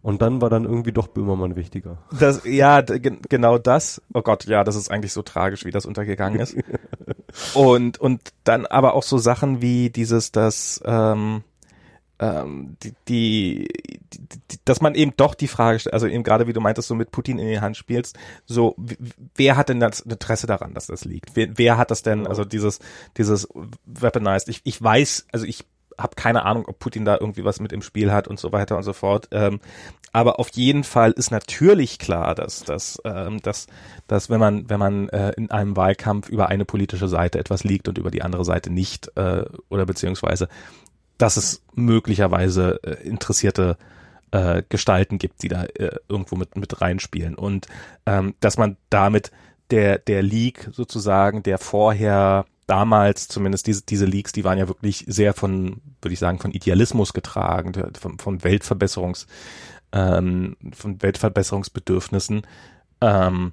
Und 0.02 0.20
dann 0.20 0.40
war 0.40 0.50
dann 0.50 0.64
irgendwie 0.64 0.92
doch 0.92 1.06
Böhmermann 1.06 1.54
wichtiger. 1.54 1.98
Das, 2.16 2.42
ja, 2.44 2.80
genau 2.80 3.58
das. 3.58 4.02
Oh 4.12 4.22
Gott, 4.22 4.44
ja, 4.46 4.64
das 4.64 4.74
ist 4.74 4.90
eigentlich 4.90 5.12
so 5.12 5.22
tragisch, 5.22 5.64
wie 5.64 5.70
das 5.70 5.86
untergegangen 5.86 6.40
ist. 6.40 6.56
und, 7.54 7.98
und 7.98 8.20
dann 8.42 8.66
aber 8.66 8.94
auch 8.94 9.04
so 9.04 9.18
Sachen 9.18 9.62
wie 9.62 9.90
dieses, 9.90 10.32
dass, 10.32 10.80
ähm, 10.84 11.42
ähm, 12.22 12.76
die, 12.84 12.94
die, 13.08 13.68
die, 14.14 14.58
dass 14.64 14.80
man 14.80 14.94
eben 14.94 15.12
doch 15.16 15.34
die 15.34 15.48
Frage 15.48 15.80
stellt, 15.80 15.92
also 15.92 16.06
eben 16.06 16.22
gerade 16.22 16.46
wie 16.46 16.52
du 16.52 16.60
meintest, 16.60 16.86
so 16.86 16.94
mit 16.94 17.10
Putin 17.10 17.40
in 17.40 17.48
die 17.48 17.60
Hand 17.60 17.76
spielst, 17.76 18.16
so, 18.46 18.76
wer 19.34 19.56
hat 19.56 19.68
denn 19.68 19.80
das 19.80 20.00
Interesse 20.00 20.46
daran, 20.46 20.72
dass 20.72 20.86
das 20.86 21.04
liegt? 21.04 21.34
Wer, 21.34 21.58
wer 21.58 21.76
hat 21.76 21.90
das 21.90 22.02
denn, 22.02 22.28
also 22.28 22.44
dieses, 22.44 22.78
dieses 23.16 23.48
Weaponized? 23.86 24.48
Ich, 24.48 24.60
ich 24.62 24.80
weiß, 24.80 25.26
also 25.32 25.44
ich 25.44 25.64
habe 25.98 26.14
keine 26.14 26.44
Ahnung, 26.44 26.64
ob 26.66 26.78
Putin 26.78 27.04
da 27.04 27.18
irgendwie 27.20 27.44
was 27.44 27.60
mit 27.60 27.72
im 27.72 27.82
Spiel 27.82 28.12
hat 28.12 28.28
und 28.28 28.38
so 28.38 28.52
weiter 28.52 28.76
und 28.76 28.84
so 28.84 28.92
fort. 28.92 29.28
Ähm, 29.32 29.60
aber 30.12 30.38
auf 30.38 30.50
jeden 30.50 30.84
Fall 30.84 31.12
ist 31.12 31.30
natürlich 31.30 31.98
klar, 31.98 32.34
dass, 32.34 32.64
dass, 32.64 33.00
ähm, 33.04 33.40
dass, 33.42 33.66
dass 34.06 34.30
wenn 34.30 34.40
man, 34.40 34.70
wenn 34.70 34.78
man 34.78 35.08
äh, 35.08 35.32
in 35.36 35.50
einem 35.50 35.76
Wahlkampf 35.76 36.28
über 36.28 36.48
eine 36.48 36.64
politische 36.64 37.08
Seite 37.08 37.38
etwas 37.38 37.64
liegt 37.64 37.88
und 37.88 37.98
über 37.98 38.10
die 38.10 38.22
andere 38.22 38.44
Seite 38.44 38.70
nicht, 38.70 39.10
äh, 39.16 39.44
oder 39.70 39.86
beziehungsweise, 39.86 40.48
dass 41.22 41.36
es 41.36 41.62
möglicherweise 41.74 42.80
äh, 42.82 43.06
interessierte 43.06 43.76
äh, 44.32 44.64
Gestalten 44.68 45.18
gibt, 45.18 45.44
die 45.44 45.48
da 45.48 45.62
äh, 45.62 45.94
irgendwo 46.08 46.34
mit, 46.34 46.56
mit 46.56 46.80
reinspielen. 46.80 47.36
Und 47.36 47.68
ähm, 48.06 48.34
dass 48.40 48.58
man 48.58 48.76
damit 48.90 49.30
der, 49.70 49.98
der 49.98 50.22
Leak 50.22 50.68
sozusagen, 50.72 51.44
der 51.44 51.58
vorher 51.58 52.44
damals 52.66 53.28
zumindest 53.28 53.68
diese, 53.68 53.82
diese 53.82 54.04
Leaks, 54.04 54.32
die 54.32 54.42
waren 54.42 54.58
ja 54.58 54.66
wirklich 54.66 55.04
sehr 55.06 55.32
von, 55.32 55.80
würde 56.00 56.12
ich 56.12 56.18
sagen, 56.18 56.40
von 56.40 56.50
Idealismus 56.50 57.12
getragen, 57.12 57.72
von, 57.96 58.18
von 58.18 58.42
Weltverbesserungs, 58.42 59.28
ähm, 59.92 60.56
von 60.74 61.00
Weltverbesserungsbedürfnissen. 61.00 62.42
Ähm, 63.00 63.52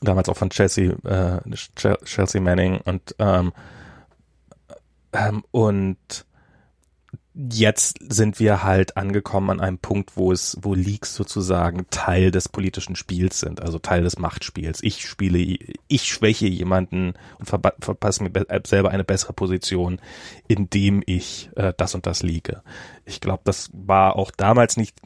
damals 0.00 0.28
auch 0.28 0.36
von 0.36 0.50
Chelsea, 0.50 0.92
äh, 1.02 1.40
Chelsea 2.04 2.40
Manning 2.40 2.80
und 2.84 3.16
ähm, 3.18 3.52
ähm, 5.12 5.42
und 5.50 6.26
jetzt 7.34 7.98
sind 8.00 8.38
wir 8.38 8.62
halt 8.62 8.96
angekommen 8.96 9.50
an 9.50 9.60
einem 9.60 9.78
Punkt, 9.78 10.16
wo 10.16 10.30
es, 10.30 10.56
wo 10.60 10.74
Leaks 10.74 11.14
sozusagen 11.14 11.86
Teil 11.90 12.30
des 12.30 12.48
politischen 12.48 12.94
Spiels 12.94 13.40
sind, 13.40 13.60
also 13.60 13.78
Teil 13.80 14.04
des 14.04 14.18
Machtspiels. 14.18 14.82
Ich 14.82 15.06
spiele, 15.06 15.58
ich 15.88 16.04
schwäche 16.04 16.46
jemanden 16.46 17.14
und 17.38 17.48
verpasse 17.48 18.22
mir 18.22 18.30
selber 18.64 18.90
eine 18.90 19.04
bessere 19.04 19.32
Position, 19.32 20.00
indem 20.46 21.02
ich 21.06 21.50
äh, 21.56 21.72
das 21.76 21.94
und 21.96 22.06
das 22.06 22.22
liege. 22.22 22.62
Ich 23.04 23.20
glaube, 23.20 23.42
das 23.44 23.70
war 23.72 24.16
auch 24.16 24.30
damals 24.30 24.76
nicht 24.76 24.96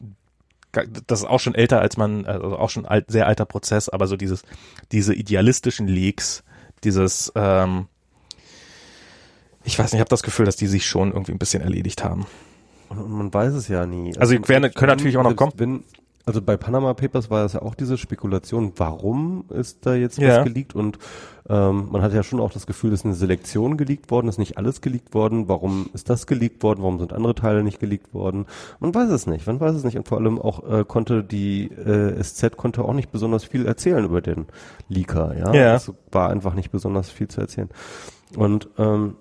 das 1.07 1.21
ist 1.21 1.25
auch 1.25 1.39
schon 1.39 1.55
älter 1.55 1.81
als 1.81 1.97
man, 1.97 2.25
also 2.25 2.55
auch 2.55 2.69
schon 2.69 2.85
alt, 2.85 3.05
sehr 3.09 3.25
alter 3.25 3.45
Prozess, 3.45 3.89
aber 3.89 4.05
so 4.05 4.15
dieses, 4.15 4.43
diese 4.91 5.15
idealistischen 5.15 5.87
Leaks, 5.87 6.43
dieses, 6.83 7.31
ähm, 7.33 7.87
ich 9.63 9.77
weiß 9.77 9.91
nicht, 9.91 9.95
ich 9.95 10.01
habe 10.01 10.09
das 10.09 10.23
Gefühl, 10.23 10.45
dass 10.45 10.55
die 10.55 10.67
sich 10.67 10.85
schon 10.85 11.11
irgendwie 11.11 11.31
ein 11.31 11.39
bisschen 11.39 11.61
erledigt 11.61 12.03
haben. 12.03 12.25
Und 12.89 13.09
man 13.09 13.33
weiß 13.33 13.53
es 13.53 13.67
ja 13.67 13.85
nie. 13.85 14.17
Also, 14.17 14.35
also 14.35 14.49
werden, 14.49 14.71
können 14.73 14.89
natürlich 14.89 15.17
auch 15.17 15.23
noch 15.23 15.35
kommen. 15.35 15.53
Wenn, 15.57 15.83
also 16.25 16.41
bei 16.41 16.57
Panama 16.57 16.93
Papers 16.93 17.29
war 17.29 17.43
das 17.43 17.53
ja 17.53 17.61
auch 17.61 17.75
diese 17.75 17.97
Spekulation, 17.97 18.73
warum 18.77 19.45
ist 19.49 19.85
da 19.85 19.95
jetzt 19.95 20.17
ja. 20.17 20.37
was 20.37 20.45
geleakt 20.45 20.75
und 20.75 20.99
ähm, 21.49 21.87
man 21.91 22.03
hat 22.03 22.13
ja 22.13 22.21
schon 22.21 22.39
auch 22.39 22.51
das 22.51 22.67
Gefühl, 22.67 22.91
dass 22.91 23.03
eine 23.03 23.15
Selektion 23.15 23.77
geleakt 23.77 24.11
worden 24.11 24.27
ist, 24.27 24.37
nicht 24.37 24.59
alles 24.59 24.81
geleakt 24.81 25.15
worden. 25.15 25.47
Warum 25.47 25.89
ist 25.93 26.09
das 26.09 26.27
geleakt 26.27 26.61
worden? 26.61 26.83
Warum 26.83 26.99
sind 26.99 27.11
andere 27.11 27.33
Teile 27.33 27.63
nicht 27.63 27.79
geleakt 27.79 28.13
worden? 28.13 28.45
Man 28.79 28.93
weiß 28.93 29.09
es 29.09 29.25
nicht. 29.25 29.47
Man 29.47 29.59
weiß 29.59 29.75
es 29.75 29.83
nicht. 29.83 29.97
Und 29.97 30.07
vor 30.07 30.19
allem 30.19 30.39
auch 30.39 30.69
äh, 30.71 30.85
konnte 30.85 31.23
die 31.23 31.71
äh, 31.71 32.21
SZ 32.21 32.55
konnte 32.55 32.83
auch 32.83 32.93
nicht 32.93 33.11
besonders 33.11 33.43
viel 33.43 33.65
erzählen 33.65 34.05
über 34.05 34.21
den 34.21 34.45
Leaker. 34.89 35.35
Ja, 35.35 35.53
ja. 35.53 35.75
es 35.75 35.91
war 36.11 36.29
einfach 36.29 36.53
nicht 36.53 36.69
besonders 36.71 37.09
viel 37.09 37.27
zu 37.27 37.41
erzählen. 37.41 37.69
Und 38.35 38.69
ähm, 38.77 39.15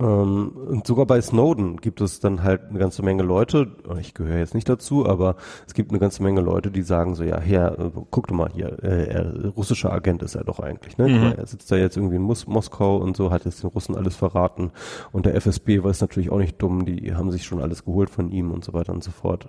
ähm, 0.00 0.50
und 0.50 0.86
sogar 0.86 1.06
bei 1.06 1.20
Snowden 1.20 1.78
gibt 1.78 2.00
es 2.00 2.20
dann 2.20 2.44
halt 2.44 2.62
eine 2.68 2.78
ganze 2.78 3.02
Menge 3.02 3.24
Leute, 3.24 3.72
ich 4.00 4.14
gehöre 4.14 4.38
jetzt 4.38 4.54
nicht 4.54 4.68
dazu, 4.68 5.06
aber 5.06 5.36
es 5.66 5.74
gibt 5.74 5.90
eine 5.90 5.98
ganze 5.98 6.22
Menge 6.22 6.40
Leute, 6.40 6.70
die 6.70 6.82
sagen 6.82 7.16
so, 7.16 7.24
ja, 7.24 7.40
Herr, 7.40 7.78
äh, 7.78 7.90
guck 8.10 8.28
doch 8.28 8.36
mal 8.36 8.50
hier, 8.52 8.82
äh, 8.82 9.08
er, 9.08 9.48
russischer 9.56 9.92
Agent 9.92 10.22
ist 10.22 10.36
er 10.36 10.44
doch 10.44 10.60
eigentlich, 10.60 10.98
ne? 10.98 11.08
Mhm. 11.08 11.34
Er 11.36 11.46
sitzt 11.46 11.72
da 11.72 11.76
jetzt 11.76 11.96
irgendwie 11.96 12.16
in 12.16 12.22
Mos 12.22 12.46
Moskau 12.46 12.96
und 12.98 13.16
so, 13.16 13.30
hat 13.32 13.44
jetzt 13.44 13.62
den 13.62 13.70
Russen 13.70 13.96
alles 13.96 14.14
verraten 14.14 14.70
und 15.10 15.26
der 15.26 15.34
FSB 15.34 15.82
war 15.82 15.90
es 15.90 16.00
natürlich 16.00 16.30
auch 16.30 16.38
nicht 16.38 16.62
dumm, 16.62 16.84
die 16.84 17.14
haben 17.14 17.32
sich 17.32 17.44
schon 17.44 17.60
alles 17.60 17.84
geholt 17.84 18.10
von 18.10 18.30
ihm 18.30 18.52
und 18.52 18.64
so 18.64 18.72
weiter 18.74 18.92
und 18.92 19.02
so 19.02 19.10
fort. 19.10 19.48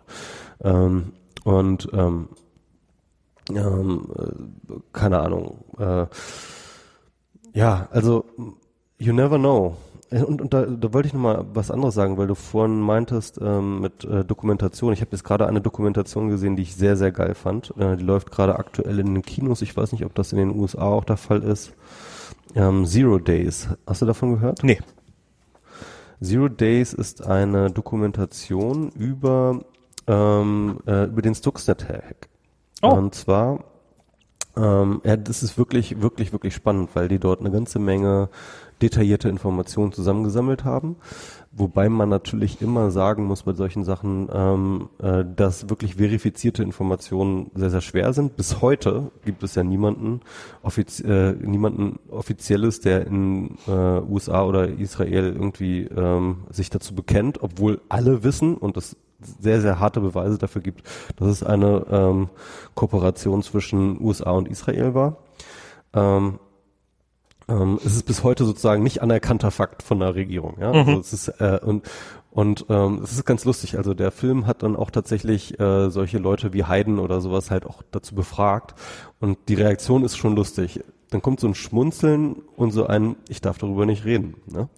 Ähm, 0.63 1.13
und 1.43 1.89
ähm, 1.93 2.30
ähm, 3.55 4.07
äh, 4.17 4.73
keine 4.93 5.19
Ahnung. 5.19 5.63
Äh, 5.77 6.05
ja, 7.53 7.88
also 7.91 8.26
you 8.97 9.13
never 9.13 9.38
know. 9.38 9.76
Äh, 10.11 10.23
und, 10.23 10.41
und 10.41 10.53
da, 10.53 10.65
da 10.65 10.94
wollte 10.94 11.07
ich 11.07 11.14
noch 11.14 11.22
mal 11.22 11.45
was 11.53 11.72
anderes 11.72 11.95
sagen, 11.95 12.18
weil 12.18 12.27
du 12.27 12.36
vorhin 12.36 12.80
meintest 12.80 13.40
ähm, 13.41 13.81
mit 13.81 14.03
äh, 14.03 14.23
Dokumentation. 14.26 14.94
Ich 14.94 15.02
habe 15.02 15.11
jetzt 15.11 15.23
gerade 15.23 15.48
eine 15.48 15.61
Dokumentation 15.61 16.30
gesehen, 16.30 16.56
die 16.56 16.64
ich 16.64 16.76
sehr, 16.76 16.98
sehr 16.98 17.11
geil 17.11 17.36
fand. 17.36 17.73
Äh, 17.77 17.98
die 17.98 18.03
läuft 18.03 18.31
gerade 18.31 18.57
aktuell 18.57 18.99
in 18.99 19.14
den 19.14 19.23
Kinos. 19.23 19.61
Ich 19.61 19.76
weiß 19.76 19.91
nicht, 19.91 20.06
ob 20.06 20.15
das 20.15 20.31
in 20.31 20.40
den 20.40 20.57
USA 20.57 20.84
auch 20.84 21.06
der 21.06 21.18
Fall 21.18 21.44
ist. 21.44 21.73
Ähm, 22.56 22.86
Zero 22.86 23.19
Days. 23.19 23.69
Hast 23.86 24.02
du 24.02 24.06
davon 24.06 24.34
gehört? 24.34 24.64
Nee. 24.64 24.80
Zero 26.22 26.49
Days 26.49 26.94
ist 26.94 27.26
eine 27.26 27.72
Dokumentation 27.72 28.90
über, 28.90 29.61
ähm, 30.07 30.80
äh, 30.86 31.06
über 31.06 31.22
den 31.22 31.36
Stuxnet-Hack. 31.36 32.27
Oh. 32.81 32.90
Und 32.90 33.14
zwar 33.14 33.60
ähm, 34.60 35.02
ja, 35.03 35.15
das 35.15 35.44
ist 35.44 35.57
wirklich, 35.57 36.02
wirklich, 36.02 36.34
wirklich 36.34 36.53
spannend, 36.53 36.90
weil 36.94 37.07
die 37.07 37.19
dort 37.19 37.40
eine 37.40 37.52
ganze 37.52 37.80
Menge 37.80 38.30
detaillierte 38.81 39.30
Informationen 39.30 39.91
zusammengesammelt 39.91 40.64
haben. 40.64 40.97
Wobei 41.51 41.89
man 41.89 42.10
natürlich 42.10 42.61
immer 42.61 42.91
sagen 42.91 43.26
muss 43.26 43.43
bei 43.43 43.53
solchen 43.53 43.84
Sachen, 43.84 44.30
ähm, 44.31 44.89
äh, 44.99 45.26
dass 45.35 45.69
wirklich 45.69 45.95
verifizierte 45.95 46.61
Informationen 46.61 47.49
sehr, 47.56 47.72
sehr 47.72 47.81
schwer 47.81 48.14
sind. 48.14 48.38
Bis 48.38 48.61
heute 48.61 49.11
gibt 49.26 49.41
es 49.41 49.56
ja 49.56 49.64
niemanden, 49.64 50.22
offiz 50.61 50.99
äh, 50.99 51.34
niemanden 51.34 51.99
offizielles, 52.10 52.81
der 52.81 53.07
in 53.07 53.57
äh, 53.68 53.72
USA 53.72 54.43
oder 54.43 54.68
Israel 54.68 55.34
irgendwie 55.34 55.85
ähm, 55.85 56.43
sich 56.51 56.69
dazu 56.69 56.93
bekennt, 56.93 57.41
obwohl 57.41 57.81
alle 57.89 58.23
wissen 58.23 58.56
und 58.56 58.77
es 58.77 58.95
sehr, 59.22 59.60
sehr 59.61 59.80
harte 59.80 60.01
Beweise 60.01 60.38
dafür 60.38 60.61
gibt, 60.61 60.84
dass 61.18 61.30
es 61.30 61.43
eine 61.43 61.85
ähm, 61.89 62.30
Kooperation 62.76 63.41
zwischen 63.43 63.99
USA 64.01 64.31
und 64.31 64.47
Israel 64.47 64.93
war. 64.93 65.18
Ähm, 65.93 66.39
ähm, 67.49 67.80
es 67.84 67.95
ist 67.95 68.03
bis 68.03 68.23
heute 68.23 68.45
sozusagen 68.45 68.84
nicht 68.84 69.01
anerkannter 69.01 69.51
Fakt 69.51 69.84
von 69.84 69.99
der 69.99 70.15
Regierung. 70.15 70.57
Ja? 70.59 70.71
Mhm. 70.71 70.89
Also 70.89 70.99
es 70.99 71.13
ist, 71.13 71.27
äh, 71.39 71.59
und 71.63 71.89
und 72.31 72.67
ähm, 72.69 73.01
es 73.03 73.13
ist 73.13 73.26
ganz 73.26 73.43
lustig. 73.43 73.77
Also 73.77 73.93
der 73.93 74.11
Film 74.11 74.45
hat 74.45 74.61
dann 74.61 74.76
auch 74.76 74.91
tatsächlich 74.91 75.59
äh, 75.59 75.89
solche 75.89 76.19
Leute 76.19 76.53
wie 76.53 76.63
Hayden 76.63 76.99
oder 76.99 77.21
sowas 77.21 77.49
halt 77.49 77.65
auch 77.65 77.81
dazu 77.91 78.13
befragt. 78.13 78.76
Und 79.19 79.38
die 79.47 79.55
Reaktion 79.55 80.03
ist 80.03 80.15
schon 80.15 80.35
lustig. 80.35 80.84
Dann 81.09 81.23
kommt 81.23 81.39
so 81.39 81.47
ein 81.47 81.55
Schmunzeln 81.55 82.35
und 82.55 82.71
so 82.71 82.85
ein, 82.85 83.15
ich 83.30 83.41
darf 83.41 83.57
darüber 83.57 83.88
nicht 83.88 84.05
reden. 84.05 84.35
Ne? 84.45 84.69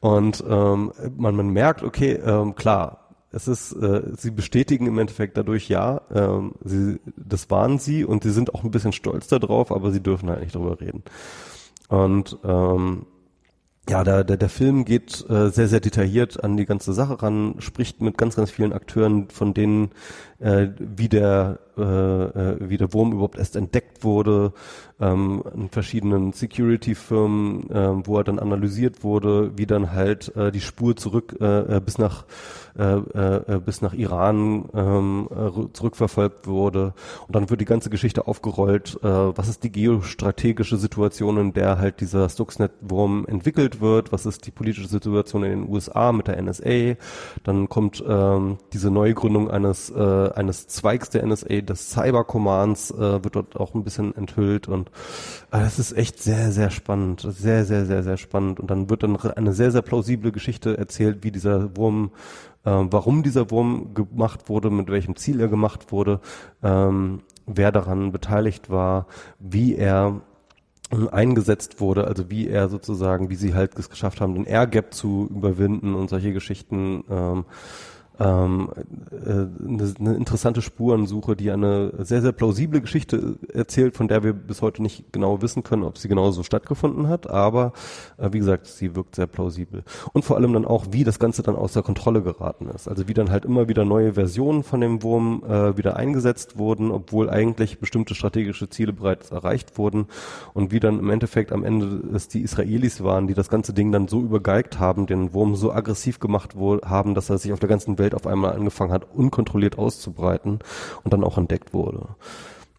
Und 0.00 0.42
ähm, 0.48 0.92
man, 1.16 1.36
man 1.36 1.50
merkt, 1.50 1.84
okay, 1.84 2.14
ähm, 2.14 2.56
klar, 2.56 3.00
es 3.30 3.46
ist, 3.46 3.72
äh, 3.72 4.02
sie 4.16 4.32
bestätigen 4.32 4.86
im 4.86 4.98
Endeffekt 4.98 5.36
dadurch 5.36 5.68
ja, 5.68 6.00
ähm, 6.12 6.54
sie, 6.64 6.98
das 7.16 7.48
waren 7.50 7.78
sie 7.78 8.04
und 8.04 8.24
sie 8.24 8.32
sind 8.32 8.52
auch 8.52 8.64
ein 8.64 8.72
bisschen 8.72 8.92
stolz 8.92 9.28
darauf, 9.28 9.70
aber 9.70 9.92
sie 9.92 10.02
dürfen 10.02 10.28
halt 10.28 10.40
nicht 10.40 10.56
darüber 10.56 10.80
reden. 10.80 11.04
Und 11.90 12.38
ähm, 12.44 13.06
ja, 13.88 14.04
der, 14.04 14.22
der, 14.22 14.36
der 14.36 14.48
Film 14.48 14.84
geht 14.84 15.28
äh, 15.28 15.50
sehr, 15.50 15.66
sehr 15.66 15.80
detailliert 15.80 16.42
an 16.42 16.56
die 16.56 16.64
ganze 16.64 16.92
Sache 16.92 17.20
ran, 17.20 17.56
spricht 17.58 18.00
mit 18.00 18.16
ganz, 18.16 18.36
ganz 18.36 18.52
vielen 18.52 18.72
Akteuren, 18.72 19.28
von 19.30 19.52
denen 19.54 19.90
äh, 20.40 20.68
wie 20.78 21.08
der 21.08 21.58
äh, 21.80 21.82
äh, 21.82 22.56
wie 22.60 22.76
der 22.76 22.92
Wurm 22.92 23.12
überhaupt 23.12 23.38
erst 23.38 23.56
entdeckt 23.56 24.04
wurde, 24.04 24.52
ähm, 25.00 25.42
in 25.54 25.70
verschiedenen 25.70 26.32
Security-Firmen, 26.32 27.70
äh, 27.70 28.06
wo 28.06 28.18
er 28.18 28.24
dann 28.24 28.38
analysiert 28.38 29.02
wurde, 29.02 29.52
wie 29.56 29.66
dann 29.66 29.92
halt 29.92 30.34
äh, 30.36 30.50
die 30.52 30.60
Spur 30.60 30.96
zurück 30.96 31.36
äh, 31.40 31.76
äh 31.76 31.80
bis 31.80 31.96
nach 31.96 32.24
äh, 32.78 32.82
äh, 32.82 33.60
bis 33.64 33.82
nach 33.82 33.94
Iran 33.94 34.68
ähm, 34.74 35.28
äh, 35.30 35.72
zurückverfolgt 35.72 36.46
wurde. 36.46 36.92
Und 37.26 37.34
dann 37.34 37.50
wird 37.50 37.60
die 37.60 37.66
ganze 37.66 37.90
Geschichte 37.90 38.26
aufgerollt, 38.26 38.98
äh, 39.02 39.08
was 39.08 39.48
ist 39.48 39.64
die 39.64 39.72
geostrategische 39.72 40.76
Situation, 40.76 41.38
in 41.38 41.52
der 41.52 41.78
halt 41.78 42.00
dieser 42.00 42.28
Stuxnet-Wurm 42.28 43.26
entwickelt 43.26 43.80
wird, 43.80 44.12
was 44.12 44.26
ist 44.26 44.46
die 44.46 44.50
politische 44.50 44.88
Situation 44.88 45.44
in 45.44 45.50
den 45.50 45.68
USA 45.68 46.12
mit 46.12 46.28
der 46.28 46.40
NSA, 46.40 46.96
dann 47.42 47.68
kommt 47.68 48.04
ähm, 48.06 48.58
diese 48.72 48.90
Neugründung 48.90 49.50
eines 49.50 49.90
äh, 49.90 50.29
eines 50.36 50.68
Zweigs 50.68 51.10
der 51.10 51.26
NSA, 51.26 51.60
des 51.60 51.90
Cyber 51.90 52.24
Commands, 52.24 52.90
äh, 52.90 53.24
wird 53.24 53.36
dort 53.36 53.56
auch 53.56 53.74
ein 53.74 53.84
bisschen 53.84 54.14
enthüllt 54.16 54.68
und 54.68 54.88
äh, 55.50 55.60
das 55.60 55.78
ist 55.78 55.92
echt 55.92 56.22
sehr, 56.22 56.52
sehr 56.52 56.70
spannend. 56.70 57.26
Sehr, 57.28 57.64
sehr, 57.64 57.86
sehr, 57.86 58.02
sehr 58.02 58.16
spannend. 58.16 58.60
Und 58.60 58.70
dann 58.70 58.90
wird 58.90 59.02
dann 59.02 59.16
eine 59.16 59.52
sehr, 59.52 59.70
sehr 59.70 59.82
plausible 59.82 60.32
Geschichte 60.32 60.76
erzählt, 60.76 61.22
wie 61.22 61.30
dieser 61.30 61.76
Wurm 61.76 62.10
äh, 62.64 62.70
warum 62.70 63.22
dieser 63.22 63.50
Wurm 63.50 63.94
gemacht 63.94 64.48
wurde, 64.48 64.70
mit 64.70 64.90
welchem 64.90 65.16
Ziel 65.16 65.40
er 65.40 65.48
gemacht 65.48 65.92
wurde, 65.92 66.20
ähm, 66.62 67.22
wer 67.46 67.72
daran 67.72 68.12
beteiligt 68.12 68.70
war, 68.70 69.06
wie 69.38 69.76
er 69.76 70.20
eingesetzt 71.12 71.80
wurde, 71.80 72.06
also 72.06 72.30
wie 72.30 72.48
er 72.48 72.68
sozusagen, 72.68 73.30
wie 73.30 73.36
sie 73.36 73.54
halt 73.54 73.78
es 73.78 73.90
geschafft 73.90 74.20
haben, 74.20 74.34
den 74.34 74.44
Air 74.44 74.66
Gap 74.66 74.92
zu 74.92 75.28
überwinden 75.30 75.94
und 75.94 76.10
solche 76.10 76.32
Geschichten. 76.32 77.04
Ähm, 77.08 77.44
ähm, 78.20 78.68
äh, 79.10 79.30
eine, 79.66 79.94
eine 79.98 80.14
interessante 80.14 80.62
Spurensuche, 80.62 81.34
die 81.36 81.50
eine 81.50 81.92
sehr, 82.04 82.20
sehr 82.20 82.32
plausible 82.32 82.80
Geschichte 82.80 83.36
erzählt, 83.52 83.96
von 83.96 84.08
der 84.08 84.22
wir 84.22 84.34
bis 84.34 84.62
heute 84.62 84.82
nicht 84.82 85.12
genau 85.12 85.40
wissen 85.40 85.62
können, 85.62 85.84
ob 85.84 85.98
sie 85.98 86.08
genauso 86.08 86.42
stattgefunden 86.42 87.08
hat, 87.08 87.28
aber 87.30 87.72
äh, 88.18 88.28
wie 88.32 88.38
gesagt, 88.38 88.66
sie 88.66 88.94
wirkt 88.94 89.16
sehr 89.16 89.26
plausibel. 89.26 89.84
Und 90.12 90.24
vor 90.24 90.36
allem 90.36 90.52
dann 90.52 90.66
auch, 90.66 90.86
wie 90.90 91.04
das 91.04 91.18
Ganze 91.18 91.42
dann 91.42 91.56
außer 91.56 91.82
Kontrolle 91.82 92.22
geraten 92.22 92.68
ist. 92.74 92.88
Also 92.88 93.08
wie 93.08 93.14
dann 93.14 93.30
halt 93.30 93.44
immer 93.44 93.68
wieder 93.68 93.84
neue 93.84 94.12
Versionen 94.12 94.62
von 94.62 94.80
dem 94.80 95.02
Wurm 95.02 95.42
äh, 95.48 95.76
wieder 95.76 95.96
eingesetzt 95.96 96.58
wurden, 96.58 96.90
obwohl 96.90 97.30
eigentlich 97.30 97.78
bestimmte 97.78 98.14
strategische 98.14 98.68
Ziele 98.68 98.92
bereits 98.92 99.30
erreicht 99.30 99.78
wurden 99.78 100.06
und 100.52 100.72
wie 100.72 100.80
dann 100.80 100.98
im 100.98 101.08
Endeffekt 101.10 101.52
am 101.52 101.64
Ende 101.64 102.02
es 102.14 102.28
die 102.28 102.42
Israelis 102.42 103.02
waren, 103.02 103.26
die 103.26 103.34
das 103.34 103.48
ganze 103.48 103.72
Ding 103.72 103.92
dann 103.92 104.08
so 104.08 104.20
übergeigt 104.20 104.78
haben, 104.78 105.06
den 105.06 105.32
Wurm 105.32 105.56
so 105.56 105.72
aggressiv 105.72 106.20
gemacht 106.20 106.54
haben, 106.84 107.14
dass 107.14 107.30
er 107.30 107.38
sich 107.38 107.52
auf 107.52 107.60
der 107.60 107.68
ganzen 107.68 107.98
Welt 107.98 108.09
Welt 108.10 108.14
auf 108.14 108.26
einmal 108.26 108.54
angefangen 108.54 108.92
hat, 108.92 109.06
unkontrolliert 109.14 109.78
auszubreiten 109.78 110.58
und 111.04 111.12
dann 111.12 111.24
auch 111.24 111.38
entdeckt 111.38 111.72
wurde. 111.72 112.08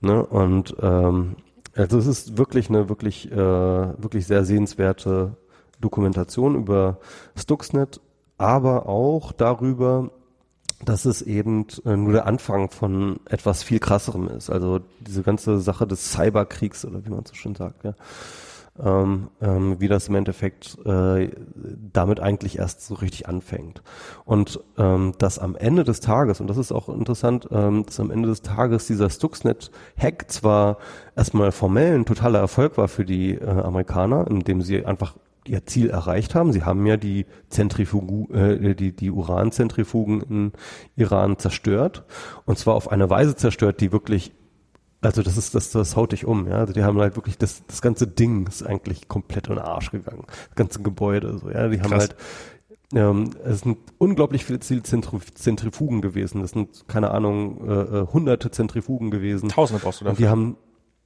Ne? 0.01 0.25
Und 0.25 0.75
ähm, 0.81 1.35
also 1.75 1.97
es 1.97 2.07
ist 2.07 2.37
wirklich 2.37 2.69
eine 2.69 2.89
wirklich, 2.89 3.31
äh, 3.31 3.35
wirklich 3.35 4.27
sehr 4.27 4.43
sehenswerte 4.43 5.37
Dokumentation 5.79 6.55
über 6.55 6.97
Stuxnet, 7.35 8.01
aber 8.37 8.87
auch 8.87 9.31
darüber, 9.31 10.11
dass 10.83 11.05
es 11.05 11.21
eben 11.21 11.67
äh, 11.85 11.95
nur 11.95 12.13
der 12.13 12.25
Anfang 12.25 12.69
von 12.69 13.19
etwas 13.29 13.63
viel 13.63 13.79
krasserem 13.79 14.27
ist. 14.27 14.49
Also 14.49 14.79
diese 14.99 15.23
ganze 15.23 15.59
Sache 15.59 15.87
des 15.87 16.11
Cyberkriegs 16.11 16.85
oder 16.85 17.05
wie 17.05 17.09
man 17.09 17.25
so 17.25 17.35
schön 17.35 17.55
sagt, 17.55 17.83
ja. 17.83 17.93
Ähm, 18.79 19.29
ähm, 19.41 19.79
wie 19.79 19.87
das 19.87 20.07
im 20.07 20.15
Endeffekt 20.15 20.77
äh, 20.85 21.29
damit 21.91 22.19
eigentlich 22.19 22.57
erst 22.57 22.85
so 22.85 22.95
richtig 22.95 23.27
anfängt. 23.27 23.81
Und 24.25 24.59
ähm, 24.77 25.13
dass 25.17 25.39
am 25.39 25.55
Ende 25.55 25.83
des 25.83 25.99
Tages, 25.99 26.39
und 26.39 26.47
das 26.47 26.57
ist 26.57 26.71
auch 26.71 26.89
interessant, 26.89 27.47
ähm, 27.51 27.85
dass 27.85 27.99
am 27.99 28.11
Ende 28.11 28.29
des 28.29 28.41
Tages 28.41 28.87
dieser 28.87 29.09
Stuxnet-Hack 29.09 30.31
zwar 30.31 30.77
erstmal 31.15 31.51
formell 31.51 31.95
ein 31.95 32.05
totaler 32.05 32.39
Erfolg 32.39 32.77
war 32.77 32.87
für 32.87 33.05
die 33.05 33.35
äh, 33.35 33.45
Amerikaner, 33.45 34.25
indem 34.29 34.61
sie 34.61 34.85
einfach 34.85 35.15
ihr 35.47 35.65
Ziel 35.65 35.89
erreicht 35.89 36.35
haben. 36.35 36.53
Sie 36.53 36.63
haben 36.63 36.85
ja 36.85 36.97
die 36.97 37.25
Zentrifugu, 37.49 38.31
äh, 38.33 38.75
die, 38.75 38.95
die 38.95 39.11
Uranzentrifugen 39.11 40.21
in 40.21 40.51
Iran 40.95 41.39
zerstört. 41.39 42.03
Und 42.45 42.57
zwar 42.57 42.75
auf 42.75 42.91
eine 42.91 43.09
Weise 43.09 43.35
zerstört, 43.35 43.81
die 43.81 43.91
wirklich 43.91 44.33
also 45.01 45.23
das 45.23 45.35
ist, 45.37 45.55
das, 45.55 45.71
das 45.71 45.95
haut 45.95 46.11
dich 46.11 46.25
um, 46.25 46.47
ja. 46.47 46.57
Also 46.57 46.73
die 46.73 46.83
haben 46.83 46.99
halt 46.99 47.15
wirklich, 47.15 47.37
das, 47.37 47.65
das 47.65 47.81
ganze 47.81 48.07
Ding 48.07 48.47
ist 48.47 48.63
eigentlich 48.63 49.07
komplett 49.07 49.47
in 49.47 49.55
den 49.55 49.63
Arsch 49.63 49.91
gegangen. 49.91 50.25
Das 50.27 50.55
ganze 50.55 50.81
Gebäude, 50.81 51.39
so, 51.39 51.49
ja. 51.49 51.67
Die 51.67 51.81
haben 51.81 51.89
Krass. 51.89 52.09
halt, 52.09 52.15
ähm, 52.93 53.31
es 53.43 53.61
sind 53.61 53.77
unglaublich 53.97 54.45
viele 54.45 54.59
Zentrifugen 54.59 56.01
gewesen. 56.01 56.41
Das 56.41 56.51
sind, 56.51 56.87
keine 56.87 57.11
Ahnung, 57.11 57.67
äh, 57.67 57.73
äh, 57.73 58.07
hunderte 58.07 58.51
Zentrifugen 58.51 59.11
gewesen. 59.11 59.49
Tausende 59.49 59.81
brauchst 59.81 60.01
du 60.01 60.05
dafür. 60.05 60.11
Und 60.11 60.19
die 60.19 60.29
haben, 60.29 60.57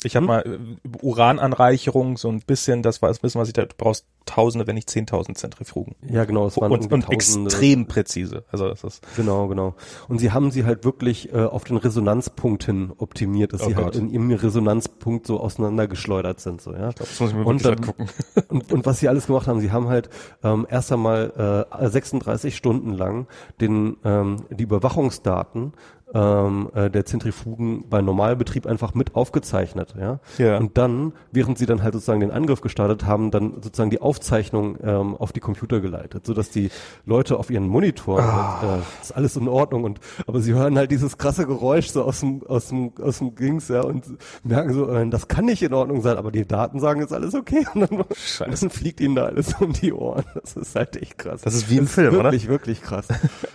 ich 0.05 0.15
habe 0.15 0.23
hm? 0.23 0.27
mal 0.27 0.41
äh, 0.41 0.97
Urananreicherung, 1.01 2.17
so 2.17 2.29
ein 2.29 2.39
bisschen, 2.41 2.83
das 2.83 3.01
war 3.01 3.09
das 3.09 3.23
Wissen, 3.23 3.39
was 3.39 3.47
ich 3.47 3.53
da, 3.53 3.65
du 3.65 3.75
brauchst 3.77 4.05
Tausende, 4.25 4.65
wenn 4.65 4.73
nicht 4.73 4.89
Zehntausend 4.89 5.37
Zentrifugen. 5.37 5.95
Ja, 6.09 6.25
genau. 6.25 6.47
Es 6.47 6.57
waren 6.59 6.71
und, 6.71 6.91
und 6.91 7.11
extrem 7.11 7.85
präzise. 7.85 8.43
Also 8.51 8.67
das 8.67 8.83
ist 8.83 9.03
genau, 9.15 9.47
genau. 9.47 9.75
Und 10.07 10.17
sie 10.17 10.31
haben 10.31 10.49
sie 10.49 10.65
halt 10.65 10.83
wirklich 10.83 11.31
äh, 11.31 11.43
auf 11.43 11.63
den 11.63 11.77
Resonanzpunkt 11.77 12.63
hin 12.63 12.91
optimiert, 12.97 13.53
dass 13.53 13.61
oh 13.61 13.67
sie 13.67 13.75
halt 13.75 13.85
Gott. 13.85 13.93
halt 13.93 14.03
in 14.03 14.09
ihrem 14.09 14.31
Resonanzpunkt 14.31 15.27
so 15.27 15.39
auseinandergeschleudert 15.39 16.39
sind. 16.39 16.59
So, 16.59 16.71
ja. 16.73 16.89
Glaub, 16.89 16.95
das 16.95 17.19
muss 17.19 17.29
ich 17.29 17.35
mir 17.35 17.45
und, 17.45 17.63
dann, 17.63 17.75
angucken. 17.75 18.09
und, 18.49 18.73
und 18.73 18.85
was 18.87 18.99
sie 18.99 19.09
alles 19.09 19.27
gemacht 19.27 19.47
haben, 19.47 19.59
sie 19.59 19.71
haben 19.71 19.89
halt 19.89 20.09
ähm, 20.43 20.65
erst 20.69 20.91
einmal 20.91 21.67
äh, 21.69 21.87
36 21.87 22.55
Stunden 22.55 22.93
lang 22.93 23.27
den 23.61 23.97
ähm, 24.03 24.45
die 24.49 24.63
Überwachungsdaten 24.63 25.73
ähm, 26.13 26.69
äh, 26.75 26.89
der 26.89 27.05
Zentrifugen 27.05 27.89
bei 27.89 28.01
Normalbetrieb 28.01 28.67
einfach 28.67 28.93
mit 28.93 29.15
aufgezeichnet, 29.15 29.95
ja? 29.99 30.19
ja. 30.37 30.57
Und 30.57 30.77
dann, 30.77 31.13
während 31.31 31.57
sie 31.57 31.65
dann 31.65 31.81
halt 31.81 31.93
sozusagen 31.93 32.19
den 32.19 32.31
Angriff 32.31 32.61
gestartet 32.61 33.05
haben, 33.05 33.31
dann 33.31 33.55
sozusagen 33.61 33.89
die 33.89 34.01
Aufzeichnung 34.01 34.77
ähm, 34.83 35.15
auf 35.15 35.33
die 35.33 35.39
Computer 35.39 35.81
geleitet, 35.81 36.25
so 36.25 36.33
dass 36.33 36.49
die 36.51 36.69
Leute 37.05 37.37
auf 37.37 37.49
ihren 37.49 37.67
Monitor, 37.67 38.19
oh. 38.19 38.65
äh, 38.65 39.01
ist 39.01 39.15
alles 39.15 39.35
in 39.35 39.47
Ordnung 39.47 39.83
und 39.83 39.99
aber 40.27 40.41
sie 40.41 40.53
hören 40.53 40.77
halt 40.77 40.91
dieses 40.91 41.17
krasse 41.17 41.47
Geräusch 41.47 41.87
so 41.87 42.03
aus 42.03 42.19
dem 42.19 42.43
aus 42.45 42.67
dem 42.67 42.93
aus 43.01 43.19
dem 43.19 43.33
Dings, 43.35 43.67
ja, 43.69 43.81
und 43.81 44.05
merken 44.43 44.73
so, 44.73 44.87
äh, 44.89 45.09
das 45.09 45.27
kann 45.27 45.45
nicht 45.45 45.63
in 45.63 45.73
Ordnung 45.73 46.01
sein, 46.01 46.17
aber 46.17 46.31
die 46.31 46.47
Daten 46.47 46.79
sagen 46.79 47.01
jetzt 47.01 47.13
alles 47.13 47.33
okay 47.33 47.65
und 47.73 47.81
dann, 47.81 48.03
dann 48.39 48.69
fliegt 48.69 49.01
ihnen 49.01 49.15
da 49.15 49.25
alles 49.25 49.55
um 49.59 49.73
die 49.73 49.91
Ohren. 49.91 50.23
Das 50.35 50.55
ist 50.55 50.75
halt 50.75 51.01
echt 51.01 51.17
krass. 51.17 51.41
Das 51.41 51.55
ist 51.55 51.69
wie 51.69 51.77
im 51.77 51.87
Film, 51.87 52.13
wirklich, 52.13 52.19
oder? 52.19 52.31
Wirklich, 52.31 52.47
wirklich 52.47 52.81
krass. 52.81 53.07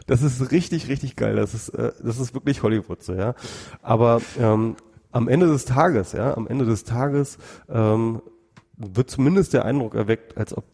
Das 0.07 0.23
ist 0.23 0.51
richtig, 0.51 0.89
richtig 0.89 1.15
geil. 1.15 1.37
Das 1.37 1.55
ist, 1.55 1.69
äh, 1.71 1.93
das 2.03 2.19
ist 2.19 2.35
wirklich 2.35 2.40
wirklich 2.41 2.63
Hollywood 2.63 3.03
so, 3.03 3.15
ja. 3.15 3.35
Aber 3.83 4.21
ähm, 4.39 4.77
am 5.13 5.29
Ende 5.29 5.47
des 5.47 5.65
Tages, 5.65 6.13
ja, 6.13 6.37
am 6.37 6.47
Ende 6.47 6.65
des 6.65 6.85
Tages 6.85 7.39
ähm, 7.69 8.23
wird 8.77 9.11
zumindest 9.11 9.53
der 9.53 9.65
Eindruck 9.65 9.95
erweckt, 9.95 10.37
als 10.37 10.57
ob 10.57 10.65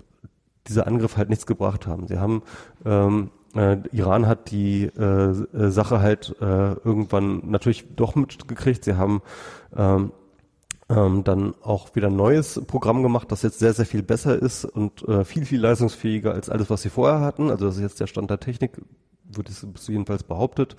diese 0.68 0.86
Angriffe 0.86 1.16
halt 1.16 1.28
nichts 1.28 1.46
gebracht 1.46 1.86
haben. 1.86 2.06
Sie 2.08 2.18
haben 2.18 2.42
ähm, 2.84 3.30
äh, 3.54 3.78
Iran 3.92 4.26
hat 4.26 4.50
die 4.50 4.84
äh, 4.84 5.02
äh, 5.02 5.70
Sache 5.70 6.00
halt 6.00 6.34
äh, 6.40 6.74
irgendwann 6.84 7.42
natürlich 7.50 7.96
doch 7.96 8.14
mitgekriegt. 8.14 8.84
Sie 8.84 8.96
haben 8.96 9.22
ähm, 9.74 10.12
ähm, 10.88 11.24
dann 11.24 11.54
auch 11.62 11.94
wieder 11.96 12.08
ein 12.08 12.16
neues 12.16 12.60
Programm 12.66 13.02
gemacht, 13.02 13.32
das 13.32 13.42
jetzt 13.42 13.58
sehr, 13.58 13.72
sehr 13.72 13.86
viel 13.86 14.02
besser 14.02 14.40
ist 14.40 14.64
und 14.64 15.02
äh, 15.08 15.24
viel, 15.24 15.44
viel 15.44 15.60
leistungsfähiger 15.60 16.32
als 16.32 16.50
alles, 16.50 16.70
was 16.70 16.82
sie 16.82 16.90
vorher 16.90 17.20
hatten. 17.20 17.50
Also 17.50 17.66
das 17.66 17.76
ist 17.76 17.82
jetzt 17.82 18.00
der 18.00 18.06
Stand 18.06 18.30
der 18.30 18.40
Technik 18.40 18.72
wird 19.28 19.48
es 19.48 19.66
jedenfalls 19.86 20.22
behauptet. 20.22 20.76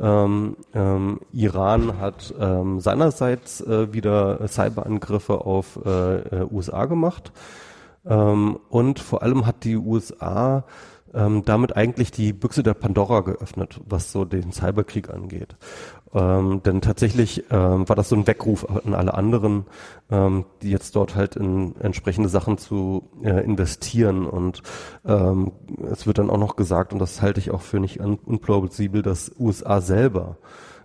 Ähm, 0.00 0.56
ähm, 0.74 1.20
Iran 1.32 1.98
hat 1.98 2.34
ähm, 2.38 2.80
seinerseits 2.80 3.60
äh, 3.60 3.92
wieder 3.92 4.46
Cyberangriffe 4.48 5.44
auf 5.44 5.78
äh, 5.84 6.16
äh 6.16 6.46
USA 6.50 6.86
gemacht. 6.86 7.32
Ähm, 8.04 8.58
und 8.68 8.98
vor 8.98 9.22
allem 9.22 9.46
hat 9.46 9.64
die 9.64 9.76
USA 9.76 10.64
ähm, 11.14 11.44
damit 11.44 11.76
eigentlich 11.76 12.10
die 12.10 12.32
Büchse 12.32 12.62
der 12.62 12.74
Pandora 12.74 13.20
geöffnet, 13.20 13.80
was 13.86 14.12
so 14.12 14.24
den 14.24 14.52
Cyberkrieg 14.52 15.10
angeht. 15.10 15.56
Ähm, 16.14 16.62
denn 16.62 16.82
tatsächlich 16.82 17.44
ähm, 17.50 17.88
war 17.88 17.96
das 17.96 18.10
so 18.10 18.16
ein 18.16 18.26
Weckruf 18.26 18.66
an 18.68 18.94
alle 18.94 19.14
anderen, 19.14 19.64
ähm, 20.10 20.44
die 20.60 20.70
jetzt 20.70 20.94
dort 20.94 21.14
halt 21.14 21.36
in 21.36 21.74
entsprechende 21.80 22.28
Sachen 22.28 22.58
zu 22.58 23.08
äh, 23.22 23.42
investieren. 23.44 24.26
Und 24.26 24.62
ähm, 25.06 25.52
es 25.90 26.06
wird 26.06 26.18
dann 26.18 26.30
auch 26.30 26.38
noch 26.38 26.56
gesagt, 26.56 26.92
und 26.92 26.98
das 26.98 27.22
halte 27.22 27.40
ich 27.40 27.50
auch 27.50 27.62
für 27.62 27.80
nicht 27.80 28.00
unplausibel, 28.00 29.02
dass 29.02 29.32
USA 29.38 29.80
selber 29.80 30.36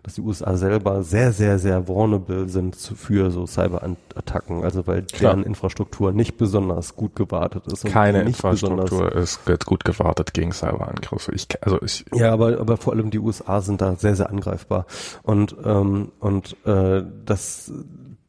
dass 0.07 0.13
die 0.13 0.21
USA 0.21 0.55
selber 0.55 1.03
sehr, 1.03 1.33
sehr, 1.33 1.59
sehr 1.59 1.85
vulnerable 1.89 2.47
sind 2.47 2.77
für 2.77 3.29
so 3.29 3.45
Cyberattacken, 3.45 4.63
also 4.63 4.87
weil 4.87 5.01
Klar. 5.01 5.35
deren 5.35 5.43
Infrastruktur 5.45 6.13
nicht 6.13 6.37
besonders 6.37 6.95
gut 6.95 7.13
gewartet 7.13 7.67
ist. 7.67 7.83
Keine 7.83 8.21
Infrastruktur 8.21 9.13
ist 9.13 9.41
gut 9.65 9.83
gewartet 9.83 10.33
gegen 10.33 10.53
Cyberangriffe. 10.53 11.33
Ich, 11.35 11.49
also 11.61 11.81
ich, 11.81 12.05
ja, 12.13 12.31
aber, 12.31 12.57
aber 12.57 12.77
vor 12.77 12.93
allem 12.93 13.09
die 13.09 13.19
USA 13.19 13.59
sind 13.59 13.81
da 13.81 13.97
sehr, 13.97 14.15
sehr 14.15 14.29
angreifbar. 14.29 14.85
Und, 15.23 15.57
ähm, 15.65 16.13
und 16.21 16.55
äh, 16.65 17.03
das, 17.25 17.73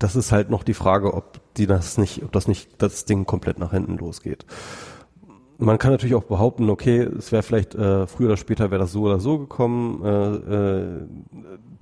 das 0.01 0.17
ist 0.17 0.33
halt 0.33 0.51
noch 0.51 0.65
die 0.65 0.75
Frage, 0.75 1.15
ob 1.15 1.39
die 1.59 1.69
das 1.69 1.97
nicht, 1.97 2.25
ob 2.25 2.33
das 2.33 2.49
nicht 2.49 2.83
das 2.83 3.05
Ding 3.05 3.25
komplett 3.25 3.61
nach 3.61 3.71
hinten 3.71 3.99
losgeht 3.99 4.47
man 5.59 5.79
kann 5.79 5.91
natürlich 5.91 6.15
auch 6.15 6.25
behaupten, 6.25 6.71
okay, 6.71 7.01
es 7.01 7.33
wäre 7.33 7.43
vielleicht 7.43 7.75
äh, 7.75 8.07
früher 8.07 8.29
oder 8.29 8.37
später 8.37 8.71
wäre 8.71 8.81
das 8.81 8.93
so 8.93 9.03
oder 9.03 9.19
so 9.19 9.39
gekommen. 9.39 10.05
Äh, 10.05 10.55
äh, 10.55 11.07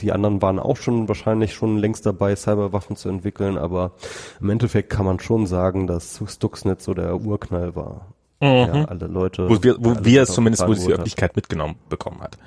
die 0.00 0.12
anderen 0.12 0.40
waren 0.40 0.58
auch 0.58 0.78
schon 0.78 1.08
wahrscheinlich 1.08 1.54
schon 1.54 1.76
längst 1.76 2.06
dabei, 2.06 2.34
Cyberwaffen 2.34 2.96
zu 2.96 3.08
entwickeln, 3.10 3.58
aber 3.58 3.92
im 4.40 4.50
Endeffekt 4.50 4.90
kann 4.90 5.04
man 5.04 5.20
schon 5.20 5.46
sagen, 5.46 5.86
dass 5.86 6.22
Stuxnet 6.26 6.80
so 6.80 6.94
der 6.94 7.20
Urknall 7.20 7.76
war. 7.76 8.06
Mhm. 8.40 8.46
Ja, 8.46 8.84
alle 8.86 9.06
Leute. 9.06 9.48
Wo 9.48 9.62
wir, 9.62 9.76
wo 9.78 9.96
wir 10.02 10.22
es 10.22 10.32
zumindest, 10.32 10.66
wo 10.66 10.72
die 10.72 10.92
Öffentlichkeit 10.92 11.30
hat. 11.30 11.36
mitgenommen 11.36 11.76
bekommen 11.88 12.20
hat. 12.20 12.38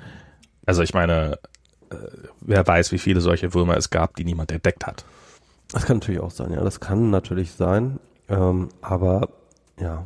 Also 0.66 0.82
ich 0.82 0.94
meine, 0.94 1.38
äh, 1.90 1.96
wer 2.40 2.66
weiß, 2.66 2.90
wie 2.92 2.98
viele 2.98 3.20
solche 3.20 3.54
Würmer 3.54 3.76
es 3.76 3.90
gab, 3.90 4.16
die 4.16 4.24
niemand 4.24 4.50
entdeckt 4.52 4.86
hat. 4.86 5.04
Das 5.72 5.86
kann 5.86 5.98
natürlich 5.98 6.20
auch 6.20 6.32
sein, 6.32 6.52
ja, 6.52 6.62
das 6.62 6.80
kann 6.80 7.10
natürlich 7.10 7.52
sein. 7.52 8.00
Ähm, 8.28 8.68
aber 8.80 9.28
ja, 9.80 10.04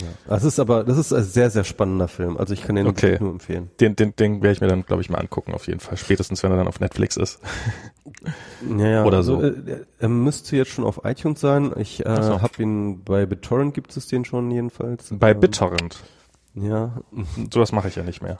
ja. 0.00 0.06
Das 0.28 0.44
ist 0.44 0.58
aber, 0.58 0.84
das 0.84 0.98
ist 0.98 1.12
ein 1.12 1.22
sehr, 1.22 1.50
sehr 1.50 1.64
spannender 1.64 2.08
Film. 2.08 2.36
Also 2.36 2.54
ich 2.54 2.62
kann 2.62 2.76
den 2.76 2.86
okay. 2.86 3.16
nur 3.20 3.30
empfehlen. 3.30 3.70
Den, 3.80 3.96
den, 3.96 4.14
den 4.16 4.42
werde 4.42 4.52
ich 4.52 4.60
mir 4.60 4.68
dann, 4.68 4.84
glaube 4.84 5.02
ich, 5.02 5.10
mal 5.10 5.18
angucken, 5.18 5.54
auf 5.54 5.66
jeden 5.66 5.80
Fall. 5.80 5.96
Spätestens, 5.96 6.42
wenn 6.42 6.50
er 6.50 6.56
dann 6.56 6.68
auf 6.68 6.80
Netflix 6.80 7.16
ist. 7.16 7.40
Ja, 8.78 8.86
ja. 8.86 9.04
Oder 9.06 9.22
so. 9.22 9.38
Also, 9.38 9.56
er 9.98 10.08
müsste 10.08 10.56
jetzt 10.56 10.70
schon 10.70 10.84
auf 10.84 11.00
iTunes 11.04 11.40
sein. 11.40 11.72
Ich 11.76 12.04
äh, 12.04 12.22
so. 12.22 12.42
habe 12.42 12.62
ihn 12.62 13.02
bei 13.04 13.26
BitTorrent 13.26 13.74
gibt 13.74 13.96
es 13.96 14.06
den 14.06 14.24
schon 14.24 14.50
jedenfalls. 14.50 15.08
Bei 15.10 15.32
ähm, 15.32 15.40
BitTorrent? 15.40 16.02
Ja. 16.54 17.02
Sowas 17.52 17.72
mache 17.72 17.88
ich 17.88 17.96
ja 17.96 18.02
nicht 18.02 18.22
mehr. 18.22 18.38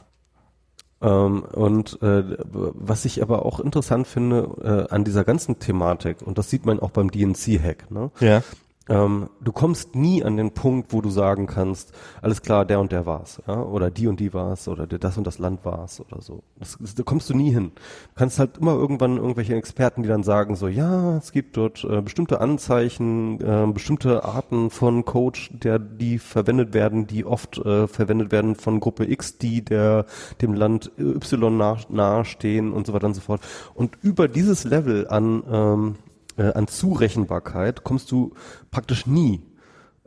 Ähm, 1.03 1.43
und 1.43 2.01
äh, 2.03 2.25
was 2.43 3.05
ich 3.05 3.23
aber 3.23 3.45
auch 3.45 3.61
interessant 3.61 4.07
finde 4.07 4.89
äh, 4.91 4.95
an 4.95 5.05
dieser 5.05 5.25
ganzen 5.25 5.59
Thematik, 5.59 6.23
und 6.23 6.39
das 6.39 6.49
sieht 6.49 6.65
man 6.65 6.81
auch 6.81 6.91
beim 6.91 7.11
DNC-Hack, 7.11 7.91
ne? 7.91 8.11
Ja. 8.21 8.43
Ähm, 8.89 9.31
du 9.41 9.51
kommst 9.51 9.97
nie 9.97 10.23
an 10.23 10.37
den 10.37 10.53
Punkt, 10.53 10.93
wo 10.93 11.01
du 11.01 11.11
sagen 11.11 11.47
kannst, 11.47 11.93
alles 12.23 12.43
klar, 12.43 12.65
der 12.65 12.79
und 12.79 12.93
der 12.93 13.05
war's, 13.05 13.43
ja, 13.47 13.61
oder 13.61 13.91
die 13.91 14.07
und 14.07 14.21
die 14.21 14.33
war's, 14.33 14.69
oder 14.69 14.87
das 14.87 15.19
und 15.19 15.27
das 15.27 15.39
Land 15.39 15.65
war's, 15.65 16.01
oder 16.01 16.23
so. 16.23 16.45
Das, 16.59 16.79
das, 16.81 16.95
da 16.95 17.03
kommst 17.03 17.29
du 17.29 17.35
nie 17.35 17.53
hin. 17.53 17.73
Du 17.75 18.15
kannst 18.15 18.39
halt 18.39 18.59
immer 18.59 18.75
irgendwann 18.75 19.17
irgendwelche 19.17 19.57
Experten, 19.57 20.03
die 20.03 20.09
dann 20.09 20.23
sagen 20.23 20.55
so, 20.55 20.69
ja, 20.69 21.17
es 21.17 21.33
gibt 21.33 21.57
dort 21.57 21.85
äh, 21.85 22.01
bestimmte 22.01 22.41
Anzeichen, 22.41 23.41
äh, 23.41 23.67
bestimmte 23.73 24.25
Arten 24.25 24.71
von 24.71 25.05
Coach, 25.05 25.51
der 25.53 25.81
die 25.81 26.21
verwendet 26.21 26.73
werden, 26.73 27.09
die 27.09 27.25
oft 27.25 27.59
äh, 27.59 27.89
verwendet 27.89 28.31
werden 28.31 28.55
von 28.55 28.79
Gruppe 28.79 29.11
X, 29.11 29.39
die 29.39 29.65
der 29.65 30.07
dem 30.41 30.55
Land 30.55 30.93
Y 30.99 31.57
nach, 31.57 31.89
nahestehen 31.89 32.73
und 32.73 32.87
so 32.87 32.93
weiter 32.93 33.09
und 33.09 33.15
so 33.15 33.21
fort. 33.21 33.41
Und 33.75 33.99
über 34.03 34.29
dieses 34.29 34.63
Level 34.63 35.09
an 35.09 35.43
ähm, 35.51 35.95
äh, 36.37 36.53
an 36.53 36.69
Zurechenbarkeit 36.69 37.85
kommst 37.85 38.11
du 38.11 38.35
praktisch 38.71 39.07
nie. 39.07 39.43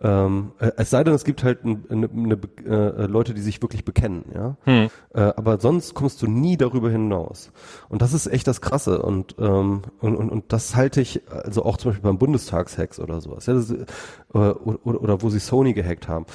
Ähm, 0.01 0.53
äh, 0.60 0.72
es 0.77 0.89
sei 0.91 1.03
denn, 1.03 1.14
es 1.14 1.26
gibt 1.26 1.43
halt 1.43 1.65
eine, 1.65 2.10
eine, 2.10 2.39
äh, 2.65 3.06
Leute, 3.06 3.34
die 3.34 3.41
sich 3.41 3.61
wirklich 3.61 3.84
bekennen, 3.84 4.23
ja. 4.34 4.56
Hm. 4.64 4.89
Äh, 5.14 5.19
aber 5.19 5.60
sonst 5.60 5.93
kommst 5.93 6.22
du 6.22 6.27
nie 6.27 6.56
darüber 6.56 6.89
hinaus. 6.89 7.51
Und 7.89 8.01
das 8.01 8.14
ist 8.14 8.27
echt 8.27 8.47
das 8.47 8.61
Krasse. 8.61 9.01
Und, 9.01 9.35
ähm, 9.39 9.81
und, 9.99 10.15
und, 10.15 10.30
und 10.30 10.53
das 10.53 10.76
halte 10.76 11.01
ich, 11.01 11.22
also 11.30 11.65
auch 11.65 11.76
zum 11.76 11.91
Beispiel 11.91 12.10
beim 12.10 12.18
Bundestagshacks 12.18 12.99
oder 12.99 13.19
sowas, 13.19 13.45
ja, 13.47 13.53
das, 13.56 13.72
äh, 13.72 13.85
oder, 14.34 14.85
oder, 14.85 15.01
oder 15.01 15.22
wo 15.22 15.30
sie 15.30 15.39
Sony 15.39 15.73
gehackt 15.73 16.07
haben 16.07 16.26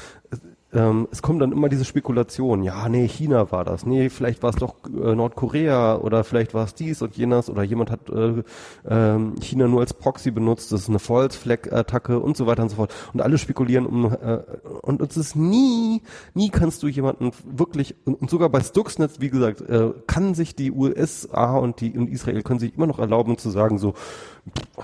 ähm, 0.74 1.08
es 1.12 1.22
kommt 1.22 1.40
dann 1.40 1.52
immer 1.52 1.68
diese 1.68 1.84
Spekulation, 1.84 2.62
ja, 2.62 2.88
nee, 2.88 3.06
China 3.06 3.50
war 3.52 3.64
das, 3.64 3.86
nee, 3.86 4.10
vielleicht 4.10 4.42
war 4.42 4.50
es 4.50 4.56
doch 4.56 4.74
äh, 4.86 5.14
Nordkorea 5.14 5.96
oder 5.96 6.24
vielleicht 6.24 6.52
war 6.52 6.64
es 6.64 6.74
dies 6.74 7.00
und 7.00 7.16
jenes 7.16 7.48
oder 7.48 7.62
jemand 7.62 7.90
hat 7.90 8.10
äh, 8.10 8.42
ähm, 8.88 9.36
China 9.40 9.68
nur 9.68 9.80
als 9.80 9.94
Proxy 9.94 10.32
benutzt, 10.32 10.72
das 10.72 10.82
ist 10.82 10.88
eine 10.88 10.98
False 10.98 11.38
Flag 11.38 11.72
Attacke 11.72 12.18
und 12.18 12.36
so 12.36 12.46
weiter 12.46 12.62
und 12.62 12.70
so 12.70 12.76
fort 12.76 12.92
und 13.12 13.22
alle 13.22 13.38
spekulieren 13.38 13.86
um 13.86 14.12
äh, 14.12 14.40
und 14.82 15.00
es 15.00 15.16
ist 15.16 15.36
nie, 15.36 16.02
nie 16.34 16.50
kannst 16.50 16.82
du 16.82 16.88
jemanden 16.88 17.30
wirklich 17.44 17.94
und, 18.04 18.20
und 18.20 18.30
sogar 18.30 18.48
bei 18.48 18.60
Stuxnet, 18.60 19.20
wie 19.20 19.30
gesagt, 19.30 19.60
äh, 19.62 19.92
kann 20.08 20.34
sich 20.34 20.56
die 20.56 20.72
USA 20.72 21.56
und 21.56 21.80
die 21.80 21.96
und 21.96 22.10
Israel 22.10 22.42
können 22.42 22.58
sich 22.58 22.74
immer 22.76 22.86
noch 22.86 22.98
erlauben 22.98 23.38
zu 23.38 23.50
sagen 23.50 23.78
so, 23.78 23.94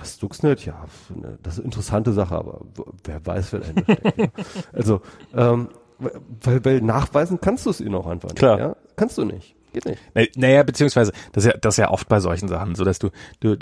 Stuxnet, 0.03 0.65
ja, 0.65 0.87
ne, 1.15 1.39
das 1.43 1.55
ist 1.55 1.59
eine 1.59 1.67
interessante 1.67 2.13
Sache, 2.13 2.35
aber 2.35 2.61
wer 3.05 3.25
weiß, 3.27 3.53
wer 3.53 3.61
dahinter 3.61 3.83
steckt. 3.83 4.19
ja. 4.19 4.27
Also 4.73 5.01
ähm, 5.35 5.69
weil, 6.43 6.65
weil 6.65 6.81
nachweisen 6.81 7.41
kannst 7.41 7.67
du 7.67 7.71
es 7.71 7.81
ihnen 7.81 7.95
auch 7.95 8.07
einfach 8.07 8.29
nicht. 8.31 8.39
Klar. 8.39 8.59
Ja? 8.59 8.77
Kannst 8.97 9.19
du 9.19 9.25
nicht. 9.25 9.55
Geht 9.73 9.85
nicht. 9.87 10.01
Na- 10.15 10.25
Naja, 10.37 10.63
beziehungsweise, 10.63 11.13
das 11.33 11.45
ist 11.45 11.53
ja, 11.53 11.59
das 11.59 11.75
ist 11.75 11.79
ja 11.79 11.91
oft 11.91 12.09
bei 12.09 12.21
solchen 12.21 12.49
Sachen, 12.49 12.75
so 12.75 12.85
dass 12.85 12.99
du, 12.99 13.11
du, 13.41 13.57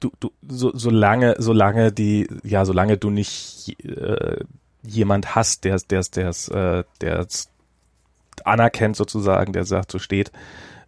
du, 0.00 0.10
du 0.20 0.30
so, 0.48 0.72
solange, 0.74 1.34
solange 1.38 1.92
die, 1.92 2.28
ja, 2.44 2.64
solange 2.64 2.96
du 2.98 3.10
nicht 3.10 3.76
äh, 3.84 4.38
jemand 4.82 5.34
hast, 5.34 5.64
der, 5.64 5.78
der, 5.78 6.02
der, 6.14 6.32
der, 6.52 6.84
der 7.00 7.26
anerkennt 8.44 8.96
sozusagen, 8.96 9.52
der 9.52 9.64
sagt, 9.64 9.90
so 9.92 9.98
steht, 9.98 10.30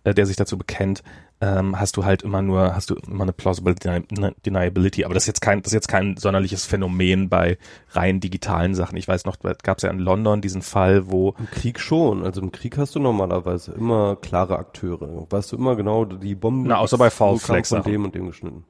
äh, 0.04 0.14
der 0.14 0.26
sich 0.26 0.36
dazu 0.36 0.56
bekennt, 0.56 1.02
ähm, 1.40 1.78
hast 1.78 1.96
du 1.96 2.04
halt 2.04 2.22
immer 2.22 2.42
nur, 2.42 2.74
hast 2.74 2.90
du 2.90 2.94
immer 2.94 3.22
eine 3.22 3.32
plausible 3.32 3.74
Deni 3.74 4.04
Deniability. 4.44 5.04
Aber 5.04 5.14
das 5.14 5.24
ist 5.24 5.28
jetzt 5.28 5.40
kein, 5.40 5.62
das 5.62 5.72
ist 5.72 5.74
jetzt 5.74 5.88
kein 5.88 6.16
sonderliches 6.16 6.66
Phänomen 6.66 7.28
bei 7.28 7.58
rein 7.90 8.20
digitalen 8.20 8.74
Sachen. 8.74 8.96
Ich 8.98 9.08
weiß 9.08 9.24
noch, 9.24 9.38
gab 9.40 9.78
es 9.78 9.82
ja 9.82 9.90
in 9.90 9.98
London 9.98 10.42
diesen 10.42 10.62
Fall, 10.62 11.10
wo 11.10 11.34
Im 11.38 11.50
Krieg 11.50 11.80
schon. 11.80 12.24
Also 12.24 12.42
im 12.42 12.52
Krieg 12.52 12.76
hast 12.76 12.94
du 12.94 12.98
normalerweise 13.00 13.72
immer 13.72 14.16
klare 14.16 14.58
Akteure. 14.58 15.26
Weißt 15.30 15.52
du 15.52 15.56
immer 15.56 15.76
genau, 15.76 16.04
die 16.04 16.34
Bombe. 16.34 16.68
Na, 16.68 16.78
außer 16.78 16.98
bei 16.98 17.10
Flag 17.10 17.66
von 17.66 17.82
dem 17.82 18.04
und 18.04 18.14
dem 18.14 18.26
geschnitten. 18.26 18.64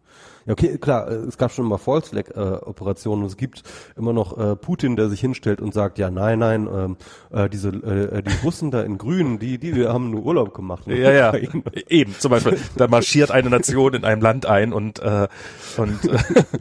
Ja, 0.47 0.53
okay, 0.53 0.79
klar, 0.79 1.11
äh, 1.11 1.15
es 1.15 1.37
gab 1.37 1.53
schon 1.53 1.67
immer 1.67 1.79
False 1.79 2.09
Flag 2.09 2.31
äh, 2.35 2.65
Operationen 2.65 3.23
und 3.23 3.29
es 3.29 3.37
gibt 3.37 3.62
immer 3.97 4.12
noch 4.12 4.39
äh, 4.39 4.57
Putin, 4.57 4.97
der 4.97 5.09
sich 5.09 5.21
hinstellt 5.21 5.61
und 5.61 5.75
sagt, 5.75 5.99
ja, 5.99 6.11
nein, 6.11 6.39
nein, 6.39 6.69
ähm, 6.73 6.97
äh, 7.31 7.49
diese 7.49 7.69
äh, 7.69 8.23
die 8.23 8.45
Russen 8.45 8.71
da 8.71 8.83
in 8.83 8.99
Grün, 8.99 9.39
die 9.39 9.59
die 9.59 9.75
wir 9.75 9.93
haben 9.93 10.11
nur 10.11 10.25
Urlaub 10.25 10.55
gemacht. 10.55 10.87
in 10.87 10.97
Ja, 10.97 11.12
ja. 11.12 11.35
Eben, 11.89 12.15
zum 12.19 12.31
Beispiel, 12.31 12.59
da 12.77 12.89
marschiert 12.89 13.31
eine 13.31 13.51
Nation 13.51 13.95
in 13.95 14.05
einem 14.05 14.23
Land 14.23 14.47
ein 14.47 14.73
und 14.73 14.99
äh, 15.01 15.29
und 15.77 16.05
äh, 16.05 16.19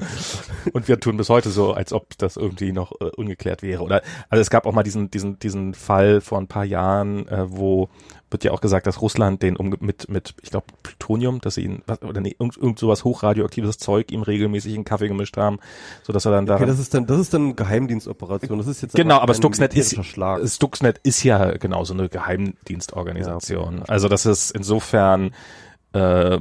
und 0.73 0.87
wir 0.87 0.99
tun 0.99 1.17
bis 1.17 1.29
heute 1.29 1.49
so, 1.49 1.73
als 1.73 1.93
ob 1.93 2.17
das 2.17 2.37
irgendwie 2.37 2.71
noch 2.71 2.91
äh, 2.99 3.05
ungeklärt 3.15 3.63
wäre. 3.63 3.83
Oder 3.83 4.01
also 4.29 4.41
es 4.41 4.49
gab 4.49 4.65
auch 4.65 4.73
mal 4.73 4.83
diesen 4.83 5.09
diesen 5.11 5.39
diesen 5.39 5.73
Fall 5.73 6.21
vor 6.21 6.39
ein 6.39 6.47
paar 6.47 6.65
Jahren, 6.65 7.27
äh, 7.27 7.45
wo 7.49 7.89
wird 8.31 8.43
ja 8.43 8.51
auch 8.51 8.61
gesagt, 8.61 8.87
dass 8.87 9.01
Russland 9.01 9.41
den 9.41 9.55
um, 9.55 9.75
mit 9.79 10.09
mit 10.09 10.35
ich 10.41 10.51
glaube 10.51 10.67
Plutonium, 10.83 11.41
dass 11.41 11.55
sie 11.55 11.63
ihn 11.63 11.81
was, 11.87 12.01
oder 12.01 12.21
nee, 12.21 12.35
irgend, 12.37 12.57
irgend 12.57 12.79
sowas 12.79 13.03
hochradioaktives 13.03 13.77
Zeug 13.77 14.11
ihm 14.11 14.21
regelmäßig 14.21 14.75
in 14.75 14.85
Kaffee 14.85 15.07
gemischt 15.07 15.37
haben, 15.37 15.59
so 16.03 16.13
dass 16.13 16.25
er 16.25 16.31
dann 16.31 16.43
Okay, 16.43 16.53
daran 16.53 16.67
das 16.67 16.79
ist 16.79 16.93
dann 16.93 17.07
das 17.07 17.19
ist 17.19 17.33
dann 17.33 17.55
Geheimdienstoperation. 17.55 18.57
Das 18.57 18.67
ist 18.67 18.81
jetzt 18.81 18.95
Genau, 18.95 19.19
aber 19.19 19.33
Stuxnet 19.33 19.73
ist, 19.73 20.03
Schlag. 20.05 20.47
Stuxnet 20.47 20.99
ist 21.03 21.23
ja 21.23 21.57
genau 21.57 21.83
so 21.83 21.93
eine 21.93 22.09
Geheimdienstorganisation. 22.09 23.75
Ja, 23.75 23.81
okay. 23.81 23.91
Also 23.91 24.07
das 24.07 24.25
ist 24.25 24.51
insofern, 24.51 25.33
äh, 25.93 26.37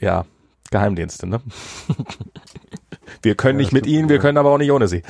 ja, 0.00 0.24
Geheimdienste, 0.70 1.26
ne? 1.26 1.40
wir 3.22 3.34
können 3.34 3.58
Ja, 3.58 3.62
nicht 3.62 3.72
mit 3.72 3.86
ihnen, 3.86 4.08
wir 4.08 4.18
können 4.18 4.38
aber 4.38 4.50
auch 4.50 4.58
nicht 4.58 4.72
ohne 4.72 4.88
sie. 4.88 5.02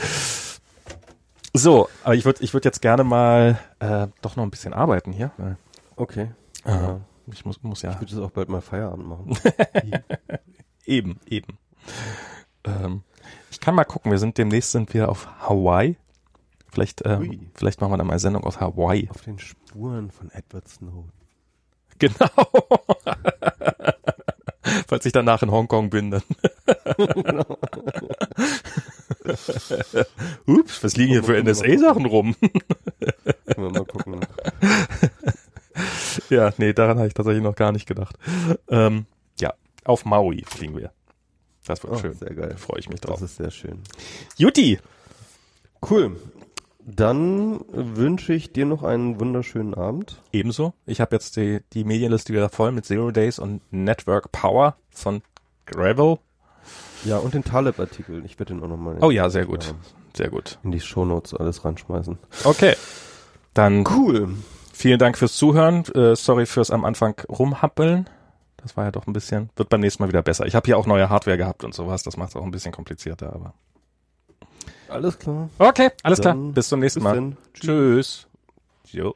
So, 1.55 1.89
aber 2.05 2.15
ich 2.15 2.24
würde 2.27 2.44
ich 2.44 2.53
würd 2.53 2.66
jetzt 2.66 2.82
gerne 2.82 3.03
mal 3.03 3.59
äh, 3.78 4.09
doch 4.20 4.36
noch 4.36 4.44
ein 4.44 4.51
bisschen 4.51 4.74
arbeiten 4.74 5.12
hier. 5.12 5.31
Weil, 5.39 5.57
Okay. 5.97 6.31
Ja. 6.64 7.01
Ich 7.32 7.44
muss, 7.44 7.60
muss 7.62 7.82
ja 7.82 7.90
Ich 7.90 8.01
würde 8.01 8.12
jetzt 8.12 8.23
auch 8.23 8.31
bald 8.31 8.48
mal 8.48 8.60
Feierabend 8.60 9.09
machen. 9.09 9.36
eben, 10.85 11.18
eben. 11.27 11.59
Ähm, 12.64 13.02
ich 13.51 13.59
kann 13.60 13.74
mal 13.74 13.85
gucken, 13.85 14.12
wir 14.12 14.18
sind 14.18 14.39
demnächst 14.39 14.73
sind 14.73 14.93
wir 14.94 15.09
auf 15.09 15.27
Hawaii. 15.40 15.97
Vielleicht, 16.70 17.05
ähm, 17.06 17.51
vielleicht 17.55 17.81
machen 17.81 17.93
wir 17.93 17.97
dann 17.97 18.06
mal 18.06 18.12
eine 18.12 18.20
Sendung 18.20 18.44
aus 18.44 18.60
Hawaii. 18.60 19.09
Auf 19.10 19.23
den 19.23 19.39
Spuren 19.39 20.10
von 20.10 20.31
Edward 20.31 20.68
Snowden. 20.68 21.12
Genau. 21.98 22.28
Falls 24.86 25.06
ich 25.06 25.12
danach 25.12 25.43
in 25.43 25.51
Hongkong 25.51 25.89
bin, 25.89 26.10
dann. 26.10 26.20
Ups, 30.47 30.85
was 30.85 30.94
liegen 30.97 31.12
hier 31.12 31.24
für 31.24 31.43
NSA-Sachen 31.43 32.05
rum? 32.05 32.36
Können 33.47 33.56
wir 33.56 33.70
mal 33.70 33.86
gucken. 33.86 34.20
ja, 36.30 36.52
nee, 36.59 36.72
daran 36.72 36.98
habe 36.98 37.09
ich 37.09 37.14
tatsächlich 37.14 37.43
noch 37.43 37.55
gar 37.56 37.72
nicht 37.72 37.86
gedacht. 37.86 38.16
Ähm, 38.68 39.06
ja, 39.40 39.52
auf 39.84 40.05
Maui 40.05 40.44
fliegen 40.47 40.76
wir. 40.76 40.90
Das 41.66 41.82
wird 41.82 41.93
Oh, 41.94 41.98
schön. 41.98 42.14
sehr 42.14 42.34
geil. 42.34 42.51
Da 42.51 42.56
freue 42.56 42.78
ich 42.78 42.88
mich 42.88 43.01
Das 43.01 43.10
drauf. 43.10 43.22
ist 43.22 43.36
sehr 43.36 43.51
schön. 43.51 43.80
Juti! 44.36 44.78
Cool. 45.88 46.16
Dann 46.88 47.60
wünsche 47.68 48.32
ich 48.32 48.52
dir 48.52 48.64
noch 48.64 48.84
einen 48.84 49.18
wunderschönen 49.18 49.74
Abend. 49.74 50.22
Ebenso. 50.32 50.72
Ich 50.86 51.01
habe 51.01 51.16
jetzt 51.16 51.34
die, 51.36 51.60
die 51.72 51.82
Medienliste 51.84 52.32
wieder 52.32 52.48
voll 52.48 52.70
mit 52.70 52.84
Zero 52.86 53.10
Days 53.10 53.40
und 53.40 53.60
Network 53.72 54.30
Power 54.30 54.76
von 54.90 55.22
Gravel. 55.66 56.18
Ja, 57.05 57.18
und 57.18 57.34
den 57.34 57.43
Taleb-Artikel. 57.43 58.24
Ich 58.24 58.38
werde 58.38 58.55
den 58.55 58.62
auch 58.62 58.68
nochmal 58.68 58.98
Oh 59.02 59.10
ja, 59.10 59.28
sehr 59.30 59.47
gut. 59.47 59.74
Sehr 60.16 60.28
gut. 60.30 60.59
in 60.62 60.70
die 60.70 60.80
Shownotes 60.80 61.34
alles 61.34 61.64
ranschmeißen. 61.64 62.18
Okay. 62.44 62.74
Dann 63.52 63.84
Cool. 63.86 64.28
Vielen 64.77 64.98
Dank 64.98 65.16
fürs 65.16 65.32
Zuhören. 65.32 65.85
Äh, 65.94 66.15
sorry 66.16 66.44
fürs 66.44 66.70
am 66.70 66.85
Anfang 66.85 67.19
rumhappeln. 67.31 68.11
Das 68.59 68.77
war 68.77 68.85
ja 68.85 68.90
doch 68.90 69.07
ein 69.07 69.15
bisschen, 69.15 69.48
wird 69.57 69.70
beim 69.70 69.81
nächsten 69.81 70.03
Mal 70.03 70.11
wieder 70.11 70.23
besser. 70.23 70.44
Ich 70.44 70.55
habe 70.55 70.66
hier 70.66 70.77
auch 70.77 70.85
neue 70.85 71.09
Hardware 71.09 71.39
gehabt 71.39 71.65
und 71.65 71.74
sowas. 71.74 72.03
Das 72.03 72.19
macht 72.19 72.28
es 72.31 72.36
auch 72.36 72.43
ein 72.43 72.51
bisschen 72.51 72.73
komplizierter, 72.73 73.32
aber. 73.32 73.55
Alles 74.90 75.19
klar. 75.19 75.48
Okay, 75.59 75.93
alles 76.03 76.20
klar. 76.20 76.35
Dann 76.35 76.53
Bis 76.53 76.69
zum 76.69 76.81
nächsten 76.81 77.01
bis 77.01 77.05
Mal. 77.05 77.15
dann. 77.15 77.36
Tschüss. 77.55 78.27
Jo. 78.90 79.15